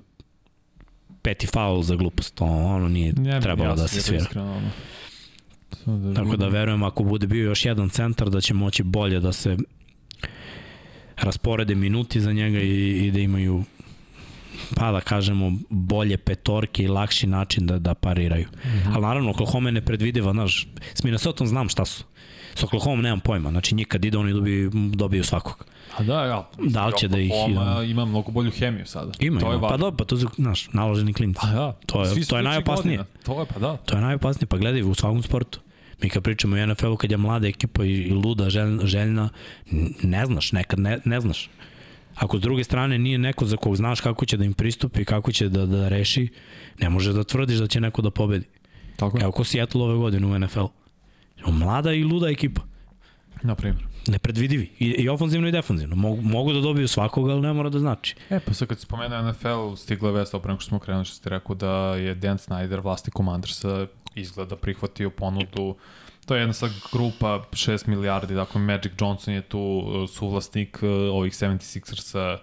peti 1.22 1.46
faul 1.46 1.82
za 1.82 1.96
glupost. 1.96 2.34
To 2.34 2.44
ono 2.44 2.88
nije 2.88 3.12
ne, 3.12 3.40
trebalo 3.40 3.74
da 3.74 3.88
se 3.88 4.02
svira. 4.02 4.22
Iskreno, 4.22 4.62
Da 5.86 6.14
Tako 6.14 6.36
da 6.36 6.48
verujem 6.48 6.82
ako 6.82 7.04
bude 7.04 7.26
bio 7.26 7.44
još 7.44 7.64
jedan 7.64 7.88
centar 7.88 8.30
da 8.30 8.40
će 8.40 8.54
moći 8.54 8.82
bolje 8.82 9.20
da 9.20 9.32
se 9.32 9.56
rasporede 11.16 11.74
minuti 11.74 12.20
za 12.20 12.32
njega 12.32 12.60
i, 12.60 13.06
i 13.06 13.10
da 13.10 13.18
imaju 13.18 13.64
pa 14.76 14.92
da 14.92 15.00
kažemo 15.00 15.52
bolje 15.70 16.16
petorke 16.16 16.82
i 16.82 16.88
lakši 16.88 17.26
način 17.26 17.66
da, 17.66 17.78
da 17.78 17.94
pariraju. 17.94 18.46
Mm 18.64 18.68
-hmm. 18.68 18.92
Ali 18.94 19.02
naravno 19.02 19.30
Oklahoma 19.30 19.68
je 19.68 19.72
nepredvidiva, 19.72 20.32
znaš, 20.32 20.68
s 20.94 21.02
Minnesota 21.02 21.46
znam 21.46 21.68
šta 21.68 21.84
su. 21.84 22.04
S 22.54 22.62
Oklahoma 22.62 23.02
nemam 23.02 23.20
pojma, 23.20 23.50
znači 23.50 23.74
njih 23.74 23.86
kad 23.86 24.04
ide 24.04 24.18
oni 24.18 24.32
dobiju, 24.32 24.70
dobiju 24.94 25.24
svakog. 25.24 25.64
A 25.96 26.02
da, 26.02 26.24
ja. 26.24 26.48
Da 26.58 26.86
li 26.86 26.92
će 26.98 27.08
da 27.08 27.18
ih... 27.18 27.32
Oklahoma 27.34 27.84
ima 27.84 28.04
mnogo 28.04 28.32
bolju 28.32 28.50
hemiju 28.50 28.86
sada. 28.86 29.12
Ima, 29.20 29.40
to 29.40 29.52
ima. 29.52 29.68
pa 29.68 29.76
da, 29.76 29.92
pa 29.92 30.04
to 30.04 30.16
su, 30.16 30.28
znaš, 30.36 30.68
naloženi 30.72 31.12
klinci. 31.12 31.40
Pa 31.42 31.46
da, 31.46 31.72
to 31.86 32.04
je, 32.04 32.26
to 32.26 32.36
je 32.36 32.42
najopasnije. 32.42 32.96
Godina. 32.96 33.24
To 33.24 33.40
je, 33.40 33.46
pa 33.46 33.60
da. 33.60 33.76
To 33.76 33.96
je 33.96 34.00
najopasnije, 34.00 34.46
pa 34.46 34.56
gledaj 34.56 34.82
u 34.82 34.94
svakom 34.94 35.22
sportu. 35.22 35.60
Mi 36.02 36.08
kad 36.08 36.22
pričamo 36.22 36.56
o 36.56 36.66
NFL-u, 36.66 36.96
kad 36.96 37.10
je 37.10 37.16
mlada 37.16 37.48
ekipa 37.48 37.84
i 37.84 38.10
luda, 38.10 38.50
željna, 38.50 38.86
željna 38.86 39.28
ne 40.02 40.26
znaš, 40.26 40.52
nekad 40.52 40.78
ne, 40.78 40.98
ne 41.04 41.20
znaš. 41.20 41.50
Ako 42.18 42.38
s 42.38 42.40
druge 42.40 42.64
strane 42.64 42.98
nije 42.98 43.18
neko 43.18 43.44
za 43.44 43.56
kog 43.56 43.76
znaš 43.76 44.00
kako 44.00 44.26
će 44.26 44.36
da 44.36 44.44
im 44.44 44.52
pristupi, 44.52 45.04
kako 45.04 45.32
će 45.32 45.48
da, 45.48 45.66
da 45.66 45.88
reši, 45.88 46.28
ne 46.80 46.90
možeš 46.90 47.14
da 47.14 47.24
tvrdiš 47.24 47.58
da 47.58 47.66
će 47.66 47.80
neko 47.80 48.02
da 48.02 48.10
pobedi. 48.10 48.46
Tako 48.96 49.18
je. 49.18 49.22
Evo 49.22 49.32
ko 49.32 49.44
Seattle 49.44 49.82
ove 49.82 49.96
godine 49.96 50.26
u 50.26 50.38
NFL. 50.38 50.66
Mlada 51.46 51.92
i 51.92 52.04
luda 52.04 52.28
ekipa. 52.28 52.62
Na 53.42 53.54
primjer. 53.54 53.86
Nepredvidivi. 54.06 54.70
I, 54.78 54.86
I 54.86 55.08
ofanzivno 55.08 55.48
i 55.48 55.52
defanzivno. 55.52 55.96
Mogu, 55.96 56.22
mogu 56.22 56.52
da 56.52 56.60
dobiju 56.60 56.88
svakoga, 56.88 57.32
ali 57.32 57.40
ne 57.40 57.52
mora 57.52 57.70
da 57.70 57.78
znači. 57.78 58.16
E, 58.30 58.40
pa 58.40 58.54
sad 58.54 58.68
kad 58.68 58.78
se 58.78 58.86
spomene 58.86 59.22
NFL, 59.22 59.74
stigla 59.76 60.10
vest, 60.10 60.34
opravo 60.34 60.60
što 60.60 60.68
smo 60.68 60.78
krenuli, 60.78 61.04
što 61.04 61.14
ste 61.14 61.30
rekao 61.30 61.54
da 61.54 61.94
je 61.94 62.14
Dan 62.14 62.38
Snyder, 62.38 62.82
vlasti 62.82 63.10
Commandersa, 63.16 63.86
izgleda 64.14 64.56
prihvatio 64.56 65.10
ponudu 65.10 65.76
To 66.28 66.34
je 66.34 66.40
jedna 66.40 66.52
sad 66.52 66.70
grupa 66.92 67.44
6 67.52 67.88
milijardi, 67.88 68.34
dakle 68.34 68.60
Magic 68.60 68.92
Johnson 69.00 69.34
je 69.34 69.42
tu 69.42 69.58
uh, 69.58 70.10
suvlasnik 70.10 70.78
uh, 70.82 70.88
ovih 70.90 71.32
76ersa, 71.32 72.38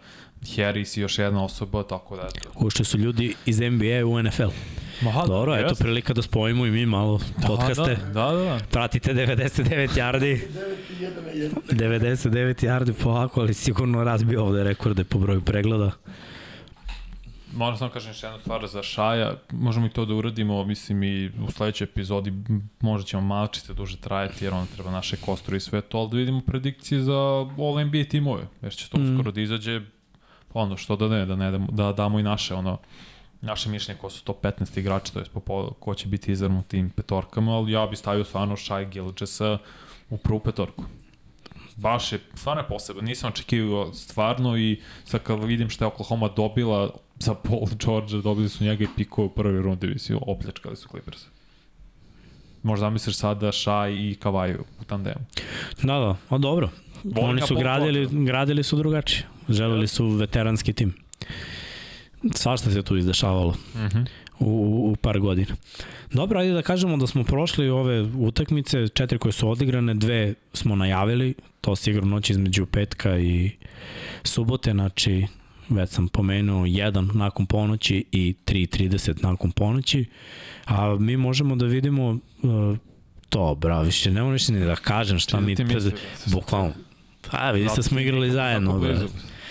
Harris 0.56 0.98
i 0.98 1.02
još 1.02 1.20
jedna 1.20 1.44
osoba, 1.44 1.84
tako 1.84 2.16
da 2.16 2.22
eto. 2.22 2.50
Ušte 2.56 2.84
su 2.84 2.98
ljudi 2.98 3.36
iz 3.46 3.60
NBA 3.60 4.06
u 4.06 4.24
NFL. 4.24 4.50
Ma, 5.02 5.26
Dobro, 5.28 5.54
yes. 5.54 5.66
eto 5.66 5.76
prilika 5.76 6.14
da 6.14 6.22
spojimo 6.22 6.66
i 6.66 6.72
mi 6.72 6.86
malo 6.86 7.20
da, 7.38 7.48
podcaste. 7.48 7.96
Da, 8.14 8.32
da, 8.32 8.32
da. 8.32 8.60
Pratite 8.72 9.14
99 9.14 9.90
yardi. 9.96 10.40
99 11.72 12.66
yardi 12.66 12.94
polako, 13.04 13.42
ali 13.42 13.54
sigurno 13.54 14.04
razbio 14.04 14.46
ovde 14.46 14.64
rekorde 14.64 15.04
po 15.04 15.20
broju 15.20 15.42
pregleda. 15.42 15.92
Moram 17.56 17.78
samo 17.78 17.92
kažem 17.92 18.10
još 18.10 18.24
jednu 18.24 18.40
stvar 18.40 18.68
za 18.68 18.84
Šaja, 18.84 19.34
možemo 19.52 19.86
i 19.86 19.90
to 19.90 20.06
da 20.06 20.14
uradimo, 20.14 20.64
mislim 20.66 21.04
i 21.04 21.32
u 21.48 21.52
sledećoj 21.52 21.86
epizodi 21.86 22.34
možda 22.82 23.08
ćemo 23.08 23.22
malo 23.22 23.48
čiste 23.48 23.74
duže 23.74 23.98
trajati 23.98 24.46
jer 24.46 24.54
on 24.54 24.68
treba 24.68 24.92
naše 24.92 25.18
kosture 25.18 25.58
i 25.58 25.60
sve 25.60 25.82
to, 25.82 25.98
ali 25.98 26.10
da 26.10 26.18
vidimo 26.18 26.42
predikcije 26.42 27.02
za 27.02 27.14
All 27.58 27.86
NBA 27.86 28.04
timove, 28.10 28.48
jer 28.62 28.74
će 28.74 28.90
to 28.90 28.98
mm. 28.98 29.04
uskoro 29.04 29.32
da 29.32 29.42
izađe, 29.42 29.82
ono 30.54 30.78
što 30.78 30.96
da 30.96 31.08
ne, 31.08 31.26
da, 31.26 31.36
ne 31.36 31.52
damo, 31.52 31.68
da 31.72 31.92
damo 31.92 32.20
i 32.20 32.24
naše 32.24 32.54
ono, 32.56 32.78
naše 33.42 33.70
mišljenje 33.70 34.00
ko 34.00 34.10
su 34.10 34.24
to 34.24 34.34
15 34.42 34.80
igrača, 34.80 35.14
to 35.14 35.20
je 35.20 35.26
po, 35.46 35.72
ko 35.80 35.96
će 35.96 36.08
biti 36.08 36.32
izravno 36.32 36.64
tim 36.68 36.90
petorkama, 36.90 37.58
ali 37.58 37.72
ja 37.72 37.88
bih 37.88 38.00
stavio 38.00 38.24
stvarno 38.24 38.56
Šaj 38.56 38.86
Gilgesa 38.86 39.58
u 40.10 40.18
prvu 40.18 40.40
petorku. 40.40 40.84
Baš 41.76 42.12
je, 42.12 42.20
stvarno 42.34 42.62
je 42.62 42.68
posebno, 42.68 43.02
nisam 43.02 43.30
očekivao 43.30 43.94
stvarno 43.94 44.58
i 44.58 44.82
sad 45.04 45.24
kad 45.24 45.44
vidim 45.44 45.70
šta 45.70 45.86
je 45.86 45.88
Oklahoma 45.88 46.28
dobila 46.28 46.90
za 47.20 47.34
Paul 47.34 47.68
George, 47.86 48.22
dobili 48.24 48.50
su 48.50 48.64
njega 48.64 48.84
i 48.84 48.88
piko 48.96 49.26
u 49.26 49.30
prvoj 49.30 49.62
rundi, 49.62 49.88
visi, 49.88 50.14
opljačkali 50.22 50.76
su 50.76 50.88
Clippers. 50.90 51.26
Možda 52.64 52.90
misliš 52.90 53.16
sada 53.16 53.52
Shai 53.52 53.94
i 53.94 54.16
Kawhi 54.16 54.58
u 54.82 54.84
tandemu. 54.84 55.26
Da, 55.84 55.94
da, 56.00 56.16
a 56.30 56.38
dobro. 56.38 56.70
Volim 57.04 57.30
Oni 57.30 57.42
su 57.42 57.56
gradili, 57.56 58.26
gradili 58.26 58.64
su 58.64 58.78
drugačije. 58.78 59.28
Želeli 59.50 59.88
su 59.88 60.08
veteranski 60.08 60.74
tim. 60.74 60.94
Svašta 62.36 62.72
se 62.72 62.82
tu 62.82 62.98
izdešavalo. 62.98 63.50
Uh 63.50 63.82
mhm. 63.82 63.98
-huh. 63.98 64.08
u, 64.40 64.92
u 64.92 64.96
par 64.96 65.20
godina. 65.20 65.56
Dobro, 66.14 66.40
ajde 66.40 66.54
da 66.54 66.62
kažemo 66.62 66.98
da 66.98 67.08
smo 67.08 67.24
prošli 67.24 67.70
ove 67.70 68.02
utakmice, 68.02 68.88
četiri 68.88 69.20
koje 69.20 69.32
su 69.32 69.50
odigrane, 69.50 69.94
dve 69.94 70.34
smo 70.54 70.76
najavili, 70.76 71.34
to 71.62 71.74
igra 71.86 72.06
noć 72.06 72.30
između 72.30 72.66
petka 72.66 73.18
i 73.18 73.52
subote, 74.24 74.72
znači 74.72 75.28
već 75.70 75.90
sam 75.90 76.08
pomenuo 76.08 76.66
jedan 76.66 77.10
nakon 77.14 77.46
ponoći 77.46 78.06
i 78.12 78.36
3.30 78.46 79.24
nakon 79.24 79.52
ponoći, 79.52 80.06
a 80.66 80.98
mi 81.00 81.18
možemo 81.18 81.56
da 81.56 81.66
vidimo 81.66 82.10
uh, 82.10 82.78
to, 83.30 83.56
bravo, 83.56 83.84
više 83.84 84.12
ne 84.12 84.24
možeš 84.24 84.48
ni 84.48 84.60
da 84.60 84.76
kažem 84.76 85.20
šta 85.20 85.40
mi, 85.40 85.56
da 85.56 85.64
bukvalno, 86.26 86.74
a 87.32 87.52
vidi 87.52 87.70
se 87.70 87.84
smo 87.84 88.00
igrali 88.00 88.32
zajedno, 88.32 88.80
da 88.80 89.08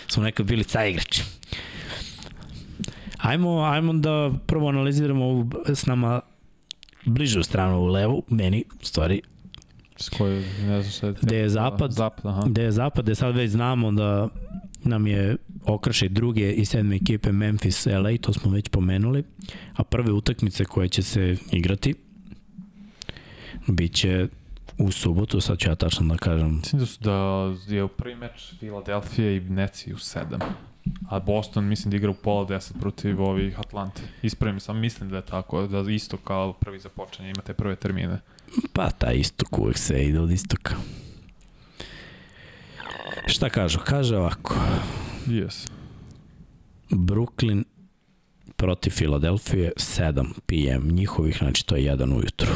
smo 0.09 0.23
nekad 0.23 0.47
bili 0.47 0.65
ca 0.65 0.85
igrači. 0.85 1.23
Ajmo, 3.19 3.63
ajmo 3.63 3.93
da 3.93 4.31
prvo 4.47 4.69
analiziramo 4.69 5.25
ovu 5.25 5.51
s 5.67 5.87
nama 5.87 6.21
bližu 7.05 7.43
stranu 7.43 7.79
u 7.79 7.87
levu, 7.87 8.23
meni, 8.29 8.65
stvari, 8.83 9.21
S 9.97 10.09
koje, 10.09 10.45
ne 10.67 10.83
znam 10.83 10.93
šta 10.93 11.07
je... 11.07 11.15
Gde 11.23 11.37
je 11.37 11.49
zapad, 11.49 11.93
zapad 11.93 12.27
aha. 12.27 12.43
gde 12.47 12.63
je 12.63 12.73
zapad, 12.73 13.05
gde 13.05 13.15
sad 13.15 13.37
već 13.37 13.51
znamo 13.51 13.93
da 13.93 14.29
nam 14.85 15.07
je 15.07 15.37
okrše 15.65 16.09
druge 16.09 16.53
i 16.53 16.65
sedme 16.65 16.97
ekipe 16.97 17.33
Memphis, 17.33 17.87
LA, 17.87 18.17
to 18.21 18.33
smo 18.33 18.51
već 18.51 18.69
pomenuli, 18.69 19.25
a 19.75 19.85
prve 19.85 20.13
utakmice 20.13 20.65
koje 20.65 20.89
će 20.89 21.03
se 21.03 21.37
igrati 21.53 21.95
biće 23.67 24.29
u 24.79 24.93
subotu, 24.93 25.41
sad 25.41 25.59
ću 25.59 25.69
ja 25.69 25.75
tačno 25.75 26.07
da 26.07 26.17
kažem. 26.17 26.57
Mislim 26.57 26.81
da 26.81 26.87
su 26.87 26.99
da 27.03 27.75
je 27.75 27.85
u 27.85 27.89
prvi 27.89 28.15
meč 28.15 28.55
Philadelphia 28.59 29.37
i 29.37 29.41
Neci 29.41 29.93
u 29.93 29.99
sedam. 29.99 30.41
A 31.09 31.21
Boston 31.21 31.65
mislim 31.65 31.91
da 31.91 31.97
igra 31.97 32.11
u 32.11 32.15
pola 32.15 32.45
deset 32.45 32.77
protiv 32.81 33.23
ovih 33.23 33.59
Atlante. 33.59 34.03
Ispravim 34.23 34.61
sam, 34.61 34.79
mislim 34.79 35.11
da 35.11 35.17
je 35.17 35.25
tako, 35.25 35.67
da 35.67 35.91
isto 35.91 36.17
kao 36.17 36.53
prvi 36.53 36.79
započenje 36.79 37.31
ima 37.31 37.43
te 37.43 37.55
prve 37.55 37.77
termine. 37.77 38.19
Pa 38.73 38.91
taj 38.91 39.15
istok 39.15 39.59
uvek 39.59 39.79
se 39.79 40.05
ide 40.05 40.21
od 40.21 40.31
istoka. 40.31 40.75
Šta 43.27 43.49
kažu? 43.49 43.79
Kaže 43.85 44.17
ovako. 44.17 44.55
Yes. 45.27 45.69
Brooklyn 46.91 47.65
protiv 48.57 48.91
Filadelfije 48.91 49.73
7 49.77 50.27
p.m. 50.47 50.89
njihovih, 50.91 51.37
znači 51.39 51.67
to 51.67 51.77
je 51.77 51.93
1 51.93 52.17
ujutru. 52.17 52.53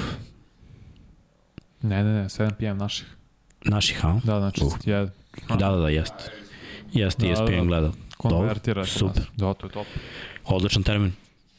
Ne, 1.83 2.05
ne, 2.05 2.23
ne, 2.23 2.25
7 2.25 2.51
p.m. 2.59 2.79
naših. 2.79 3.07
Naših, 3.65 4.05
a? 4.05 4.21
Da, 4.25 4.39
znači, 4.39 4.65
uh. 4.65 4.73
je... 4.85 5.11
Da, 5.49 5.57
da, 5.57 5.77
da, 5.77 5.89
jest. 5.89 6.15
Jest, 6.93 7.21
da, 7.21 7.27
ESPN 7.27 7.45
da, 7.45 7.57
da. 7.57 7.65
gleda. 7.65 7.93
Konvertira 8.17 8.85
se. 8.85 8.99
Super. 8.99 9.23
Da, 9.37 9.55
to 9.55 9.67
je 9.67 9.71
top. 9.71 9.87
Odličan 10.45 10.83
termin. 10.83 11.13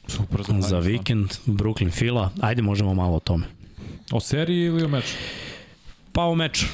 Super 0.07 0.41
za, 0.43 0.61
za 0.61 0.79
vikend, 0.79 1.29
Brooklyn, 1.45 1.91
Fila. 1.91 2.31
Ajde, 2.41 2.61
možemo 2.61 2.93
malo 2.93 3.15
o 3.15 3.19
tome. 3.19 3.45
O 4.11 4.19
seriji 4.19 4.65
ili 4.65 4.83
o 4.83 4.87
meču? 4.87 5.15
Pa 6.11 6.23
o 6.23 6.35
meču. 6.35 6.65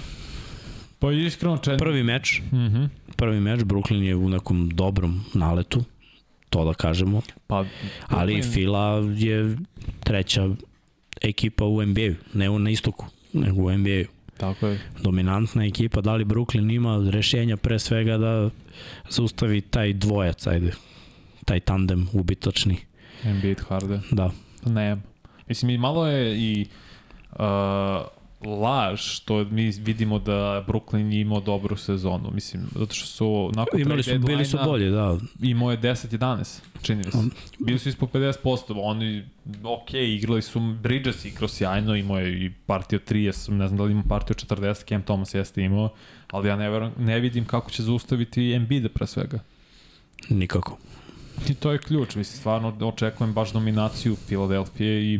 Pa 1.00 1.12
iskreno 1.12 1.58
četiri. 1.58 1.78
Prvi 1.78 2.04
meč. 2.04 2.41
Mm 2.52 2.58
-hmm. 2.58 2.89
Prvi 3.16 3.39
meč, 3.39 3.60
Brooklyn 3.60 4.02
je 4.02 4.16
u 4.16 4.30
nekom 4.30 4.70
dobrom 4.70 5.26
naletu, 5.34 5.84
to 6.50 6.66
da 6.66 6.74
kažemo. 6.74 7.22
Pa, 7.48 7.56
Brooklyn... 7.56 7.68
Ali 8.08 8.41
Fila 8.43 9.04
je 9.16 9.58
treća 10.04 10.50
ekipa 11.22 11.66
u 11.66 11.86
NBA-u, 11.86 12.14
ne 12.34 12.50
u 12.50 12.60
na 12.60 12.70
istoku, 12.70 13.06
nego 13.34 13.62
u 13.62 13.78
NBA-u. 13.78 14.16
Tako 14.38 14.68
je. 14.68 14.80
Dominantna 15.02 15.66
ekipa, 15.66 16.02
da 16.02 16.16
li 16.16 16.26
Brooklyn 16.26 16.76
ima 16.76 17.10
rešenja 17.10 17.58
pre 17.58 17.80
svega 17.80 18.18
da 18.18 18.50
zaustavi 19.10 19.62
taj 19.62 19.93
dvojac, 19.93 20.48
ajde, 20.48 20.72
taj 21.46 21.60
tandem 21.60 22.08
ubitačni. 22.14 22.78
Embiid 23.24 23.62
Harden. 23.68 24.02
Da. 24.12 24.32
Ne. 24.66 24.97
Mislim, 25.47 25.70
i 25.70 25.78
malo 25.78 26.08
je 26.08 26.38
i 26.38 26.66
uh, 27.32 27.39
laž 28.46 29.00
što 29.00 29.43
mi 29.43 29.70
vidimo 29.70 30.20
da 30.20 30.66
Brooklyn 30.67 31.13
je 31.13 31.22
imao 31.22 31.39
dobru 31.39 31.78
sezonu. 31.78 32.32
Mislim, 32.34 32.63
zato 32.76 32.93
što 32.93 33.05
su 33.05 33.51
nakon 33.54 33.82
Imali 33.82 34.04
su, 34.04 34.20
bili 34.20 34.46
su 34.46 34.58
bolji, 34.66 34.89
da. 34.89 35.17
Imao 35.42 35.72
je 35.72 35.78
10-11, 35.78 36.62
čini 36.82 37.04
mi 37.05 37.12
se. 37.12 37.17
Bili 37.59 37.80
su 37.80 37.89
ispod 37.89 38.09
50%, 38.12 38.74
oni, 38.78 39.24
ok, 39.63 39.93
igrali 39.93 40.42
su, 40.42 40.59
Bridges 40.59 41.26
igrao 41.26 41.47
sjajno, 41.47 41.96
imao 41.96 42.20
je 42.20 42.46
i 42.46 42.51
partiju 42.66 43.00
30, 43.00 43.51
ne 43.51 43.67
znam 43.67 43.78
da 43.78 43.84
li 43.84 43.92
ima 43.92 44.04
partiju 44.09 44.36
40, 44.36 44.88
Cam 44.88 45.04
Thomas 45.04 45.34
jeste 45.34 45.62
imao, 45.62 45.89
ali 46.32 46.47
ja 46.47 46.55
ne, 46.55 46.70
verujem, 46.70 46.93
ne 46.97 47.20
vidim 47.20 47.46
kako 47.46 47.72
će 47.72 47.84
zaustaviti 47.84 48.51
Embiida 48.51 48.89
pre 48.89 49.08
svega. 49.08 49.39
Nikako. 50.30 50.78
I 51.49 51.53
to 51.53 51.71
je 51.71 51.78
ključ, 51.78 52.16
mislim, 52.16 52.39
stvarno 52.39 52.78
očekujem 52.82 53.33
baš 53.33 53.53
dominaciju 53.53 54.16
Filadelfije 54.16 55.13
i 55.13 55.20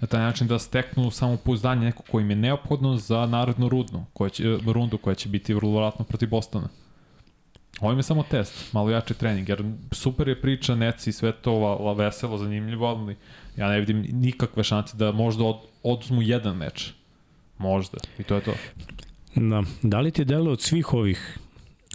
na 0.00 0.06
taj 0.06 0.20
način 0.20 0.46
da 0.46 0.58
steknu 0.58 1.10
samopouzdanje 1.10 1.84
neko 1.84 2.02
koji 2.10 2.22
im 2.22 2.30
je 2.30 2.36
neophodno 2.36 2.96
za 2.96 3.26
narednu 3.26 3.68
rudnu, 3.68 4.04
koja 4.12 4.30
će, 4.30 4.58
rundu 4.66 4.98
koja 4.98 5.14
će 5.14 5.28
biti 5.28 5.54
vrlo 5.54 5.70
vratno 5.70 6.04
protiv 6.04 6.28
Bostona. 6.28 6.68
Ovo 7.80 7.92
im 7.92 7.98
je 7.98 8.02
samo 8.02 8.22
test, 8.22 8.72
malo 8.72 8.90
jači 8.90 9.14
trening, 9.14 9.48
jer 9.48 9.64
super 9.92 10.28
je 10.28 10.40
priča, 10.40 10.74
neci, 10.74 11.12
sve 11.12 11.32
to 11.32 11.54
la, 11.58 11.92
veselo, 11.92 12.38
zanimljivo, 12.38 12.86
ali 12.86 13.16
ja 13.56 13.68
ne 13.68 13.80
vidim 13.80 14.06
nikakve 14.12 14.64
šanse 14.64 14.96
da 14.96 15.12
možda 15.12 15.44
od, 15.44 15.56
oduzmu 15.82 16.22
jedan 16.22 16.56
meč. 16.56 16.92
Možda. 17.58 17.98
I 18.18 18.22
to 18.22 18.34
je 18.34 18.40
to. 18.40 18.52
Da. 19.34 19.62
Da 19.82 20.00
li 20.00 20.10
ti 20.10 20.24
delo 20.24 20.52
od 20.52 20.62
svih 20.62 20.94
ovih 20.94 21.38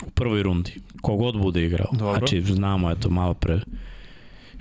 u 0.07 0.09
prvoj 0.09 0.43
rundi, 0.43 0.73
kogod 1.01 1.37
bude 1.41 1.65
igrao. 1.65 1.87
Dobro. 1.91 2.17
Znači, 2.17 2.41
znamo, 2.41 2.91
eto, 2.91 3.09
malo 3.09 3.33
pre. 3.33 3.59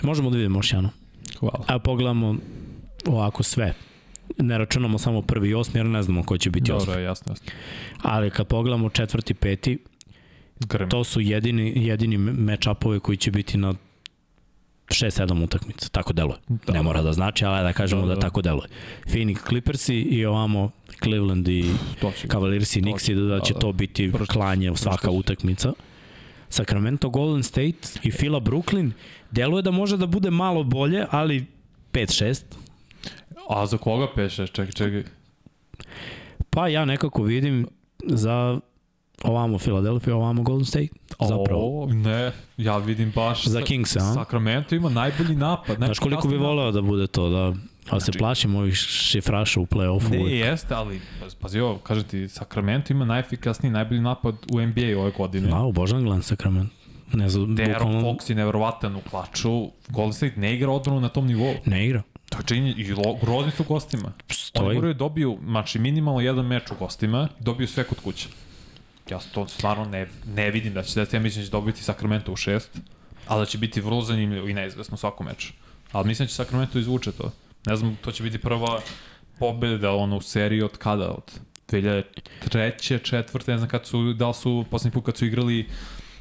Možemo 0.02 0.30
da 0.30 0.36
vidimo 0.36 0.58
još 0.58 0.72
jedno. 0.72 0.90
Hvala. 1.38 1.64
Evo 1.68 1.78
pogledamo 1.78 2.36
ovako 3.06 3.42
sve. 3.42 3.74
Ne 4.38 4.58
računamo 4.58 4.98
samo 4.98 5.22
prvi 5.22 5.48
i 5.48 5.54
osmi, 5.54 5.80
jer 5.80 5.86
ne 5.86 6.02
znamo 6.02 6.22
ko 6.22 6.38
će 6.38 6.50
biti 6.50 6.68
Dobro, 6.68 6.76
osmi. 6.76 6.92
Dobro, 6.92 7.02
jasno, 7.02 7.32
jasno. 7.32 7.52
Ali 8.02 8.30
kad 8.30 8.46
pogledamo 8.46 8.90
četvrti, 8.90 9.34
peti, 9.34 9.78
Grem. 10.68 10.88
to 10.88 11.04
su 11.04 11.20
jedini, 11.20 11.72
jedini 11.76 12.18
match-upove 12.18 13.00
koji 13.00 13.16
će 13.16 13.30
biti 13.30 13.58
na 13.58 13.74
6-7 14.94 15.44
utakmica, 15.44 15.88
tako 15.88 16.12
deluje. 16.12 16.36
Da. 16.48 16.72
Ne 16.72 16.82
mora 16.82 17.02
da 17.02 17.12
znači, 17.12 17.44
ali 17.44 17.64
da 17.64 17.72
kažemo 17.72 18.02
da, 18.02 18.08
da, 18.08 18.14
da 18.14 18.20
tako 18.20 18.42
deluje. 18.42 18.68
Phoenix 19.06 19.48
Clippersi 19.48 19.96
i 19.96 20.26
ovamo 20.26 20.70
Cleveland 21.02 21.48
i 21.48 21.64
Cavaliers 22.30 22.76
i 22.76 22.80
Knicks 22.80 23.08
i 23.08 23.14
da, 23.14 23.20
da 23.22 23.40
će 23.40 23.52
da, 23.52 23.58
da. 23.58 23.60
to 23.60 23.72
biti 23.72 24.12
klanje 24.28 24.70
u 24.70 24.76
svaka 24.76 25.10
utakmica. 25.10 25.72
Sacramento 26.48 27.08
Golden 27.08 27.42
State 27.42 27.78
i 28.02 28.10
Fila 28.10 28.40
Brooklyn 28.40 28.90
deluje 29.30 29.62
da 29.62 29.70
može 29.70 29.96
da 29.96 30.06
bude 30.06 30.30
malo 30.30 30.64
bolje, 30.64 31.06
ali 31.10 31.46
5-6. 31.92 32.42
A 33.48 33.66
za 33.66 33.78
koga 33.78 34.06
5-6? 34.16 34.52
Čekaj, 34.52 34.72
čekaj. 34.72 35.04
Pa 36.50 36.68
ja 36.68 36.84
nekako 36.84 37.22
vidim 37.22 37.66
za 38.06 38.60
ovamo 39.24 39.58
Philadelphia, 39.58 40.16
ovamo 40.16 40.42
Golden 40.42 40.64
State. 40.64 40.88
Zapravo. 41.28 41.82
O, 41.82 41.86
ne, 41.86 42.32
ja 42.56 42.78
vidim 42.78 43.12
baš... 43.14 43.46
Za 43.46 43.62
Kings, 43.62 43.96
a? 43.96 44.00
Sacramento 44.14 44.74
ima 44.74 44.88
najbolji 44.88 45.36
napad. 45.36 45.76
Znaš 45.76 45.98
koliko 45.98 46.28
bi 46.28 46.36
voleo 46.36 46.72
da 46.72 46.82
bude 46.82 47.06
to, 47.06 47.28
da... 47.28 47.52
Ali 47.90 48.00
znači, 48.00 48.12
se 48.12 48.18
plašim 48.18 48.54
ovih 48.54 48.74
šifraša 48.74 49.60
u 49.60 49.66
play-offu. 49.66 50.10
Ne, 50.10 50.18
uvijek. 50.18 50.46
jeste, 50.46 50.74
ali 50.74 51.00
pazi 51.40 51.60
ovo, 51.60 51.78
kaže 51.78 52.02
ti, 52.02 52.28
Sacramento 52.28 52.92
ima 52.92 53.04
najefikasniji, 53.04 53.72
najbolji 53.72 54.00
napad 54.00 54.34
u 54.52 54.60
NBA 54.60 55.00
ove 55.00 55.10
godine. 55.10 55.48
Da, 55.48 55.56
obožavam 55.56 56.04
gledam 56.04 56.22
Sacramento. 56.22 56.74
Ne 57.12 57.28
znam, 57.28 57.54
Deron 57.54 57.72
bukvalno... 57.72 58.00
Fox 58.00 58.30
je 58.30 58.36
neverovatan 58.36 58.96
u 58.96 59.00
klaču. 59.10 59.68
Golden 59.88 60.12
State 60.12 60.40
ne 60.40 60.54
igra 60.54 60.70
odbranu 60.70 61.00
na 61.00 61.08
tom 61.08 61.26
nivou. 61.26 61.54
Ne 61.66 61.86
igra. 61.86 62.02
To 62.28 62.38
je 62.38 62.44
činje, 62.46 62.74
i 62.76 62.84
grozni 63.22 63.50
su 63.56 63.64
gostima. 63.64 64.12
Stoji. 64.28 64.66
Oni 64.66 64.74
moraju 64.74 64.94
dobiju, 64.94 65.38
znači 65.44 65.78
minimalno 65.78 66.20
jedan 66.20 66.46
meč 66.46 66.70
u 66.70 66.74
gostima, 66.78 67.28
dobiju 67.40 67.68
sve 67.68 67.84
kod 67.84 68.00
kuće. 68.00 68.28
Ja 69.10 69.18
to 69.32 69.48
stvarno 69.48 69.84
ne, 69.84 70.06
ne 70.26 70.50
vidim 70.50 70.74
da 70.74 70.82
će 70.82 70.92
se 70.92 71.00
ja 71.12 71.20
mislim 71.20 71.42
da 71.42 71.46
će 71.46 71.50
dobiti 71.50 71.82
Sacramento 71.82 72.32
u 72.32 72.36
šest, 72.36 72.78
ali 73.26 73.42
da 73.42 73.46
će 73.46 73.58
biti 73.58 73.80
vrlo 73.80 74.02
zanimljivo 74.02 74.48
i 74.48 74.54
neizvesno 74.54 74.96
svakom 74.96 75.26
meču. 75.26 75.52
Ali 75.92 76.08
mislim 76.08 76.26
da 76.26 76.28
će 76.28 76.34
Sacramento 76.34 76.78
izvuče 76.78 77.12
to. 77.12 77.32
Ne 77.66 77.76
znam, 77.76 77.96
to 78.04 78.12
će 78.12 78.22
biti 78.22 78.38
prva 78.38 78.80
pobeda 79.38 79.92
ono, 79.92 80.16
u 80.16 80.22
seriji 80.22 80.62
od 80.62 80.76
kada? 80.78 81.10
Od 81.10 81.40
2003. 81.68 83.02
četvrte, 83.02 83.52
ne 83.52 83.58
znam 83.58 83.70
kad 83.70 83.86
su, 83.86 84.12
da 84.12 84.28
li 84.28 84.34
su 84.34 84.64
poslednji 84.70 84.94
put 84.94 85.04
kad 85.04 85.16
su 85.16 85.26
igrali 85.26 85.68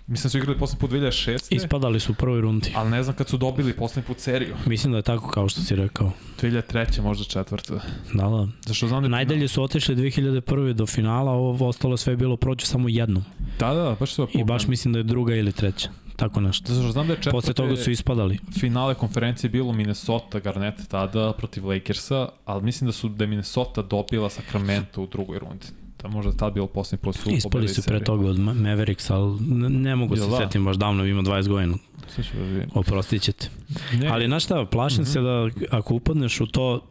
Mislim 0.10 0.24
da 0.24 0.30
su 0.30 0.38
igrali 0.38 0.60
poslednji 0.60 0.80
put 0.80 0.92
2006. 0.92 1.56
Ispadali 1.56 2.00
su 2.00 2.12
u 2.12 2.16
prvoj 2.16 2.42
rundi. 2.42 2.72
Ali 2.76 2.90
ne 2.90 3.04
znam 3.04 3.16
kad 3.16 3.30
su 3.30 3.38
dobili 3.38 3.74
poslednji 3.74 4.08
put 4.08 4.20
seriju. 4.20 4.56
Mislim 4.66 4.92
da 4.92 4.98
je 4.98 5.02
tako 5.02 5.28
kao 5.28 5.50
što 5.50 5.62
si 5.62 5.76
rekao. 5.76 6.12
2003. 6.42 7.02
možda 7.02 7.24
četvrta. 7.24 7.74
Da, 8.14 8.30
da. 8.30 8.48
Zašto 8.66 8.88
znam 8.88 9.04
da 9.04 9.10
Najdalje 9.10 9.48
su 9.48 9.64
otišli 9.64 9.96
2001. 9.96 10.74
do 10.74 10.86
finala, 10.86 11.32
ovo 11.32 11.68
ostalo 11.68 11.98
sve 11.98 12.14
je 12.14 12.18
bilo 12.18 12.38
prođu 12.38 12.66
samo 12.66 12.90
jednom. 12.90 13.24
Da, 13.60 13.74
da, 13.74 13.96
baš 14.00 14.14
su 14.14 14.28
I 14.34 14.44
baš 14.44 14.68
mislim 14.68 14.94
da 14.94 15.00
je 15.00 15.04
druga 15.04 15.36
ili 15.36 15.52
treća. 15.52 15.90
Tako 16.16 16.42
nešto. 16.42 16.74
Zašto 16.74 16.92
znam 16.92 17.08
da 17.08 17.14
je 17.14 17.18
četvrte... 17.18 17.32
Posle 17.32 17.54
toga 17.54 17.76
su 17.76 17.92
ispadali. 17.92 18.40
Finale 18.60 18.96
konferencije 18.96 19.50
bilo 19.50 19.74
Minnesota 19.74 20.40
Garnett 20.40 20.88
tada 20.88 21.34
protiv 21.34 21.68
Lakersa, 21.68 22.30
ali 22.46 22.64
mislim 22.64 22.88
da 22.88 22.92
su 22.92 23.10
da 23.10 23.24
je 23.24 23.28
Minnesota 23.28 23.82
dobila 23.82 24.30
Sacramento 24.30 25.02
u 25.02 25.08
drugoj 25.08 25.40
rundi 25.40 25.66
da 26.02 26.08
možda 26.08 26.32
tad 26.32 26.54
bilo 26.54 26.68
poslednji 26.68 27.04
put 27.04 27.16
su 27.16 27.30
Ispali 27.30 27.68
su 27.68 27.82
pre 27.84 28.04
toga 28.04 28.30
od 28.30 28.40
Mavericks, 28.40 29.10
ali 29.10 29.40
ne, 29.70 29.96
mogu 29.96 30.16
se 30.16 30.28
da? 30.28 30.38
setim 30.38 30.66
baš 30.66 30.78
davno, 30.78 31.06
ima 31.06 31.22
20 31.22 31.48
godina. 31.48 31.78
Da. 32.18 32.66
Oprostit 32.74 33.22
ćete. 33.22 33.50
Ne. 33.94 34.08
Ali 34.08 34.26
znaš 34.26 34.44
šta, 34.44 34.66
plašim 34.66 35.02
mm 35.02 35.06
-hmm. 35.06 35.14
se 35.14 35.22
da 35.22 35.78
ako 35.78 35.94
upadneš 35.94 36.42
u 36.42 36.46
to 36.46 36.88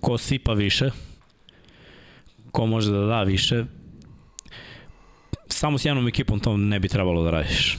ko 0.00 0.18
sipa 0.18 0.52
više, 0.52 0.90
ko 2.50 2.66
može 2.66 2.92
da 2.92 2.98
da 2.98 3.22
više, 3.22 3.64
samo 5.48 5.78
s 5.78 5.84
jednom 5.84 6.08
ekipom 6.08 6.40
to 6.40 6.56
ne 6.56 6.80
bi 6.80 6.88
trebalo 6.88 7.22
da 7.22 7.30
radiš. 7.30 7.78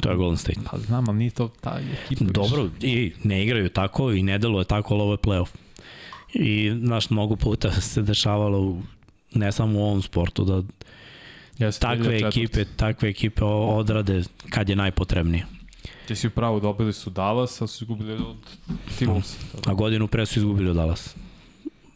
To 0.00 0.10
je 0.10 0.16
Golden 0.16 0.36
State. 0.36 0.60
Pa 0.70 0.78
znam, 0.78 1.08
ali 1.08 1.18
nije 1.18 1.30
to 1.30 1.48
ta 1.60 1.80
ekipa 2.02 2.24
Dobro, 2.24 2.68
i 2.80 3.12
ne 3.24 3.44
igraju 3.44 3.68
tako 3.68 4.12
i 4.12 4.22
ne 4.22 4.38
deluje 4.38 4.64
tako, 4.64 4.94
ali 4.94 5.02
ovo 5.02 5.12
je 5.12 5.18
playoff. 5.18 5.48
I, 6.34 6.72
znaš, 6.78 7.10
mnogo 7.10 7.36
puta 7.36 7.70
se 7.80 8.02
dešavalo 8.02 8.60
u 8.60 8.82
ne 9.34 9.52
samo 9.52 9.78
u 9.78 9.82
ovom 9.82 10.02
sportu, 10.02 10.44
da 10.44 10.62
Jeste, 11.58 11.80
takve 11.80 12.16
ekipe, 12.16 12.64
takve 12.76 13.08
ekipe 13.08 13.44
odrade 13.44 14.22
kad 14.50 14.68
je 14.68 14.76
najpotrebnije. 14.76 15.46
Ti 16.08 16.16
si 16.16 16.26
upravo 16.26 16.60
dobili 16.60 16.92
su 16.92 17.10
Dallas, 17.10 17.62
a 17.62 17.66
su 17.66 17.84
izgubili 17.84 18.12
od 18.12 18.36
Timberwolves. 18.98 19.34
A 19.66 19.74
godinu 19.74 20.08
pre 20.08 20.26
su 20.26 20.38
izgubili 20.38 20.70
od 20.70 20.76
Dallas. 20.76 21.16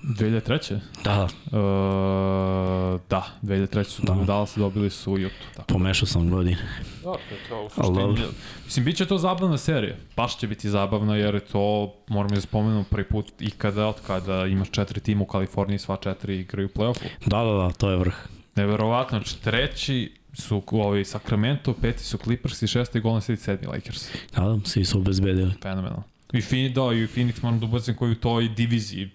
2003. 0.02 0.78
Da. 1.04 1.22
Uh, 1.22 3.00
da, 3.10 3.26
2003. 3.42 3.84
su 3.84 4.02
da. 4.02 4.14
Dallas 4.14 4.56
dobili 4.56 4.90
su 4.90 5.12
Utah. 5.12 5.54
Tako. 5.56 5.72
Pomešao 5.72 6.06
sam 6.06 6.30
godine. 6.30 6.56
Da, 7.04 7.12
to 7.12 7.34
je 7.34 7.48
to 7.48 7.64
u 7.64 7.68
suštini. 7.68 8.28
Mislim, 8.64 8.84
bit 8.84 8.96
će 8.96 9.06
to 9.06 9.18
zabavna 9.18 9.58
serija. 9.58 9.96
Baš 10.16 10.38
će 10.38 10.46
biti 10.46 10.70
zabavna 10.70 11.16
jer 11.16 11.34
je 11.34 11.40
to, 11.40 11.94
moram 12.08 12.30
da 12.30 12.40
spomenuti 12.40 12.90
prvi 12.90 13.04
put 13.04 13.32
ikada 13.40 13.86
od 13.86 13.96
kada 14.06 14.46
imaš 14.46 14.70
četiri 14.70 15.00
tima 15.00 15.22
u 15.22 15.26
Kaliforniji, 15.26 15.78
sva 15.78 15.96
četiri 15.96 16.40
igraju 16.40 16.68
u 16.74 16.78
play-offu. 16.78 17.04
Da, 17.26 17.44
da, 17.44 17.52
da, 17.52 17.70
to 17.70 17.90
je 17.90 17.96
vrh. 17.96 18.14
Neverovatno, 18.54 19.18
znači 19.18 19.42
treći 19.42 20.12
su 20.34 20.62
ovi 20.66 21.04
Sacramento, 21.04 21.74
peti 21.74 22.04
su 22.04 22.18
Clippers 22.18 22.62
i 22.62 22.66
šesti 22.66 23.00
Golden 23.00 23.20
State, 23.20 23.40
sedmi 23.40 23.66
Lakers. 23.66 24.10
Da, 24.36 24.42
da, 24.42 24.58
svi 24.64 24.84
su 24.84 24.98
obezbedili. 24.98 25.52
Fenomenalno. 25.62 26.02
I 26.32 26.40
Phoenix, 26.40 26.72
da, 26.72 26.94
i 26.94 27.06
Phoenix 27.06 27.42
moram 27.42 27.60
da 27.60 27.66
ubacim 27.66 27.94
koji 27.94 28.12
u 28.12 28.14
toj 28.14 28.48
diviziji 28.48 29.10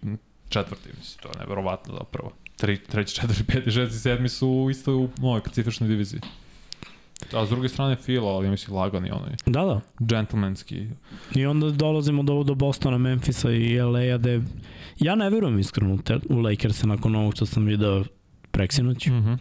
četvrti, 0.53 0.89
mislim, 0.97 1.21
to 1.21 1.27
je 1.27 1.39
neverovatno 1.39 1.93
zapravo. 1.97 2.31
Tri, 2.55 2.77
treći, 2.77 3.15
četvrti, 3.15 3.43
peti, 3.43 3.71
šesti, 3.71 3.99
sedmi 3.99 4.29
su 4.29 4.67
isto 4.71 4.97
u 4.97 5.09
ovoj 5.21 5.39
specifičnoj 5.39 5.89
diviziji. 5.89 6.21
A 7.33 7.45
s 7.45 7.49
druge 7.49 7.69
strane 7.69 7.95
Fila, 7.95 8.31
ali 8.31 8.49
mislim 8.49 8.77
lagani 8.77 9.11
onaj. 9.11 9.35
Da, 9.45 9.65
da. 9.65 9.81
Džentlmenski. 10.05 10.87
I 11.35 11.45
onda 11.45 11.69
dolazimo 11.69 12.23
do, 12.23 12.43
do 12.43 12.55
Bostona, 12.55 12.97
Memfisa 12.97 13.51
i 13.51 13.81
LA-a 13.81 14.17
gde 14.17 14.41
ja 14.99 15.15
ne 15.15 15.29
verujem 15.29 15.59
iskreno 15.59 15.97
u 16.29 16.39
Lakers 16.39 16.83
nakon 16.83 17.15
ovog 17.15 17.33
što 17.35 17.45
sam 17.45 17.65
vidio 17.65 18.03
preksinoć. 18.51 19.07
Mm 19.07 19.11
-hmm. 19.11 19.37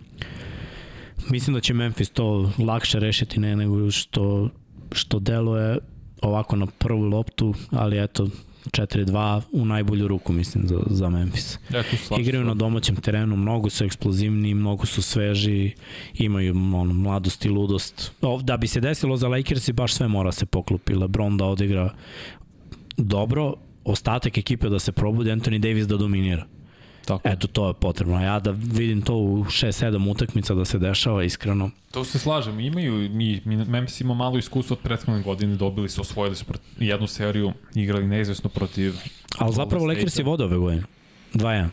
Mislim 1.30 1.54
da 1.54 1.60
će 1.60 1.74
Memphis 1.74 2.10
to 2.10 2.52
lakše 2.58 3.00
rešiti 3.00 3.40
ne 3.40 3.56
nego 3.56 3.90
što, 3.90 4.48
što 4.92 5.18
deluje 5.18 5.78
ovako 6.22 6.56
na 6.56 6.66
prvu 6.66 7.02
loptu, 7.02 7.54
ali 7.70 8.02
eto, 8.02 8.28
4-2 8.70 9.42
u 9.52 9.64
najbolju 9.64 10.08
ruku, 10.08 10.32
mislim, 10.32 10.68
za, 10.68 10.82
za 10.90 11.10
Memphis. 11.10 11.58
Ja, 11.70 11.82
Igraju 12.18 12.44
na 12.44 12.54
domaćem 12.54 12.96
terenu, 12.96 13.36
mnogo 13.36 13.70
su 13.70 13.84
eksplozivni, 13.84 14.54
mnogo 14.54 14.86
su 14.86 15.02
sveži, 15.02 15.72
imaju 16.14 16.54
ono, 16.56 16.92
mladost 16.92 17.44
i 17.44 17.48
ludost. 17.48 18.12
O, 18.20 18.42
da 18.42 18.56
bi 18.56 18.68
se 18.68 18.80
desilo 18.80 19.16
za 19.16 19.28
Lakers 19.28 19.68
i 19.68 19.72
baš 19.72 19.94
sve 19.94 20.08
mora 20.08 20.32
se 20.32 20.46
poklopi. 20.46 20.94
LeBron 20.94 21.36
da 21.36 21.44
odigra 21.44 21.90
dobro, 22.96 23.54
ostatak 23.84 24.38
ekipe 24.38 24.68
da 24.68 24.78
se 24.78 24.92
probudi, 24.92 25.30
Anthony 25.30 25.58
Davis 25.58 25.86
da 25.86 25.96
dominira. 25.96 26.46
Tako. 27.04 27.28
Eto, 27.28 27.46
to 27.46 27.68
je 27.68 27.74
potrebno. 27.74 28.22
Ja 28.22 28.40
da 28.40 28.50
vidim 28.50 29.02
to 29.02 29.14
u 29.14 29.44
6-7 29.44 30.10
utakmica 30.10 30.54
da 30.54 30.64
se 30.64 30.78
dešava, 30.78 31.24
iskreno. 31.24 31.70
To 31.90 32.04
se 32.04 32.18
slažem, 32.18 32.60
imaju, 32.60 32.92
mi, 32.92 33.40
mi 33.44 33.56
Memphis 33.56 34.00
ima 34.00 34.14
malo 34.14 34.38
iskustva 34.38 34.74
od 34.74 34.82
prethodne 34.82 35.22
godine, 35.22 35.56
dobili 35.56 35.88
su, 35.88 36.00
osvojili 36.00 36.36
su 36.36 36.44
jednu 36.78 37.06
seriju, 37.06 37.52
igrali 37.74 38.06
neizvesno 38.06 38.50
protiv... 38.50 38.94
Ali 39.38 39.54
zapravo 39.54 39.86
Lakers 39.86 40.18
je 40.18 40.24
vode 40.24 40.44
ove 40.44 40.56
godine. 40.56 40.82
2-1. 41.34 41.68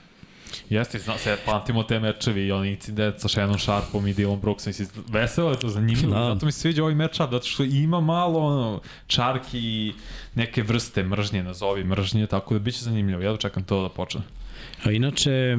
Jeste, 0.69 0.99
zna, 0.99 1.18
se 1.18 1.38
pamtimo 1.45 1.84
te 1.84 1.99
mečevi 1.99 2.45
i 2.45 2.51
onaj 2.51 2.69
incident 2.69 3.19
sa 3.19 3.27
Shannon 3.27 3.60
Sharpom 3.60 4.07
i 4.07 4.14
Dylan 4.14 4.39
Brooksom, 4.39 4.69
mislim, 4.69 4.88
veselo 5.07 5.51
je 5.51 5.60
to, 5.60 5.69
zanimljivo, 5.69 6.14
Da. 6.14 6.19
da. 6.26 6.34
zato 6.34 6.45
mi 6.45 6.51
se 6.51 6.60
sviđa 6.60 6.84
ovaj 6.84 6.95
matchup, 6.95 7.31
zato 7.31 7.47
što 7.47 7.64
ima 7.64 7.99
malo 7.99 8.39
ono, 8.39 8.81
čarki 9.07 9.60
i 9.60 9.93
neke 10.35 10.64
vrste 10.64 11.03
mržnje, 11.03 11.43
nazovi 11.43 11.84
mržnje, 11.84 12.27
tako 12.27 12.53
da 12.53 12.60
biće 12.60 12.84
zanimljivo, 12.84 13.22
ja 13.22 13.38
čekam 13.38 13.64
to 13.64 13.81
da 13.81 13.89
počne. 13.89 14.22
A 14.84 14.91
inače, 14.91 15.57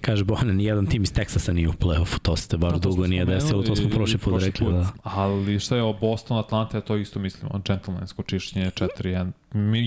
kaže 0.00 0.24
Bojana, 0.24 0.52
nijedan 0.52 0.86
tim 0.86 1.02
iz 1.02 1.12
Teksasa 1.12 1.52
nije 1.52 1.68
u 1.68 1.72
play-offu, 1.72 2.18
to 2.18 2.36
se 2.36 2.56
baš 2.56 2.72
Da, 2.72 2.78
dugo 2.78 3.06
nije 3.06 3.24
desilo, 3.24 3.62
to 3.62 3.76
smo 3.76 3.88
i- 3.88 3.90
prošli 3.90 4.18
put 4.18 4.42
rekli, 4.42 4.66
da. 4.68 4.92
Ali 5.04 5.60
šta 5.60 5.76
je 5.76 5.82
o 5.82 5.92
Boston, 5.92 6.38
Atlanta, 6.38 6.76
ja 6.76 6.80
to 6.80 6.96
isto 6.96 7.18
mislim, 7.18 7.50
on 7.54 7.62
gentlemansko 7.62 8.22
čišćenje 8.22 8.70
4-1. 8.70 9.30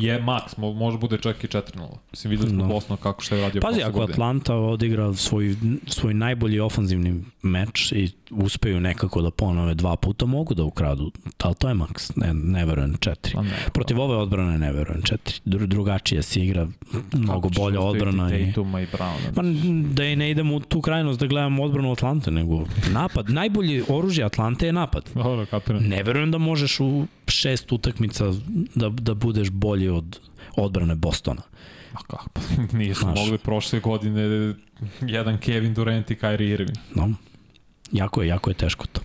Je 0.01 0.21
max, 0.21 0.57
mo, 0.57 0.73
može 0.73 0.97
bude 0.97 1.17
čak 1.17 1.43
i 1.43 1.47
4-0. 1.47 1.88
Mislim, 2.11 2.31
videli 2.31 2.49
smo 2.49 2.57
Da. 2.61 2.67
no. 2.67 2.73
Boston 2.73 2.97
kako 2.97 3.21
šta 3.21 3.35
je 3.35 3.41
radio 3.41 3.61
Pazi, 3.61 3.81
ako 3.81 3.91
godine. 3.91 4.13
Atlanta 4.13 4.55
odigra 4.55 5.13
svoj, 5.13 5.55
svoj 5.88 6.13
najbolji 6.13 6.59
ofanzivni 6.59 7.23
meč 7.41 7.91
i 7.91 8.11
uspeju 8.31 8.79
nekako 8.79 9.21
da 9.21 9.31
ponove 9.31 9.73
dva 9.73 9.95
puta, 9.95 10.25
mogu 10.25 10.53
da 10.53 10.63
ukradu. 10.63 11.11
Ali 11.43 11.55
to 11.55 11.67
je 11.67 11.73
maks, 11.73 12.15
ne, 12.15 12.33
ne 12.33 12.65
verujem 12.65 12.97
četiri. 12.99 13.33
Pa 13.33 13.41
ne, 13.41 13.57
Protiv 13.73 13.99
ove 13.99 14.15
odbrane 14.15 14.59
ne 14.59 14.71
verujem 14.71 15.01
četiri. 15.01 15.35
Dru, 15.45 15.67
drugačije 15.67 16.21
se 16.21 16.39
igra, 16.39 16.67
mnogo 17.13 17.49
Kako 17.49 17.61
bolja 17.61 17.81
odbrana. 17.81 18.35
I... 18.35 18.41
I 18.41 18.53
Browna. 18.53 19.33
Pa 19.35 19.41
da 19.93 20.05
i 20.05 20.15
ne 20.15 20.31
idemo 20.31 20.55
u 20.55 20.59
tu 20.59 20.81
krajnost 20.81 21.19
da 21.19 21.27
gledamo 21.27 21.63
odbranu 21.63 21.91
Atlante, 21.91 22.31
nego 22.31 22.65
napad. 22.91 23.29
Najbolji 23.29 23.83
oružje 23.89 24.23
Atlante 24.25 24.65
je 24.65 24.73
napad. 24.73 25.09
Dobro, 25.15 25.45
kapiram. 25.45 25.83
Ne 25.83 26.03
verujem 26.03 26.31
da 26.31 26.38
možeš 26.38 26.79
u 26.79 27.05
šest 27.31 27.71
utakmica 27.71 28.25
da, 28.75 28.89
da 28.89 29.13
budeš 29.13 29.49
bolji 29.49 29.89
od 29.89 30.19
odbrane 30.57 30.95
Bostona. 30.95 31.41
A 31.93 31.97
kako? 31.97 32.29
Pa, 32.33 32.41
Nisu 32.77 33.01
Znaš. 33.01 33.19
mogli 33.19 33.37
prošle 33.37 33.79
godine 33.79 34.53
jedan 35.01 35.37
Kevin 35.37 35.73
Durant 35.73 36.11
i 36.11 36.15
Kyrie 36.15 36.53
Irving. 36.53 36.77
No, 36.95 37.13
jako 37.91 38.21
je, 38.21 38.27
jako 38.27 38.49
je 38.49 38.53
teško 38.53 38.85
to. 38.91 39.01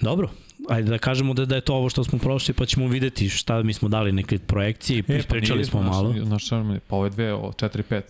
Dobro, 0.00 0.30
ajde 0.68 0.90
da 0.90 0.98
kažemo 0.98 1.34
da, 1.34 1.44
da 1.44 1.54
je 1.54 1.60
to 1.60 1.74
ovo 1.74 1.90
što 1.90 2.04
smo 2.04 2.18
prošli, 2.18 2.54
pa 2.54 2.66
ćemo 2.66 2.88
videti 2.88 3.28
šta 3.28 3.62
mi 3.62 3.72
smo 3.72 3.88
dali 3.88 4.12
neke 4.12 4.38
projekcije 4.38 4.98
i 4.98 5.12
E, 5.12 5.18
ispričali 5.18 5.58
nije, 5.58 5.66
smo 5.66 5.80
znaš, 5.82 5.92
malo. 5.92 6.38
Šta 6.38 6.62
mi, 6.62 6.80
pa 6.80 6.96
ove 6.96 7.10
dve, 7.10 7.34
o 7.34 7.52
4-5. 7.52 8.02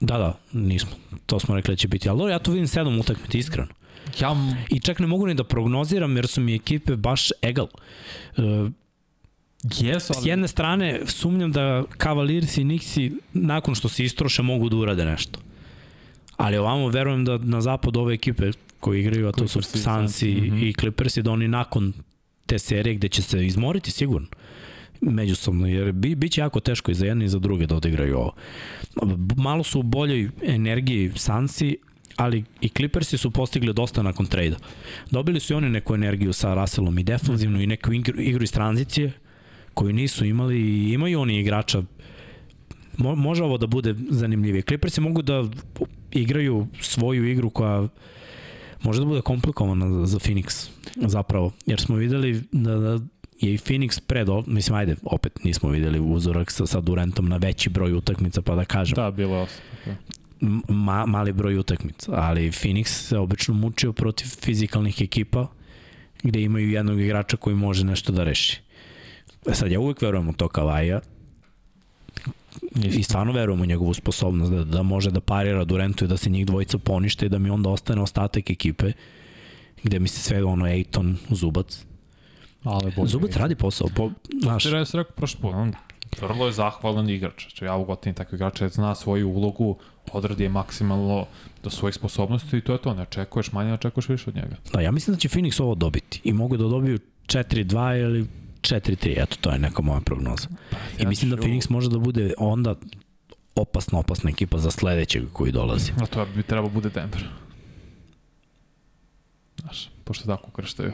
Da, 0.00 0.18
da, 0.18 0.38
nismo. 0.52 0.90
To 1.26 1.40
smo 1.40 1.54
rekli 1.54 1.72
da 1.72 1.76
će 1.76 1.88
biti. 1.88 2.08
Ali 2.08 2.32
ja 2.32 2.38
tu 2.38 2.52
vidim 2.52 2.68
sedam 2.68 2.98
utakmica, 3.00 3.38
iskreno. 3.38 3.68
Ja, 4.20 4.36
I 4.70 4.80
čak 4.80 4.98
ne 4.98 5.06
mogu 5.06 5.26
ni 5.26 5.34
da 5.34 5.44
prognoziram 5.44 6.16
jer 6.16 6.26
su 6.26 6.40
mi 6.40 6.54
ekipe 6.54 6.96
baš 6.96 7.30
egal. 7.42 7.66
Uh, 8.36 8.70
jesu, 9.78 10.12
S 10.14 10.16
ali... 10.16 10.28
jedne 10.28 10.48
strane, 10.48 11.00
sumnjam 11.06 11.52
da 11.52 11.84
Cavaliers 12.02 12.56
i 12.56 12.64
Nixi 12.64 13.12
nakon 13.32 13.74
što 13.74 13.88
se 13.88 14.04
istroše 14.04 14.42
mogu 14.42 14.68
da 14.68 14.76
urade 14.76 15.04
nešto. 15.04 15.40
Ali 16.36 16.56
ovamo 16.56 16.88
verujem 16.88 17.24
da 17.24 17.38
na 17.38 17.60
zapad 17.60 17.96
ove 17.96 18.14
ekipe 18.14 18.50
koji 18.80 19.00
igraju, 19.00 19.28
a 19.28 19.32
to 19.32 19.48
su 19.48 19.52
Clippersi 19.52 19.78
Sansi 19.78 20.34
Suns, 20.34 20.52
mhm. 20.52 20.62
i 20.62 20.72
Clippersi, 20.72 21.22
da 21.22 21.30
oni 21.30 21.48
nakon 21.48 21.92
te 22.46 22.58
serije 22.58 22.94
gde 22.94 23.08
će 23.08 23.22
se 23.22 23.46
izmoriti 23.46 23.90
sigurno 23.90 24.28
međusobno, 25.00 25.66
jer 25.66 25.92
bi, 25.92 26.14
bit 26.14 26.32
će 26.32 26.40
jako 26.40 26.60
teško 26.60 26.90
i 26.90 26.94
za 26.94 27.06
jedne 27.06 27.24
i 27.24 27.28
za 27.28 27.38
druge 27.38 27.66
da 27.66 27.76
odigraju 27.76 28.16
ovo. 28.16 28.32
Malo 29.36 29.64
su 29.64 29.80
u 29.80 29.82
boljoj 29.82 30.30
energiji 30.42 31.12
Sansi, 31.16 31.76
ali 32.18 32.44
i 32.60 32.68
Clippersi 32.68 33.18
su 33.18 33.30
postigli 33.30 33.72
dosta 33.72 34.02
nakon 34.02 34.26
trejda. 34.26 34.56
Dobili 35.10 35.40
su 35.40 35.52
i 35.52 35.56
oni 35.56 35.70
neku 35.70 35.94
energiju 35.94 36.32
sa 36.32 36.54
Russellom 36.54 36.98
i 36.98 37.02
defanzivnu 37.02 37.60
i 37.60 37.66
neku 37.66 37.92
igru, 37.92 38.20
igru 38.20 38.44
iz 38.44 38.52
tranzicije 38.52 39.12
koju 39.74 39.92
nisu 39.92 40.24
imali 40.24 40.60
i 40.60 40.92
imaju 40.92 41.20
oni 41.20 41.40
igrača 41.40 41.82
Mo, 42.96 43.14
može 43.14 43.44
ovo 43.44 43.58
da 43.58 43.66
bude 43.66 43.94
zanimljivije. 44.10 44.62
Clippersi 44.62 45.00
mogu 45.00 45.22
da 45.22 45.44
igraju 46.10 46.66
svoju 46.80 47.28
igru 47.28 47.50
koja 47.50 47.88
može 48.82 49.00
da 49.00 49.06
bude 49.06 49.20
komplikovana 49.20 49.90
za, 49.90 50.06
za 50.06 50.18
Phoenix 50.18 50.68
zapravo, 50.96 51.52
jer 51.66 51.80
smo 51.80 51.96
videli 51.96 52.42
da, 52.52 52.74
da 52.74 52.98
je 53.40 53.54
i 53.54 53.58
Phoenix 53.58 54.00
pred, 54.00 54.28
mislim 54.46 54.76
ajde, 54.76 54.96
opet 55.02 55.44
nismo 55.44 55.68
videli 55.68 56.00
uzorak 56.00 56.50
sa, 56.50 56.66
sa 56.66 56.80
Durantom 56.80 57.28
na 57.28 57.36
veći 57.36 57.70
broj 57.70 57.92
utakmica, 57.92 58.42
pa 58.42 58.54
da 58.54 58.64
kažem, 58.64 58.94
Da, 58.94 59.10
bilo 59.10 59.36
je. 59.36 59.46
Ma, 60.68 61.06
mali 61.06 61.32
broj 61.32 61.58
utakmica, 61.58 62.12
ali 62.14 62.50
Phoenix 62.50 62.86
se 62.86 63.18
obično 63.18 63.54
mučio 63.54 63.92
protiv 63.92 64.26
fizikalnih 64.26 65.00
ekipa 65.00 65.46
gde 66.22 66.42
imaju 66.42 66.70
jednog 66.70 67.00
igrača 67.00 67.36
koji 67.36 67.56
može 67.56 67.84
nešto 67.84 68.12
da 68.12 68.24
reši. 68.24 68.60
E 69.46 69.54
sad, 69.54 69.70
ja 69.70 69.80
uvek 69.80 70.02
verujem 70.02 70.28
u 70.28 70.32
to 70.32 70.48
Kavaja 70.48 71.00
i 72.84 73.02
stvarno 73.02 73.32
verujem 73.32 73.60
u 73.60 73.66
njegovu 73.66 73.94
sposobnost 73.94 74.52
da, 74.52 74.64
da 74.64 74.82
može 74.82 75.10
da 75.10 75.20
parira 75.20 75.64
Durantu 75.64 76.04
i 76.04 76.08
da 76.08 76.16
se 76.16 76.30
njih 76.30 76.46
dvojica 76.46 76.78
ponište 76.78 77.26
i 77.26 77.28
da 77.28 77.38
mi 77.38 77.50
onda 77.50 77.70
ostane 77.70 78.02
ostatak 78.02 78.50
ekipe 78.50 78.92
gde 79.82 79.98
mi 79.98 80.08
se 80.08 80.20
sve 80.20 80.44
ono 80.44 80.66
Ejton, 80.66 81.16
Zubac. 81.30 81.84
Ali 82.64 82.92
bolje. 82.96 83.08
Zubac 83.08 83.36
radi 83.36 83.54
posao. 83.54 83.88
Po, 83.96 84.10
znaš, 84.42 84.62
Ti 84.62 84.70
se 84.84 84.96
rekao 84.96 85.14
prošli 85.16 85.40
put, 85.40 85.54
on 85.54 85.72
vrlo 86.20 86.46
je 86.46 86.52
zahvalan 86.52 87.10
igrač. 87.10 87.42
Znači, 87.42 87.64
ja 87.64 87.76
ugotim 87.76 88.14
takve 88.14 88.36
igrače, 88.36 88.68
zna 88.68 88.94
svoju 88.94 89.28
ulogu, 89.28 89.78
odradi 90.12 90.42
je 90.42 90.48
maksimalno 90.48 91.26
do 91.62 91.70
svojih 91.70 91.94
sposobnosti 91.94 92.56
i 92.56 92.60
to 92.60 92.72
je 92.72 92.78
to. 92.78 92.94
Ne 92.94 93.02
očekuješ 93.02 93.52
manje, 93.52 93.68
ne 93.68 93.74
očekuješ 93.74 94.08
više 94.08 94.30
od 94.30 94.36
njega. 94.36 94.56
Da, 94.72 94.80
ja 94.80 94.90
mislim 94.90 95.14
da 95.14 95.20
će 95.20 95.28
Phoenix 95.28 95.62
ovo 95.62 95.74
dobiti 95.74 96.20
i 96.24 96.32
mogu 96.32 96.56
da 96.56 96.64
dobiju 96.64 96.98
4-2 97.26 98.00
ili 98.02 98.26
4-3, 98.60 99.22
eto 99.22 99.36
to 99.40 99.50
je 99.50 99.58
neka 99.58 99.82
moja 99.82 100.00
prognoza. 100.00 100.48
I 100.98 101.06
mislim 101.06 101.30
da 101.30 101.36
Znači, 101.36 101.48
Phoenix 101.48 101.70
može 101.70 101.90
da 101.90 101.98
bude 101.98 102.34
onda 102.38 102.74
opasna, 103.54 103.98
opasna 103.98 104.30
ekipa 104.30 104.58
za 104.58 104.70
sledećeg 104.70 105.22
koji 105.32 105.52
dolazi. 105.52 105.92
A 106.00 106.06
to 106.06 106.26
bi 106.36 106.42
trebao 106.42 106.70
bude 106.70 106.88
Denver. 106.90 107.28
Znaš, 109.60 109.90
pošto 110.04 110.26
tako 110.26 110.50
krštaju. 110.50 110.92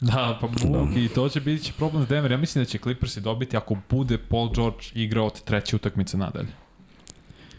Da, 0.00 0.38
pa 0.40 0.46
Vuk, 0.46 0.90
Da. 0.94 1.00
i 1.00 1.08
to 1.08 1.28
će 1.28 1.40
biti 1.40 1.72
problem 1.78 2.04
s 2.04 2.08
Denver. 2.08 2.30
Ja 2.30 2.36
mislim 2.36 2.64
da 2.64 2.70
će 2.70 2.78
Clippersi 2.78 3.20
dobiti 3.20 3.56
ako 3.56 3.76
bude 3.90 4.18
Paul 4.18 4.50
George 4.54 4.84
igrao 4.94 5.26
od 5.26 5.44
treće 5.44 5.76
utakmice 5.76 6.16
nadalje. 6.16 6.48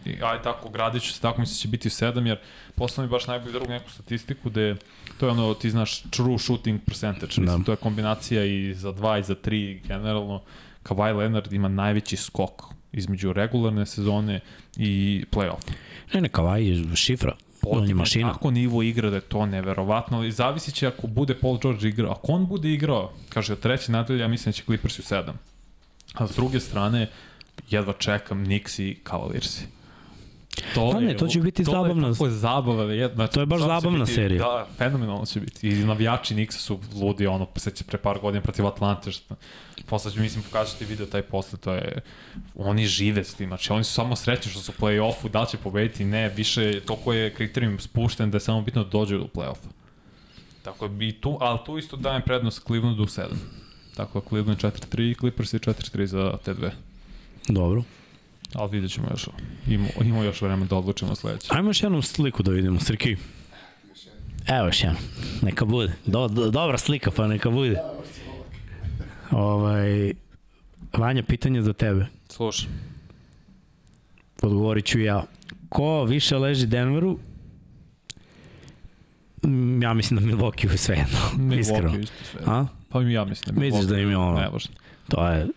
I, 0.08 0.18
aj 0.24 0.42
tako, 0.42 0.70
gradit 0.70 1.04
ću 1.04 1.14
se 1.14 1.22
tako, 1.22 1.42
mislim 1.42 1.56
da 1.56 1.62
će 1.62 1.68
biti 1.68 1.90
7, 1.90 2.28
jer 2.28 2.38
posle 2.76 3.04
mi 3.04 3.10
baš 3.10 3.28
najbolji 3.28 3.54
drug 3.54 3.70
neku 3.70 3.92
statistiku 3.92 4.50
gde 4.50 4.76
to 5.20 5.26
je 5.26 5.32
ono, 5.32 5.54
ti 5.54 5.70
znaš, 5.70 6.02
true 6.02 6.40
shooting 6.40 6.82
percentage, 6.86 7.34
mislim, 7.38 7.60
Da. 7.60 7.66
to 7.66 7.72
je 7.72 7.76
kombinacija 7.76 8.46
i 8.46 8.74
za 8.74 8.94
2 8.94 9.20
i 9.20 9.24
za 9.24 9.36
3 9.36 9.88
generalno. 9.88 10.42
Kawhi 10.84 11.18
Leonard 11.18 11.54
ima 11.54 11.68
najveći 11.68 12.18
skok 12.18 12.64
između 12.92 13.34
regularne 13.34 13.86
sezone 13.86 14.40
i 14.78 15.26
play-off 15.32 15.72
Ne, 16.14 16.22
ne, 16.22 16.30
Kavaj 16.30 16.64
je 16.70 16.96
šifra. 16.96 17.36
On 17.64 17.88
je 17.88 17.94
mašina. 17.94 18.34
Tako 18.34 18.52
nivo 18.52 18.82
igra 18.82 19.10
da 19.10 19.16
je 19.16 19.22
to 19.22 19.46
neverovatno, 19.46 20.18
ali 20.18 20.32
zavisit 20.32 20.74
će 20.74 20.88
ako 20.88 21.08
bude 21.08 21.36
Paul 21.36 21.58
George 21.58 21.88
igrao. 21.88 22.12
Ako 22.12 22.32
on 22.32 22.46
bude 22.48 22.74
igrao, 22.74 23.12
kaže, 23.30 23.54
od 23.54 23.60
treće 23.60 23.92
nadalje, 23.92 24.20
ja 24.20 24.28
mislim 24.28 24.52
da 24.52 24.56
će 24.56 24.64
Clippers 24.64 25.00
u 25.00 25.02
sedam. 25.02 25.40
A 26.14 26.28
s 26.28 26.36
druge 26.36 26.60
strane, 26.60 27.10
jedva 27.70 27.94
čekam 27.94 28.46
Knicks 28.46 28.80
i 28.80 28.98
Cavaliersi. 29.10 29.66
To 30.76 30.92
Pa 30.92 31.00
ne, 31.00 31.18
to 31.18 31.28
će 31.28 31.40
biti 31.40 31.64
zabavna- 31.64 32.08
Je, 32.08 32.14
tako 32.14 32.26
je 32.26 32.32
zabava. 32.32 32.84
Je, 32.84 33.12
znači, 33.16 33.34
To 33.34 33.40
je 33.40 33.46
baš 33.46 33.62
zabavna 33.62 34.00
biti, 34.00 34.14
serija. 34.14 34.40
Da, 34.40 34.68
fenomenalno 34.78 35.26
će 35.26 35.40
biti. 35.40 35.70
I 35.70 35.76
navijači 35.76 36.34
Knicksa 36.34 36.60
su 36.60 36.80
ludi, 36.96 37.28
ono, 37.28 37.48
seća 37.56 37.84
pre 37.84 37.98
par 37.98 38.20
godina 38.20 38.42
protiv 38.42 38.68
Atlante, 38.68 39.12
što, 39.12 39.36
posle 39.86 40.12
ću, 40.12 40.20
mislim, 40.20 40.44
pokazati 40.44 40.86
video 40.86 41.06
taj 41.06 41.22
posle, 41.22 41.60
to 41.60 41.74
je, 41.74 42.02
oni 42.56 42.86
žive 42.86 43.24
s 43.24 43.34
tim, 43.34 43.48
znači 43.48 43.74
oni 43.74 43.84
su 43.84 43.94
samo 43.94 44.16
srećni 44.16 44.52
što 44.52 44.62
su 44.62 44.72
u 44.72 44.82
play-offu, 44.82 45.30
da 45.30 45.46
će 45.46 45.58
pobediti, 45.58 46.06
ne, 46.06 46.30
više, 46.30 46.80
toliko 46.80 47.14
je 47.14 47.34
kriterijum 47.34 47.80
spušten 47.80 48.32
da 48.32 48.36
je 48.36 48.42
samo 48.42 48.62
bitno 48.62 48.84
da 48.84 48.90
dođe 48.90 49.18
do 49.18 49.28
play-offa. 49.36 49.68
Tako 50.62 50.88
bi 50.88 51.12
tu, 51.14 51.38
ali 51.42 51.60
tu 51.66 51.78
isto 51.78 51.98
dajem 51.98 52.22
prednost 52.22 52.64
Clevelandu 52.66 53.04
u 53.04 53.08
7. 53.08 53.24
Tako 53.96 54.20
da 54.20 54.28
Cleveland 54.30 54.60
4-3 54.60 55.12
i 55.12 55.16
Clippers 55.16 55.54
je 55.54 55.60
4-3 55.60 56.06
za 56.06 56.38
te 56.46 56.54
dve. 56.54 56.72
Dobro. 57.48 57.84
Ali 58.58 58.72
vidjet 58.72 58.92
ćemo 58.92 59.08
još. 59.12 59.28
Ima, 59.68 59.88
ima 60.06 60.24
još 60.24 60.42
vremena 60.42 60.66
da 60.66 60.76
odlučimo 60.76 61.16
sledeće. 61.16 61.48
Ajmo 61.52 61.70
još 61.70 61.84
jednu 61.84 62.02
sliku 62.02 62.44
da 62.44 62.52
vidimo, 62.52 62.80
Srki. 62.80 63.18
Evo 64.48 64.66
još 64.66 64.84
jednu. 64.84 65.00
Neka 65.42 65.66
bude. 65.66 65.94
Do, 66.06 66.28
do, 66.28 66.52
dobra 66.52 66.78
slika, 66.78 67.12
pa 67.12 67.28
neka 67.28 67.50
bude. 67.50 67.78
Ovaj, 69.32 70.14
Vanja, 70.98 71.24
pitanje 71.24 71.62
za 71.62 71.74
tebe. 71.74 72.06
Slušaj. 72.30 72.70
Odgovorit 74.42 74.86
ću 74.86 75.00
ja. 75.00 75.24
Ko 75.70 76.04
više 76.04 76.38
leži 76.38 76.68
Denveru? 76.68 77.20
Mm, 79.46 79.82
Ja 79.84 79.94
mislim 79.94 80.20
da 80.20 80.26
Milwaukee 80.26 80.72
je 80.72 80.78
sve 80.78 80.96
jedno. 80.96 81.20
Milwaukee 81.56 82.04
isto 82.04 82.16
sve. 82.32 82.42
A? 82.46 82.66
Pa 82.90 83.02
ja 83.02 83.26
mislim 83.26 83.56
da 83.56 83.62
Misliš 83.62 83.86
da 83.86 84.00
im 84.00 84.10
je 84.10 84.18
ono? 84.18 84.60
To 85.10 85.28
je 85.30 85.48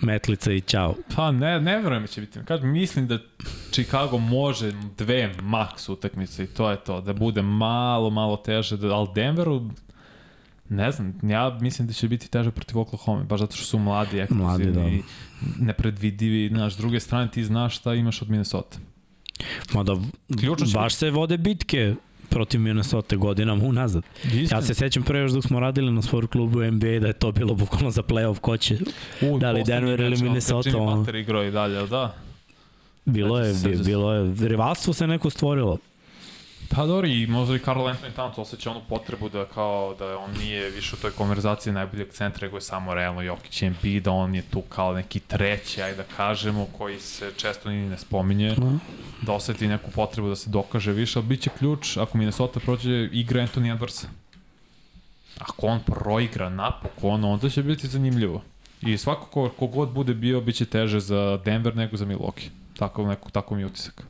metlica 0.00 0.52
i 0.52 0.60
ćao. 0.60 0.94
Pa 1.16 1.32
ne, 1.32 1.60
ne 1.60 1.78
verujem 1.78 2.02
da 2.02 2.06
će 2.06 2.20
biti. 2.20 2.40
Kažem, 2.44 2.72
mislim 2.72 3.06
da 3.06 3.18
Chicago 3.70 4.18
može 4.18 4.72
dve 4.98 5.34
maks 5.42 5.88
utakmice 5.88 6.44
i 6.44 6.46
to 6.46 6.70
je 6.70 6.76
to. 6.76 7.00
Da 7.00 7.12
bude 7.12 7.42
malo, 7.42 8.10
malo 8.10 8.36
teže. 8.36 8.76
Da, 8.76 8.94
ali 8.94 9.08
Denveru, 9.14 9.70
ne 10.68 10.90
znam, 10.90 11.14
ja 11.22 11.58
mislim 11.60 11.88
da 11.88 11.94
će 11.94 12.08
biti 12.08 12.30
teže 12.30 12.50
protiv 12.50 12.78
Oklahoma, 12.78 13.24
baš 13.24 13.40
zato 13.40 13.56
što 13.56 13.64
su 13.64 13.78
mladi, 13.78 14.18
eksplozivni, 14.18 14.80
Mladi, 14.80 15.02
nepredvidivi. 15.58 16.48
Znaš, 16.48 16.74
s 16.74 16.76
druge 16.76 17.00
strane 17.00 17.30
ti 17.30 17.44
znaš 17.44 17.76
šta 17.76 17.94
imaš 17.94 18.22
od 18.22 18.30
Minnesota. 18.30 18.78
Mada 19.74 19.96
Ključno 20.40 20.66
baš 20.74 20.94
se 20.94 21.10
vode 21.10 21.38
bitke 21.38 21.94
protiv 22.30 22.60
Minnesota 22.60 23.16
godinama 23.16 23.64
unazad. 23.64 24.02
Ja 24.50 24.62
se 24.62 24.74
sećam 24.74 25.02
pre 25.02 25.18
još 25.18 25.32
dok 25.32 25.44
smo 25.44 25.60
radili 25.60 25.92
na 25.92 26.02
sport 26.02 26.30
klubu 26.30 26.60
NBA 26.64 26.98
da 27.00 27.06
je 27.06 27.12
to 27.12 27.32
bilo 27.32 27.54
bukvalno 27.54 27.90
za 27.90 28.02
playoff 28.02 28.38
ko 28.38 28.56
će. 28.56 28.78
U, 29.22 29.38
Da 29.38 29.50
li 29.50 29.64
Denver 29.64 30.00
ili 30.00 30.22
Minnesota, 30.22 30.78
ono. 30.78 31.18
Igrao 31.18 31.44
i 31.44 31.50
dalje, 31.50 31.86
da? 31.86 32.14
Bilo 33.04 33.38
je, 33.38 33.54
bilo 33.84 34.12
je, 34.12 34.34
rivalstvo 34.48 34.92
se 34.94 35.06
neko 35.06 35.30
stvorilo. 35.30 35.78
Pa 36.74 36.86
dobro, 36.86 37.06
i 37.08 37.26
možda 37.26 37.56
i 37.56 37.58
Karl 37.58 37.80
Anthony 37.80 38.12
Towns 38.16 38.40
osjeća 38.40 38.70
onu 38.70 38.80
potrebu 38.88 39.28
da 39.28 39.44
kao 39.44 39.94
da 39.98 40.18
on 40.18 40.30
nije 40.38 40.70
više 40.70 40.96
u 40.96 40.98
toj 40.98 41.10
konverzaciji 41.10 41.72
najboljeg 41.72 42.12
centra, 42.12 42.46
nego 42.46 42.56
je 42.56 42.60
samo 42.60 42.94
realno 42.94 43.22
Jokić 43.22 43.62
i 43.62 43.66
Embiid, 43.66 44.02
da 44.02 44.10
on 44.10 44.34
je 44.34 44.42
tu 44.42 44.60
kao 44.62 44.94
neki 44.94 45.20
treći, 45.20 45.82
ajde 45.82 45.96
da 45.96 46.02
kažemo, 46.16 46.66
koji 46.78 47.00
se 47.00 47.32
često 47.36 47.70
ni 47.70 47.88
ne 47.88 47.98
spominje, 47.98 48.54
No. 48.58 48.78
da 49.22 49.32
oseti 49.32 49.68
neku 49.68 49.90
potrebu 49.90 50.28
da 50.28 50.36
se 50.36 50.50
dokaže 50.50 50.92
više, 50.92 51.18
ali 51.18 51.28
bit 51.28 51.40
će 51.40 51.50
ključ, 51.58 51.96
ako 51.96 52.18
Minnesota 52.18 52.60
prođe 52.60 53.08
igra 53.12 53.42
Anthony 53.42 53.78
Edwardsa. 53.78 54.06
Ako 55.38 55.66
on 55.66 55.80
proigra 55.86 56.48
napokon, 56.48 57.24
onda 57.24 57.50
će 57.50 57.62
biti 57.62 57.86
zanimljivo. 57.88 58.42
I 58.82 58.98
svako 58.98 59.26
ko, 59.26 59.48
kogod 59.58 59.88
bude 59.90 60.14
bio, 60.14 60.40
bit 60.40 60.56
će 60.56 60.64
teže 60.64 61.00
za 61.00 61.40
Denver 61.44 61.76
nego 61.76 61.96
za 61.96 62.06
Milwaukee. 62.06 62.48
Tako, 62.78 63.06
neko, 63.06 63.30
tako 63.30 63.54
mi 63.54 63.62
je 63.62 63.66
utisak. 63.66 64.02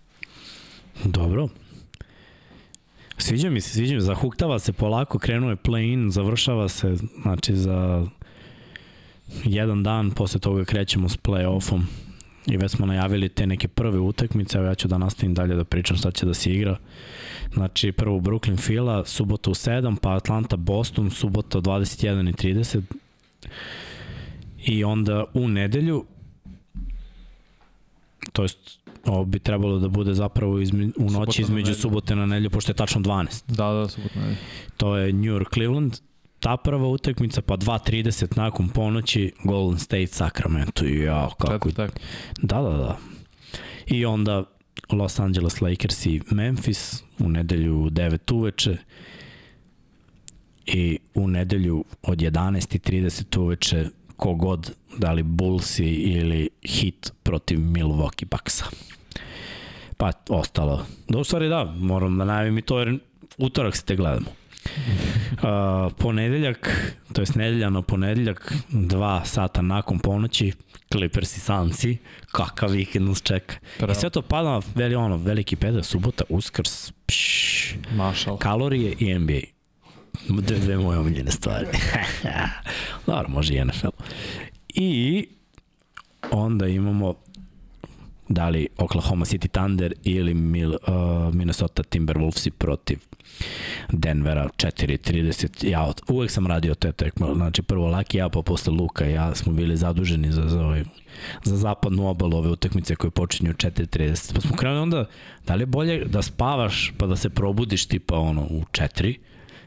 Dobro. 1.05 1.49
Sviđa 3.21 3.51
mi 3.51 3.61
se, 3.61 3.71
sviđa 3.71 3.95
mi 3.95 4.01
se. 4.01 4.07
Zahuktava 4.07 4.59
se 4.59 4.73
polako, 4.73 5.19
krenuo 5.19 5.51
je 5.51 5.57
play-in, 5.57 6.11
završava 6.11 6.69
se, 6.69 6.97
znači 7.23 7.57
za 7.57 8.07
jedan 9.45 9.83
dan, 9.83 10.11
posle 10.11 10.41
toga 10.41 10.65
krećemo 10.65 11.09
s 11.09 11.19
play-offom 11.19 11.83
i 12.47 12.57
već 12.57 12.71
smo 12.73 12.87
najavili 12.87 13.29
te 13.29 13.47
neke 13.47 13.69
prve 13.69 13.99
utakmice, 13.99 14.59
evo 14.59 14.67
ja 14.67 14.75
ću 14.75 14.89
da 14.89 14.99
nastavim 14.99 15.35
dalje 15.35 15.55
da 15.55 15.65
pričam 15.65 15.97
šta 15.97 16.11
će 16.11 16.27
da 16.27 16.35
se 16.35 16.53
igra. 16.53 16.77
Znači, 17.55 17.93
prvo 17.93 18.21
Brooklyn 18.21 18.61
Fila, 18.61 19.05
subota 19.05 19.51
u 19.51 19.55
7, 19.55 19.97
pa 20.03 20.11
Atlanta 20.11 20.57
Boston, 20.57 21.11
subota 21.11 21.59
u 21.59 21.63
21 21.63 22.31
i 22.31 22.33
30. 22.33 22.83
I 24.65 24.85
onda 24.85 25.25
u 25.35 25.49
nedelju, 25.49 26.05
to 28.33 28.43
jest 28.43 28.80
ovo 29.07 29.25
bi 29.25 29.39
trebalo 29.39 29.79
da 29.79 29.89
bude 29.89 30.15
zapravo 30.15 30.59
izme, 30.59 30.87
u 30.87 30.91
Subota 30.91 31.19
noći 31.19 31.43
na 31.43 31.45
između 31.45 31.67
nedelju. 31.67 31.83
subote 31.83 32.17
na 32.17 32.27
nedelju, 32.27 32.51
pošto 32.51 32.73
je 32.73 32.77
tačno 32.77 33.01
12. 33.01 33.43
Da, 33.49 33.73
da, 33.73 33.89
subotno 33.89 34.23
je. 34.23 34.37
To 34.77 34.97
je 34.97 35.13
New 35.13 35.33
York 35.35 35.55
Cleveland, 35.55 35.97
ta 36.41 36.57
prva 36.57 36.89
utakmica, 36.89 37.43
pa 37.43 37.57
2.30 37.57 38.37
nakon 38.37 38.69
ponoći 38.69 39.33
Golden 39.45 39.79
State 39.79 40.07
Sacramento. 40.07 40.85
Jao, 40.85 41.31
kako... 41.39 41.69
Četiri, 41.69 41.73
tako. 41.73 41.99
Da, 42.43 42.63
da, 42.63 42.71
da. 42.71 42.99
I 43.87 44.05
onda 44.05 44.45
Los 44.93 45.21
Angeles 45.21 45.61
Lakers 45.61 46.07
i 46.07 46.21
Memphis 46.31 47.03
u 47.19 47.29
nedelju 47.29 47.77
u 47.77 47.91
9 47.91 48.35
uveče 48.35 48.77
i 50.67 50.99
u 51.15 51.29
nedelju 51.29 51.85
od 52.03 52.19
11.30 52.19 53.39
uveče 53.39 53.87
kogod, 54.21 54.71
da 54.99 55.13
li 55.13 55.23
Bullsi 55.23 55.87
ili 55.87 56.49
Heat 56.69 57.13
protiv 57.23 57.59
Milwaukee 57.59 58.27
Bucksa. 58.31 58.65
Pa 59.97 60.13
ostalo. 60.29 60.87
Da, 61.09 61.19
u 61.19 61.25
stvari 61.25 61.49
da, 61.49 61.65
moram 61.65 62.19
da 62.19 62.25
najavim 62.25 62.59
i 62.59 62.63
to 62.63 62.79
jer 62.79 62.99
utorak 63.39 63.77
se 63.77 63.85
te 63.85 63.97
gledamo. 63.97 64.27
Uh, 65.31 65.93
ponedeljak, 65.99 66.93
to 67.13 67.23
jest 67.23 67.35
nedelja 67.35 67.71
na 67.71 67.83
ponedeljak, 67.83 68.55
dva 68.69 69.25
sata 69.25 69.63
nakon 69.63 69.99
ponoći, 69.99 70.53
Clippers 70.93 71.37
i 71.37 71.41
Sansi, 71.41 71.97
kakav 72.31 72.71
vikend 72.71 73.09
nas 73.09 73.23
čeka. 73.23 73.55
Pravo. 73.79 73.93
I 73.93 73.95
sve 73.95 74.11
to 74.11 74.23
pada 74.23 74.49
na 74.49 74.61
veli, 74.75 74.95
ono, 74.95 75.17
veliki 75.17 75.57
pedal, 75.57 75.83
subota, 75.83 76.25
uskrs, 76.29 76.93
pš, 77.07 77.75
Mašal. 77.95 78.37
kalorije 78.37 78.95
i 78.99 79.15
NBA. 79.15 79.41
Dve, 80.29 80.59
dve 80.59 80.77
moje 80.77 80.99
omiljene 80.99 81.31
stvari. 81.31 81.67
Dobro, 83.07 83.29
može 83.29 83.55
i 83.55 83.65
NFL. 83.65 83.89
I 84.69 85.27
onda 86.31 86.67
imamo 86.67 87.15
da 88.29 88.49
li 88.49 88.69
Oklahoma 88.79 89.25
City 89.25 89.49
Thunder 89.49 89.95
ili 90.05 90.35
Mil, 90.35 90.71
uh, 90.71 91.35
Minnesota 91.35 91.83
Timberwolvesi 91.83 92.51
protiv 92.51 92.99
Denvera 93.93 94.49
4.30. 94.57 95.69
Ja 95.71 95.85
od- 95.85 96.01
uvek 96.09 96.31
sam 96.31 96.47
radio 96.47 96.75
te 96.75 96.93
tekme, 96.93 97.27
znači 97.35 97.63
prvo 97.63 97.87
Laki 97.89 98.19
ja, 98.19 98.29
pa 98.29 98.43
posle 98.43 98.73
Luka 98.73 99.05
ja 99.05 99.35
smo 99.35 99.53
bili 99.53 99.77
zaduženi 99.77 100.33
za, 100.33 100.49
za, 100.49 100.61
ovaj, 100.63 100.85
za 101.45 101.57
zapadnu 101.57 102.09
obalu 102.09 102.37
ove 102.37 102.49
utakmice 102.49 102.97
koje 102.97 103.11
počinju 103.11 103.51
u 103.51 103.55
4.30. 103.55 104.35
Pa 104.35 104.41
smo 104.41 104.57
krenuli 104.57 104.81
onda, 104.81 105.05
da 105.47 105.55
li 105.55 105.63
je 105.63 105.67
bolje 105.67 106.05
da 106.05 106.23
spavaš 106.23 106.93
pa 106.99 107.07
da 107.07 107.17
se 107.17 107.31
probudiš 107.31 107.87
tipa 107.87 108.17
ono 108.19 108.43
u 108.43 108.63
4 108.73 109.17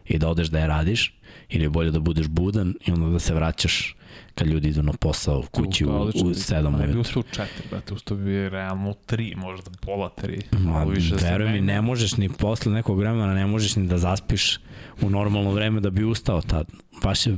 i 0.06 0.18
da 0.18 0.30
odeš 0.30 0.48
da 0.48 0.60
je 0.60 0.68
radiš 0.68 1.14
ili 1.50 1.64
je 1.64 1.70
bolje 1.70 1.92
da 1.92 2.00
budeš 2.00 2.28
budan 2.28 2.74
i 2.86 2.92
onda 2.92 3.10
da 3.10 3.20
se 3.20 3.34
vraćaš 3.34 3.96
kad 4.36 4.48
ljudi 4.48 4.70
idu 4.70 4.84
na 4.84 4.94
posao 4.94 5.44
kući 5.52 5.86
u, 5.86 5.90
u 5.90 6.10
7 6.12 6.64
Ne 6.72 6.78
bi 6.78 6.84
ujutru. 6.84 7.00
ustao 7.02 7.20
u 7.20 7.24
četiri, 7.24 7.68
brate, 7.70 7.94
ustao 7.94 8.18
bi 8.18 8.50
realno 8.50 8.90
u 8.90 8.94
tri, 9.06 9.34
možda 9.38 9.72
pola 9.82 10.10
tri. 10.10 10.42
Ma, 10.52 10.60
Malo 10.60 10.90
više 10.90 11.16
veruj 11.16 11.52
mi, 11.52 11.62
ne 11.62 11.82
možeš 11.82 12.18
ni 12.18 12.30
posle 12.30 12.72
nekog 12.72 13.00
vremena, 13.00 13.34
ne 13.34 13.46
možeš 13.48 13.76
ni 13.76 13.88
da 13.88 13.98
zaspiš 13.98 14.60
u 15.02 15.10
normalno 15.10 15.52
vreme 15.52 15.80
da 15.82 15.90
bi 15.90 16.04
ustao 16.04 16.42
tad. 16.42 16.68
Baš 17.04 17.28
je, 17.28 17.38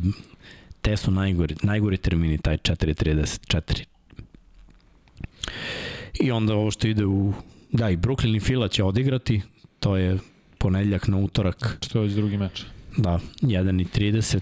te 0.82 0.98
su 0.98 1.12
najgori, 1.12 1.56
najgori 1.64 1.98
termini, 1.98 2.38
taj 2.38 2.58
4.34. 2.58 3.84
I 6.22 6.32
onda 6.32 6.54
ovo 6.56 6.72
što 6.72 6.88
ide 6.88 7.06
u, 7.06 7.34
da 7.72 7.90
i 7.90 7.98
Brooklyn 7.98 8.38
i 8.38 8.40
Fila 8.40 8.68
će 8.68 8.84
odigrati, 8.84 9.42
to 9.80 9.98
je 9.98 10.18
ponedljak 10.66 11.08
na 11.08 11.18
utorak, 11.18 11.78
Što 11.86 12.00
je 12.00 12.04
već 12.04 12.14
drugi 12.14 12.38
meč. 12.38 12.64
da, 12.98 13.20
1.30 13.42 14.40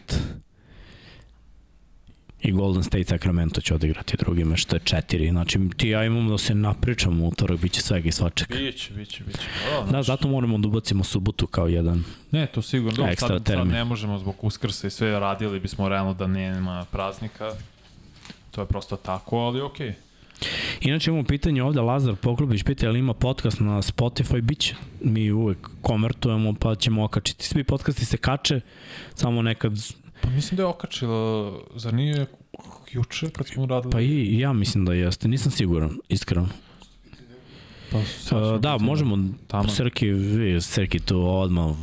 i 2.42 2.52
Golden 2.52 2.84
State 2.84 3.04
Sacramento 3.04 3.62
će 3.62 3.76
odigrati 3.76 4.18
drugi 4.18 4.44
meč, 4.46 4.66
to 4.66 4.76
je 4.76 4.80
4. 4.80 5.30
Znači 5.32 5.60
ti 5.78 5.90
ja 5.90 6.06
imamo 6.06 6.32
da 6.32 6.38
se 6.38 6.56
napričamo 6.56 7.26
u 7.26 7.28
utorak, 7.28 7.60
bit 7.60 7.72
će 7.72 7.82
svega 7.82 8.10
i 8.10 8.12
svačega. 8.12 8.56
Biće, 8.56 8.94
biće, 8.94 9.24
biće. 9.24 9.40
O, 9.80 9.92
Da, 9.92 10.04
zato 10.04 10.28
moramo 10.28 10.58
da 10.58 10.68
ubacimo 10.68 11.04
subotu 11.04 11.48
kao 11.48 11.68
jedan. 11.68 12.04
Ne, 12.32 12.48
to 12.48 12.62
sigurno. 12.62 13.08
Ekstra 13.08 13.28
sad, 13.28 13.38
sad 13.38 13.46
termin. 13.46 13.74
ne 13.74 13.84
možemo 13.84 14.20
zbog 14.20 14.36
uskrsa 14.42 14.88
i 14.88 14.92
sve 14.92 15.20
radili 15.20 15.60
bismo 15.60 15.90
realno 15.90 16.14
da 16.14 16.28
nema 16.28 16.86
praznika. 16.92 17.52
To 18.52 18.62
je 18.62 18.68
prosto 18.68 18.96
tako, 18.96 19.38
ali 19.38 19.62
okej. 19.62 19.88
Okay. 19.88 19.94
Inače 20.82 21.10
imamo 21.10 21.24
pitanje 21.24 21.64
ovde, 21.64 21.82
Lazar 21.82 22.16
Poklopić 22.16 22.64
pita 22.64 22.88
ali 22.88 23.00
ima 23.00 23.14
podcast 23.14 23.60
na 23.60 23.82
Spotify, 23.82 24.42
biće. 24.42 24.76
Mi 25.02 25.32
uvek 25.32 25.58
konvertujemo 25.82 26.54
pa 26.60 26.76
ćemo 26.76 27.04
okačiti. 27.04 27.46
Svi 27.46 27.64
podcasti 27.64 28.06
se 28.06 28.18
kače, 28.18 28.62
samo 29.16 29.42
nekad, 29.42 29.74
Pa 30.22 30.30
mislim 30.30 30.56
da 30.56 30.64
je 30.64 30.68
okačila, 30.68 31.52
zar 31.76 31.94
nije 31.94 32.26
juče 32.92 33.30
kad 33.30 33.48
smo 33.48 33.66
radili? 33.66 33.92
pa 33.92 34.02
i, 34.02 34.40
ja 34.40 34.54
mislim 34.54 34.86
da 34.86 34.94
jeste, 34.94 35.28
nisam 35.28 35.52
siguran, 35.52 35.98
iskreno. 36.10 36.50
pa 37.92 37.98
Uh, 37.98 38.60
da, 38.60 38.78
možemo, 38.78 39.18
Tamo. 39.48 39.70
Srki, 39.70 40.10
vi, 40.10 40.62
Srki 40.62 41.00
tu 41.00 41.28
odmah 41.28 41.76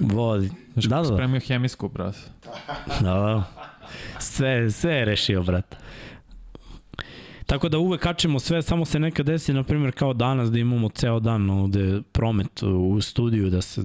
vodi. 0.00 0.50
Da, 0.74 0.88
da, 0.88 0.96
da. 0.96 1.04
spremio 1.04 1.40
hemijsku, 1.40 1.88
brat. 1.88 2.16
Da, 3.00 3.14
da. 3.14 3.44
Sve, 4.18 4.70
sve 4.70 4.92
je 4.94 5.04
rešio, 5.04 5.42
brat. 5.42 5.76
Tako 7.46 7.68
da 7.68 7.78
uvek 7.78 8.00
kačemo 8.00 8.38
sve, 8.40 8.62
samo 8.62 8.84
se 8.84 8.98
nekad 8.98 9.26
desi, 9.26 9.52
na 9.52 9.62
primjer 9.62 9.92
kao 9.92 10.12
danas 10.12 10.50
da 10.50 10.58
imamo 10.58 10.88
ceo 10.88 11.20
dan 11.20 11.50
ovde 11.50 12.02
promet 12.12 12.62
u 12.62 13.00
studiju, 13.00 13.50
da 13.50 13.62
se 13.62 13.82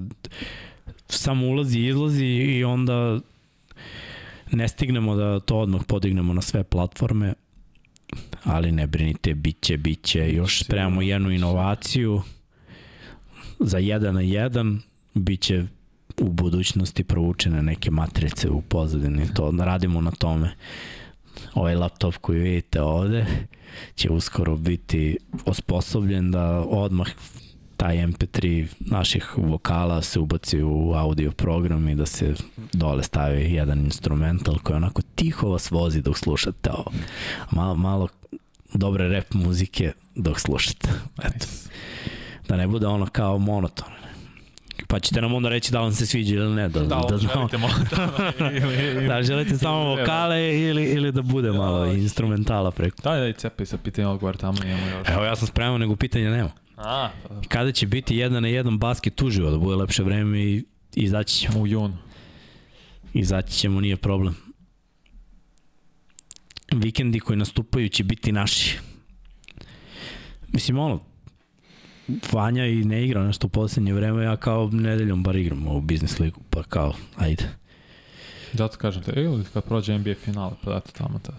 samo 1.10 1.48
ulazi 1.48 1.80
i 1.80 1.88
izlazi 1.88 2.26
i 2.26 2.64
onda 2.64 3.20
ne 4.52 4.68
stignemo 4.68 5.16
da 5.16 5.40
to 5.40 5.60
odmah 5.60 5.82
podignemo 5.88 6.34
na 6.34 6.42
sve 6.42 6.64
platforme, 6.64 7.34
ali 8.44 8.72
ne 8.72 8.88
brinite, 8.88 9.34
bit 9.34 9.62
će, 9.62 9.78
bit 9.78 10.04
će, 10.04 10.34
još 10.34 10.64
spremamo 10.64 11.02
jednu 11.02 11.30
bit 11.30 11.38
će. 11.38 11.38
inovaciju 11.38 12.22
za 13.60 13.78
jedan 13.78 14.14
na 14.16 14.22
jedan, 14.22 14.82
bit 15.14 15.42
će 15.42 15.66
u 16.22 16.30
budućnosti 16.30 17.04
provučene 17.04 17.64
neke 17.64 17.92
matrice 17.92 18.50
u 18.50 18.62
pozadini, 18.62 19.34
to 19.34 19.54
radimo 19.60 20.02
na 20.02 20.12
tome. 20.12 20.56
Ovaj 21.54 21.76
laptop 21.76 22.18
koji 22.18 22.40
vidite 22.40 22.82
ovde 22.82 23.26
će 23.96 24.10
uskoro 24.10 24.56
biti 24.56 25.18
osposobljen 25.46 26.32
da 26.32 26.60
odmah 26.60 27.08
taj 27.78 27.98
MP3 27.98 28.68
naših 28.80 29.34
vokala 29.38 30.02
se 30.02 30.20
ubaci 30.20 30.64
u 30.64 30.94
audio 30.94 31.32
program 31.32 31.90
i 31.90 31.96
da 31.96 32.06
se 32.06 32.34
dole 32.74 33.04
stavi 33.04 33.54
jedan 33.54 33.80
instrumental 33.80 34.60
koji 34.64 34.78
onako 34.78 35.02
tiho 35.16 35.50
vas 35.50 35.72
vozi 35.72 36.02
dok 36.02 36.18
slušate 36.18 36.70
ovo. 36.72 36.92
Malo, 37.52 37.76
malo 37.76 38.08
dobre 38.74 39.10
rap 39.10 39.34
muzike 39.34 39.92
dok 40.16 40.40
slušate. 40.40 40.90
Eto. 41.18 41.28
Nice. 41.34 41.48
Da 42.48 42.58
ne 42.58 42.68
bude 42.68 42.88
ono 42.88 43.06
kao 43.06 43.38
monotono. 43.38 44.01
Pa 44.92 45.00
ćete 45.00 45.22
nam 45.22 45.34
onda 45.34 45.50
reći 45.50 45.72
da 45.72 45.80
vam 45.80 45.92
se 45.92 46.06
sviđa 46.06 46.36
ili 46.36 46.56
ne. 46.56 46.70
Da, 46.70 46.80
Da, 46.80 47.02
da, 47.10 47.18
znamo. 47.18 47.34
želite 47.34 47.58
možda. 47.58 48.12
ili, 48.52 48.74
ili, 48.90 49.08
Da, 49.08 49.24
želite 49.24 49.58
samo 49.58 49.84
vokale 49.86 50.60
ili, 50.60 50.84
ili 50.84 51.12
da 51.12 51.22
bude 51.22 51.52
malo 51.52 51.86
Ja. 51.86 51.94
instrumentala 51.94 52.72
preko. 52.72 52.98
Daj, 53.04 53.20
daj, 53.20 53.34
cepaj 53.34 53.66
sa 53.66 53.78
pitanje 53.78 54.08
odgovor 54.08 54.38
tamo, 54.38 54.58
još. 54.64 55.08
Evo 55.10 55.24
ja 55.24 55.36
sam 55.36 55.48
spreman, 55.48 55.80
nego 55.80 55.96
pitanja 55.96 56.30
nema. 56.30 56.50
A, 56.78 57.10
da, 57.30 57.36
da. 57.36 57.42
Kada 57.42 57.72
će 57.72 57.88
biti 57.88 58.18
jedan 58.18 58.42
na 58.42 58.48
jedan 58.48 58.80
basket 58.80 59.22
uživo, 59.22 59.52
da 59.52 59.58
bude 59.58 59.76
lepše 59.76 60.04
vreme 60.04 60.40
i 60.40 60.64
izaći 60.94 61.36
ćemo. 61.36 61.60
u 61.60 61.68
junu. 61.68 61.98
Izaći 63.14 63.54
ćemo, 63.54 63.82
nije 63.82 63.98
problem. 63.98 64.36
Vikendi 66.72 67.20
koji 67.20 67.38
nastupaju 67.38 67.90
će 67.90 68.04
biti 68.04 68.32
naši. 68.32 68.78
Mislim, 70.48 70.80
ono, 70.80 71.00
Vanja 72.32 72.66
i 72.66 72.84
ne 72.84 73.06
igra 73.06 73.24
nešto 73.24 73.48
u 73.48 73.50
poslednje 73.50 73.94
vreme, 73.94 74.24
ja 74.24 74.38
kao 74.38 74.70
nedeljom 74.72 75.24
bar 75.24 75.36
igram 75.36 75.68
u 75.68 75.82
biznis 75.82 76.20
ligu, 76.20 76.40
pa 76.50 76.64
kao, 76.64 76.94
ajde. 77.18 77.44
Zato 78.54 78.78
kažem 78.78 79.04
te, 79.04 79.12
ili 79.16 79.44
kad 79.54 79.64
prođe 79.64 79.98
NBA 79.98 80.14
finale, 80.16 80.52
pa 80.64 80.72
date 80.72 80.92
tamo 80.92 81.20
ta. 81.20 81.34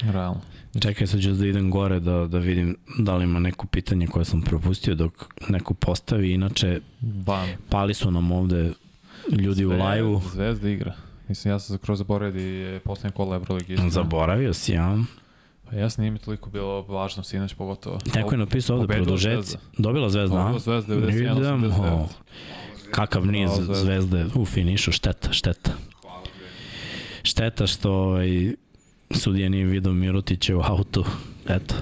Realno. 0.00 0.40
Čekaj, 0.80 1.06
sad 1.06 1.22
ću 1.22 1.32
da 1.32 1.46
idem 1.46 1.70
gore 1.70 2.00
da, 2.00 2.26
da 2.26 2.38
vidim 2.38 2.76
da 2.98 3.16
li 3.16 3.24
ima 3.24 3.38
neko 3.38 3.66
pitanje 3.66 4.06
koje 4.06 4.24
sam 4.24 4.42
propustio 4.42 4.94
dok 4.94 5.12
neko 5.48 5.74
postavi. 5.74 6.32
Inače, 6.32 6.80
Ban. 7.00 7.48
pali 7.68 7.94
su 7.94 8.10
nam 8.10 8.32
ovde 8.32 8.72
ljudi 9.30 9.64
u 9.64 9.70
live-u. 9.70 10.20
Zvezda 10.32 10.68
igra. 10.68 10.94
Mislim, 11.28 11.52
ja 11.52 11.58
sam 11.58 11.78
skroz 11.78 11.98
zaboravio 11.98 12.32
da 12.32 12.40
je 12.40 12.80
poslednje 12.80 13.16
kola 13.16 13.36
Euroligi. 13.36 13.76
Zaboravio 13.90 14.54
si, 14.54 14.72
ja. 14.72 14.98
Pa 15.70 15.76
jasno, 15.76 16.02
nije 16.02 16.10
mi 16.10 16.18
toliko 16.18 16.50
bilo 16.50 16.82
važno 16.82 17.22
sinoć, 17.22 17.54
pogotovo. 17.54 17.98
Neko 18.14 18.34
je 18.34 18.38
napisao 18.38 18.76
ovde 18.76 18.94
produžeci. 18.94 19.56
Dobila 19.78 20.10
zvezda, 20.10 20.36
a? 20.36 20.42
Dobila 20.42 20.58
Zvezda 20.58 20.94
91, 20.94 21.36
Idemo. 21.36 21.66
89. 21.68 22.06
Kakav 22.90 23.26
niz 23.26 23.50
Zvezda. 23.54 23.74
zvezde 23.74 24.26
u 24.34 24.44
finišu, 24.44 24.92
šteta, 24.92 25.32
šteta. 25.32 25.70
Šteta 27.22 27.66
što 27.66 27.92
ovaj, 27.92 28.54
sudija 29.10 29.48
nije 29.48 29.64
vidio 29.64 29.92
Mirotića 29.92 30.56
u 30.56 30.60
autu. 30.60 31.04
Eto. 31.48 31.74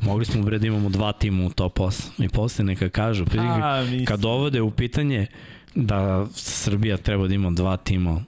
Mogli 0.00 0.24
smo 0.24 0.42
bre 0.42 0.58
da 0.58 0.66
imamo 0.66 0.88
dva 0.88 1.12
tima 1.12 1.46
u 1.46 1.50
top 1.50 1.78
8. 1.78 2.24
I 2.24 2.28
posle 2.28 2.64
neka 2.64 2.88
kažu, 2.88 3.24
A, 3.38 3.84
kad 4.06 4.20
dovode 4.20 4.60
u 4.60 4.70
pitanje 4.70 5.26
da 5.74 6.26
Srbija 6.34 6.96
treba 6.96 7.28
da 7.28 7.34
ima 7.34 7.50
dva 7.50 7.76
tima, 7.76 8.24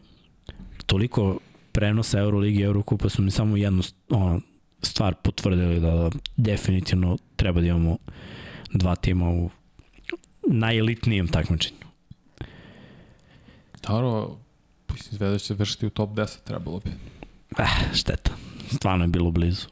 toliko 0.86 1.38
prenosa 1.72 2.18
Euroligi 2.18 2.60
i 2.60 2.64
Eurokupa 2.64 3.08
su 3.08 3.22
mi 3.22 3.30
samo 3.30 3.56
jednu 3.56 3.82
ono, 4.10 4.40
stvar 4.82 5.14
potvrdili 5.14 5.80
da 5.80 6.10
definitivno 6.36 7.18
treba 7.36 7.60
da 7.60 7.66
imamo 7.66 7.98
dva 8.72 8.96
tima 8.96 9.30
u 9.30 9.50
najelitnijem 10.48 11.28
takmičenju. 11.28 11.80
Dobro, 13.86 14.36
mislim, 14.92 15.18
Zvezda 15.18 15.38
će 15.38 15.54
vršiti 15.54 15.86
u 15.86 15.90
top 15.90 16.10
10, 16.10 16.36
trebalo 16.44 16.78
bi. 16.78 16.90
Eh, 17.58 17.94
šteta. 17.94 18.30
Stvarno 18.72 19.04
je 19.04 19.08
bilo 19.08 19.30
blizu. 19.30 19.66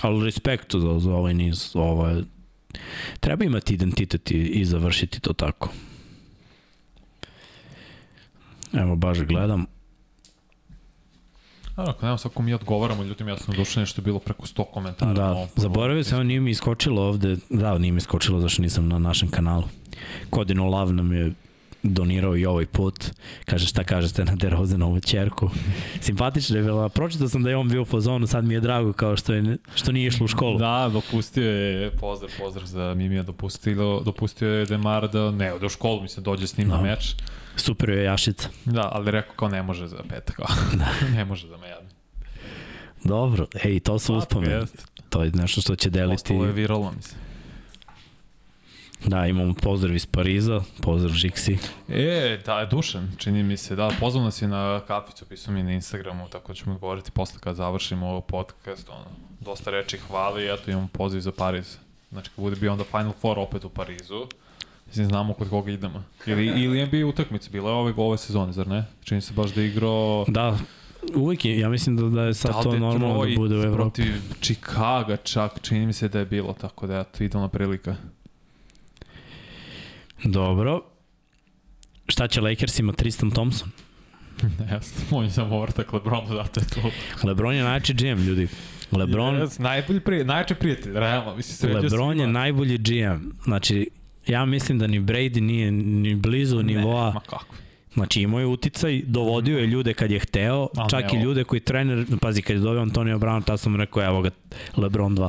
Ali 0.00 0.24
respektu 0.24 0.80
za, 0.80 0.98
za 0.98 1.14
ovaj 1.14 1.34
niz. 1.34 1.70
Ovo 1.74 2.08
je, 2.08 2.24
treba 3.20 3.44
imati 3.44 3.74
identitet 3.74 4.30
i, 4.30 4.38
i 4.38 4.64
završiti 4.64 5.20
to 5.20 5.32
tako. 5.32 5.68
Evo, 8.72 8.96
baš 8.96 9.18
gledam. 9.18 9.66
Dobro, 11.76 11.92
ako 11.92 12.06
nema 12.06 12.18
svako 12.18 12.42
mi 12.42 12.54
odgovaramo 12.54 13.02
ljudima, 13.02 13.30
ja 13.30 13.36
sam 13.36 13.54
došao 13.54 13.80
nešto 13.80 14.00
je 14.00 14.04
bilo 14.04 14.18
preko 14.18 14.46
100 14.46 14.64
komentara. 14.72 15.12
Da, 15.12 15.30
ovom 15.30 15.48
zaboravio 15.56 16.04
sam, 16.04 16.26
nije 16.26 16.40
mi 16.40 16.50
iskočilo 16.50 17.02
ovde, 17.02 17.36
da, 17.50 17.78
nije 17.78 17.92
mi 17.92 17.98
iskočilo 17.98 18.40
zašto 18.40 18.62
nisam 18.62 18.88
na 18.88 18.98
našem 18.98 19.30
kanalu. 19.30 19.64
Kodino 20.30 20.66
Lav 20.66 20.92
nam 20.92 21.12
je 21.12 21.32
donirao 21.82 22.36
i 22.36 22.46
ovaj 22.46 22.66
put. 22.66 23.04
Kaže 23.44 23.66
šta 23.66 23.84
kažete 23.84 24.24
na 24.24 24.34
DeRozanovu 24.34 25.00
čerku. 25.00 25.50
Simpatično 26.00 26.56
je 26.56 26.62
bila. 26.62 26.88
Pročitao 26.88 27.28
sam 27.28 27.42
da 27.42 27.50
je 27.50 27.56
on 27.56 27.68
bio 27.68 27.82
u 27.82 27.84
fazonu, 27.84 28.26
sad 28.26 28.44
mi 28.44 28.54
je 28.54 28.60
drago 28.60 28.92
kao 28.92 29.16
što, 29.16 29.32
je, 29.34 29.56
što 29.74 29.92
nije 29.92 30.06
išlo 30.06 30.24
u 30.24 30.28
školu. 30.28 30.58
Da, 30.58 30.90
dopustio 30.92 31.50
je, 31.50 31.90
pozdrav, 31.90 32.30
pozdrav 32.38 32.66
za 32.66 32.94
Mimija, 32.96 33.22
dopustilo, 33.22 34.00
dopustio 34.00 34.48
je 34.48 34.66
Demar 34.66 35.08
da 35.08 35.30
ne 35.30 35.52
ode 35.52 35.66
u 35.66 35.68
školu, 35.68 36.02
mislim, 36.02 36.24
dođe 36.24 36.46
s 36.46 36.56
njim 36.56 36.68
Da. 36.68 36.76
na 36.76 36.82
meč. 36.82 37.14
Super 37.56 37.88
je 37.88 38.04
Jašica. 38.04 38.48
Da, 38.64 38.88
ali 38.92 39.10
rekao 39.10 39.34
kao 39.34 39.48
ne 39.48 39.62
može 39.62 39.86
za 39.88 40.02
pet, 40.08 40.30
kao. 40.30 40.46
ne 41.16 41.24
može 41.24 41.48
za 41.48 41.56
me 41.56 41.68
jadni. 41.68 41.88
Dobro, 43.04 43.46
ej, 43.64 43.80
to 43.80 43.98
su 43.98 44.14
uspomene. 44.14 44.54
Jeste. 44.54 44.82
To 45.08 45.22
je 45.24 45.30
nešto 45.34 45.60
što 45.60 45.76
će 45.76 45.90
deliti. 45.90 46.14
Ostalo 46.14 46.44
je 46.44 46.52
viralno, 46.52 46.92
mislim. 46.96 47.20
Da, 49.06 49.26
imamo 49.26 49.54
pozdrav 49.54 49.94
iz 49.94 50.06
Pariza, 50.06 50.60
pozdrav 50.82 51.12
Žiksi. 51.14 51.58
E, 51.88 52.38
da, 52.46 52.68
Dušan, 52.70 53.10
čini 53.18 53.42
mi 53.42 53.56
se, 53.56 53.76
da, 53.76 53.90
pozvao 54.00 54.24
nas 54.24 54.42
je 54.42 54.48
na 54.48 54.80
kaficu, 54.86 55.24
pisao 55.24 55.54
mi 55.54 55.62
na 55.62 55.72
Instagramu, 55.72 56.28
tako 56.28 56.48
da 56.48 56.54
ćemo 56.54 56.74
odgovoriti 56.74 57.10
posle 57.10 57.40
kad 57.40 57.56
završimo 57.56 58.06
ovo 58.06 58.20
podcast, 58.20 58.88
ono, 58.88 59.04
dosta 59.40 59.70
reči 59.70 59.98
hvali, 59.98 60.54
eto 60.54 60.70
imamo 60.70 60.88
poziv 60.92 61.20
za 61.20 61.32
Pariz. 61.32 61.76
Znači, 62.10 62.30
kad 62.30 62.44
bude 62.44 62.56
bio 62.56 62.72
onda 62.72 62.84
Final 62.84 63.12
Four 63.20 63.38
opet 63.38 63.64
u 63.64 63.68
Parizu, 63.68 64.26
mislim, 64.86 65.06
znamo 65.06 65.34
kod 65.34 65.50
koga 65.50 65.70
idemo. 65.70 66.04
Ili, 66.26 66.46
ili 66.46 66.86
NBA 66.86 67.06
utakmice, 67.06 67.50
bila 67.50 67.70
je 67.70 67.76
ove, 67.76 67.92
ove 67.96 68.18
sezone, 68.18 68.52
zar 68.52 68.66
ne? 68.68 68.84
Čini 69.04 69.20
se 69.20 69.32
baš 69.34 69.50
da 69.50 69.60
je 69.60 69.68
igrao 69.68 70.24
Da, 70.28 70.58
uvijek 71.14 71.44
je, 71.44 71.58
ja 71.58 71.68
mislim 71.68 71.96
da, 71.96 72.02
da 72.02 72.22
je 72.22 72.34
sad 72.34 72.54
da 72.54 72.62
to 72.62 72.78
normalno 72.78 73.24
da 73.24 73.34
bude 73.36 73.54
u 73.56 73.62
Evropi. 73.62 73.76
protiv 73.76 74.12
Chicaga 74.40 75.16
čak, 75.16 75.52
čini 75.62 75.86
mi 75.86 75.92
se 75.92 76.08
da 76.08 76.18
je 76.18 76.24
bilo, 76.24 76.52
tako 76.52 76.86
da 76.86 76.98
eto, 76.98 77.24
idealna 77.24 77.48
prilika. 77.48 77.96
Dobro. 80.24 80.82
Šta 82.08 82.28
će 82.28 82.40
Lakersima 82.40 82.92
Tristan 82.92 83.30
Thompson? 83.30 83.68
ne 84.58 84.80
on 85.10 85.24
je 85.24 85.30
samo 85.30 85.58
ortak 85.58 85.92
Lebronu, 85.92 86.26
zato 86.28 86.60
je 86.60 86.66
to. 86.66 86.90
Lebron 87.26 87.54
je 87.54 87.62
najjači 87.62 87.94
GM, 87.94 88.22
ljudi. 88.22 88.48
Lebron, 88.92 89.34
Yes, 89.34 89.60
najbolji 89.60 90.00
pri, 90.00 90.24
najjači 90.24 90.54
prijatelj, 90.54 90.92
realno, 90.92 91.36
mislim, 91.36 91.56
sređio 91.56 91.80
Lebron 91.80 92.20
je 92.20 92.26
najbolji 92.26 92.78
GM. 92.78 93.30
Znači, 93.44 93.90
ja 94.26 94.44
mislim 94.44 94.78
da 94.78 94.86
ni 94.86 95.00
Brady 95.00 95.40
nije 95.40 95.72
ni 95.72 96.14
blizu 96.14 96.62
nivoa. 96.62 97.12
Ma 97.12 97.20
kako? 97.20 97.54
Znači 97.94 98.22
imao 98.22 98.40
je 98.40 98.46
uticaj, 98.46 99.02
dovodio 99.06 99.58
je 99.58 99.66
ljude 99.66 99.94
kad 99.94 100.10
je 100.10 100.18
hteo, 100.18 100.68
Ali 100.76 100.90
čak 100.90 101.12
ne 101.12 101.18
i 101.18 101.22
ljude 101.22 101.44
koji 101.44 101.60
trener, 101.60 102.06
pazi, 102.20 102.42
kad 102.42 102.56
je 102.56 102.60
doveo 102.60 102.82
Antonio 102.82 103.18
Brown, 103.18 103.44
tad 103.44 103.60
sam 103.60 103.76
rekao, 103.76 104.04
evo 104.04 104.22
ga, 104.22 104.30
LeBron 104.76 105.16
2. 105.16 105.28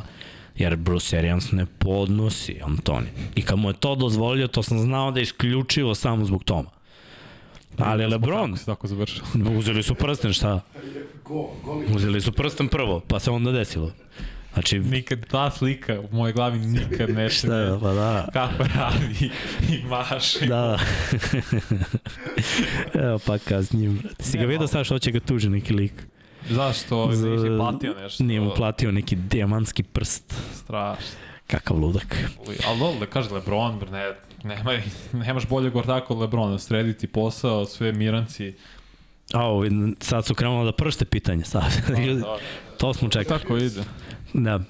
Jer 0.56 0.76
Bruce 0.76 1.18
Arians 1.18 1.52
ne 1.52 1.66
podnosi 1.66 2.60
Antonio. 2.62 3.10
I 3.34 3.42
kad 3.42 3.58
mu 3.58 3.70
je 3.70 3.74
to 3.74 3.94
dozvolio, 3.94 4.48
to 4.48 4.62
sam 4.62 4.78
znao 4.78 5.10
da 5.10 5.20
je 5.20 5.22
isključivo 5.22 5.94
samo 5.94 6.24
zbog 6.24 6.44
toma. 6.44 6.70
Ali 7.78 8.06
LeBron, 8.06 8.56
tako 8.66 8.86
završilo? 8.86 9.26
uzeli 9.58 9.82
su 9.82 9.94
prsten, 9.94 10.32
šta? 10.32 10.60
Uzeli 11.94 12.20
su 12.20 12.32
prsten 12.32 12.68
prvo, 12.68 13.00
pa 13.00 13.20
se 13.20 13.30
onda 13.30 13.52
desilo. 13.52 13.92
Znači, 14.54 14.78
Nikad 14.78 15.26
ta 15.26 15.50
slika 15.50 16.00
u 16.00 16.08
mojoj 16.16 16.32
glavi 16.32 16.58
nikad 16.58 17.10
neće. 17.10 17.34
šta 17.38 17.56
je, 17.56 17.78
pa 17.80 17.92
da. 17.92 18.28
Kako 18.32 18.64
radi 18.74 19.30
i 19.70 19.84
maše. 19.88 20.46
Da. 20.46 20.78
Evo 23.04 23.18
pa 23.26 23.38
njim, 23.72 23.98
brate. 24.02 24.24
Si 24.24 24.36
ga 24.38 24.42
Ne, 24.42 24.46
vidio 24.46 24.66
sad 24.66 24.84
što 24.84 24.98
će 24.98 25.10
ga 25.10 25.20
tuži 25.20 25.48
neki 25.48 25.74
lik? 25.74 25.92
Zašto? 26.50 27.08
Za- 27.12 27.38
Za... 27.38 27.46
Ih 27.46 27.52
platio 27.58 27.94
nešto. 27.94 28.24
Nije 28.24 28.40
mu 28.40 28.50
platio 28.56 28.92
neki 28.92 29.16
dijamantski 29.16 29.82
prst. 29.82 30.34
Strašno. 30.54 31.04
Kakav 31.46 31.76
ludak. 31.78 32.16
Ali 32.66 32.78
dobro, 32.78 33.00
da 33.00 33.06
kaže 33.06 33.30
Lebron, 33.30 33.78
br, 33.78 33.90
ne, 33.90 34.14
nema, 34.44 34.78
nemaš 35.12 35.48
boljeg 35.48 35.76
ortaka 35.76 36.06
od 36.14 36.18
Lebrona. 36.18 36.58
Srediti 36.58 37.06
posao, 37.06 37.64
sve 37.66 37.92
miranci. 37.92 38.54
A, 39.32 39.44
ovo, 39.46 39.64
sad 40.00 40.26
su 40.26 40.34
krenula 40.34 40.64
da 40.64 40.72
pršte 40.72 41.04
pitanje, 41.04 41.44
sad. 41.44 41.72
Da, 41.88 42.36
to 42.78 42.94
smo 42.94 43.08
čekali. 43.08 43.40
Tako 43.40 43.56
ide. 43.56 43.84
Da. 44.32 44.60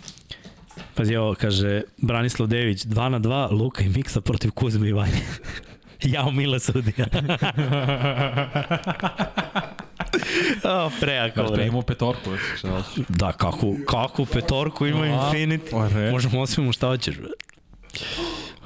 Pazi, 0.95 1.17
ovo 1.17 1.35
kaže 1.35 1.83
Branislav 1.97 2.49
Dević, 2.49 2.83
2 2.83 3.09
na 3.09 3.21
2, 3.21 3.53
Luka 3.53 3.85
i 3.85 3.89
Miksa 3.89 4.21
protiv 4.21 4.51
Kuzme 4.51 4.89
i 4.89 4.93
Vanje. 4.93 5.21
Jao, 6.03 6.31
mile 6.31 6.61
sudija. 6.61 7.07
o, 10.87 10.91
prejako. 11.01 11.35
Kao 11.35 11.57
da 11.57 11.63
imamo 11.63 11.83
petorku. 11.83 12.31
Šta 12.59 12.83
da 13.09 13.33
kakvu, 13.33 13.77
kakvu 13.87 14.27
petorku 14.27 14.87
ima 14.87 15.01
A, 15.01 15.07
Infinity. 15.33 16.11
Možemo 16.13 16.41
osvijemo 16.41 16.73
šta 16.73 16.87
hoćeš. 16.87 17.19
bre. 17.19 17.29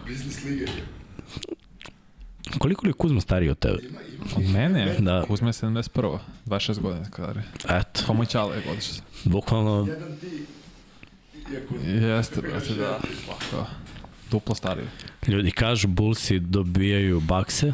Biznis 0.07 0.45
lige. 0.45 0.67
Koliko 2.59 2.87
li 2.87 2.91
je 2.91 2.95
Kuzma 2.95 3.21
stariji 3.21 3.51
od 3.51 3.59
tebe? 3.59 3.79
Od 4.37 4.43
mene? 4.45 4.95
Da. 4.99 5.23
Kuzma 5.23 5.49
je 5.49 5.53
71. 5.53 6.19
26 6.47 6.81
godina 6.81 7.11
kada 7.11 7.41
je. 7.41 7.47
Eto, 7.81 8.03
Pa 8.07 8.13
moj 8.13 8.27
čale 8.27 8.57
je 8.57 8.63
godiš. 8.69 8.85
bukvalno 9.25 9.87
Jedan 9.89 10.17
ti. 10.21 10.27
Jeste, 11.87 12.41
brate, 12.41 12.75
da. 12.75 12.99
Duplo 14.31 14.55
stariji. 14.55 14.87
Ljudi 15.27 15.51
kažu 15.51 15.89
Bullsi 15.89 16.39
dobijaju 16.39 17.21
bakse. 17.21 17.73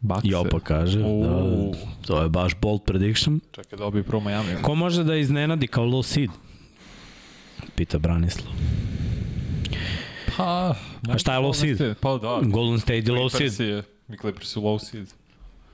Bakse. 0.00 0.28
Jopa 0.28 0.60
kaže. 0.60 0.98
Da, 0.98 1.06
Uuu. 1.06 1.74
to 2.06 2.22
je 2.22 2.28
baš 2.28 2.52
bold 2.60 2.84
prediction. 2.84 3.40
Čekaj, 3.52 3.78
dobiju 3.78 4.04
prvo 4.04 4.20
Miami. 4.20 4.62
Ko 4.62 4.74
može 4.74 5.04
da 5.04 5.16
iznenadi 5.16 5.66
kao 5.66 5.84
low 5.84 6.02
seed? 6.02 6.30
Pita 7.76 7.98
Branislav. 7.98 8.52
Pa, 10.36 10.74
A 11.08 11.18
šta 11.18 11.34
je 11.34 11.40
low 11.40 11.52
seed? 11.54 11.96
Pa 12.00 12.16
da. 12.16 12.40
Golden 12.42 12.78
State 12.80 12.96
je 12.96 13.02
low 13.04 13.28
seed. 13.28 13.68
je, 13.68 13.82
i 14.08 14.16
Clippers 14.16 14.48
su 14.48 14.60
low 14.62 14.78
seed. 14.78 15.06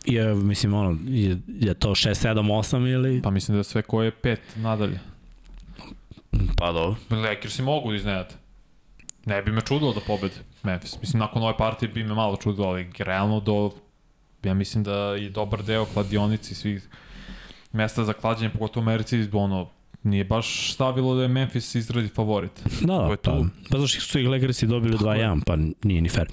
Je, 0.04 0.34
mislim, 0.34 0.74
ono, 0.74 0.98
je, 1.06 1.38
je 1.60 1.74
to 1.74 1.90
6, 1.90 2.28
7, 2.28 2.34
8 2.34 2.92
ili... 2.92 3.22
Pa 3.22 3.30
mislim 3.30 3.56
da 3.56 3.62
sve 3.64 3.82
ko 3.82 4.02
je 4.02 4.10
pet 4.10 4.40
nadalje. 4.56 4.98
Pa 6.56 6.72
dobro. 6.72 6.96
Lakersi 7.10 7.62
mogu 7.62 7.90
da 7.90 7.96
iznenate. 7.96 8.34
Ne 9.24 9.42
bi 9.42 9.52
me 9.52 9.60
čudilo 9.60 9.92
da 9.92 10.00
pobede 10.00 10.34
Memphis. 10.62 11.00
Mislim, 11.00 11.20
nakon 11.20 11.42
ove 11.42 11.56
partije 11.56 11.88
bi 11.88 12.04
me 12.04 12.14
malo 12.14 12.36
čudilo, 12.36 12.68
ali 12.68 12.90
realno 12.98 13.40
do... 13.40 13.70
Ja 14.46 14.54
mislim 14.54 14.84
da 14.84 14.94
je 14.94 15.30
dobar 15.30 15.62
deo 15.62 15.84
kladionici 15.84 16.54
svih 16.54 16.88
mesta 17.72 18.04
za 18.04 18.12
klađenje, 18.12 18.50
pogotovo 18.50 18.84
u 18.84 18.88
Americi, 18.88 19.28
ono, 19.32 19.70
nije 20.02 20.24
baš 20.24 20.72
stavilo 20.72 21.14
da 21.14 21.22
je 21.22 21.28
Memphis 21.28 21.74
izradi 21.74 22.08
favorit. 22.08 22.62
Da, 22.80 22.94
da, 22.94 23.16
pa, 23.22 23.44
pa 23.70 23.78
zašto 23.78 24.00
su 24.00 24.18
ih 24.18 24.28
Lakersi 24.28 24.66
dobili 24.66 24.98
2-1, 24.98 25.42
pa 25.46 25.56
nije 25.82 26.02
ni 26.02 26.08
fair. 26.08 26.26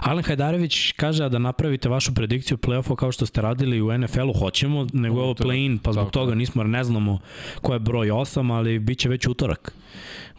Alen 0.00 0.24
Hajdarević 0.24 0.92
kaže 0.92 1.24
a 1.24 1.28
da 1.28 1.38
napravite 1.38 1.88
vašu 1.88 2.14
predikciju 2.14 2.56
play-offa 2.56 2.96
kao 2.96 3.12
što 3.12 3.26
ste 3.26 3.40
radili 3.40 3.82
u 3.82 3.98
NFL-u, 3.98 4.32
hoćemo, 4.38 4.86
nego 4.92 5.18
je 5.18 5.22
ovo 5.22 5.34
play-in, 5.34 5.78
pa 5.78 5.92
zbog 5.92 6.04
tako 6.04 6.10
toga 6.10 6.34
nismo, 6.34 6.62
jer 6.62 6.68
ne 6.68 6.84
znamo 6.84 7.18
ko 7.62 7.72
je 7.72 7.78
broj 7.78 8.08
8, 8.08 8.52
ali 8.52 8.78
bit 8.78 8.98
će 8.98 9.08
već 9.08 9.26
utorak. 9.26 9.72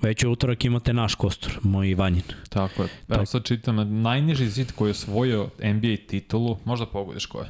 Već 0.02 0.24
u 0.24 0.32
utorak 0.32 0.66
imate 0.66 0.94
naš 0.94 1.16
kostur, 1.16 1.60
moj 1.64 1.90
Ivanjin. 1.90 2.24
Tako 2.50 2.84
je. 2.84 2.86
Evo 2.86 2.92
Tako. 3.08 3.26
sad 3.26 3.44
čitam, 3.44 4.02
najniži 4.02 4.50
zid 4.50 4.72
koji 4.72 4.90
je 4.90 4.92
osvojio 4.92 5.50
NBA 5.64 5.96
titulu, 6.08 6.58
možda 6.66 6.86
pogodiš 6.86 7.26
ko 7.26 7.40
je? 7.40 7.50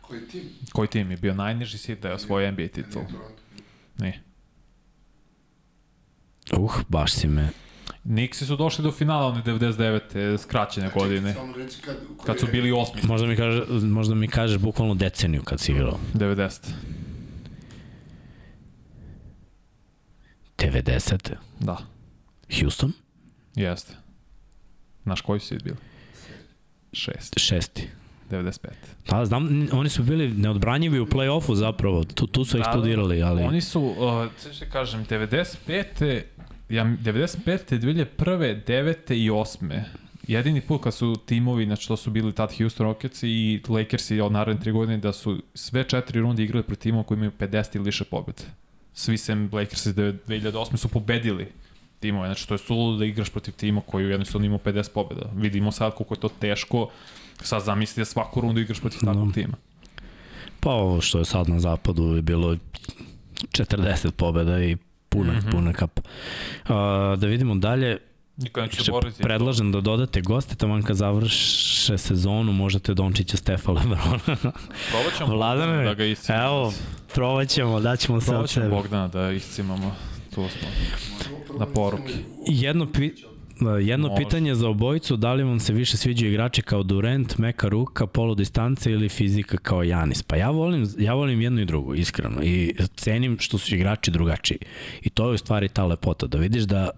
Koji 0.00 0.20
tim? 0.28 0.42
Koji 0.72 0.88
tim 0.88 1.10
je 1.10 1.16
bio 1.16 1.34
najniži 1.34 1.76
zid 1.76 1.98
da 2.00 2.08
je 2.08 2.14
osvojio 2.14 2.52
NBA 2.52 2.68
titulu? 2.68 3.04
Nije. 3.98 4.20
Uh, 6.52 6.80
baš 6.88 7.12
si 7.12 7.28
me... 7.28 7.48
Nixi 8.04 8.44
su 8.44 8.56
došli 8.56 8.84
do 8.84 8.92
finala 8.92 9.26
one 9.26 9.42
99. 9.42 10.38
skraćene 10.38 10.90
godine. 10.94 11.34
Samo 11.34 11.56
reći 11.56 11.82
kad, 11.82 11.96
Kad 12.26 12.38
su 12.40 12.46
bili 12.52 12.72
osmi. 12.72 13.00
Možda 13.04 13.26
mi, 13.26 13.36
kaže, 13.36 13.62
možda 13.82 14.14
mi 14.14 14.28
kažeš 14.28 14.58
bukvalno 14.58 14.94
deceniju 14.94 15.42
kad 15.42 15.60
si 15.60 15.72
igrao. 15.72 15.98
90. 16.14 16.70
90. 20.58 21.34
Da, 21.60 21.76
Houston? 22.60 22.92
jeste. 23.54 23.92
Znaš 25.02 25.20
koji 25.20 25.40
su 25.40 25.54
bili? 25.64 25.76
Šest. 26.92 27.38
Šesti. 27.38 27.88
95. 28.30 28.68
Da, 29.10 29.24
znam, 29.24 29.68
oni 29.72 29.88
su 29.88 30.02
bili 30.02 30.28
neodbranjivi 30.28 31.00
u 31.00 31.06
play-offu 31.06 31.54
zapravo, 31.54 32.04
tu, 32.04 32.26
tu 32.26 32.44
su 32.44 32.58
eksplodirali, 32.58 33.22
ali... 33.22 33.42
Oni 33.42 33.60
su, 33.60 33.82
uh, 33.82 34.30
sve 34.38 34.52
što 34.52 34.64
kažem, 34.72 35.06
95. 35.06 36.22
Ja, 36.68 36.84
95. 36.84 37.78
2001. 37.80 38.64
9. 38.66 39.14
i 39.14 39.30
8. 39.30 39.82
Jedini 40.28 40.60
put 40.60 40.82
kad 40.82 40.94
su 40.94 41.16
timovi, 41.26 41.64
znači 41.64 41.88
to 41.88 41.96
su 41.96 42.10
bili 42.10 42.32
tad 42.32 42.56
Houston 42.58 42.86
Rockets 42.86 43.22
i 43.22 43.60
Lakersi 43.68 44.20
od 44.20 44.32
naredne 44.32 44.62
tri 44.62 44.72
godine, 44.72 44.98
da 44.98 45.12
su 45.12 45.42
sve 45.54 45.84
četiri 45.84 46.20
runde 46.20 46.42
igrali 46.42 46.62
protiv 46.62 46.82
timova 46.82 47.04
koji 47.04 47.16
imaju 47.16 47.32
50 47.38 47.76
ili 47.76 47.84
više 47.84 48.04
pobjede. 48.04 48.42
Svi 48.94 49.18
sem 49.18 49.50
Lakersi 49.52 49.88
iz 49.88 49.94
2008. 49.94 50.76
su 50.76 50.88
pobedili 50.88 51.46
timove, 52.00 52.28
znači 52.28 52.48
to 52.48 52.54
je 52.54 52.58
suludo 52.58 52.98
da 52.98 53.04
igraš 53.04 53.30
protiv 53.30 53.52
tima 53.52 53.80
koji 53.86 54.04
jednostavno 54.04 54.46
ima 54.46 54.58
50 54.58 54.90
pobjeda. 54.94 55.30
Vidimo 55.34 55.72
sad 55.72 55.94
koliko 55.94 56.14
je 56.14 56.20
to 56.20 56.28
teško, 56.28 56.90
sad 57.42 57.62
zamisli 57.62 58.00
da 58.00 58.04
svaku 58.04 58.40
rundu 58.40 58.60
igraš 58.60 58.80
protiv 58.80 59.00
takvog 59.00 59.28
Da. 59.28 59.34
tima. 59.34 59.56
Pa 60.60 60.70
ovo 60.70 61.00
što 61.00 61.18
je 61.18 61.24
sad 61.24 61.48
na 61.48 61.60
zapadu 61.60 62.16
je 62.16 62.22
bilo 62.22 62.56
40 63.52 64.10
pobjeda 64.10 64.62
i 64.64 64.76
puna, 65.14 65.32
mm. 65.32 65.36
-hmm. 65.36 65.50
puna 65.50 65.72
kap. 65.72 66.00
Uh, 66.00 66.74
da 67.18 67.26
vidimo 67.26 67.54
dalje, 67.54 67.98
Niko 68.36 68.60
neće 68.60 68.90
boriti. 68.90 69.22
predlažem 69.22 69.72
da 69.72 69.80
dodate 69.80 70.20
goste, 70.20 70.54
taman 70.54 70.82
kad 70.82 70.96
završe 70.96 71.98
sezonu, 71.98 72.52
možete 72.52 72.94
Dončića, 72.94 73.36
Stefa 73.36 73.72
Lebrona. 73.72 74.18
Probat 74.90 75.16
ćemo 75.18 75.34
Vladane, 75.34 75.84
da 75.84 75.94
ga 75.94 76.04
iscimamo. 76.04 76.44
Evo, 76.44 76.72
probat 77.14 77.48
ćemo, 77.48 77.80
daćemo 77.80 78.20
se 78.20 78.36
od 78.36 78.50
sebe. 78.50 78.68
Bogdana 78.68 79.08
da 79.08 79.30
iscimamo. 79.30 79.94
Tu 80.34 80.48
smo. 80.48 80.68
Na 81.58 81.66
poruke. 81.66 82.12
iscimamo 82.12 82.24
Jedno, 82.46 82.92
pi, 82.92 83.06
uh, 83.06 83.33
jedno 83.82 84.08
Može. 84.08 84.24
pitanje 84.24 84.54
za 84.54 84.68
obojicu, 84.68 85.16
da 85.16 85.32
li 85.32 85.42
vam 85.42 85.60
se 85.60 85.72
više 85.72 85.96
sviđaju 85.96 86.32
igrači 86.32 86.62
kao 86.62 86.82
Durant, 86.82 87.38
meka 87.38 87.68
ruka, 87.68 88.06
polu 88.06 88.34
distance 88.34 88.92
ili 88.92 89.08
fizika 89.08 89.56
kao 89.56 89.82
Janis? 89.82 90.22
Pa 90.22 90.36
ja 90.36 90.50
volim, 90.50 90.88
ja 90.98 91.14
volim 91.14 91.40
jedno 91.40 91.60
i 91.60 91.64
drugo, 91.64 91.94
iskreno. 91.94 92.42
I 92.42 92.74
cenim 92.96 93.36
što 93.40 93.58
su 93.58 93.74
igrači 93.74 94.10
drugačiji. 94.10 94.58
I 95.02 95.10
to 95.10 95.28
je 95.28 95.34
u 95.34 95.38
stvari 95.38 95.68
ta 95.68 95.84
lepota, 95.84 96.26
da 96.26 96.38
vidiš 96.38 96.62
da 96.62 96.90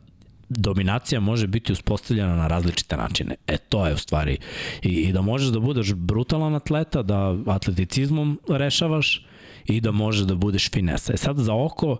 dominacija 0.48 1.20
može 1.20 1.46
biti 1.46 1.72
uspostavljena 1.72 2.36
na 2.36 2.48
različite 2.48 2.96
načine. 2.96 3.34
E, 3.46 3.56
to 3.56 3.86
je 3.86 3.94
u 3.94 3.98
stvari. 3.98 4.38
I, 4.82 4.88
i 4.88 5.12
da 5.12 5.20
možeš 5.20 5.48
da 5.48 5.60
budeš 5.60 5.92
brutalan 5.94 6.54
atleta, 6.54 7.02
da 7.02 7.36
atleticizmom 7.46 8.40
rešavaš 8.48 9.26
i 9.64 9.80
da 9.80 9.90
možeš 9.90 10.26
da 10.26 10.34
budeš 10.34 10.70
finesa. 10.70 11.12
E 11.12 11.16
sad 11.16 11.36
za 11.36 11.54
oko, 11.54 11.96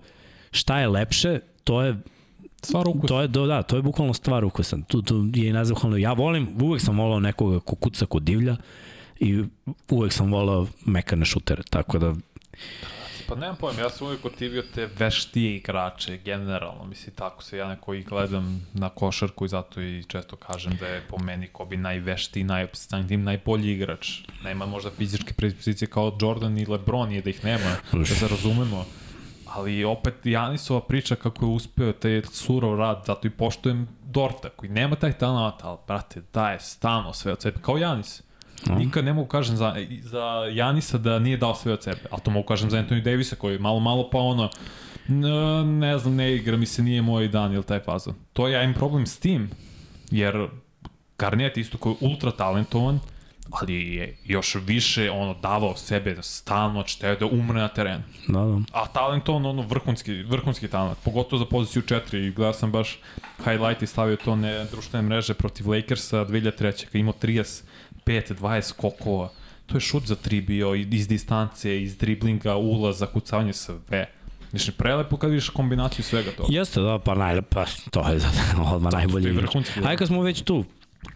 šta 0.50 0.80
je 0.80 0.88
lepše, 0.88 1.40
to 1.64 1.82
je 1.82 1.96
Stvar 2.68 2.88
ukus. 2.88 3.09
To 3.09 3.20
je, 3.20 3.28
do, 3.28 3.47
da, 3.47 3.62
to 3.62 3.76
je 3.76 3.82
bukvalno 3.82 4.14
stvar 4.14 4.44
ukusa. 4.44 4.78
Tu, 4.88 5.02
tu 5.02 5.28
je 5.34 5.48
i 5.48 5.52
nazvahvalno. 5.52 5.97
Ja 5.97 6.12
volim, 6.12 6.48
uvek 6.62 6.82
sam 6.82 6.98
volao 6.98 7.20
nekoga 7.20 7.60
ko 7.60 7.76
kuca 7.76 8.06
kod 8.06 8.22
divlja 8.22 8.56
i 9.20 9.44
uvek 9.90 10.12
sam 10.12 10.32
volao 10.32 10.66
mekane 10.86 11.24
šutere, 11.24 11.62
tako 11.70 11.98
da 11.98 12.14
Pa 13.28 13.34
nemam 13.34 13.56
pojma, 13.56 13.80
ja 13.80 13.90
sam 13.90 14.06
uvijek 14.06 14.24
otivio 14.24 14.62
te 14.74 14.88
veštije 14.98 15.56
igrače, 15.56 16.18
generalno, 16.24 16.84
mislim, 16.84 17.14
tako 17.14 17.43
se 17.43 17.59
ja 17.59 17.68
neko 17.68 17.94
i 17.94 18.02
gledam 18.02 18.66
na 18.74 18.88
košarku 18.88 19.44
i 19.44 19.48
zato 19.48 19.80
i 19.80 20.05
često 20.09 20.36
kažem 20.36 20.76
da 20.80 20.86
je 20.86 21.02
po 21.09 21.18
meni 21.18 21.48
Kobe 21.52 21.76
najveštiji, 21.76 22.44
najopstanj 22.44 23.09
tim, 23.09 23.24
najbolji 23.24 23.72
igrač. 23.72 24.20
Nema 24.44 24.66
možda 24.66 24.90
fizičke 24.90 25.34
predispozicije 25.34 25.88
kao 25.88 26.18
Jordan 26.20 26.59
i 26.59 26.66
LeBron, 26.66 27.12
je 27.12 27.22
da 27.22 27.30
ih 27.30 27.44
nema, 27.44 27.76
da 27.93 28.05
se 28.05 28.28
razumemo. 28.28 28.84
Ali 29.56 29.84
opet 29.84 30.14
Janisova 30.24 30.80
priča 30.80 31.14
kako 31.14 31.44
je 31.44 31.50
uspeo 31.50 31.92
taj 31.92 32.22
surov 32.32 32.76
rad, 32.78 33.02
zato 33.06 33.26
i 33.26 33.30
poštujem 33.30 33.88
Dorta, 34.04 34.48
koji 34.48 34.70
nema 34.70 34.96
taj 34.96 35.12
talent, 35.12 35.54
ali, 35.62 35.78
brate, 35.86 36.22
daje 36.32 36.60
stalno 36.60 37.12
sve 37.12 37.32
od 37.32 37.42
sebe, 37.42 37.58
kao 37.62 37.78
Janis. 37.78 38.22
Nikad 38.78 39.04
ne 39.04 39.12
mogu 39.12 39.28
kažem 39.28 39.56
za, 39.56 39.74
za 40.02 40.24
Janisa 40.52 40.98
da 40.98 41.18
nije 41.18 41.36
dao 41.36 41.54
sve 41.54 41.72
od 41.72 41.82
sebe, 41.82 42.00
ali 42.10 42.22
to 42.22 42.30
mogu 42.30 42.46
kažem 42.46 42.70
za 42.70 42.78
Anthony 42.78 43.02
Davisa 43.02 43.36
koji 43.36 43.52
je 43.52 43.58
malo 43.58 43.80
malo 43.80 44.10
pa 44.10 44.18
ono 44.18 44.50
ne, 45.08 45.64
ne 45.64 45.98
znam, 45.98 46.14
ne 46.14 46.34
igra 46.34 46.56
mi 46.56 46.66
se, 46.66 46.82
nije 46.82 47.02
moj 47.02 47.28
dan 47.28 47.54
ili 47.54 47.62
taj 47.62 47.80
fazon. 47.80 48.14
To 48.32 48.48
ja 48.48 48.62
imam 48.62 48.74
problem 48.74 49.06
s 49.06 49.18
tim, 49.18 49.50
jer 50.10 50.48
Garnett 51.18 51.56
isto 51.56 51.78
koji 51.78 51.92
je 51.92 52.08
ultra 52.08 52.30
talentovan, 52.30 53.00
ali 53.51 53.94
je 53.94 54.16
još 54.24 54.55
više 54.55 55.10
ono 55.10 55.35
davao 55.35 55.77
sebe 55.77 56.16
stalno, 56.23 56.82
čteo 56.82 57.16
da 57.16 57.27
umre 57.27 57.60
na 57.60 57.68
terenu. 57.68 58.02
da, 58.28 58.40
da. 58.40 58.60
A 58.73 58.86
talentovan, 58.86 59.47
ono, 59.47 59.62
vrhunski, 59.62 60.23
vrhunski 60.23 60.68
talent, 60.68 60.98
pogotovo 61.05 61.39
za 61.39 61.44
poziciju 61.44 61.82
4 61.82 62.16
i 62.16 62.31
gledao 62.31 62.52
sam 62.52 62.73
baš 62.73 62.98
highlight 63.44 63.82
i 63.82 63.86
stavio 63.86 64.16
to 64.16 64.36
na 64.36 64.64
društvene 64.64 65.09
mreže 65.09 65.35
protiv 65.35 65.70
Lakersa 65.70 66.24
2003. 66.24 66.85
kad 66.85 66.94
imao 66.94 67.14
35, 67.23 67.62
20 68.06 68.62
skokova. 68.62 69.31
To 69.66 69.77
je 69.77 69.81
šut 69.81 70.06
za 70.06 70.16
3 70.16 70.47
bio, 70.47 70.74
iz 70.74 71.09
distance, 71.09 71.82
iz 71.82 71.97
driblinga, 71.97 72.56
ulaza, 72.56 73.06
kucavanje, 73.06 73.52
sve. 73.52 74.06
Znači, 74.51 74.73
prelepo 74.73 75.16
kad 75.16 75.31
vidiš 75.31 75.48
kombinaciju 75.48 76.05
svega 76.05 76.31
toga. 76.31 76.48
Jeste, 76.52 76.81
da, 76.81 76.98
pa 76.98 77.14
najlepa, 77.14 77.64
pa 77.64 77.90
to 77.90 78.09
je 78.09 78.18
za, 78.18 78.28
odmah 78.74 78.93
najbolji 78.93 79.32
da. 79.32 79.48
Ajde 79.85 79.97
kad 79.97 80.09
smo 80.09 80.23
već 80.23 80.43
tu, 80.43 80.64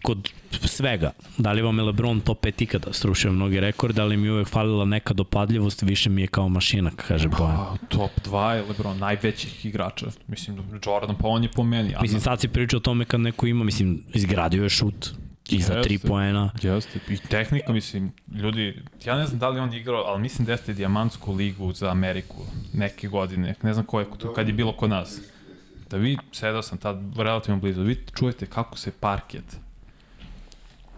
kod 0.03 0.29
svega, 0.65 1.11
da 1.37 1.51
li 1.51 1.61
vam 1.61 1.77
je 1.77 1.83
Lebron 1.83 2.19
top 2.19 2.45
5 2.45 2.63
ikada 2.63 2.93
srušio 2.93 3.31
mnogi 3.31 3.59
rekorde, 3.59 4.01
ali 4.01 4.17
mi 4.17 4.27
je 4.27 4.31
uvek 4.31 4.47
falila 4.47 4.85
neka 4.85 5.13
dopadljivost, 5.13 5.81
više 5.81 6.09
mi 6.09 6.21
je 6.21 6.27
kao 6.27 6.49
mašina, 6.49 6.91
kaže 7.07 7.27
Bojan. 7.27 7.55
A, 7.55 7.75
top 7.89 8.11
2 8.25 8.49
je 8.49 8.61
LeBron, 8.61 8.97
najvećih 8.97 9.65
igrača. 9.65 10.05
Mislim, 10.27 10.57
Jordan, 10.85 11.15
pa 11.15 11.27
on 11.27 11.43
je 11.43 11.49
po 11.51 11.63
meni. 11.63 11.95
Mislim, 12.01 12.21
sad 12.21 12.41
si 12.41 12.47
pričao 12.47 12.77
o 12.77 12.81
tome 12.81 13.05
kad 13.05 13.19
neko 13.19 13.47
ima, 13.47 13.63
mislim, 13.63 14.03
izgradio 14.13 14.63
je 14.63 14.69
šut 14.69 15.09
i 15.49 15.61
za 15.61 15.73
3 15.73 15.91
Jeste. 15.91 16.07
poena. 16.07 16.51
Jeste, 16.61 16.99
i 17.09 17.17
tehnika, 17.17 17.73
mislim, 17.73 18.11
ljudi, 18.35 18.83
ja 19.05 19.17
ne 19.17 19.25
znam 19.25 19.39
da 19.39 19.49
li 19.49 19.59
on 19.59 19.73
igrao, 19.73 20.03
ali 20.03 20.21
mislim 20.21 20.45
da 20.45 20.51
jeste 20.51 20.73
dijamantsku 20.73 21.33
ligu 21.33 21.73
za 21.73 21.91
Ameriku 21.91 22.37
neke 22.73 23.07
godine, 23.07 23.55
ne 23.63 23.73
znam 23.73 23.85
ko 23.85 23.99
je, 23.99 24.05
kad 24.35 24.47
je 24.47 24.53
bilo 24.53 24.73
kod 24.73 24.89
nas. 24.89 25.21
Da 25.89 25.97
vi, 25.97 26.17
sedao 26.31 26.61
sam 26.61 26.77
tad 26.77 26.97
relativno 27.17 27.59
blizu, 27.61 27.83
vi 27.83 27.97
čujete 28.15 28.45
kako 28.45 28.77
se 28.77 28.91
parket, 28.91 29.57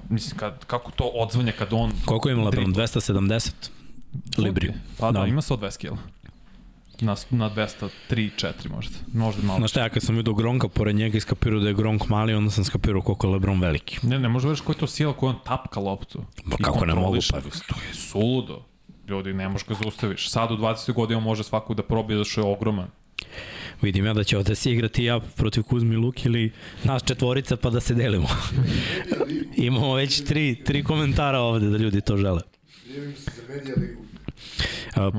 mislim, 0.09 0.37
kad, 0.37 0.65
kako 0.65 0.91
to 0.91 1.03
odzvanja 1.05 1.51
kad 1.51 1.73
on... 1.73 1.91
Koliko 2.05 2.29
ima 2.29 2.43
Lebron? 2.43 2.65
dribla. 2.65 2.83
270 2.85 3.51
libri. 4.37 4.73
Pa 4.99 5.11
da, 5.11 5.19
Da. 5.19 5.25
ima 5.27 5.41
120 5.41 5.77
kila. 5.77 5.97
Na, 7.01 7.15
na 7.29 7.49
203, 7.49 7.89
4 8.09 8.69
možda. 8.69 8.95
Možda 9.13 9.43
malo. 9.43 9.59
Znaš 9.59 9.71
šta, 9.71 9.79
ja 9.79 9.89
kad 9.89 10.03
sam 10.03 10.15
vidio 10.15 10.33
Gronka 10.33 10.67
pored 10.67 10.95
njega 10.95 11.17
i 11.17 11.21
skapirao 11.21 11.59
da 11.59 11.67
je 11.67 11.73
Gronk 11.73 12.07
mali, 12.07 12.33
onda 12.33 12.51
sam 12.51 12.63
skapirao 12.63 13.01
koliko 13.01 13.27
je 13.27 13.33
Lebron 13.33 13.61
veliki. 13.61 13.99
Ne, 14.03 14.19
ne 14.19 14.29
možeš 14.29 14.45
veriš 14.45 14.61
koja 14.61 14.73
je 14.73 14.79
to 14.79 14.87
sila 14.87 15.13
koja 15.13 15.29
on 15.29 15.35
tapka 15.45 15.79
loptu. 15.79 16.23
Pa 16.51 16.57
kako 16.57 16.85
ne 16.85 16.93
mogu, 16.95 17.17
pa- 17.31 17.41
To 17.41 17.47
je 17.79 17.93
suludo. 17.93 18.61
Ljudi, 19.07 19.33
ne 19.33 19.49
možeš 19.49 19.67
ga 19.67 19.75
zaustaviš. 19.75 20.29
Sad 20.29 20.51
u 20.51 20.57
20. 20.57 20.93
godinu 20.93 21.21
može 21.21 21.43
svakog 21.43 21.75
da 21.75 21.83
probije 21.83 22.17
zato 22.17 22.29
što 22.29 22.41
je 22.41 22.47
ogroman. 22.47 22.87
Vidim 23.83 24.05
ja 24.05 24.13
da 24.13 24.23
će 24.23 24.37
ovde 24.37 24.55
se 24.55 24.71
igrati 24.71 25.03
ja 25.03 25.19
protiv 25.19 25.63
Kuzmi 25.63 25.95
Luk 25.95 26.25
ili 26.25 26.51
nas 26.83 27.03
četvorica 27.03 27.57
pa 27.57 27.69
da 27.69 27.79
se 27.79 27.93
delimo. 27.93 28.27
Imamo 29.57 29.95
već 29.95 30.23
tri, 30.23 30.55
tri 30.65 30.83
komentara 30.83 31.39
ovde 31.39 31.69
da 31.69 31.77
ljudi 31.77 32.01
to 32.01 32.17
žele. 32.17 32.41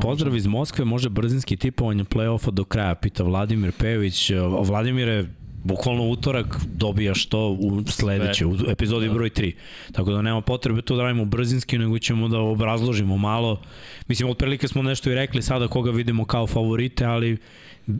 Pozdrav 0.02 0.36
iz 0.36 0.46
Moskve, 0.46 0.84
može 0.84 1.08
brzinski 1.08 1.56
tipovanje 1.56 2.04
play-offa 2.04 2.50
do 2.50 2.64
kraja, 2.64 2.94
pita 2.94 3.22
Vladimir 3.22 3.72
Pejović. 3.72 4.30
Vladimire, 4.64 5.24
bukvalno 5.64 6.08
utorak 6.08 6.56
dobijaš 6.66 7.26
to 7.26 7.48
u 7.48 7.82
sledeće, 7.86 8.46
u 8.46 8.56
epizodi 8.68 9.08
broj 9.08 9.30
3. 9.30 9.52
Tako 9.92 10.12
da 10.12 10.22
nema 10.22 10.40
potrebe 10.40 10.82
to 10.82 10.96
da 10.96 11.02
radimo 11.02 11.24
brzinski, 11.24 11.78
nego 11.78 11.98
ćemo 11.98 12.28
da 12.28 12.38
obrazložimo 12.38 13.16
malo. 13.16 13.60
Mislim, 14.08 14.30
otprilike 14.30 14.68
smo 14.68 14.82
nešto 14.82 15.10
i 15.10 15.14
rekli 15.14 15.42
sada 15.42 15.68
koga 15.68 15.90
vidimo 15.90 16.24
kao 16.24 16.46
favorite, 16.46 17.04
ali 17.04 17.38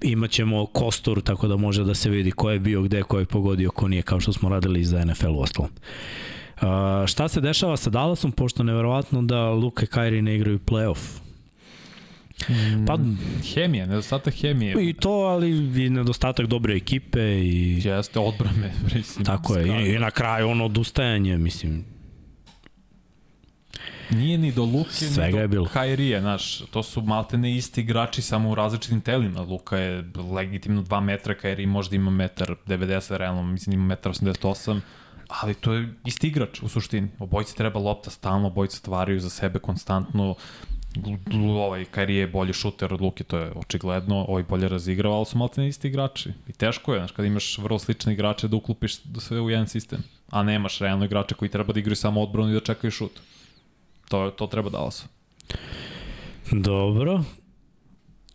imat 0.02 0.30
ćemo 0.30 0.66
kostur, 0.66 1.22
tako 1.22 1.48
da 1.48 1.56
može 1.56 1.84
da 1.84 1.94
se 1.94 2.10
vidi 2.10 2.30
ko 2.30 2.50
je 2.50 2.58
bio 2.58 2.82
gde, 2.82 3.02
ko 3.02 3.18
je 3.18 3.26
pogodio, 3.26 3.70
ko 3.70 3.88
nije, 3.88 4.02
kao 4.02 4.20
što 4.20 4.32
smo 4.32 4.48
radili 4.48 4.80
i 4.80 4.84
za 4.84 5.04
NFL 5.04 5.30
u 5.30 5.40
ostalom. 5.40 5.70
Uh, 6.56 7.06
šta 7.06 7.28
se 7.28 7.40
dešava 7.40 7.76
sa 7.76 7.90
Dallasom, 7.90 8.32
pošto 8.32 8.62
je 8.62 8.66
neverovatno 8.66 9.22
da 9.22 9.50
Luka 9.50 9.84
i 9.84 9.86
Kyrie 9.86 10.20
ne 10.20 10.36
igraju 10.36 10.58
playoff? 10.58 11.24
Pa 12.86 12.98
Hemija, 13.54 13.86
nedostatak 13.86 14.34
hemije. 14.34 14.88
i 14.88 14.92
to, 14.92 15.10
ali 15.10 15.50
i 15.84 15.90
nedostatak 15.90 16.46
dobre 16.46 16.76
ekipe 16.76 17.20
i 17.20 17.80
Jeste, 17.84 18.18
odbrame. 18.18 18.72
Mislim, 18.94 19.24
tako 19.24 19.56
je. 19.56 19.86
I, 19.86 19.94
I 19.94 19.98
na 19.98 20.10
kraju 20.10 20.48
ono 20.48 20.64
odustajanje, 20.64 21.38
mislim, 21.38 21.84
Nije 24.10 24.38
ni 24.38 24.52
do 24.52 24.64
Luke, 24.64 24.90
Svega 24.90 25.26
ni 25.26 25.32
do 25.32 25.38
je 25.38 25.48
bilo. 25.48 25.68
Kairije, 25.72 26.20
znaš, 26.20 26.58
to 26.58 26.82
su 26.82 27.02
maltene 27.02 27.56
isti 27.56 27.80
igrači 27.80 28.22
samo 28.22 28.50
u 28.50 28.54
različitim 28.54 29.00
telima. 29.00 29.40
Luka 29.40 29.76
je 29.76 30.04
legitimno 30.32 30.82
2 30.82 31.00
metra, 31.00 31.34
Kairi 31.34 31.66
možda 31.66 31.96
ima 31.96 32.10
metar 32.10 32.54
90, 32.66 33.16
realno 33.16 33.42
mislim 33.42 33.72
ima 33.72 33.84
metar 33.84 34.12
88, 34.12 34.80
ali 35.28 35.54
to 35.54 35.72
je 35.72 35.94
isti 36.04 36.26
igrač 36.26 36.62
u 36.62 36.68
suštini. 36.68 37.08
Obojici 37.18 37.56
treba 37.56 37.80
lopta 37.80 38.10
stalno, 38.10 38.46
obojici 38.46 38.76
stvaraju 38.76 39.20
za 39.20 39.30
sebe 39.30 39.58
konstantno, 39.58 40.34
ovaj 41.34 41.84
Kairi 41.84 42.14
je 42.14 42.26
bolji 42.26 42.52
šuter 42.52 42.94
od 42.94 43.00
Luke, 43.00 43.24
to 43.24 43.38
je 43.38 43.52
očigledno, 43.56 44.24
ovaj 44.28 44.42
bolje 44.42 44.68
razigrava, 44.68 45.16
ali 45.16 45.26
su 45.26 45.38
maltene 45.38 45.68
isti 45.68 45.88
igrači. 45.88 46.30
I 46.48 46.52
teško 46.52 46.94
je, 46.94 47.00
znaš, 47.00 47.12
kad 47.12 47.24
imaš 47.24 47.58
vrlo 47.58 47.78
slične 47.78 48.12
igrače 48.12 48.48
da 48.48 48.56
uklupiš 48.56 49.02
da 49.02 49.20
sve 49.20 49.40
u 49.40 49.50
jedan 49.50 49.66
sistem, 49.66 50.02
a 50.30 50.42
nemaš 50.42 50.78
realno 50.78 51.04
igrače 51.04 51.34
koji 51.34 51.48
treba 51.48 51.72
da 51.72 51.80
igraju 51.80 51.96
samo 51.96 52.22
odbranu 52.22 52.50
i 52.50 52.54
da 52.54 52.60
čekaju 52.60 52.90
šut. 52.90 53.20
To, 54.14 54.30
to 54.30 54.46
treba 54.46 54.70
Dallasu. 54.70 55.04
dobro. 56.52 57.24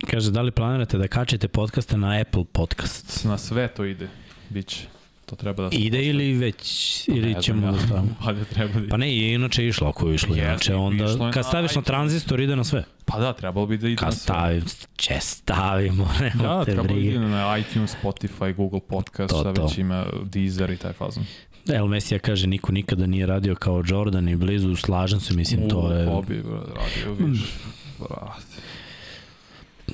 Kaže, 0.08 0.32
da 0.32 0.42
li 0.42 0.52
planirate 0.52 0.98
da 0.98 1.08
kačete 1.08 1.48
podcaste 1.48 1.98
na 1.98 2.20
Apple 2.20 2.44
Podcast? 2.46 3.26
Na 3.26 3.38
sve 3.38 3.68
to 3.68 3.86
ide. 3.86 4.08
Biće. 4.50 4.84
To 5.26 5.36
treba 5.36 5.64
da. 5.64 5.70
Ide 5.74 6.04
ili 6.04 6.34
već, 6.34 6.64
ili 7.08 7.34
Ne 7.34 7.42
ćemo 7.42 7.68
ja. 7.68 7.72
da 7.72 7.80
stavimo? 7.80 8.16
Pa 8.24 8.34
da 8.34 8.44
treba 8.46 8.80
da 8.80 8.88
Pa 8.88 8.98
ne, 8.98 9.18
je 9.18 9.34
inače 9.34 9.68
išlo 9.68 9.88
ako 9.88 10.08
je 10.10 10.16
išlo. 10.16 10.30
Jeste, 10.30 10.44
Inače, 10.44 10.72
išlo 10.72 10.82
onda, 10.82 11.04
je 11.28 11.32
kad 11.32 11.46
staviš 11.46 11.76
na 11.76 11.82
tranzistor, 11.82 12.40
ide 12.40 12.56
na 12.56 12.64
sve. 12.64 12.84
Pa 13.06 13.20
da, 13.20 13.34
trebalo 13.34 13.66
bi 13.66 13.78
da 13.78 13.88
ide 13.88 13.96
Kad 13.96 14.08
na 14.08 14.12
sve. 14.12 14.20
stavim, 14.20 14.64
će 14.96 15.14
stavimo, 15.20 16.10
nema 16.22 16.44
Da, 16.44 16.60
te 16.60 16.66
trebalo 16.66 16.84
bi 16.84 16.90
da 16.90 16.94
brige. 16.96 17.10
ide 17.10 17.20
na 17.20 17.58
iTunes, 17.58 17.96
Spotify, 17.96 18.56
Google 18.56 18.80
Podcast, 18.82 19.30
To, 19.30 19.40
šta 19.40 19.54
to. 19.54 19.64
već 19.64 19.78
ima, 19.78 20.06
Deezer 20.24 20.70
i 20.70 20.78
taj 20.78 20.94
fazon. 20.94 21.24
El 21.68 21.88
Mesija 21.88 22.20
kaže, 22.20 22.48
niko 22.48 22.72
nikada 22.72 23.06
nije 23.06 23.26
radio 23.26 23.56
kao 23.56 23.84
Jordan 23.88 24.30
i 24.30 24.36
blizu, 24.36 24.76
slažem 24.76 25.20
se, 25.20 25.34
mislim, 25.34 25.70
to 25.70 25.92
je... 25.92 26.06
Kobe, 26.06 26.36
bro, 26.36 26.56
radio 26.58 27.28
više. 27.28 27.44
Brate. 28.00 28.62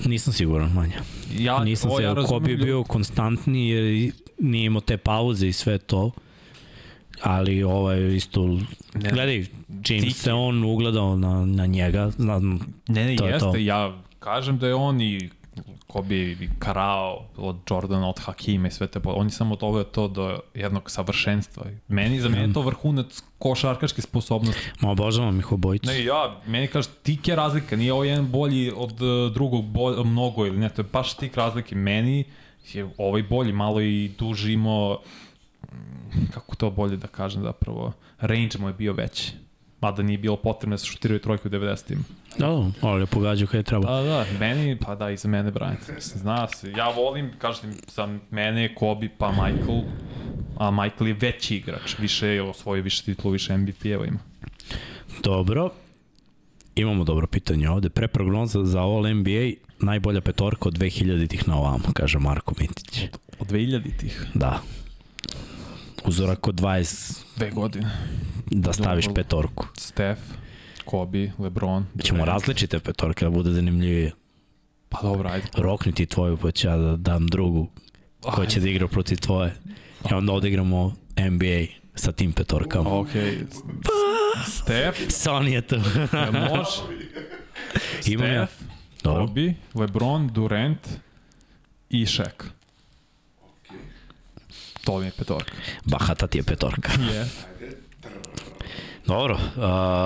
Nisam 0.06 0.34
siguran, 0.34 0.72
manja. 0.72 1.02
Ja, 1.38 1.64
Nisam 1.64 1.90
se, 1.90 2.04
ja 2.04 2.10
Kobe 2.10 2.22
je 2.22 2.28
razumem 2.28 2.58
bio 2.58 2.84
konstantni 2.84 3.70
jer 3.70 4.12
nije 4.40 4.66
imao 4.66 4.82
te 4.82 4.98
pauze 4.98 5.48
i 5.48 5.54
sve 5.54 5.78
to. 5.78 6.12
Ali 7.22 7.64
ovaj 7.64 8.16
isto, 8.16 8.46
Ne. 8.94 9.10
gledaj, 9.12 9.46
čim 9.84 10.02
Tiki. 10.02 10.14
se 10.14 10.34
on 10.34 10.64
ugledao 10.64 11.16
na, 11.18 11.46
na 11.46 11.66
njega, 11.66 12.10
znam, 12.10 12.60
Ne, 12.88 13.06
ne, 13.06 13.16
To 13.16 13.26
je 13.26 13.32
jeste, 13.32 13.40
to. 13.46 13.56
ja 13.56 13.98
kažem 14.20 14.58
da 14.58 14.68
je 14.68 14.76
on 14.76 15.02
i 15.02 15.30
Kobe 15.88 16.36
Karao 16.60 17.26
od 17.38 17.58
Jordana, 17.70 18.10
od 18.10 18.20
Hakima 18.20 18.68
i 18.68 18.72
sve 18.72 18.88
te, 18.88 19.00
on 19.04 19.28
je 19.28 19.32
samo 19.32 19.56
doveo 19.56 19.84
to 19.84 20.08
do 20.08 20.40
jednog 20.54 20.92
savršenstva. 20.92 21.64
Meni, 21.88 22.20
za 22.20 22.30
mene 22.30 22.44
je 22.44 22.54
to 22.54 22.62
vrhunac 22.62 23.24
košarkaške 23.40 24.02
sposobnosti. 24.02 24.62
ma 24.82 24.92
obožavam 24.92 25.40
ih 25.40 25.52
obojicu. 25.52 25.88
Ne, 25.88 26.04
ja, 26.04 26.42
meni 26.48 26.68
kaže, 26.68 26.90
tik 27.04 27.28
je 27.28 27.36
razlika, 27.36 27.76
nije 27.76 27.94
ovo 27.94 28.04
jedan 28.04 28.32
bolji 28.32 28.72
od 28.76 29.02
uh, 29.02 29.34
drugog 29.34 29.66
bol, 29.66 30.04
mnogo 30.04 30.46
ili 30.46 30.58
ne, 30.58 30.70
to 30.70 30.82
je 30.82 30.88
baš 30.94 31.14
tik 31.14 31.36
razlike. 31.36 31.76
Meni 31.76 32.24
je 32.74 32.90
ovaj 32.98 33.24
bolji, 33.24 33.54
malo 33.54 33.82
i 33.82 34.12
duži 34.20 34.54
imao, 34.54 35.02
mm, 35.72 36.26
kako 36.34 36.56
to 36.56 36.70
bolje 36.70 36.98
da 36.98 37.08
kažem 37.08 37.44
zapravo, 37.44 37.94
range 38.20 38.58
mu 38.60 38.68
je 38.68 38.74
bio 38.74 38.94
veći. 38.94 39.34
Mada 39.82 40.04
nije 40.04 40.18
bilo 40.18 40.36
potrebno 40.38 40.74
da 40.74 40.78
se 40.78 40.86
šutiraju 40.86 41.20
trojke 41.20 41.48
u 41.48 41.52
90-im. 41.52 42.06
Da, 42.40 42.48
da, 42.48 42.88
ali 42.88 43.02
je 43.02 43.06
pogađao 43.06 43.48
kada 43.48 43.58
je 43.58 43.64
treba. 43.64 43.88
Pa 43.88 44.02
da, 44.02 44.26
meni, 44.40 44.78
pa 44.80 44.96
da, 44.96 45.10
i 45.10 45.18
za 45.18 45.28
mene 45.28 45.52
Bryant. 45.52 45.96
Mislim, 45.96 46.20
Zna 46.22 46.48
se, 46.48 46.72
ja 46.72 46.90
volim, 46.90 47.32
kažem, 47.38 47.74
za 47.88 48.18
mene 48.32 48.62
je 48.62 48.76
Kobe 48.76 49.10
pa 49.18 49.32
Michael, 49.32 49.82
a 50.58 50.72
Michael 50.72 51.08
je 51.08 51.14
veći 51.14 51.56
igrač, 51.56 52.00
više 52.00 52.28
je 52.28 52.42
osvojio 52.42 52.84
više 52.84 53.04
titulu, 53.04 53.32
više 53.32 53.58
MVP-eva 53.58 54.06
ima. 54.06 54.20
Dobro. 55.24 55.70
Imamo 56.76 57.04
dobro 57.04 57.28
pitanje 57.28 57.70
ovde. 57.70 57.90
Pre 57.90 58.08
prognoza 58.08 58.64
za 58.64 58.82
All 58.82 59.14
NBA, 59.14 59.52
najbolja 59.80 60.22
petorka 60.22 60.70
od 60.70 60.78
2000-ih 60.78 61.48
na 61.48 61.58
ovamo, 61.58 61.84
kaže 61.94 62.20
Marko 62.20 62.54
Mitić. 62.60 63.02
Od 63.40 63.48
2000-ih. 63.52 64.26
Da. 64.34 64.60
Uzorak 66.06 66.48
od 66.48 66.56
20 66.56 67.24
Dve 67.36 67.52
godine. 67.52 67.92
da 68.52 68.74
staviš 68.74 69.06
Dobro. 69.06 69.24
petorku. 69.24 69.68
Steph, 69.78 70.22
Kobe, 70.86 71.32
LeBron. 71.40 71.86
Ćemo 72.04 72.20
Durant. 72.20 72.28
različite 72.42 72.80
petorke 72.80 73.26
da 73.26 73.32
bude 73.32 73.52
zanimljivije. 73.52 74.12
Pa 74.90 75.02
dobro, 75.02 75.30
ajde. 75.30 75.48
Rokni 75.58 75.92
ti 75.92 76.06
tvoju, 76.06 76.38
pa 76.38 76.52
ću 76.52 76.68
ja 76.68 76.78
da 76.78 76.96
dam 76.96 77.28
drugu 77.28 77.68
koja 78.22 78.48
će 78.48 78.60
da 78.60 78.70
igra 78.70 78.88
protiv 78.88 79.18
tvoje. 79.18 79.56
I 80.12 80.14
onda 80.14 80.34
odigramo 80.34 80.96
NBA 81.20 81.66
sa 81.96 82.12
tim 82.12 82.32
petorkama. 82.34 83.00
Ok. 83.00 83.10
Steph, 84.48 85.00
Sony 85.00 85.48
je 85.48 85.62
tu. 85.62 85.76
jel 86.14 86.32
može? 86.32 86.82
Imam 88.14 88.32
ja. 88.34 88.48
Dobro. 89.04 89.28
Kobe, 89.28 89.54
LeBron, 89.74 90.28
Durant 90.28 90.90
i 91.90 92.06
Shaq. 92.06 92.44
To 94.84 95.00
mi 95.00 95.06
je 95.06 95.12
petorka. 95.18 95.52
Bahata 95.86 96.28
ti 96.28 96.38
je 96.38 96.44
petorka. 96.44 96.92
Yes. 96.92 97.28
Dobro, 99.08 99.36
uh, 99.36 99.64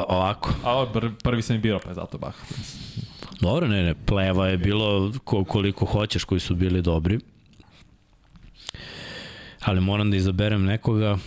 ovako. 0.08 0.54
A 0.64 0.74
ovo 0.74 0.92
pr 0.94 1.08
prvi 1.24 1.42
sam 1.42 1.56
i 1.56 1.60
birao, 1.60 1.80
pa 1.80 1.90
je 1.90 1.96
zato 1.96 2.18
bah. 2.18 2.36
Dobro, 3.42 3.68
ne, 3.68 3.84
ne, 3.84 3.96
pleva 4.06 4.48
je 4.48 4.58
bilo 4.58 5.12
ko, 5.24 5.44
koliko 5.44 5.86
hoćeš 5.86 6.24
koji 6.24 6.40
su 6.40 6.56
bili 6.56 6.82
dobri. 6.82 7.20
Ali 9.62 9.82
moram 9.82 10.12
da 10.12 10.18
izaberem 10.18 10.66
nekoga 10.66 11.18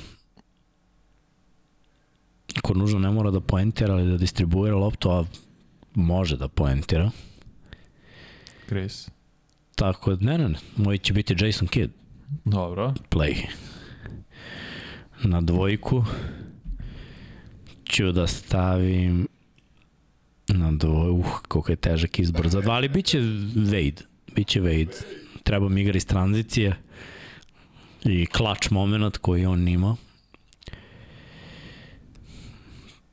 ko 2.62 2.74
nužno 2.74 2.98
ne 2.98 3.10
mora 3.10 3.30
da 3.30 3.40
poentira, 3.40 3.94
ali 3.94 4.10
da 4.10 4.16
distribuira 4.16 4.76
loptu, 4.76 5.10
a 5.10 5.24
može 5.94 6.36
da 6.36 6.48
poentira. 6.48 7.10
Chris. 8.66 9.08
Tako, 9.74 10.16
ne, 10.20 10.38
ne, 10.38 10.48
ne, 10.48 10.58
moj 10.76 10.98
će 10.98 11.12
biti 11.12 11.36
Jason 11.38 11.68
Kidd, 11.68 11.92
Dobro. 12.44 12.94
play. 13.10 13.36
Na 15.24 15.40
dvojku 15.40 16.04
ću 17.84 18.12
da 18.12 18.26
stavim 18.26 19.28
na 20.48 20.72
dvoj, 20.72 21.10
uh, 21.10 21.38
koliko 21.48 21.72
je 21.72 21.76
težak 21.76 22.18
izbor 22.18 22.48
za 22.48 22.60
dva, 22.60 22.74
ali 22.74 22.88
bit 22.88 23.06
će 23.06 23.18
Wade, 23.54 24.02
bit 24.34 24.48
će 24.48 24.60
Wade. 24.60 25.02
Treba 25.42 25.68
mi 25.68 25.80
igra 25.82 25.96
iz 25.96 26.06
tranzicije 26.06 26.76
i 28.04 28.26
klač 28.26 28.70
moment 28.70 29.18
koji 29.18 29.46
on 29.46 29.68
ima. 29.68 29.96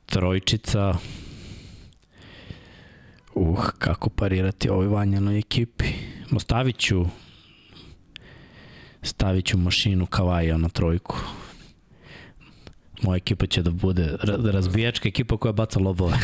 Trojčica. 0.06 0.94
Uh, 3.34 3.70
kako 3.78 4.10
parirati 4.10 4.70
ovoj 4.70 4.86
vanjanoj 4.86 5.38
ekipi. 5.38 5.86
Mo 6.30 6.40
stavit 6.40 6.78
ću 6.78 7.06
stavit 9.02 9.46
ću 9.46 9.58
mašinu 9.58 10.06
Kavaja 10.06 10.56
na 10.56 10.68
trojku. 10.68 11.16
Moja 13.02 13.16
ekipa 13.16 13.46
će 13.46 13.62
da 13.62 13.70
bude 13.70 14.16
ra- 14.22 14.50
razbijačka 14.50 15.08
ekipa 15.08 15.36
koja 15.36 15.52
baca 15.52 15.78
lobove. 15.78 16.16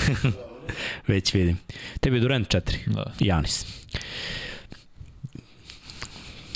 Već 1.09 1.35
vidim. 1.35 1.59
Tebi 2.01 2.17
je 2.17 2.21
Durant 2.21 2.49
4. 2.49 2.95
Da. 2.95 3.13
Janis. 3.21 3.67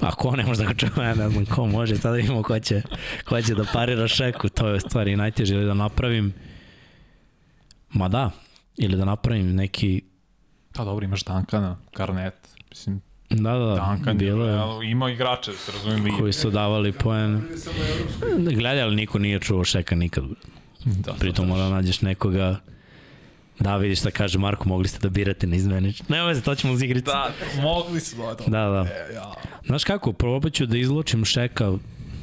A 0.01 0.11
ko 0.11 0.37
ne 0.37 0.45
može 0.45 0.63
da 0.63 0.69
ga 0.69 0.75
čuje, 0.75 0.91
ja 0.97 1.15
ne 1.15 1.29
znam 1.31 1.47
ko 1.47 1.67
može, 1.67 1.97
sada 1.97 2.17
vidimo 2.17 2.43
ko 2.43 2.61
će, 2.61 2.83
ko 3.25 3.43
će 3.43 3.55
da 3.55 3.65
parira 3.73 4.09
šeku, 4.09 4.49
to 4.49 4.69
je 4.69 4.81
stvari 4.81 5.17
najteže, 5.17 5.55
ili 5.55 5.65
da 5.65 5.75
napravim, 5.75 6.33
ma 7.91 8.09
da, 8.09 8.31
ili 8.77 8.97
da 8.97 9.05
napravim 9.05 9.55
neki, 9.55 10.03
Pa 10.75 10.85
dobro, 10.85 11.05
imaš 11.05 11.25
Dankana, 11.25 11.77
Garnet, 11.97 12.35
mislim, 12.71 13.01
da, 13.31 13.53
da, 13.53 13.87
Duncan 13.89 14.19
bilo 14.19 14.47
je, 14.47 14.91
ima 14.91 15.11
igrače, 15.11 15.53
se 15.53 15.73
razumijem, 15.73 16.19
koji 16.19 16.33
su 16.33 16.51
davali 16.51 16.89
evropsko. 16.89 18.27
Gledaj, 18.51 18.83
ali 18.83 18.97
niko 18.97 19.19
nije 19.19 19.41
čuo 19.41 19.65
šeka 19.65 19.95
nikad. 19.95 20.25
da, 20.85 21.13
Pritom 21.13 21.49
mora 21.49 21.63
da 21.63 21.71
nađeš 21.71 22.01
nekoga 22.01 22.61
Da, 23.61 23.77
vidiš 23.77 23.99
šta 23.99 24.11
kaže 24.11 24.39
Marko, 24.39 24.69
mogli 24.69 24.89
ste 24.89 24.99
da 24.99 25.09
birate 25.09 25.47
na 25.47 25.57
izmenič. 25.57 26.03
Nema 26.09 26.27
veze, 26.27 26.41
to 26.43 26.55
ćemo 26.55 26.73
uz 26.73 26.83
igricu. 26.83 27.07
Da, 27.07 27.31
mogli 27.63 28.01
su 28.01 28.17
da. 28.17 28.35
Da, 28.47 28.71
da. 28.71 28.87
E, 29.11 29.15
ja. 29.15 29.33
Znaš 29.67 29.85
kako, 29.85 30.13
probat 30.13 30.53
ću 30.53 30.67
da 30.67 30.79
izločim 30.79 31.25
Šeka 31.25 31.73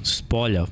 s 0.04 0.22
polja, 0.22 0.66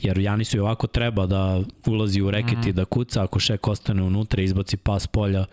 jer 0.00 0.18
Janisu 0.18 0.56
i 0.56 0.60
ovako 0.60 0.86
treba 0.86 1.26
da 1.26 1.60
ulazi 1.86 2.20
u 2.20 2.30
reket 2.30 2.58
Mhm. 2.58 2.68
i 2.68 2.72
da 2.72 2.84
kuca, 2.84 3.22
ako 3.22 3.40
Šek 3.40 3.68
ostane 3.68 4.02
unutra 4.02 4.42
i 4.42 4.44
izbaci 4.44 4.76
pas 4.76 5.06
polja, 5.06 5.44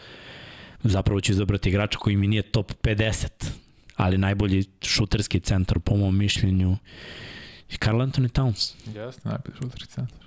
zapravo 0.84 1.22
ću 1.22 1.31
izabrati 1.31 1.69
igrača 1.69 1.98
koji 1.98 2.15
mi 2.15 2.27
nije 2.27 2.41
top 2.41 2.72
50, 2.81 3.27
ali 3.95 4.18
najbolji 4.18 4.64
šuterski 4.82 5.40
centar 5.40 5.80
po 5.80 5.95
mom 5.98 6.18
mišljenju 6.18 6.78
je 7.72 7.78
Carl 7.78 7.98
Anthony 7.98 8.30
Towns. 8.32 8.74
Jeste, 8.88 9.22
najbolji 9.24 9.56
šuterski 9.57 9.88
centar. 9.88 10.18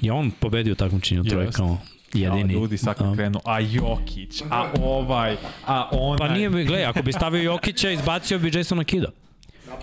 Je 0.00 0.12
on 0.12 0.30
pobedio 0.30 0.74
Jeste. 1.18 1.30
trojkama? 1.30 1.78
Jedini. 2.14 2.54
Ja, 2.54 2.60
ljudi 2.60 2.76
Da. 2.76 3.06
kad 3.06 3.16
krenu, 3.16 3.40
a 3.44 3.60
Jokić, 3.60 4.42
a 4.50 4.70
ovaj, 4.80 5.36
a 5.66 5.88
onaj. 5.92 6.18
Pa 6.18 6.34
nije, 6.34 6.50
mi- 6.50 6.64
gledaj, 6.64 6.84
ako 6.86 7.02
bi 7.02 7.12
stavio 7.12 7.42
Jokića, 7.42 7.90
izbacio 7.90 8.38
bi 8.38 8.50
Jasona 8.54 8.84
Kida. 8.84 9.08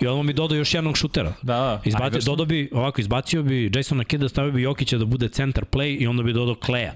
I 0.00 0.06
odmah 0.06 0.26
mi 0.26 0.32
dodao 0.32 0.56
još 0.56 0.74
jednog 0.74 0.96
šutera. 0.96 1.32
Da, 1.42 1.54
da. 1.54 1.80
Izbacio, 1.84 2.20
dodao 2.20 2.46
bi, 2.46 2.68
ovako, 2.72 3.00
izbacio 3.00 3.42
bi 3.42 3.70
Jasona 3.74 4.04
Kida, 4.04 4.28
stavio 4.28 4.52
bi 4.52 4.62
Jokića 4.62 4.98
da 4.98 5.04
bude 5.04 5.28
centar 5.28 5.64
play 5.64 5.96
i 6.00 6.06
onda 6.06 6.22
bi 6.22 6.32
dodao 6.32 6.54
Kleja. 6.54 6.92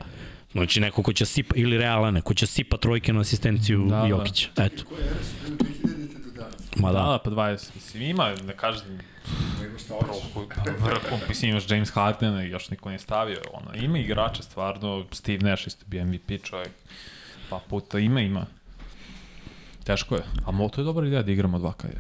Znači 0.55 0.81
neko 0.81 1.03
ko 1.03 1.13
će 1.13 1.27
sipa, 1.27 1.55
ili 1.57 1.79
Realane, 1.79 2.21
ko 2.21 2.35
će 2.35 2.47
sipa 2.47 2.77
trojke 2.77 3.13
na 3.13 3.21
asistenciju 3.21 3.85
Da, 3.85 3.97
da, 3.97 4.03
da. 4.03 4.07
Jokića. 4.09 4.49
Eto, 4.57 4.85
Ko 4.85 4.95
je 4.95 5.07
Eros 5.07 5.27
bio 5.49 5.57
2000-te 5.57 6.19
do 6.19 6.31
danas? 6.31 6.55
ma 6.77 6.93
Da, 6.93 6.99
da. 6.99 7.05
da, 7.05 7.19
pa 7.25 7.31
20. 7.31 7.75
Mislim, 7.75 8.03
ima, 8.03 8.35
ne 8.47 8.57
kažem, 8.57 8.99
šta 9.85 9.95
hoćeš? 9.95 10.25
vrhom, 10.79 11.21
mislim, 11.29 11.51
imaš 11.51 11.71
James 11.71 11.91
Harden 11.91 12.41
i 12.41 12.49
još 12.49 12.71
niko 12.71 12.89
nije 12.89 12.99
stavio. 12.99 13.41
Ono, 13.53 13.85
ima 13.85 13.99
igrača, 13.99 14.43
stvarno, 14.43 15.05
Steve 15.13 15.39
Nash 15.51 15.67
isto 15.67 15.85
bio 15.87 16.05
MVP 16.05 16.43
čovjek. 16.45 16.71
Pa 17.51 17.61
puta, 17.69 17.99
ima, 17.99 18.21
ima. 18.21 18.47
Teško 19.85 20.15
je. 20.15 20.23
A 20.47 20.51
mo, 20.51 20.69
to 20.69 20.81
je 20.81 20.85
dobra 20.85 21.07
ideja 21.07 21.23
da 21.23 21.33
igramo 21.33 21.59
dva 21.59 21.73
kada. 21.73 21.99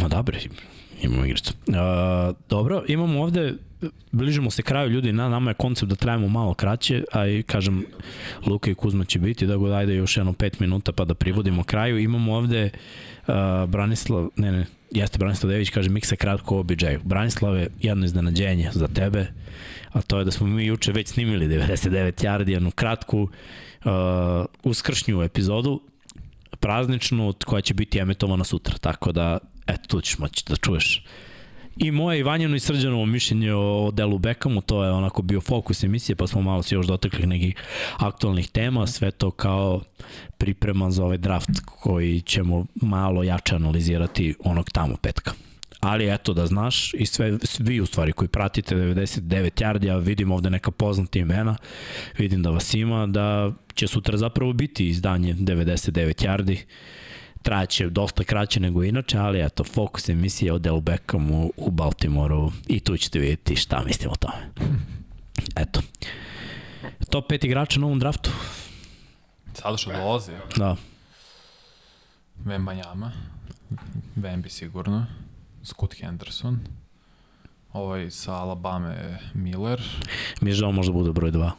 Ma 0.00 0.08
da 0.08 0.22
bre, 0.22 0.40
imamo 1.02 1.24
igricu. 1.24 1.52
Uh, 1.66 1.74
dobro, 2.48 2.84
imamo 2.88 3.22
ovde, 3.22 3.54
bližimo 4.12 4.50
se 4.50 4.62
kraju 4.62 4.90
ljudi, 4.90 5.12
na 5.12 5.28
nama 5.28 5.50
je 5.50 5.54
koncept 5.54 5.90
da 5.90 5.96
trajamo 5.96 6.28
malo 6.28 6.54
kraće, 6.54 7.04
a 7.12 7.26
i 7.26 7.42
kažem, 7.42 7.84
Luka 8.46 8.70
i 8.70 8.74
Kuzma 8.74 9.04
će 9.04 9.18
biti, 9.18 9.46
da 9.46 9.56
god 9.56 9.72
ajde 9.72 9.94
još 9.94 10.16
jedno 10.16 10.32
5 10.32 10.60
minuta 10.60 10.92
pa 10.92 11.04
da 11.04 11.14
privodimo 11.14 11.64
kraju. 11.64 11.98
Imamo 11.98 12.34
ovde 12.34 12.70
uh, 13.26 13.34
Branislav, 13.68 14.28
ne 14.36 14.52
ne, 14.52 14.66
jeste 14.90 15.18
Branislav 15.18 15.50
Dević, 15.50 15.70
kaže 15.70 15.90
miksa 15.90 16.16
kratko 16.16 16.56
o 16.56 16.60
OBJ-u. 16.60 17.00
Branislav 17.04 17.56
je 17.56 17.68
jedno 17.80 18.04
iznenađenje 18.04 18.70
za 18.72 18.88
tebe, 18.88 19.26
a 19.92 20.02
to 20.02 20.18
je 20.18 20.24
da 20.24 20.30
smo 20.30 20.46
mi 20.46 20.66
juče 20.66 20.92
već 20.92 21.08
snimili 21.08 21.48
99 21.48 22.24
yardi, 22.24 22.50
jednu 22.50 22.70
kratku 22.70 23.22
uh, 23.22 23.30
uskršnju 24.62 25.22
epizodu, 25.22 25.80
prazničnu, 26.60 27.34
koja 27.46 27.60
će 27.60 27.74
biti 27.74 27.98
emitovana 27.98 28.44
sutra. 28.44 28.78
Tako 28.78 29.12
da, 29.12 29.38
eto, 29.68 29.82
tu 29.86 30.00
ćeš 30.00 30.18
moći 30.18 30.44
da 30.48 30.56
čuješ 30.56 31.04
i 31.78 31.90
moje 31.90 32.18
i 32.18 32.22
Vanjano 32.22 32.56
i 32.56 32.60
Srđanovo 32.60 33.06
mišljenje 33.06 33.54
o 33.54 33.90
delu 33.92 34.18
Beckhamu, 34.18 34.60
to 34.60 34.84
je 34.84 34.90
onako 34.90 35.22
bio 35.22 35.40
fokus 35.40 35.84
emisije, 35.84 36.16
pa 36.16 36.26
smo 36.26 36.42
malo 36.42 36.62
se 36.62 36.74
još 36.74 36.86
dotakli 36.86 37.26
nekih 37.26 37.54
aktualnih 37.96 38.48
tema, 38.48 38.86
sve 38.86 39.10
to 39.10 39.30
kao 39.30 39.82
priprema 40.38 40.90
za 40.90 41.04
ovaj 41.04 41.18
draft 41.18 41.50
koji 41.66 42.20
ćemo 42.20 42.66
malo 42.74 43.22
jače 43.22 43.54
analizirati 43.54 44.34
onog 44.44 44.70
tamo 44.70 44.96
petka. 44.96 45.32
Ali 45.80 46.14
eto 46.14 46.34
da 46.34 46.46
znaš 46.46 46.94
i 46.94 47.06
sve, 47.06 47.38
svi 47.42 47.80
u 47.80 47.86
stvari 47.86 48.12
koji 48.12 48.28
pratite 48.28 48.76
99 48.76 49.62
yardi, 49.62 49.86
ja 49.86 49.96
vidim 49.96 50.32
ovde 50.32 50.50
neka 50.50 50.70
poznata 50.70 51.18
imena, 51.18 51.56
vidim 52.18 52.42
da 52.42 52.50
vas 52.50 52.74
ima, 52.74 53.06
da 53.06 53.52
će 53.74 53.86
sutra 53.86 54.16
zapravo 54.16 54.52
biti 54.52 54.88
izdanje 54.88 55.34
99 55.34 56.26
yardi, 56.26 56.58
traće 57.42 57.90
dosta 57.90 58.24
kraće 58.24 58.60
nego 58.60 58.84
inače, 58.84 59.18
ali 59.18 59.40
eto, 59.44 59.64
fokus 59.64 60.08
emisije 60.08 60.52
o 60.52 60.58
Del 60.58 60.80
Beckhamu 60.80 61.52
u 61.56 61.70
Baltimoru 61.70 62.52
i 62.66 62.80
tu 62.80 62.96
ćete 62.96 63.18
vidjeti 63.18 63.56
šta 63.56 63.82
mislim 63.86 64.10
o 64.10 64.16
tome. 64.16 64.50
Eto. 65.62 65.80
Top 67.10 67.30
5 67.30 67.46
igrača 67.46 67.80
na 67.80 67.86
ovom 67.86 67.98
draftu? 67.98 68.30
Sada 69.54 69.76
što 69.76 69.92
dolazi, 69.92 70.32
Da. 70.56 70.76
Vembanjama, 72.44 73.12
Vembi 74.16 74.48
sigurno, 74.50 75.06
Scott 75.62 75.94
Henderson, 76.00 76.58
ovaj 77.72 78.10
sa 78.10 78.34
Alabama 78.34 78.94
Miller, 79.34 79.82
Mi 80.40 80.50
je 80.50 80.54
žao 80.54 80.72
možda 80.72 80.92
bude 80.92 81.12
broj 81.12 81.32
2. 81.32 81.50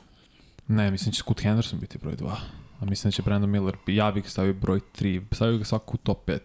Ne, 0.68 0.92
mislim 0.92 1.14
će 1.14 1.20
Scoot 1.20 1.42
Henderson 1.42 1.80
biti 1.80 1.98
broj 1.98 2.16
2. 2.16 2.36
A 2.82 2.86
mislim 2.86 3.10
da 3.10 3.16
će 3.16 3.22
Brandon 3.22 3.50
Miller, 3.50 3.76
ja 3.88 4.12
bih 4.12 4.30
stavio 4.30 4.54
broj 4.54 4.80
3, 5.00 5.36
stavio 5.36 5.58
ga 5.58 5.66
svako 5.66 5.94
u 5.94 5.98
top 5.98 6.30
5. 6.30 6.40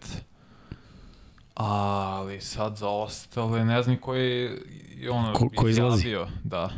Ali 1.53 2.41
sad 2.41 2.77
za 2.77 2.89
ostale, 2.89 3.65
ne 3.65 3.81
znam 3.83 3.97
koji 3.97 4.49
je 4.97 5.11
ono 5.11 5.33
Ko- 5.33 5.49
ko 5.55 5.67
izlazi? 5.67 6.15
Da. 6.43 6.69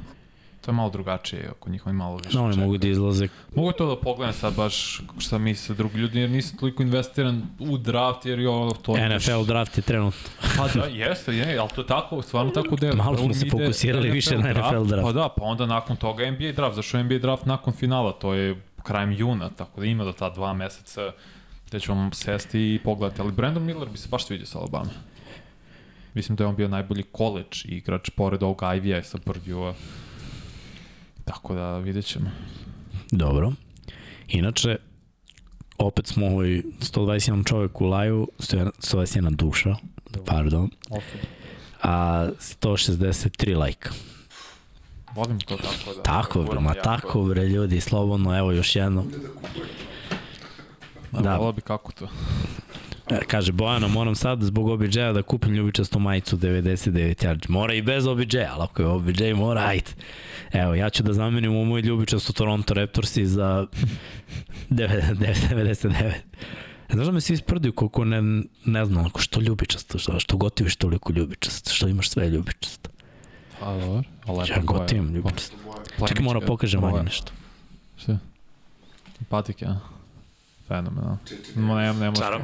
To 0.61 0.71
je 0.71 0.75
malo 0.75 0.89
drugačije, 0.89 1.47
ako 1.49 1.69
njihovi 1.69 1.95
malo 1.95 2.17
više 2.17 2.37
No, 2.37 2.45
oni 2.45 2.57
mogu 2.57 2.77
da 2.77 2.87
izlaze. 2.87 3.27
Mogu 3.55 3.71
to 3.71 3.95
da 3.95 4.01
pogledam 4.01 4.33
sad 4.33 4.55
baš 4.55 5.01
šta 5.17 5.37
misle 5.37 5.75
drugi 5.75 5.97
ljudi, 5.97 6.19
jer 6.19 6.29
nisam 6.29 6.57
toliko 6.57 6.83
investiran 6.83 7.41
u 7.59 7.77
draft, 7.77 8.25
jer 8.25 8.39
je 8.39 8.49
ono 8.49 8.71
to... 8.71 8.93
NFL 8.93 9.43
draft 9.45 9.77
je 9.77 9.81
trenutno. 9.81 10.29
Pa 10.57 10.67
da, 10.67 10.85
jeste, 10.85 11.35
je, 11.35 11.57
ali 11.57 11.69
to 11.75 11.81
je 11.81 11.87
tako, 11.87 12.21
stvarno 12.21 12.51
tako 12.51 12.75
delo. 12.75 12.95
Malo 12.95 13.17
smo 13.17 13.33
se 13.33 13.49
fokusirali 13.49 14.09
više 14.09 14.37
na 14.37 14.53
NFL 14.53 14.83
draft. 14.85 15.03
Pa 15.03 15.11
da, 15.11 15.29
pa 15.37 15.43
onda 15.43 15.65
nakon 15.65 15.95
toga 15.95 16.31
NBA 16.31 16.51
draft. 16.51 16.75
Zašto 16.75 17.03
NBA 17.03 17.17
draft 17.17 17.45
nakon 17.45 17.73
finala? 17.73 18.11
To 18.11 18.33
je 18.33 18.61
krajem 18.87 19.11
juna, 19.11 19.49
tako 19.49 19.81
da 19.81 19.85
ima 19.85 20.03
do 20.03 20.11
ta 20.11 20.29
dva 20.29 20.53
meseca 20.53 21.11
gde 21.67 21.79
ćemo 21.79 22.09
sesti 22.13 22.59
i 22.59 22.79
pogledati. 22.83 23.21
Ali 23.21 23.31
Brandon 23.31 23.63
Miller 23.63 23.89
bi 23.89 23.97
se 23.97 24.07
baš 24.11 24.25
sviđao 24.25 24.45
sa 24.45 24.59
Alabama. 24.59 24.89
Mislim 26.13 26.35
da 26.35 26.43
je 26.43 26.47
on 26.47 26.55
bio 26.55 26.67
najbolji 26.67 27.03
college 27.17 27.57
igrač 27.65 28.09
pored 28.09 28.43
ovog 28.43 28.61
Ivy-a 28.61 29.03
sa 29.03 29.17
Purdue-a. 29.17 29.73
Tako 31.25 31.55
da 31.55 31.77
vidjet 31.77 32.05
ćemo. 32.05 32.31
Dobro. 33.11 33.51
Inače, 34.27 34.77
opet 35.77 36.07
smo 36.07 36.25
ovaj 36.25 36.47
121 36.47 37.47
čovek 37.47 37.81
u 37.81 37.85
laju, 37.85 38.27
121 38.39 39.35
duša, 39.35 39.75
pardon, 40.25 40.69
Okay. 40.89 41.19
a 41.83 42.27
163 42.39 43.57
lajka. 43.57 43.89
Volim 45.17 45.39
to 45.39 45.57
tako 45.57 45.93
da... 45.95 46.03
Tako, 46.03 46.43
bre, 46.43 46.59
ma 46.59 46.73
tako, 46.73 47.23
bre, 47.23 47.43
ljudi, 47.43 47.81
slobodno, 47.81 48.37
evo 48.37 48.51
još 48.51 48.75
jedno. 48.75 49.03
Da. 51.11 51.21
Da. 51.21 51.35
Volao 51.37 51.51
bi 51.51 51.61
kako 51.61 51.91
to. 51.91 52.07
E, 53.09 53.19
Kaže 53.27 53.51
Bojana, 53.51 53.87
moram 53.87 54.15
sad 54.15 54.41
zbog 54.41 54.67
OBJ-a 54.67 55.13
da 55.13 55.21
kupim 55.21 55.53
ljubičastu 55.53 55.99
majicu 55.99 56.37
99 56.37 57.25
yards. 57.25 57.49
Mora 57.49 57.73
i 57.73 57.81
bez 57.81 58.07
OBJ-a, 58.07 58.49
ali 58.53 58.63
ako 58.63 58.81
je 58.81 58.87
OBJ, 58.87 59.33
mora, 59.33 59.61
ajde. 59.61 59.91
Evo, 60.53 60.75
ja 60.75 60.89
ću 60.89 61.03
da 61.03 61.13
zamenim 61.13 61.55
u 61.55 61.65
moj 61.65 61.81
ljubičastu 61.81 62.33
Toronto 62.33 62.73
Raptorsi 62.73 63.25
za 63.25 63.67
99. 64.69 66.13
Znaš 66.93 67.05
da 67.05 67.11
me 67.11 67.21
svi 67.21 67.37
sprdaju 67.37 67.73
koliko 67.73 68.05
ne, 68.05 68.43
ne 68.65 68.85
znam, 68.85 69.05
ako 69.05 69.21
što 69.21 69.39
ljubičasto, 69.41 69.97
što, 69.97 70.19
što 70.19 70.37
gotiviš 70.37 70.75
toliko 70.75 71.13
ljubičasto, 71.13 71.73
što 71.73 71.87
imaš 71.87 72.09
sve 72.09 72.29
ljubičasto. 72.29 72.89
Pa 73.59 73.77
dobro. 73.77 74.16
A 74.27 74.31
lepo 74.31 74.53
Ja 74.53 74.61
gotivim 74.63 75.13
ljubičasto. 75.13 75.55
Čekaj, 76.07 76.23
moram 76.23 76.41
pokažem 76.47 76.81
manje 76.81 77.03
nešto. 77.03 77.31
Šta? 77.97 78.17
Patik, 79.29 79.61
ja. 79.61 79.79
Fenomenal. 80.67 81.17
No, 81.55 81.75
ne, 81.75 81.93
ne 81.93 82.09
može. 82.09 82.21
Čarap. 82.21 82.41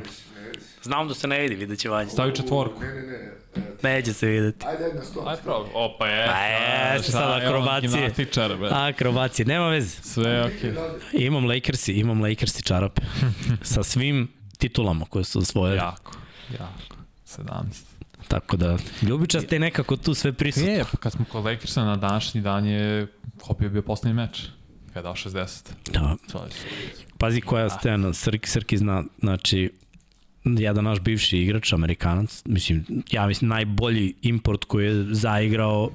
Znam 0.84 1.08
da 1.08 1.14
se 1.14 1.28
ne 1.28 1.40
vidi, 1.40 1.56
vidjet 1.56 1.80
će 1.80 1.90
vanje. 1.90 2.10
Stavi 2.10 2.36
četvorku. 2.36 2.82
Ne, 2.82 2.88
ne, 2.88 3.02
ne. 3.02 3.34
Neće 3.84 4.14
se 4.14 4.28
videti. 4.28 4.66
Ajde, 4.68 4.84
ajde 4.86 4.96
na 4.96 5.06
sto. 5.06 5.24
Aj 5.28 5.38
pravo. 5.44 5.70
Opa, 5.74 6.08
je. 6.08 6.28
Pa 6.28 6.38
jeste 6.38 7.12
sad 7.12 7.42
akrobacije. 7.42 7.90
Gimnastičar, 7.90 8.58
bre. 8.58 8.70
Akrobacije, 8.72 9.46
nema 9.46 9.68
veze. 9.68 10.02
Sve 10.02 10.42
okej. 10.46 10.74
Imam 11.14 11.46
Lakersi, 11.46 11.94
imam 11.94 12.22
Lakersi 12.22 12.64
čarape. 12.64 13.02
sa 13.74 13.84
svim 13.84 14.32
titulama 14.58 15.06
koje 15.06 15.24
su 15.24 15.40
osvojili. 15.40 15.78
Ja. 15.78 15.84
Jako, 15.84 16.12
jako. 16.54 16.96
17. 17.26 17.64
Tako 18.34 18.58
da, 18.58 18.78
ljubičaste 19.02 19.56
je 19.56 19.60
nekako 19.60 19.98
tu 19.98 20.14
sve 20.14 20.34
prisutno. 20.34 20.70
Je, 20.70 20.84
pa 20.92 20.98
kad 20.98 21.12
smo 21.12 21.26
kod 21.32 21.46
Lakersa 21.46 21.84
na 21.86 21.96
današnji 21.96 22.42
dan 22.42 22.66
je 22.66 23.08
Hopi 23.48 23.66
je 23.66 23.70
bio 23.70 23.82
poslednji 23.82 24.14
meč. 24.14 24.46
Kada 24.88 25.00
je 25.00 25.04
dao 25.04 25.14
60. 25.14 25.70
Da. 25.92 26.16
Pazi 27.18 27.42
koja 27.42 27.70
scena, 27.70 28.14
Srki, 28.14 28.50
Srki 28.50 28.78
zna, 28.78 29.04
znači, 29.20 29.72
jedan 30.44 30.84
naš 30.84 31.00
bivši 31.00 31.38
igrač, 31.38 31.74
Amerikanac, 31.74 32.42
mislim, 32.46 32.86
ja 33.12 33.28
mislim 33.28 33.50
najbolji 33.50 34.14
import 34.22 34.64
koji 34.66 34.86
je 34.86 35.06
zaigrao 35.16 35.90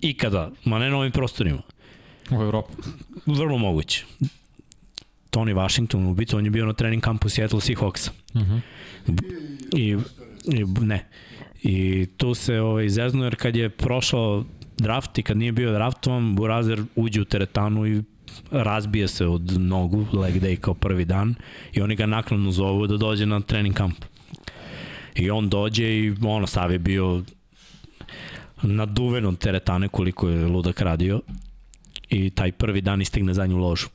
ikada, 0.00 0.50
ma 0.64 0.78
ne 0.78 0.90
na 0.90 0.96
ovim 0.96 1.12
prostorima. 1.12 1.62
U 2.30 2.42
Evropu. 2.42 2.72
Vrlo 3.26 3.58
moguće. 3.58 4.04
Tony 5.30 5.54
Washington, 5.54 6.06
u 6.06 6.14
biti, 6.14 6.36
on 6.36 6.44
je 6.44 6.50
bio 6.50 6.66
na 6.66 6.72
trening 6.72 7.02
kampu 7.02 7.28
Seattle 7.28 7.60
Seahawksa. 7.60 8.10
Uh 8.34 8.42
-huh. 8.42 8.60
I, 9.76 9.96
i 10.44 10.64
ne. 10.80 11.08
I 11.62 12.06
tu 12.16 12.34
se 12.34 12.60
ovaj, 12.60 12.88
zeznu 12.88 13.24
jer 13.24 13.36
kad 13.36 13.56
je 13.56 13.68
prošao 13.68 14.44
draft 14.76 15.18
i 15.18 15.22
kad 15.22 15.36
nije 15.36 15.52
bio 15.52 15.72
draftovan, 15.72 16.34
Burazer 16.34 16.82
uđe 16.96 17.20
u 17.20 17.24
teretanu 17.24 17.86
i 17.86 18.02
razbije 18.50 19.08
se 19.08 19.26
od 19.26 19.60
nogu, 19.60 20.06
leg 20.12 20.34
day 20.34 20.56
kao 20.56 20.74
prvi 20.74 21.04
dan 21.04 21.34
i 21.72 21.80
oni 21.80 21.96
ga 21.96 22.06
naknadno 22.06 22.50
zovu 22.50 22.86
da 22.86 22.96
dođe 22.96 23.26
na 23.26 23.40
trening 23.40 23.74
kamp. 23.74 24.04
I 25.14 25.30
on 25.30 25.48
dođe 25.48 25.84
i 25.84 26.14
ono, 26.22 26.46
Sav 26.46 26.72
je 26.72 26.78
bio 26.78 27.22
naduven 28.62 29.26
od 29.26 29.38
teretane 29.38 29.88
koliko 29.88 30.28
je 30.28 30.46
ludak 30.46 30.80
radio 30.80 31.20
i 32.10 32.30
taj 32.30 32.52
prvi 32.52 32.80
dan 32.80 33.02
istegne 33.02 33.34
zadnju 33.34 33.58
ložu. 33.58 33.88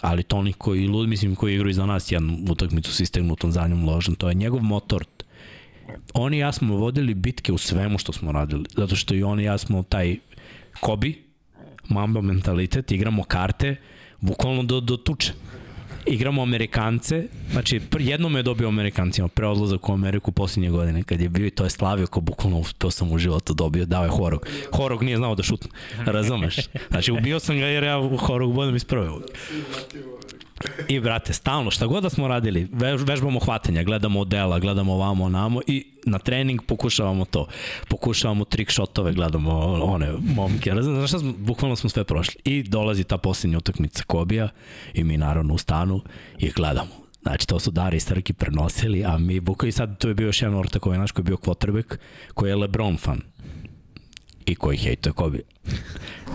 Ali 0.00 0.22
Toni 0.22 0.52
koji, 0.52 0.86
lud, 0.86 1.08
mislim, 1.08 1.34
koji 1.34 1.54
igra 1.54 1.70
iza 1.70 1.86
nas 1.86 2.12
jednu 2.12 2.38
utakmicu 2.50 2.92
sa 2.92 3.02
istegnutom 3.02 3.52
zadnjom 3.52 3.84
ložom, 3.84 4.14
to 4.14 4.28
je 4.28 4.34
njegov 4.34 4.62
motor. 4.62 5.04
Oni 6.14 6.36
i 6.36 6.40
ja 6.40 6.52
smo 6.52 6.76
vodili 6.76 7.14
bitke 7.14 7.52
u 7.52 7.58
svemu 7.58 7.98
što 7.98 8.12
smo 8.12 8.32
radili, 8.32 8.64
zato 8.76 8.96
što 8.96 9.14
i 9.14 9.22
oni 9.22 9.42
i 9.42 9.46
ja 9.46 9.58
smo 9.58 9.82
taj 9.82 10.16
Kobi, 10.80 11.22
Mamba 11.88 12.20
mentalitet, 12.20 12.92
igramo 12.92 13.22
karte, 13.22 13.76
bukvalno 14.20 14.62
do, 14.62 14.80
do 14.80 14.96
tuče. 14.96 15.32
Igramo 16.06 16.42
Amerikance, 16.42 17.26
znači 17.50 17.80
jednom 17.98 18.36
je 18.36 18.42
dobio 18.42 18.68
Amerikancima 18.68 19.28
pre 19.28 19.46
odlazak 19.46 19.88
u 19.88 19.92
Ameriku 19.92 20.32
posljednje 20.32 20.70
godine, 20.70 21.02
kad 21.02 21.20
je 21.20 21.28
bio 21.28 21.46
i 21.46 21.50
to 21.50 21.64
je 21.64 21.70
slavio 21.70 22.06
kao 22.06 22.20
bukvalno 22.20 22.62
to 22.78 22.90
sam 22.90 23.12
u 23.12 23.18
životu 23.18 23.54
dobio, 23.54 23.86
dao 23.86 24.04
je 24.04 24.10
Horog. 24.10 24.46
Horog 24.72 25.02
nije 25.02 25.16
znao 25.16 25.34
da 25.34 25.42
šutne, 25.42 25.70
razumeš? 26.16 26.56
Znači 26.90 27.12
ubio 27.12 27.40
sam 27.40 27.58
ga 27.58 27.66
jer 27.66 27.84
ja 27.84 28.08
Horog 28.18 28.54
bodem 28.54 28.76
iz. 28.76 28.84
I 30.88 31.00
brate, 31.00 31.32
stalno, 31.32 31.70
šta 31.70 31.86
god 31.86 32.02
da 32.02 32.10
smo 32.10 32.28
radili, 32.28 32.68
vež, 32.72 33.02
vežbamo 33.02 33.40
hvatanja, 33.40 33.82
gledamo 33.82 34.20
odela, 34.20 34.58
gledamo 34.58 34.92
ovamo, 34.92 35.24
onamo 35.24 35.60
i 35.66 35.86
na 36.06 36.18
trening 36.18 36.62
pokušavamo 36.66 37.24
to. 37.24 37.46
Pokušavamo 37.88 38.44
trick 38.44 38.70
shotove, 38.70 39.12
gledamo 39.12 39.50
one 39.82 40.12
momke. 40.34 40.72
Znaš 40.80 41.10
šta 41.10 41.18
smo, 41.18 41.32
bukvalno 41.38 41.76
smo 41.76 41.90
sve 41.90 42.04
prošli. 42.04 42.40
I 42.44 42.62
dolazi 42.62 43.04
ta 43.04 43.18
posljednja 43.18 43.58
utakmica 43.58 44.02
Kobija 44.06 44.48
i 44.94 45.04
mi 45.04 45.16
naravno 45.16 45.54
u 45.54 45.58
stanu 45.58 46.00
i 46.38 46.50
gledamo. 46.50 47.02
Znači, 47.22 47.46
to 47.48 47.58
su 47.58 47.70
Dari 47.70 47.96
i 47.96 48.00
Srki 48.00 48.32
prenosili, 48.32 49.04
a 49.04 49.18
mi, 49.18 49.40
bukvalno 49.40 49.68
i 49.68 49.72
sad 49.72 49.98
tu 49.98 50.08
je 50.08 50.14
bio 50.14 50.26
još 50.26 50.42
jedan 50.42 50.58
ortak 50.58 50.86
ovaj 50.86 50.98
naš 50.98 51.12
koji 51.12 51.22
je 51.22 51.24
bio 51.24 51.36
quarterback, 51.36 51.96
koji 52.34 52.50
je 52.50 52.56
Lebron 52.56 52.96
fan 52.96 53.20
i 54.46 54.54
koji 54.54 54.78
hejtuje 54.78 55.12
Kobe. 55.12 55.40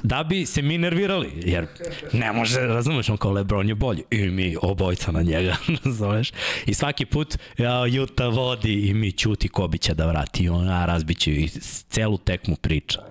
Da 0.04 0.24
bi 0.24 0.46
se 0.46 0.62
mi 0.62 0.78
nervirali, 0.78 1.32
jer 1.36 1.68
ne 2.14 2.32
može, 2.32 2.60
razumeš, 2.60 3.10
on 3.10 3.18
kao 3.18 3.32
Lebron 3.32 3.70
je 3.70 3.76
bolji 3.76 4.04
i 4.12 4.30
mi 4.30 4.56
obojca 4.62 5.12
na 5.12 5.22
njega, 5.22 5.56
razumeš? 5.86 6.32
I 6.66 6.74
svaki 6.74 7.06
put 7.06 7.38
ja, 7.58 7.86
Juta 7.86 8.28
vodi 8.28 8.88
i 8.88 8.94
mi 8.94 9.12
ćuti 9.12 9.48
Kobe 9.48 9.78
će 9.78 9.94
da 9.94 10.08
vrati 10.08 10.44
i 10.44 10.50
on, 10.50 10.70
a 10.70 10.86
razbiće 10.86 11.32
i 11.32 11.50
celu 11.90 12.18
tekmu 12.18 12.56
priča. 12.56 13.02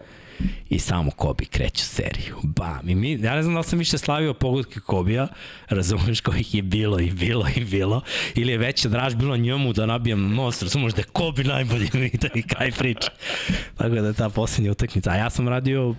I 0.68 0.78
samo 0.78 1.10
Kobe 1.10 1.44
kreće 1.44 1.84
seriju. 1.84 2.36
Bam. 2.42 2.88
I 2.88 2.94
mi, 2.94 3.12
ja 3.12 3.34
ne 3.34 3.42
znam 3.42 3.54
da 3.54 3.60
li 3.60 3.64
sam 3.64 3.78
više 3.78 3.98
slavio 3.98 4.34
pogodke 4.34 4.80
Kobija, 4.80 5.28
razumeš 5.68 6.20
kojih 6.20 6.54
je 6.54 6.62
bilo 6.62 7.00
i 7.00 7.10
bilo 7.10 7.46
i 7.56 7.64
bilo, 7.64 8.00
ili 8.34 8.52
je 8.52 8.58
veća 8.58 8.88
draž 8.88 9.14
bilo 9.14 9.36
njemu 9.36 9.72
da 9.72 9.86
nabijem 9.86 10.34
nos, 10.34 10.62
razumeš 10.62 10.92
da 10.92 11.00
je 11.00 11.04
Kobe 11.04 11.44
najbolji 11.44 11.90
i 12.12 12.16
da 12.22 12.28
mi 12.34 12.42
kraj 12.42 12.72
priča. 12.72 13.10
Tako 13.76 13.94
da 13.94 14.06
je 14.06 14.12
ta 14.12 14.28
poslednja 14.28 14.70
utakmica. 14.70 15.10
A 15.10 15.16
ja 15.16 15.30
sam 15.30 15.48
radio 15.48 15.94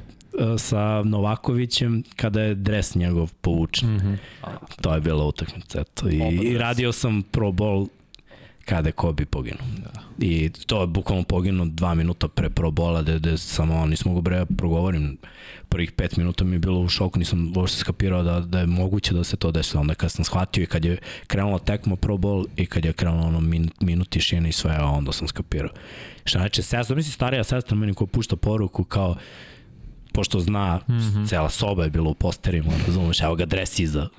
sa 0.57 1.03
Novakovićem 1.03 2.03
kada 2.15 2.41
je 2.41 2.55
dres 2.55 2.95
njegov 2.95 3.31
povučen. 3.41 3.89
Mm 3.89 3.99
-hmm. 3.99 4.17
To 4.81 4.93
je 4.93 5.01
bila 5.01 5.25
utakmica. 5.25 5.81
Eto. 5.81 6.09
I, 6.09 6.39
I 6.43 6.57
radio 6.57 6.91
sam 6.91 7.23
pro 7.31 7.51
bol 7.51 7.87
kada 8.67 8.89
je 8.89 8.93
Kobe 8.93 9.25
poginuo. 9.25 9.67
Da. 9.77 9.89
I 10.19 10.49
to 10.49 10.81
je 10.81 10.87
bukvalno 10.87 11.23
poginuo 11.23 11.65
dva 11.65 11.93
minuta 11.93 12.27
pre 12.27 12.49
pro 12.49 12.71
bola, 12.71 13.01
gde, 13.01 13.19
gde 13.19 13.37
samo 13.37 13.85
nisam 13.85 14.11
mogu 14.11 14.21
bre 14.21 14.45
progovorim. 14.57 15.17
Prvih 15.69 15.91
pet 15.91 16.17
minuta 16.17 16.43
mi 16.43 16.55
je 16.55 16.59
bilo 16.59 16.79
u 16.79 16.89
šoku, 16.89 17.19
nisam 17.19 17.53
uopšte 17.55 17.77
skapirao 17.77 18.23
da, 18.23 18.39
da 18.39 18.59
je 18.59 18.65
moguće 18.65 19.13
da 19.13 19.23
se 19.23 19.37
to 19.37 19.51
desi. 19.51 19.77
Onda 19.77 19.95
kad 19.95 20.11
sam 20.11 20.25
shvatio 20.25 20.63
i 20.63 20.65
kad 20.65 20.85
je 20.85 20.97
krenula 21.27 21.59
tekma 21.59 21.95
pro 21.95 22.17
bol 22.17 22.45
i 22.55 22.65
kad 22.65 22.85
je 22.85 22.93
krenulo 22.93 23.27
ono 23.27 23.39
min, 23.39 23.69
minut 23.79 24.09
tišine 24.09 24.49
i 24.49 24.51
sve, 24.51 24.77
onda 24.79 25.11
sam 25.11 25.27
skapirao. 25.27 25.71
Šta 26.25 26.39
znači, 26.39 26.61
sestra, 26.61 26.95
misli 26.95 27.11
starija 27.11 27.43
sestra 27.43 27.77
meni 27.77 27.93
koja 27.93 28.07
pušta 28.07 28.35
poruku 28.35 28.83
kao 28.83 29.15
pošto 30.17 30.39
zna, 30.39 30.79
mm 30.87 30.97
-hmm. 30.97 31.29
cela 31.29 31.49
soba 31.49 31.83
je 31.83 31.89
bila 31.89 32.09
u 32.09 32.13
posterima, 32.13 32.73
razumeš, 32.87 33.21
evo 33.21 33.35
ga 33.35 33.45
dres 33.45 33.79
iza 33.79 34.09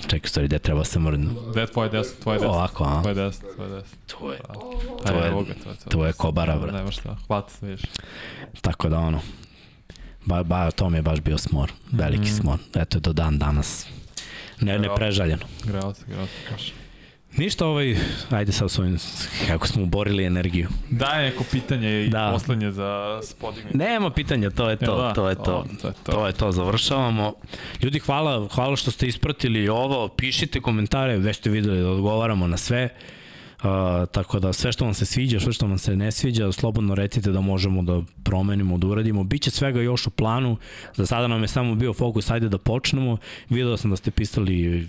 Čekaj, 0.00 0.28
stvari, 0.28 0.48
gde 0.48 0.58
treba 0.58 0.84
se 0.84 0.98
mrdnu? 0.98 1.30
Gde 1.50 1.60
je 1.60 1.66
tvoje 1.66 1.90
deset, 1.90 2.20
tvoje 2.22 2.38
deset? 2.38 2.50
Ovako, 2.50 2.84
a? 2.84 3.02
Tvoje 3.02 3.14
deset, 3.14 3.44
tvoje 3.54 3.70
deset. 3.70 3.98
To 4.06 4.32
je, 4.32 4.38
to 5.06 5.40
je, 5.40 5.46
to 5.90 6.06
je, 6.06 6.12
kobara, 6.12 6.58
bro. 6.58 6.72
Nema 6.72 6.90
šta, 6.90 7.16
hvat, 7.26 7.50
vidiš. 7.62 7.82
Tako 8.60 8.88
da, 8.88 8.98
ono, 8.98 9.20
ba, 10.24 10.42
ba, 10.42 10.70
to 10.70 10.90
mi 10.90 10.98
je 10.98 11.02
baš 11.02 11.20
bio 11.20 11.38
smor, 11.38 11.72
veliki 11.92 12.30
mm. 12.30 12.36
smor. 12.40 12.58
Eto, 12.74 13.00
do 13.00 13.12
dan 13.12 13.38
danas. 13.38 13.86
Ne, 14.60 14.78
ne 14.78 14.88
prežaljeno. 14.96 15.46
Greo 15.64 15.94
se, 15.94 16.04
greo 16.08 16.26
se, 16.26 16.52
baš. 16.52 16.72
Ništa 17.36 17.66
ovaj, 17.66 17.96
ajde 18.30 18.52
sad 18.52 18.70
s 18.70 18.78
ovim, 18.78 18.98
kako 19.46 19.66
smo 19.66 19.82
uborili 19.82 20.24
energiju. 20.24 20.68
Daj 20.90 21.24
neko 21.24 21.44
pitanje 21.52 22.04
i 22.04 22.08
da. 22.08 22.30
poslednje 22.32 22.70
za 22.70 23.20
spodignuti. 23.22 23.76
Nema 23.76 24.10
pitanja, 24.10 24.50
to 24.50 24.70
je 24.70 24.76
to, 24.76 24.96
da, 24.96 25.12
to 25.12 25.28
je 25.28 25.34
to. 25.34 25.42
O, 25.42 25.64
to, 25.82 25.88
je 25.88 25.94
to. 26.04 26.12
to 26.12 26.26
je 26.26 26.32
to, 26.32 26.52
završavamo. 26.52 27.34
Ljudi, 27.82 27.98
hvala, 27.98 28.48
hvala 28.48 28.76
što 28.76 28.90
ste 28.90 29.06
ispratili 29.06 29.68
ovo, 29.68 30.08
pišite 30.08 30.60
komentare, 30.60 31.16
već 31.16 31.36
ste 31.36 31.50
videli 31.50 31.80
da 31.80 31.90
odgovaramo 31.90 32.46
na 32.46 32.56
sve. 32.56 32.88
Uh, 33.58 33.70
tako 34.12 34.40
da 34.40 34.52
sve 34.52 34.72
što 34.72 34.84
vam 34.84 34.94
se 34.94 35.06
sviđa, 35.06 35.40
sve 35.40 35.52
što 35.52 35.66
vam 35.66 35.78
se 35.78 35.96
ne 35.96 36.12
sviđa, 36.12 36.52
slobodno 36.52 36.94
recite 36.94 37.30
da 37.30 37.40
možemo 37.40 37.82
da 37.82 38.02
promenimo, 38.24 38.78
da 38.78 38.86
uradimo. 38.86 39.24
Biće 39.24 39.50
svega 39.50 39.80
još 39.80 40.06
u 40.06 40.10
planu, 40.10 40.56
za 40.94 41.06
sada 41.06 41.28
nam 41.28 41.42
je 41.42 41.48
samo 41.48 41.74
bio 41.74 41.92
fokus, 41.92 42.30
ajde 42.30 42.48
da 42.48 42.58
počnemo. 42.58 43.16
Video 43.48 43.76
sam 43.76 43.90
da 43.90 43.96
ste 43.96 44.10
pisali 44.10 44.88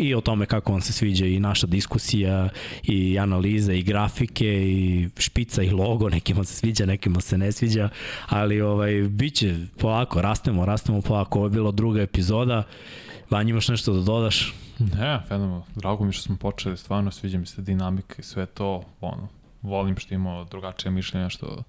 i 0.00 0.14
o 0.14 0.20
tome 0.20 0.46
kako 0.46 0.72
vam 0.72 0.80
se 0.80 0.92
sviđa 0.92 1.26
i 1.26 1.40
naša 1.40 1.66
diskusija 1.66 2.48
i 2.82 3.18
analiza 3.18 3.72
i 3.72 3.82
grafike 3.82 4.46
i 4.46 5.08
špica 5.18 5.62
i 5.62 5.70
logo, 5.70 6.08
nekima 6.08 6.44
se 6.44 6.54
sviđa, 6.54 6.86
nekima 6.86 7.20
se 7.20 7.38
ne 7.38 7.52
sviđa, 7.52 7.88
ali 8.28 8.60
ovaj 8.60 8.92
biće 8.92 9.56
polako, 9.78 10.22
rastemo, 10.22 10.64
rastemo 10.64 11.00
polako. 11.00 11.38
Ovo 11.38 11.46
je 11.46 11.50
bila 11.50 11.70
druga 11.70 12.02
epizoda. 12.02 12.62
Vanja, 13.30 13.50
imaš 13.50 13.68
nešto 13.68 13.92
da 13.92 14.00
dodaš? 14.00 14.54
Ne, 14.78 15.20
fenomenalno. 15.28 15.64
Drago 15.74 16.04
mi 16.04 16.12
što 16.12 16.22
smo 16.22 16.36
počeli, 16.36 16.76
stvarno 16.76 17.10
sviđa 17.10 17.38
mi 17.38 17.46
se 17.46 17.62
dinamika 17.62 18.14
i 18.18 18.22
sve 18.22 18.46
to, 18.46 18.82
ono, 19.00 19.28
volim 19.62 19.96
što 19.98 20.14
imamo 20.14 20.44
drugačije 20.44 20.92
mišljenja, 20.92 21.28
što 21.28 21.62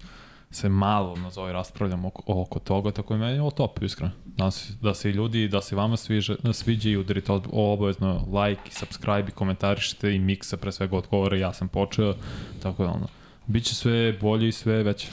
se 0.54 0.68
malo 0.68 1.16
nazovi 1.16 1.52
raspravljamo 1.52 2.08
oko, 2.08 2.22
oko 2.26 2.58
toga, 2.58 2.90
tako 2.90 3.14
je 3.14 3.20
meni 3.20 3.38
ovo 3.38 3.50
top, 3.50 3.82
iskreno. 3.82 4.12
Da 4.24 4.50
se, 4.50 4.72
da 4.82 4.94
se 4.94 5.12
ljudi, 5.12 5.48
da 5.48 5.60
se 5.60 5.76
vama 5.76 5.96
sviđa, 5.96 6.36
sviđa 6.52 6.88
i 6.90 6.96
udarite 6.96 7.32
obavezno 7.52 8.26
like 8.42 8.62
i 8.66 8.74
subscribe 8.74 9.28
i 9.28 9.34
komentarišite 9.34 10.14
i 10.14 10.18
miksa 10.18 10.56
pre 10.56 10.72
svega 10.72 10.96
odgovore, 10.96 11.38
ja 11.38 11.52
sam 11.52 11.68
počeo, 11.68 12.14
tako 12.62 12.84
da 12.84 12.90
ono, 12.90 13.06
Biće 13.46 13.74
sve 13.74 14.12
bolje 14.20 14.48
i 14.48 14.52
sve 14.52 14.82
veće. 14.82 15.08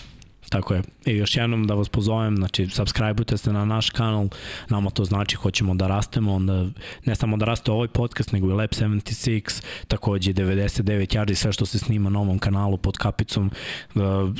Tako 0.51 0.73
je. 0.73 0.81
I 1.05 1.15
još 1.17 1.35
jednom 1.37 1.67
da 1.67 1.73
vas 1.73 1.89
pozovem, 1.89 2.35
znači, 2.37 2.65
subscribe-ujte 2.65 3.37
se 3.37 3.53
na 3.53 3.65
naš 3.65 3.89
kanal, 3.89 4.27
nama 4.69 4.89
to 4.89 5.05
znači 5.05 5.35
hoćemo 5.35 5.75
da 5.75 5.87
rastemo, 5.87 6.33
onda 6.33 6.65
ne 7.05 7.15
samo 7.15 7.37
da 7.37 7.45
raste 7.45 7.71
ovaj 7.71 7.87
podcast, 7.87 8.31
nego 8.31 8.49
i 8.49 8.53
Lab 8.53 8.69
76, 8.69 9.63
takođe 9.87 10.33
99 10.33 11.17
yardi, 11.17 11.33
sve 11.35 11.51
što 11.51 11.65
se 11.65 11.79
snima 11.79 12.09
na 12.09 12.19
ovom 12.19 12.39
kanalu 12.39 12.77
pod 12.77 12.97
kapicom. 12.97 13.51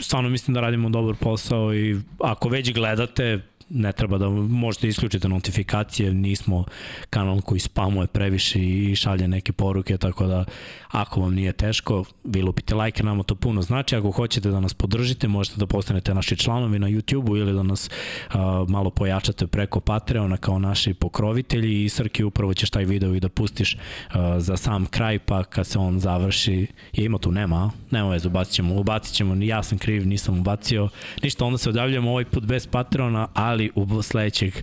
Stvarno 0.01 0.29
mislim 0.29 0.53
da 0.53 0.61
radimo 0.61 0.89
dobar 0.89 1.15
posao 1.15 1.73
i 1.75 1.99
ako 2.19 2.49
već 2.49 2.73
gledate, 2.73 3.39
ne 3.73 3.91
treba 3.91 4.17
da 4.17 4.29
možete 4.29 4.87
isključiti 4.87 5.27
notifikacije, 5.27 6.13
nismo 6.13 6.63
kanal 7.09 7.41
koji 7.41 7.59
spamuje 7.59 8.07
previše 8.07 8.59
i 8.59 8.95
šalje 8.95 9.27
neke 9.27 9.51
poruke, 9.51 9.97
tako 9.97 10.27
da 10.27 10.45
ako 10.91 11.21
vam 11.21 11.33
nije 11.33 11.53
teško, 11.53 12.03
vi 12.23 12.41
lupite 12.41 12.75
like, 12.75 13.03
nama 13.03 13.23
to 13.23 13.35
puno 13.35 13.61
znači, 13.61 13.95
ako 13.95 14.11
hoćete 14.11 14.49
da 14.49 14.59
nas 14.59 14.73
podržite, 14.73 15.27
možete 15.27 15.57
da 15.57 15.65
postanete 15.65 16.13
naši 16.13 16.37
članovi 16.37 16.79
na 16.79 16.87
YouTube-u 16.87 17.37
ili 17.37 17.53
da 17.53 17.63
nas 17.63 17.89
uh, 17.89 18.35
malo 18.69 18.89
pojačate 18.89 19.47
preko 19.47 19.79
Patreona 19.79 20.37
kao 20.37 20.59
naši 20.59 20.93
pokrovitelji 20.93 21.83
i 21.83 21.89
Srki 21.89 22.23
upravo 22.23 22.53
ćeš 22.53 22.69
taj 22.69 22.85
video 22.85 23.15
i 23.15 23.19
da 23.19 23.29
pustiš 23.29 23.75
uh, 23.75 24.19
za 24.37 24.57
sam 24.57 24.85
kraj, 24.85 25.19
pa 25.19 25.43
kad 25.43 25.67
se 25.67 25.79
on 25.79 25.99
završi, 25.99 26.67
je 26.93 27.05
ima 27.05 27.17
tu, 27.17 27.31
nema, 27.31 27.55
a? 27.55 27.69
nema 27.91 28.09
veze, 28.09 28.27
ubacit 28.27 28.53
ćemo, 28.53 28.75
ubacit 28.75 29.15
ćemo, 29.15 29.43
ja 29.43 29.63
sam 29.63 29.77
kriv, 29.77 30.07
nisam 30.07 30.39
ubacio, 30.39 30.89
ništa, 31.23 31.45
onda 31.45 31.57
se 31.57 31.69
odavljamo 31.69 32.11
ovaj 32.11 32.25
put 32.25 32.45
bez 32.45 32.67
Patreona, 32.67 33.27
ali 33.33 33.60
ali 33.61 33.71
u 33.75 34.01
sledećeg 34.01 34.53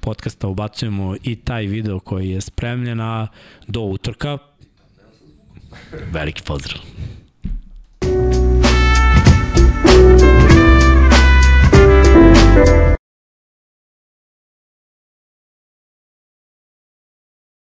podcasta 0.00 0.48
ubacujemo 0.48 1.16
i 1.22 1.36
taj 1.36 1.66
video 1.66 2.00
koji 2.00 2.30
je 2.30 2.40
spremljen, 2.40 3.00
a 3.00 3.26
do 3.66 3.80
utorka 3.80 4.38
veliki 6.12 6.42
pozdrav. 6.42 6.80